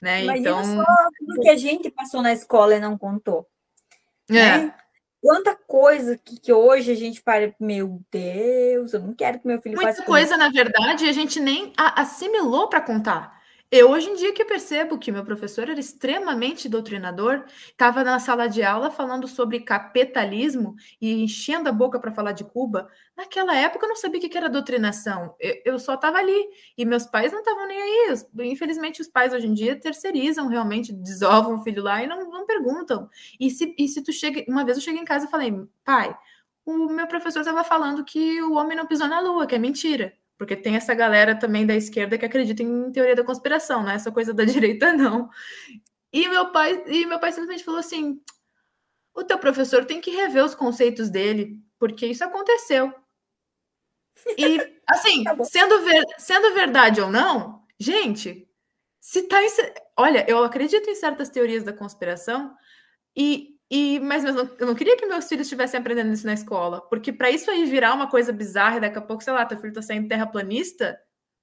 Né? 0.00 0.24
Imagina 0.24 0.50
então, 0.50 0.64
só 0.64 0.84
tudo 1.18 1.40
que 1.40 1.48
a 1.48 1.56
gente 1.56 1.90
passou 1.90 2.20
na 2.20 2.32
escola 2.32 2.76
e 2.76 2.80
não 2.80 2.98
contou. 2.98 3.48
É. 4.28 4.34
Né? 4.34 4.74
Quanta 5.22 5.56
coisa 5.56 6.18
que, 6.18 6.38
que, 6.38 6.52
hoje 6.52 6.92
a 6.92 6.94
gente 6.94 7.22
para, 7.22 7.54
meu 7.58 7.98
Deus, 8.12 8.92
eu 8.92 9.00
não 9.00 9.14
quero 9.14 9.38
que 9.38 9.46
meu 9.46 9.58
filho 9.62 9.74
Muita 9.74 10.02
coisa, 10.02 10.36
na 10.36 10.50
verdade, 10.50 11.08
a 11.08 11.12
gente 11.12 11.40
nem 11.40 11.72
assimilou 11.78 12.68
para 12.68 12.82
contar. 12.82 13.40
Eu 13.70 13.90
hoje 13.90 14.08
em 14.08 14.14
dia 14.14 14.32
que 14.32 14.44
percebo 14.44 14.98
que 14.98 15.10
meu 15.10 15.24
professor 15.24 15.68
era 15.68 15.80
extremamente 15.80 16.68
doutrinador, 16.68 17.44
estava 17.66 18.04
na 18.04 18.20
sala 18.20 18.46
de 18.46 18.62
aula 18.62 18.90
falando 18.90 19.26
sobre 19.26 19.60
capitalismo 19.60 20.76
e 21.00 21.24
enchendo 21.24 21.68
a 21.68 21.72
boca 21.72 21.98
para 21.98 22.12
falar 22.12 22.32
de 22.32 22.44
Cuba. 22.44 22.88
Naquela 23.16 23.56
época 23.56 23.84
eu 23.84 23.88
não 23.88 23.96
sabia 23.96 24.20
o 24.20 24.22
que 24.30 24.36
era 24.38 24.48
doutrinação, 24.48 25.34
eu, 25.40 25.78
só 25.78 25.94
estava 25.94 26.18
ali 26.18 26.48
e 26.78 26.84
meus 26.84 27.04
pais 27.06 27.32
não 27.32 27.40
estavam 27.40 27.66
nem 27.66 27.80
aí. 27.80 28.14
Infelizmente, 28.42 29.00
os 29.00 29.08
pais 29.08 29.32
hoje 29.32 29.46
em 29.48 29.54
dia 29.54 29.74
terceirizam 29.78 30.46
realmente, 30.46 30.92
desovam 30.92 31.56
o 31.56 31.62
filho 31.64 31.82
lá 31.82 32.02
e 32.02 32.06
não, 32.06 32.30
não 32.30 32.46
perguntam. 32.46 33.08
E 33.40 33.50
se, 33.50 33.74
e 33.76 33.88
se 33.88 34.02
tu 34.02 34.12
chega, 34.12 34.44
uma 34.48 34.64
vez 34.64 34.78
eu 34.78 34.84
cheguei 34.84 35.00
em 35.00 35.04
casa 35.04 35.26
e 35.26 35.30
falei, 35.30 35.52
pai, 35.84 36.16
o 36.64 36.86
meu 36.88 37.06
professor 37.08 37.40
estava 37.40 37.64
falando 37.64 38.04
que 38.04 38.40
o 38.42 38.54
homem 38.54 38.76
não 38.76 38.86
pisou 38.86 39.08
na 39.08 39.20
lua, 39.20 39.46
que 39.46 39.54
é 39.54 39.58
mentira. 39.58 40.14
Porque 40.36 40.56
tem 40.56 40.76
essa 40.76 40.94
galera 40.94 41.38
também 41.38 41.66
da 41.66 41.74
esquerda 41.74 42.18
que 42.18 42.24
acredita 42.24 42.62
em 42.62 42.90
teoria 42.90 43.14
da 43.14 43.24
conspiração, 43.24 43.82
não 43.82 43.90
é 43.90 43.94
essa 43.94 44.10
coisa 44.10 44.34
da 44.34 44.44
direita, 44.44 44.92
não. 44.92 45.30
E 46.12 46.28
meu 46.28 46.50
pai, 46.52 46.82
e 46.86 47.06
meu 47.06 47.18
pai 47.18 47.32
simplesmente 47.32 47.64
falou 47.64 47.80
assim: 47.80 48.20
o 49.14 49.24
teu 49.24 49.38
professor 49.38 49.84
tem 49.84 50.00
que 50.00 50.10
rever 50.10 50.44
os 50.44 50.54
conceitos 50.54 51.08
dele, 51.08 51.60
porque 51.78 52.06
isso 52.06 52.24
aconteceu. 52.24 52.92
E, 54.36 54.58
assim, 54.88 55.24
tá 55.24 55.36
sendo, 55.44 55.82
ver, 55.82 56.04
sendo 56.18 56.54
verdade 56.54 57.00
ou 57.00 57.10
não, 57.10 57.64
gente, 57.78 58.48
se 59.00 59.22
tá. 59.22 59.42
Em, 59.42 59.48
olha, 59.96 60.24
eu 60.28 60.42
acredito 60.42 60.88
em 60.90 60.94
certas 60.94 61.28
teorias 61.28 61.62
da 61.62 61.72
conspiração, 61.72 62.56
e 63.16 63.53
e, 63.76 63.98
mas 63.98 64.24
eu 64.24 64.32
não, 64.32 64.50
eu 64.56 64.66
não 64.68 64.74
queria 64.76 64.96
que 64.96 65.04
meus 65.04 65.28
filhos 65.28 65.46
estivessem 65.48 65.80
aprendendo 65.80 66.12
isso 66.12 66.24
na 66.24 66.34
escola, 66.34 66.80
porque 66.82 67.12
para 67.12 67.28
isso 67.28 67.50
aí 67.50 67.64
virar 67.64 67.92
uma 67.92 68.08
coisa 68.08 68.32
bizarra 68.32 68.76
e 68.76 68.80
daqui 68.80 68.98
a 68.98 69.02
pouco, 69.02 69.24
sei 69.24 69.32
lá, 69.32 69.44
teu 69.44 69.58
filho 69.58 69.70
está 69.70 69.82
saindo 69.82 70.06
terraplanista 70.06 70.96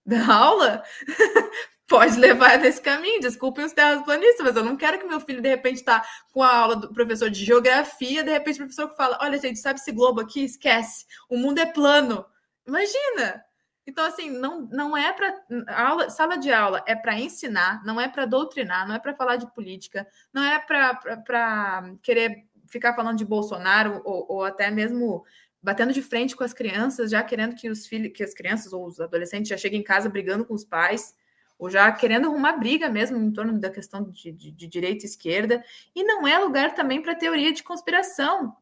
da 0.06 0.34
aula, 0.34 0.82
pode 1.90 2.18
levar 2.18 2.58
nesse 2.58 2.82
caminho. 2.82 3.20
Desculpem 3.20 3.66
os 3.66 3.74
terraplanistas, 3.74 4.46
mas 4.46 4.56
eu 4.56 4.64
não 4.64 4.78
quero 4.78 4.98
que 4.98 5.06
meu 5.06 5.20
filho 5.20 5.42
de 5.42 5.50
repente 5.50 5.80
está 5.80 6.08
com 6.32 6.42
a 6.42 6.56
aula 6.56 6.78
do 6.78 6.94
professor 6.94 7.30
de 7.30 7.44
geografia, 7.44 8.24
de 8.24 8.32
repente 8.32 8.56
o 8.56 8.60
professor 8.60 8.96
fala: 8.96 9.20
Olha, 9.22 9.38
gente, 9.38 9.60
sabe 9.60 9.82
esse 9.82 9.92
globo 9.92 10.22
aqui? 10.22 10.46
Esquece, 10.46 11.06
o 11.30 11.36
mundo 11.36 11.60
é 11.60 11.66
plano. 11.66 12.26
Imagina! 12.66 13.44
Então, 13.92 14.06
assim, 14.06 14.30
não, 14.30 14.62
não 14.72 14.96
é 14.96 15.12
para. 15.12 16.10
Sala 16.10 16.38
de 16.38 16.50
aula 16.50 16.82
é 16.88 16.96
para 16.96 17.20
ensinar, 17.20 17.84
não 17.84 18.00
é 18.00 18.08
para 18.08 18.26
doutrinar, 18.26 18.88
não 18.88 18.96
é 18.96 19.00
para 19.00 19.14
falar 19.14 19.36
de 19.36 19.54
política, 19.54 20.08
não 20.34 20.42
é 20.42 20.58
para 20.60 21.94
querer 22.02 22.48
ficar 22.68 22.94
falando 22.94 23.18
de 23.18 23.26
Bolsonaro 23.26 24.02
ou, 24.06 24.26
ou 24.30 24.46
até 24.46 24.72
mesmo 24.72 25.26
batendo 25.62 25.92
de 25.92 26.02
frente 26.02 26.38
com 26.38 26.44
as 26.46 26.54
crianças, 26.54 27.12
já 27.12 27.22
querendo 27.22 27.54
que 27.54 27.70
os 27.70 27.86
filhos, 27.86 28.14
que 28.16 28.24
as 28.24 28.34
crianças 28.34 28.72
ou 28.72 28.88
os 28.88 28.98
adolescentes 29.02 29.50
já 29.50 29.58
cheguem 29.58 29.82
em 29.82 29.84
casa 29.84 30.10
brigando 30.10 30.46
com 30.46 30.54
os 30.54 30.64
pais, 30.64 31.14
ou 31.60 31.70
já 31.70 31.92
querendo 31.92 32.28
arrumar 32.28 32.54
briga 32.54 32.90
mesmo 32.90 33.18
em 33.18 33.32
torno 33.32 33.60
da 33.60 33.70
questão 33.70 34.10
de, 34.10 34.32
de, 34.32 34.52
de 34.52 34.68
direita 34.68 35.04
e 35.04 35.10
esquerda, 35.10 35.62
e 35.94 36.02
não 36.02 36.26
é 36.26 36.40
lugar 36.40 36.74
também 36.74 37.02
para 37.02 37.14
teoria 37.14 37.52
de 37.52 37.62
conspiração. 37.62 38.56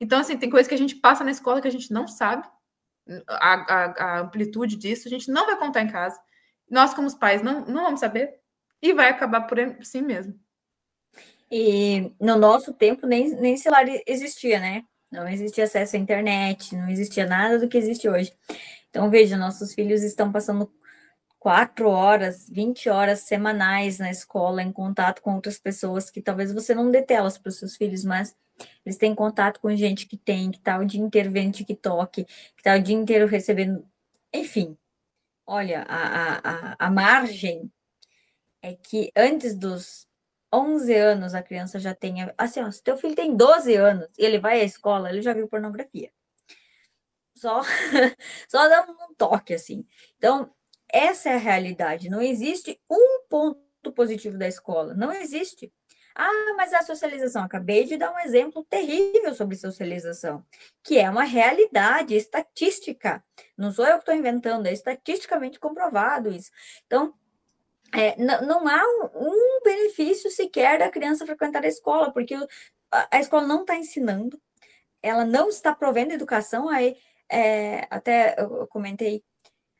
Então, 0.00 0.18
assim, 0.18 0.36
tem 0.36 0.50
coisa 0.50 0.68
que 0.68 0.74
a 0.74 0.78
gente 0.78 0.96
passa 0.96 1.22
na 1.22 1.30
escola 1.30 1.60
que 1.60 1.68
a 1.68 1.72
gente 1.72 1.92
não 1.92 2.08
sabe, 2.08 2.48
a, 3.28 3.54
a, 3.54 3.84
a 3.84 4.20
amplitude 4.20 4.76
disso, 4.76 5.08
a 5.08 5.10
gente 5.10 5.30
não 5.30 5.46
vai 5.46 5.56
contar 5.58 5.82
em 5.82 5.90
casa. 5.90 6.20
Nós, 6.70 6.94
como 6.94 7.06
os 7.06 7.14
pais, 7.14 7.42
não, 7.42 7.64
não 7.66 7.84
vamos 7.84 8.00
saber, 8.00 8.34
e 8.80 8.92
vai 8.92 9.08
acabar 9.08 9.42
por 9.42 9.58
si 9.82 10.00
mesmo. 10.02 10.38
E 11.50 12.12
no 12.18 12.36
nosso 12.36 12.72
tempo, 12.72 13.06
nem, 13.06 13.30
nem 13.38 13.56
celular 13.56 13.84
existia, 14.06 14.58
né? 14.58 14.84
Não 15.10 15.28
existia 15.28 15.64
acesso 15.64 15.96
à 15.96 15.98
internet, 15.98 16.74
não 16.74 16.88
existia 16.88 17.26
nada 17.26 17.58
do 17.58 17.68
que 17.68 17.76
existe 17.76 18.08
hoje. 18.08 18.32
Então, 18.88 19.10
veja, 19.10 19.36
nossos 19.36 19.74
filhos 19.74 20.02
estão 20.02 20.32
passando 20.32 20.72
quatro 21.38 21.88
horas, 21.88 22.48
20 22.48 22.88
horas 22.88 23.20
semanais 23.20 23.98
na 23.98 24.10
escola, 24.10 24.62
em 24.62 24.72
contato 24.72 25.20
com 25.20 25.34
outras 25.34 25.58
pessoas 25.58 26.10
que 26.10 26.22
talvez 26.22 26.52
você 26.52 26.74
não 26.74 26.90
dê 26.90 27.02
telas 27.02 27.36
para 27.36 27.50
os 27.50 27.58
seus 27.58 27.76
filhos, 27.76 28.04
mas 28.04 28.34
eles 28.84 28.98
têm 28.98 29.14
contato 29.14 29.60
com 29.60 29.74
gente 29.74 30.06
que 30.06 30.16
tem, 30.16 30.50
que 30.50 30.58
está 30.58 30.78
o 30.78 30.84
dia 30.84 31.00
inteiro 31.00 31.30
vendo 31.30 31.54
TikTok, 31.54 32.24
que 32.24 32.32
está 32.58 32.76
o 32.76 32.82
dia 32.82 32.96
inteiro 32.96 33.26
recebendo. 33.26 33.86
Enfim, 34.32 34.76
olha, 35.46 35.82
a, 35.88 36.72
a, 36.72 36.76
a 36.78 36.90
margem 36.90 37.70
é 38.62 38.74
que 38.74 39.10
antes 39.16 39.54
dos 39.56 40.06
11 40.52 40.94
anos 40.94 41.34
a 41.34 41.42
criança 41.42 41.78
já 41.80 41.94
tenha. 41.94 42.34
Assim, 42.36 42.60
ó, 42.60 42.70
se 42.70 42.82
teu 42.82 42.96
filho 42.96 43.14
tem 43.14 43.36
12 43.36 43.74
anos 43.74 44.08
e 44.18 44.24
ele 44.24 44.38
vai 44.38 44.60
à 44.60 44.64
escola, 44.64 45.10
ele 45.10 45.22
já 45.22 45.32
viu 45.32 45.48
pornografia. 45.48 46.10
Só, 47.34 47.62
só 48.48 48.68
dá 48.68 48.82
um 48.82 49.14
toque, 49.14 49.54
assim. 49.54 49.86
Então, 50.16 50.54
essa 50.88 51.30
é 51.30 51.34
a 51.34 51.38
realidade. 51.38 52.10
Não 52.10 52.20
existe 52.20 52.80
um 52.90 53.24
ponto 53.28 53.92
positivo 53.94 54.38
da 54.38 54.46
escola. 54.46 54.94
Não 54.94 55.12
existe. 55.12 55.72
Ah, 56.14 56.54
mas 56.56 56.72
a 56.74 56.82
socialização. 56.82 57.42
Acabei 57.44 57.84
de 57.84 57.96
dar 57.96 58.12
um 58.12 58.18
exemplo 58.18 58.64
terrível 58.64 59.34
sobre 59.34 59.56
socialização, 59.56 60.44
que 60.82 60.98
é 60.98 61.08
uma 61.08 61.24
realidade 61.24 62.14
estatística. 62.14 63.24
Não 63.56 63.72
sou 63.72 63.86
eu 63.86 63.94
que 63.94 64.00
estou 64.00 64.14
inventando, 64.14 64.66
é 64.66 64.72
estatisticamente 64.72 65.58
comprovado 65.58 66.30
isso. 66.30 66.50
Então, 66.86 67.14
é, 67.94 68.16
não, 68.16 68.66
há 68.68 68.82
um, 69.14 69.60
benefício 69.64 70.30
sequer 70.30 70.78
da 70.78 70.90
criança 70.90 71.26
frequentar 71.26 71.64
a 71.64 71.68
escola, 71.68 72.12
porque 72.12 72.34
a, 72.90 73.08
a 73.16 73.20
escola 73.20 73.46
não 73.46 73.62
está 73.62 73.76
ensinando, 73.76 74.40
ela 75.02 75.24
não 75.24 75.48
está 75.48 75.74
provendo 75.74 76.12
educação. 76.12 76.68
Aí, 76.68 76.96
é, 77.30 77.86
até 77.90 78.34
eu 78.38 78.66
comentei, 78.68 79.22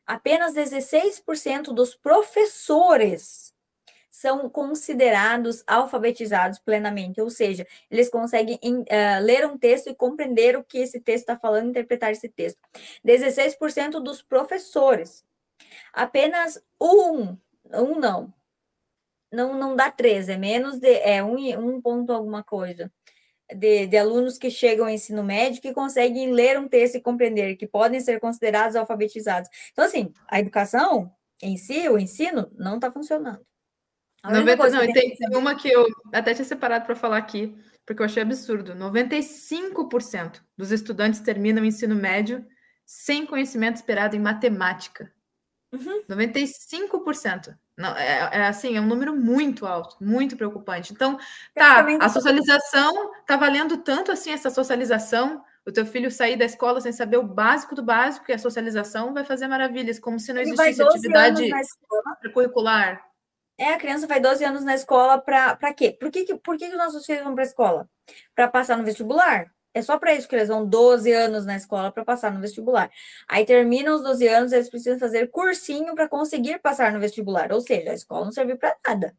apenas 0.05 0.53
16% 0.53 1.73
dos 1.73 1.95
professores 1.95 3.52
são 4.13 4.47
considerados 4.47 5.63
alfabetizados 5.65 6.59
plenamente, 6.59 7.19
ou 7.19 7.31
seja, 7.31 7.65
eles 7.89 8.11
conseguem 8.11 8.59
uh, 8.63 9.23
ler 9.23 9.43
um 9.47 9.57
texto 9.57 9.89
e 9.89 9.95
compreender 9.95 10.55
o 10.55 10.63
que 10.63 10.77
esse 10.77 10.99
texto 10.99 11.23
está 11.23 11.35
falando, 11.35 11.69
interpretar 11.69 12.11
esse 12.11 12.29
texto. 12.29 12.59
16% 13.03 13.99
dos 13.99 14.21
professores. 14.21 15.25
Apenas 15.91 16.63
um 16.79 17.35
um 17.73 17.99
não. 17.99 18.31
Não, 19.31 19.57
não 19.57 19.75
dá 19.75 19.89
três, 19.89 20.29
é 20.29 20.37
menos 20.37 20.77
de 20.79 20.93
é 20.99 21.23
um, 21.23 21.37
um 21.37 21.81
ponto 21.81 22.13
alguma 22.13 22.43
coisa. 22.43 22.91
De, 23.55 23.87
de, 23.87 23.97
alunos 23.97 24.37
que 24.37 24.51
chegam 24.51 24.85
ao 24.85 24.91
ensino 24.91 25.23
médio 25.23 25.61
que 25.61 25.73
conseguem 25.73 26.31
ler 26.31 26.59
um 26.59 26.67
texto 26.67 26.95
e 26.95 27.01
compreender, 27.01 27.55
que 27.55 27.67
podem 27.67 27.99
ser 27.99 28.19
considerados 28.19 28.75
alfabetizados. 28.75 29.49
Então, 29.71 29.85
assim, 29.85 30.13
a 30.27 30.39
educação 30.39 31.11
em 31.41 31.57
si, 31.57 31.89
o 31.89 31.97
ensino, 31.97 32.51
não 32.55 32.75
está 32.75 32.91
funcionando. 32.91 33.43
90, 34.23 34.69
não, 34.69 34.93
tem, 34.93 35.15
tem 35.15 35.37
uma 35.37 35.53
que 35.53 35.69
eu 35.69 35.85
até 36.13 36.33
tinha 36.33 36.45
separado 36.45 36.85
para 36.85 36.95
falar 36.95 37.17
aqui, 37.17 37.55
porque 37.85 38.01
eu 38.01 38.05
achei 38.05 38.23
absurdo. 38.23 38.73
95% 38.73 40.41
dos 40.57 40.71
estudantes 40.71 41.19
terminam 41.19 41.61
o 41.61 41.65
ensino 41.65 41.95
médio 41.95 42.45
sem 42.85 43.25
conhecimento 43.25 43.75
esperado 43.75 44.15
em 44.15 44.19
matemática. 44.19 45.11
Uhum. 45.73 46.03
95%. 46.09 47.57
Não, 47.75 47.95
é, 47.97 48.29
é, 48.31 48.47
assim, 48.47 48.77
é 48.77 48.81
um 48.81 48.85
número 48.85 49.15
muito 49.15 49.65
alto, 49.65 49.97
muito 49.99 50.37
preocupante. 50.37 50.93
Então, 50.93 51.17
tá, 51.55 51.85
a 51.99 52.07
socialização 52.07 53.11
tá 53.25 53.35
valendo 53.35 53.77
tanto 53.77 54.11
assim 54.11 54.31
essa 54.31 54.49
socialização. 54.49 55.43
O 55.65 55.71
teu 55.71 55.85
filho 55.85 56.11
sair 56.11 56.37
da 56.37 56.45
escola 56.45 56.79
sem 56.79 56.91
saber 56.91 57.17
o 57.17 57.23
básico 57.23 57.73
do 57.73 57.81
básico, 57.81 58.25
que 58.25 58.33
a 58.33 58.37
socialização, 58.37 59.13
vai 59.13 59.23
fazer 59.23 59.47
maravilhas, 59.47 59.97
como 59.97 60.19
se 60.19 60.31
não 60.31 60.41
existisse 60.41 60.81
atividade 60.83 61.49
curricular. 62.33 63.12
É, 63.57 63.73
a 63.73 63.77
criança 63.77 64.07
vai 64.07 64.19
12 64.19 64.43
anos 64.43 64.63
na 64.63 64.73
escola 64.75 65.19
para 65.19 65.73
quê? 65.73 65.91
Por 65.91 66.11
que, 66.11 66.35
por 66.37 66.57
que, 66.57 66.67
que 66.67 66.71
os 66.73 66.77
nossos 66.77 67.05
filhos 67.05 67.23
vão 67.23 67.35
para 67.35 67.43
a 67.43 67.47
escola? 67.47 67.89
Para 68.35 68.47
passar 68.47 68.77
no 68.77 68.83
vestibular? 68.83 69.51
É 69.73 69.81
só 69.81 69.97
para 69.97 70.13
isso 70.13 70.27
que 70.27 70.35
eles 70.35 70.49
vão 70.49 70.67
12 70.67 71.11
anos 71.11 71.45
na 71.45 71.55
escola 71.55 71.91
para 71.91 72.05
passar 72.05 72.31
no 72.31 72.39
vestibular. 72.39 72.91
Aí 73.27 73.45
terminam 73.45 73.95
os 73.95 74.03
12 74.03 74.27
anos, 74.27 74.51
eles 74.51 74.69
precisam 74.69 74.99
fazer 74.99 75.29
cursinho 75.31 75.95
para 75.95 76.07
conseguir 76.07 76.59
passar 76.59 76.91
no 76.91 76.99
vestibular. 76.99 77.51
Ou 77.51 77.59
seja, 77.61 77.91
a 77.91 77.93
escola 77.95 78.25
não 78.25 78.31
serve 78.31 78.55
para 78.55 78.75
nada. 78.87 79.15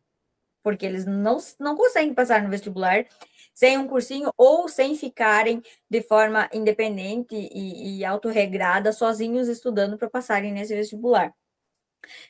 Porque 0.63 0.87
eles 0.87 1.05
não, 1.05 1.39
não 1.59 1.77
conseguem 1.77 2.15
passar 2.15 2.43
no 2.43 2.51
vestibular 2.51 3.05
sem 3.53 3.79
um 3.79 3.87
cursinho 3.87 4.31
ou 4.37 4.69
sem 4.69 4.97
ficarem 4.97 5.63
de 5.89 6.03
forma 6.03 6.49
independente 6.53 7.35
e, 7.35 7.99
e 7.99 8.05
autorregrada, 8.05 8.93
sozinhos 8.93 9.49
estudando 9.49 9.99
para 9.99 10.11
passarem 10.11 10.53
nesse 10.53 10.75
vestibular. 10.75 11.33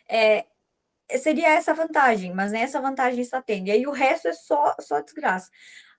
É, 0.08 0.46
seria 1.10 1.50
essa 1.50 1.74
vantagem, 1.74 2.32
mas 2.32 2.52
nessa 2.52 2.80
vantagem 2.80 3.20
está 3.20 3.42
tendo. 3.42 3.68
E 3.68 3.70
aí 3.70 3.86
o 3.86 3.92
resto 3.92 4.28
é 4.28 4.32
só, 4.32 4.74
só 4.80 5.00
desgraça. 5.00 5.50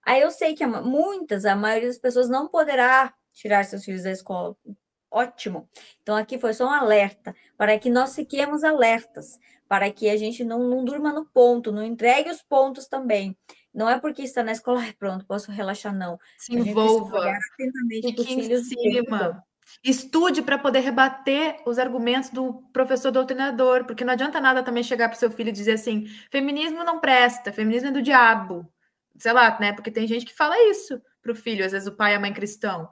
Aí 0.04 0.22
eu 0.22 0.32
sei 0.32 0.54
que 0.54 0.66
muitas, 0.66 1.46
a 1.46 1.56
maioria 1.56 1.88
das 1.88 1.98
pessoas 1.98 2.30
não 2.30 2.48
poderá 2.48 3.14
tirar 3.34 3.66
seus 3.66 3.84
filhos 3.84 4.04
da 4.04 4.12
escola. 4.12 4.56
Ótimo. 5.10 5.70
Então, 6.02 6.16
aqui 6.16 6.38
foi 6.38 6.54
só 6.54 6.68
um 6.68 6.72
alerta, 6.72 7.34
para 7.58 7.80
que 7.80 7.90
nós 7.90 8.14
fiquemos 8.16 8.64
alertas, 8.64 9.40
para 9.68 9.90
que 9.92 10.10
a 10.10 10.18
gente 10.18 10.44
não, 10.44 10.60
não 10.68 10.84
durma 10.84 11.14
no 11.14 11.26
ponto, 11.26 11.72
não 11.72 11.84
entregue 11.84 12.30
os 12.30 12.42
pontos 12.44 12.88
também. 12.88 13.36
Não 13.74 13.90
é 13.90 14.00
porque 14.00 14.22
está 14.22 14.44
na 14.44 14.52
escola, 14.52 14.82
pronto, 15.00 15.26
posso 15.26 15.52
relaxar, 15.52 15.96
não. 15.96 16.20
Se 16.38 16.54
envolva. 16.54 17.34
Fique 18.02 18.34
em 18.34 18.64
cima. 18.64 19.44
Estude 19.84 20.42
para 20.42 20.58
poder 20.58 20.80
rebater 20.80 21.58
os 21.66 21.78
argumentos 21.80 22.30
do 22.30 22.54
professor 22.74 23.12
doutrinador, 23.12 23.86
porque 23.86 24.04
não 24.06 24.14
adianta 24.14 24.40
nada 24.40 24.64
também 24.64 24.84
chegar 24.84 25.10
para 25.10 25.16
o 25.16 25.20
seu 25.20 25.32
filho 25.32 25.50
e 25.50 25.52
dizer 25.52 25.74
assim: 25.74 26.06
feminismo 26.32 26.84
não 26.84 27.00
presta, 27.00 27.52
feminismo 27.54 27.90
é 27.90 27.92
do 27.92 28.02
diabo 28.02 28.68
sei 29.18 29.34
lá, 29.34 29.58
né? 29.60 29.74
Porque 29.74 29.92
tem 29.92 30.08
gente 30.08 30.26
que 30.26 30.36
fala 30.36 30.56
isso 30.70 31.02
para 31.22 31.32
o 31.32 31.36
filho, 31.36 31.66
às 31.66 31.72
vezes 31.72 31.88
o 31.88 31.96
pai 31.96 32.16
a 32.16 32.20
mãe 32.20 32.34
cristão. 32.34 32.90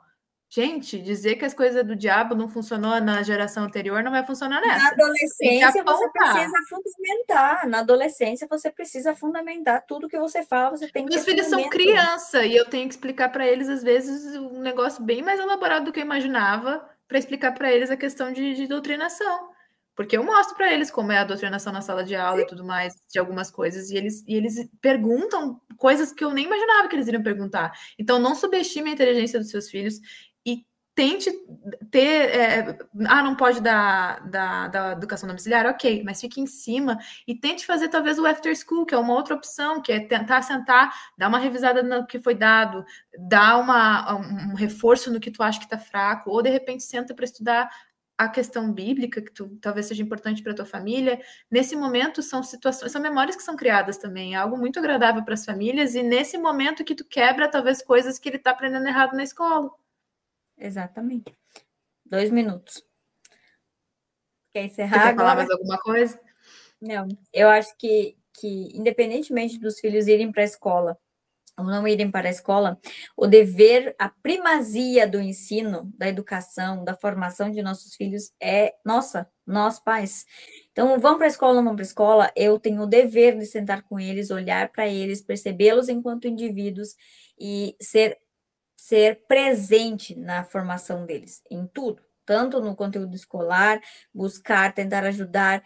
Gente, 0.55 0.99
dizer 0.99 1.37
que 1.37 1.45
as 1.45 1.53
coisas 1.55 1.83
do 1.83 1.95
diabo 1.95 2.35
não 2.35 2.47
funcionou 2.47 3.01
na 3.01 3.23
geração 3.23 3.63
anterior 3.63 4.03
não 4.03 4.11
vai 4.11 4.23
funcionar 4.23 4.61
nessa. 4.61 4.83
Na 4.83 4.89
adolescência 4.89 5.83
você 5.83 6.09
precisa 6.11 6.57
fundamentar. 6.69 7.67
Na 7.67 7.79
adolescência 7.79 8.47
você 8.47 8.69
precisa 8.69 9.15
fundamentar 9.15 9.83
tudo 9.87 10.07
que 10.07 10.19
você 10.19 10.43
fala. 10.43 10.77
Você 10.77 10.87
tem 10.89 11.07
que. 11.07 11.15
Meus 11.15 11.25
filhos 11.25 11.47
são 11.47 11.67
criança 11.69 12.45
e 12.45 12.55
eu 12.55 12.65
tenho 12.65 12.87
que 12.87 12.93
explicar 12.93 13.29
para 13.29 13.47
eles 13.47 13.67
às 13.67 13.81
vezes 13.81 14.35
um 14.35 14.61
negócio 14.61 15.03
bem 15.03 15.23
mais 15.23 15.39
elaborado 15.39 15.85
do 15.85 15.91
que 15.91 15.99
eu 15.99 16.05
imaginava 16.05 16.87
para 17.07 17.17
explicar 17.17 17.53
para 17.53 17.73
eles 17.73 17.89
a 17.89 17.97
questão 17.97 18.31
de, 18.31 18.53
de 18.53 18.67
doutrinação. 18.67 19.49
Porque 19.95 20.15
eu 20.15 20.23
mostro 20.23 20.55
para 20.55 20.71
eles 20.71 20.91
como 20.91 21.11
é 21.11 21.17
a 21.17 21.23
doutrinação 21.23 21.73
na 21.73 21.81
sala 21.81 22.03
de 22.03 22.15
aula 22.15 22.37
Sim. 22.37 22.43
e 22.43 22.47
tudo 22.47 22.63
mais, 22.63 22.93
de 23.11 23.17
algumas 23.17 23.49
coisas, 23.49 23.89
e 23.89 23.95
eles, 23.95 24.23
e 24.27 24.35
eles 24.35 24.67
perguntam 24.81 25.59
coisas 25.77 26.11
que 26.11 26.23
eu 26.23 26.31
nem 26.31 26.45
imaginava 26.45 26.87
que 26.87 26.95
eles 26.95 27.07
iriam 27.07 27.21
perguntar. 27.21 27.71
Então, 27.97 28.17
não 28.17 28.33
subestime 28.33 28.89
a 28.89 28.93
inteligência 28.93 29.39
dos 29.39 29.51
seus 29.51 29.69
filhos 29.69 29.99
tente 30.95 31.31
ter. 31.89 32.29
É, 32.29 32.77
ah, 33.07 33.23
não 33.23 33.35
pode 33.35 33.61
dar 33.61 34.27
da, 34.29 34.67
da 34.67 34.91
educação 34.93 35.27
domiciliar? 35.27 35.65
Ok, 35.65 36.03
mas 36.03 36.21
fique 36.21 36.39
em 36.39 36.45
cima 36.45 36.97
e 37.27 37.35
tente 37.35 37.65
fazer 37.65 37.89
talvez 37.89 38.19
o 38.19 38.25
after 38.25 38.55
school, 38.55 38.85
que 38.85 38.93
é 38.93 38.97
uma 38.97 39.13
outra 39.13 39.35
opção, 39.35 39.81
que 39.81 39.91
é 39.91 39.99
tentar 39.99 40.41
sentar, 40.41 40.93
dar 41.17 41.27
uma 41.27 41.39
revisada 41.39 41.81
no 41.81 42.05
que 42.05 42.19
foi 42.19 42.35
dado, 42.35 42.85
dar 43.27 43.57
uma, 43.57 44.15
um 44.15 44.55
reforço 44.55 45.11
no 45.11 45.19
que 45.19 45.31
tu 45.31 45.41
acha 45.41 45.59
que 45.59 45.65
está 45.65 45.77
fraco, 45.77 46.29
ou 46.29 46.41
de 46.41 46.49
repente 46.49 46.83
senta 46.83 47.13
para 47.13 47.25
estudar 47.25 47.69
a 48.17 48.29
questão 48.29 48.71
bíblica, 48.71 49.21
que 49.21 49.31
tu, 49.31 49.57
talvez 49.59 49.87
seja 49.87 50.03
importante 50.03 50.43
para 50.43 50.53
tua 50.53 50.65
família, 50.65 51.19
nesse 51.49 51.75
momento 51.75 52.21
são 52.21 52.43
situações, 52.43 52.91
são 52.91 53.01
memórias 53.01 53.35
que 53.35 53.43
são 53.43 53.55
criadas 53.55 53.97
também, 53.97 54.35
é 54.35 54.37
algo 54.37 54.57
muito 54.57 54.79
agradável 54.79 55.23
para 55.23 55.33
as 55.33 55.43
famílias, 55.43 55.95
e 55.95 56.03
nesse 56.03 56.37
momento 56.37 56.83
que 56.83 56.95
tu 56.95 57.03
quebra 57.05 57.49
talvez 57.49 57.81
coisas 57.81 58.19
que 58.19 58.29
ele 58.29 58.37
está 58.37 58.51
aprendendo 58.51 58.87
errado 58.87 59.13
na 59.15 59.23
escola. 59.23 59.71
Exatamente. 60.63 61.37
Dois 62.05 62.31
minutos. 62.31 62.81
Quer 64.53 64.65
encerrar 64.65 65.09
Quer 65.09 65.15
falar 65.15 65.35
mais 65.35 65.49
alguma 65.49 65.77
coisa? 65.79 66.19
Não, 66.81 67.07
eu 67.33 67.49
acho 67.49 67.75
que, 67.77 68.17
que 68.33 68.69
independentemente 68.73 69.59
dos 69.59 69.79
filhos 69.79 70.07
irem 70.07 70.31
para 70.31 70.41
a 70.41 70.45
escola 70.45 70.97
ou 71.57 71.65
não 71.65 71.87
irem 71.87 72.09
para 72.09 72.29
a 72.29 72.31
escola, 72.31 72.79
o 73.15 73.27
dever, 73.27 73.95
a 73.99 74.09
primazia 74.09 75.07
do 75.07 75.21
ensino, 75.21 75.91
da 75.95 76.07
educação, 76.07 76.83
da 76.83 76.95
formação 76.95 77.51
de 77.51 77.61
nossos 77.61 77.95
filhos 77.95 78.31
é 78.41 78.73
nossa, 78.83 79.29
nós 79.45 79.79
pais. 79.79 80.25
Então, 80.71 80.99
vão 80.99 81.17
para 81.17 81.27
a 81.27 81.29
escola 81.29 81.57
ou 81.57 81.61
não 81.61 81.75
para 81.75 81.83
a 81.83 81.85
escola, 81.85 82.31
eu 82.35 82.59
tenho 82.59 82.81
o 82.81 82.87
dever 82.87 83.37
de 83.37 83.45
sentar 83.45 83.83
com 83.83 83.99
eles, 83.99 84.31
olhar 84.31 84.71
para 84.71 84.87
eles, 84.87 85.21
percebê-los 85.21 85.89
enquanto 85.89 86.27
indivíduos 86.27 86.95
e 87.39 87.75
ser, 87.79 88.17
ser 88.87 89.23
presente 89.27 90.15
na 90.15 90.43
formação 90.43 91.05
deles, 91.05 91.41
em 91.49 91.65
tudo, 91.67 92.01
tanto 92.25 92.61
no 92.61 92.75
conteúdo 92.75 93.15
escolar, 93.15 93.81
buscar, 94.13 94.73
tentar 94.73 95.05
ajudar. 95.05 95.63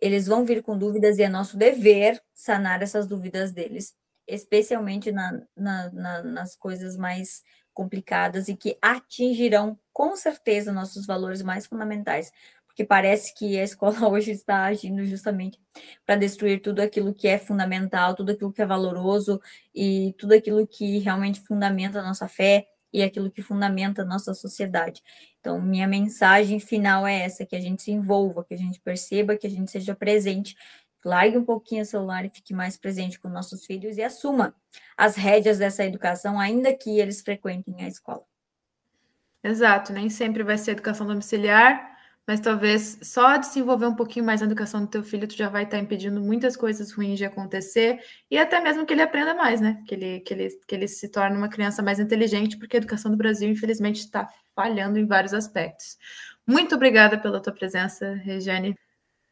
Eles 0.00 0.26
vão 0.26 0.44
vir 0.44 0.62
com 0.62 0.76
dúvidas 0.76 1.18
e 1.18 1.22
é 1.22 1.28
nosso 1.28 1.56
dever 1.56 2.22
sanar 2.34 2.82
essas 2.82 3.06
dúvidas 3.06 3.52
deles 3.52 3.96
especialmente 4.28 5.10
na, 5.10 5.40
na, 5.56 5.90
na, 5.90 6.22
nas 6.22 6.54
coisas 6.54 6.96
mais 6.96 7.42
complicadas 7.72 8.48
e 8.48 8.56
que 8.56 8.76
atingirão 8.82 9.78
com 9.92 10.14
certeza 10.14 10.72
nossos 10.72 11.06
valores 11.06 11.42
mais 11.42 11.66
fundamentais, 11.66 12.30
porque 12.78 12.86
parece 12.86 13.34
que 13.34 13.58
a 13.58 13.64
escola 13.64 13.96
hoje 14.08 14.30
está 14.30 14.66
agindo 14.66 15.04
justamente 15.04 15.58
para 16.06 16.14
destruir 16.14 16.62
tudo 16.62 16.78
aquilo 16.78 17.12
que 17.12 17.26
é 17.26 17.36
fundamental, 17.36 18.14
tudo 18.14 18.30
aquilo 18.30 18.52
que 18.52 18.62
é 18.62 18.66
valoroso 18.66 19.40
e 19.74 20.14
tudo 20.16 20.32
aquilo 20.34 20.64
que 20.64 20.98
realmente 20.98 21.40
fundamenta 21.40 21.98
a 21.98 22.02
nossa 22.04 22.28
fé 22.28 22.68
e 22.92 23.02
aquilo 23.02 23.32
que 23.32 23.42
fundamenta 23.42 24.02
a 24.02 24.04
nossa 24.04 24.32
sociedade. 24.32 25.02
Então, 25.40 25.60
minha 25.60 25.88
mensagem 25.88 26.60
final 26.60 27.04
é 27.04 27.24
essa: 27.24 27.44
que 27.44 27.56
a 27.56 27.60
gente 27.60 27.82
se 27.82 27.90
envolva, 27.90 28.44
que 28.44 28.54
a 28.54 28.56
gente 28.56 28.80
perceba, 28.80 29.36
que 29.36 29.48
a 29.48 29.50
gente 29.50 29.72
seja 29.72 29.96
presente 29.96 30.56
largue 31.04 31.38
um 31.38 31.44
pouquinho 31.44 31.82
o 31.82 31.86
celular 31.86 32.24
e 32.24 32.28
fique 32.28 32.54
mais 32.54 32.76
presente 32.76 33.18
com 33.18 33.28
nossos 33.28 33.66
filhos 33.66 33.96
e 33.96 34.02
assuma 34.02 34.54
as 34.96 35.16
rédeas 35.16 35.58
dessa 35.58 35.84
educação, 35.84 36.38
ainda 36.38 36.72
que 36.72 37.00
eles 37.00 37.22
frequentem 37.22 37.82
a 37.82 37.88
escola. 37.88 38.22
Exato, 39.42 39.92
nem 39.92 40.10
sempre 40.10 40.42
vai 40.42 40.58
ser 40.58 40.72
educação 40.72 41.06
domiciliar, 41.06 41.97
mas 42.28 42.40
talvez 42.40 42.98
só 43.00 43.38
desenvolver 43.38 43.86
um 43.86 43.94
pouquinho 43.94 44.26
mais 44.26 44.42
a 44.42 44.44
educação 44.44 44.82
do 44.82 44.86
teu 44.86 45.02
filho, 45.02 45.26
tu 45.26 45.34
já 45.34 45.48
vai 45.48 45.64
estar 45.64 45.78
impedindo 45.78 46.20
muitas 46.20 46.58
coisas 46.58 46.92
ruins 46.92 47.16
de 47.16 47.24
acontecer 47.24 47.98
e 48.30 48.36
até 48.36 48.60
mesmo 48.60 48.84
que 48.84 48.92
ele 48.92 49.00
aprenda 49.00 49.34
mais, 49.34 49.62
né? 49.62 49.82
Que 49.86 49.94
ele, 49.94 50.20
que 50.20 50.34
ele, 50.34 50.48
que 50.66 50.74
ele 50.74 50.86
se 50.86 51.08
torne 51.08 51.38
uma 51.38 51.48
criança 51.48 51.82
mais 51.82 51.98
inteligente, 51.98 52.58
porque 52.58 52.76
a 52.76 52.80
educação 52.80 53.10
do 53.10 53.16
Brasil, 53.16 53.48
infelizmente, 53.48 54.00
está 54.00 54.28
falhando 54.54 54.98
em 54.98 55.06
vários 55.06 55.32
aspectos. 55.32 55.96
Muito 56.46 56.74
obrigada 56.74 57.18
pela 57.18 57.40
tua 57.40 57.52
presença, 57.54 58.12
Regiane. 58.16 58.76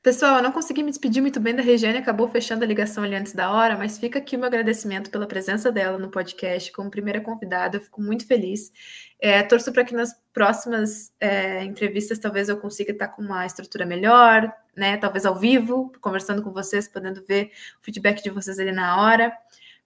Pessoal, 0.07 0.37
eu 0.37 0.43
não 0.45 0.53
consegui 0.53 0.85
me 0.85 0.91
despedir 0.91 1.21
muito 1.21 1.41
bem 1.41 1.53
da 1.53 1.63
Regiane, 1.65 1.99
acabou 1.99 2.29
fechando 2.29 2.63
a 2.63 2.67
ligação 2.69 3.03
ali 3.03 3.17
antes 3.17 3.33
da 3.33 3.51
hora, 3.51 3.77
mas 3.77 3.99
fica 3.99 4.21
aqui 4.21 4.37
o 4.37 4.39
meu 4.39 4.47
agradecimento 4.47 5.11
pela 5.11 5.27
presença 5.27 5.73
dela 5.73 5.99
no 5.99 6.09
podcast 6.09 6.71
como 6.71 6.89
primeira 6.89 7.21
convidada, 7.21 7.79
eu 7.79 7.81
fico 7.81 8.01
muito 8.01 8.25
feliz. 8.25 8.73
É, 9.19 9.43
torço 9.43 9.73
para 9.73 9.85
que 9.85 9.93
nas 9.93 10.15
próximas 10.33 11.13
é, 11.19 11.65
entrevistas 11.65 12.21
talvez 12.21 12.49
eu 12.49 12.57
consiga 12.57 12.93
estar 12.93 13.09
com 13.09 13.21
uma 13.21 13.45
estrutura 13.47 13.85
melhor, 13.85 14.49
né? 14.77 14.97
Talvez 14.97 15.27
ao 15.27 15.35
vivo, 15.35 15.91
conversando 16.01 16.41
com 16.41 16.53
vocês, 16.53 16.87
podendo 16.87 17.25
ver 17.27 17.51
o 17.81 17.85
feedback 17.85 18.23
de 18.23 18.31
vocês 18.31 18.61
ali 18.61 18.71
na 18.71 19.03
hora. 19.03 19.37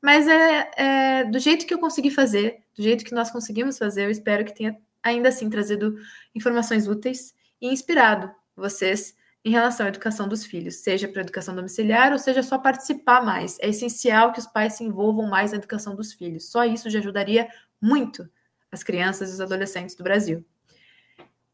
Mas 0.02 0.28
é, 0.28 0.70
é 0.76 1.24
do 1.24 1.38
jeito 1.38 1.64
que 1.64 1.72
eu 1.72 1.78
consegui 1.78 2.10
fazer, 2.10 2.62
do 2.76 2.82
jeito 2.82 3.06
que 3.06 3.14
nós 3.14 3.30
conseguimos 3.30 3.78
fazer, 3.78 4.04
eu 4.04 4.10
espero 4.10 4.44
que 4.44 4.54
tenha 4.54 4.76
ainda 5.02 5.30
assim 5.30 5.48
trazido 5.48 5.96
informações 6.34 6.86
úteis 6.86 7.34
e 7.58 7.72
inspirado 7.72 8.30
vocês 8.54 9.18
em 9.44 9.50
relação 9.50 9.86
à 9.86 9.88
educação 9.88 10.28
dos 10.28 10.44
filhos, 10.44 10.76
seja 10.76 11.08
para 11.08 11.22
educação 11.22 11.54
domiciliar 11.54 12.12
ou 12.12 12.18
seja 12.18 12.42
só 12.42 12.58
participar 12.58 13.24
mais. 13.24 13.58
É 13.60 13.68
essencial 13.68 14.32
que 14.32 14.38
os 14.38 14.46
pais 14.46 14.74
se 14.74 14.84
envolvam 14.84 15.28
mais 15.28 15.52
na 15.52 15.58
educação 15.58 15.94
dos 15.94 16.12
filhos. 16.12 16.50
Só 16.50 16.64
isso 16.64 16.90
já 16.90 16.98
ajudaria 16.98 17.48
muito 17.80 18.28
as 18.70 18.82
crianças 18.82 19.30
e 19.30 19.34
os 19.34 19.40
adolescentes 19.40 19.94
do 19.94 20.04
Brasil. 20.04 20.44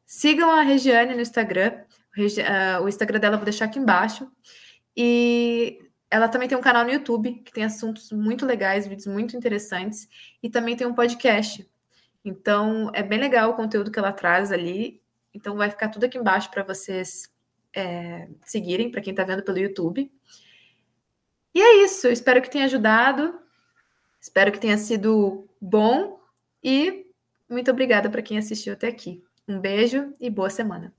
Sigam 0.04 0.50
a 0.50 0.62
Regiane 0.62 1.14
no 1.14 1.20
Instagram. 1.20 1.84
Ah, 2.46 2.80
o 2.82 2.88
Instagram 2.88 3.20
dela 3.20 3.34
eu 3.34 3.38
vou 3.38 3.44
deixar 3.44 3.66
aqui 3.66 3.78
embaixo. 3.78 4.28
E 4.96 5.78
ela 6.10 6.28
também 6.28 6.48
tem 6.48 6.58
um 6.58 6.62
canal 6.62 6.84
no 6.84 6.90
YouTube 6.90 7.34
que 7.44 7.52
tem 7.52 7.64
assuntos 7.64 8.10
muito 8.10 8.44
legais, 8.44 8.86
vídeos 8.86 9.06
muito 9.06 9.36
interessantes. 9.36 10.08
E 10.42 10.50
também 10.50 10.76
tem 10.76 10.86
um 10.86 10.94
podcast. 10.94 11.68
Então, 12.24 12.90
é 12.92 13.02
bem 13.02 13.20
legal 13.20 13.50
o 13.50 13.54
conteúdo 13.54 13.92
que 13.92 13.98
ela 13.98 14.12
traz 14.12 14.50
ali. 14.50 15.00
Então, 15.32 15.56
vai 15.56 15.70
ficar 15.70 15.88
tudo 15.88 16.04
aqui 16.04 16.18
embaixo 16.18 16.50
para 16.50 16.64
vocês 16.64 17.35
é, 17.76 18.28
seguirem, 18.44 18.90
para 18.90 19.02
quem 19.02 19.12
está 19.12 19.22
vendo 19.22 19.42
pelo 19.42 19.58
YouTube. 19.58 20.10
E 21.54 21.60
é 21.60 21.84
isso, 21.84 22.08
espero 22.08 22.42
que 22.42 22.50
tenha 22.50 22.64
ajudado, 22.64 23.38
espero 24.20 24.50
que 24.50 24.58
tenha 24.58 24.76
sido 24.76 25.48
bom 25.60 26.18
e 26.62 27.06
muito 27.48 27.70
obrigada 27.70 28.10
para 28.10 28.22
quem 28.22 28.38
assistiu 28.38 28.72
até 28.72 28.88
aqui. 28.88 29.22
Um 29.46 29.60
beijo 29.60 30.12
e 30.20 30.28
boa 30.28 30.50
semana. 30.50 30.92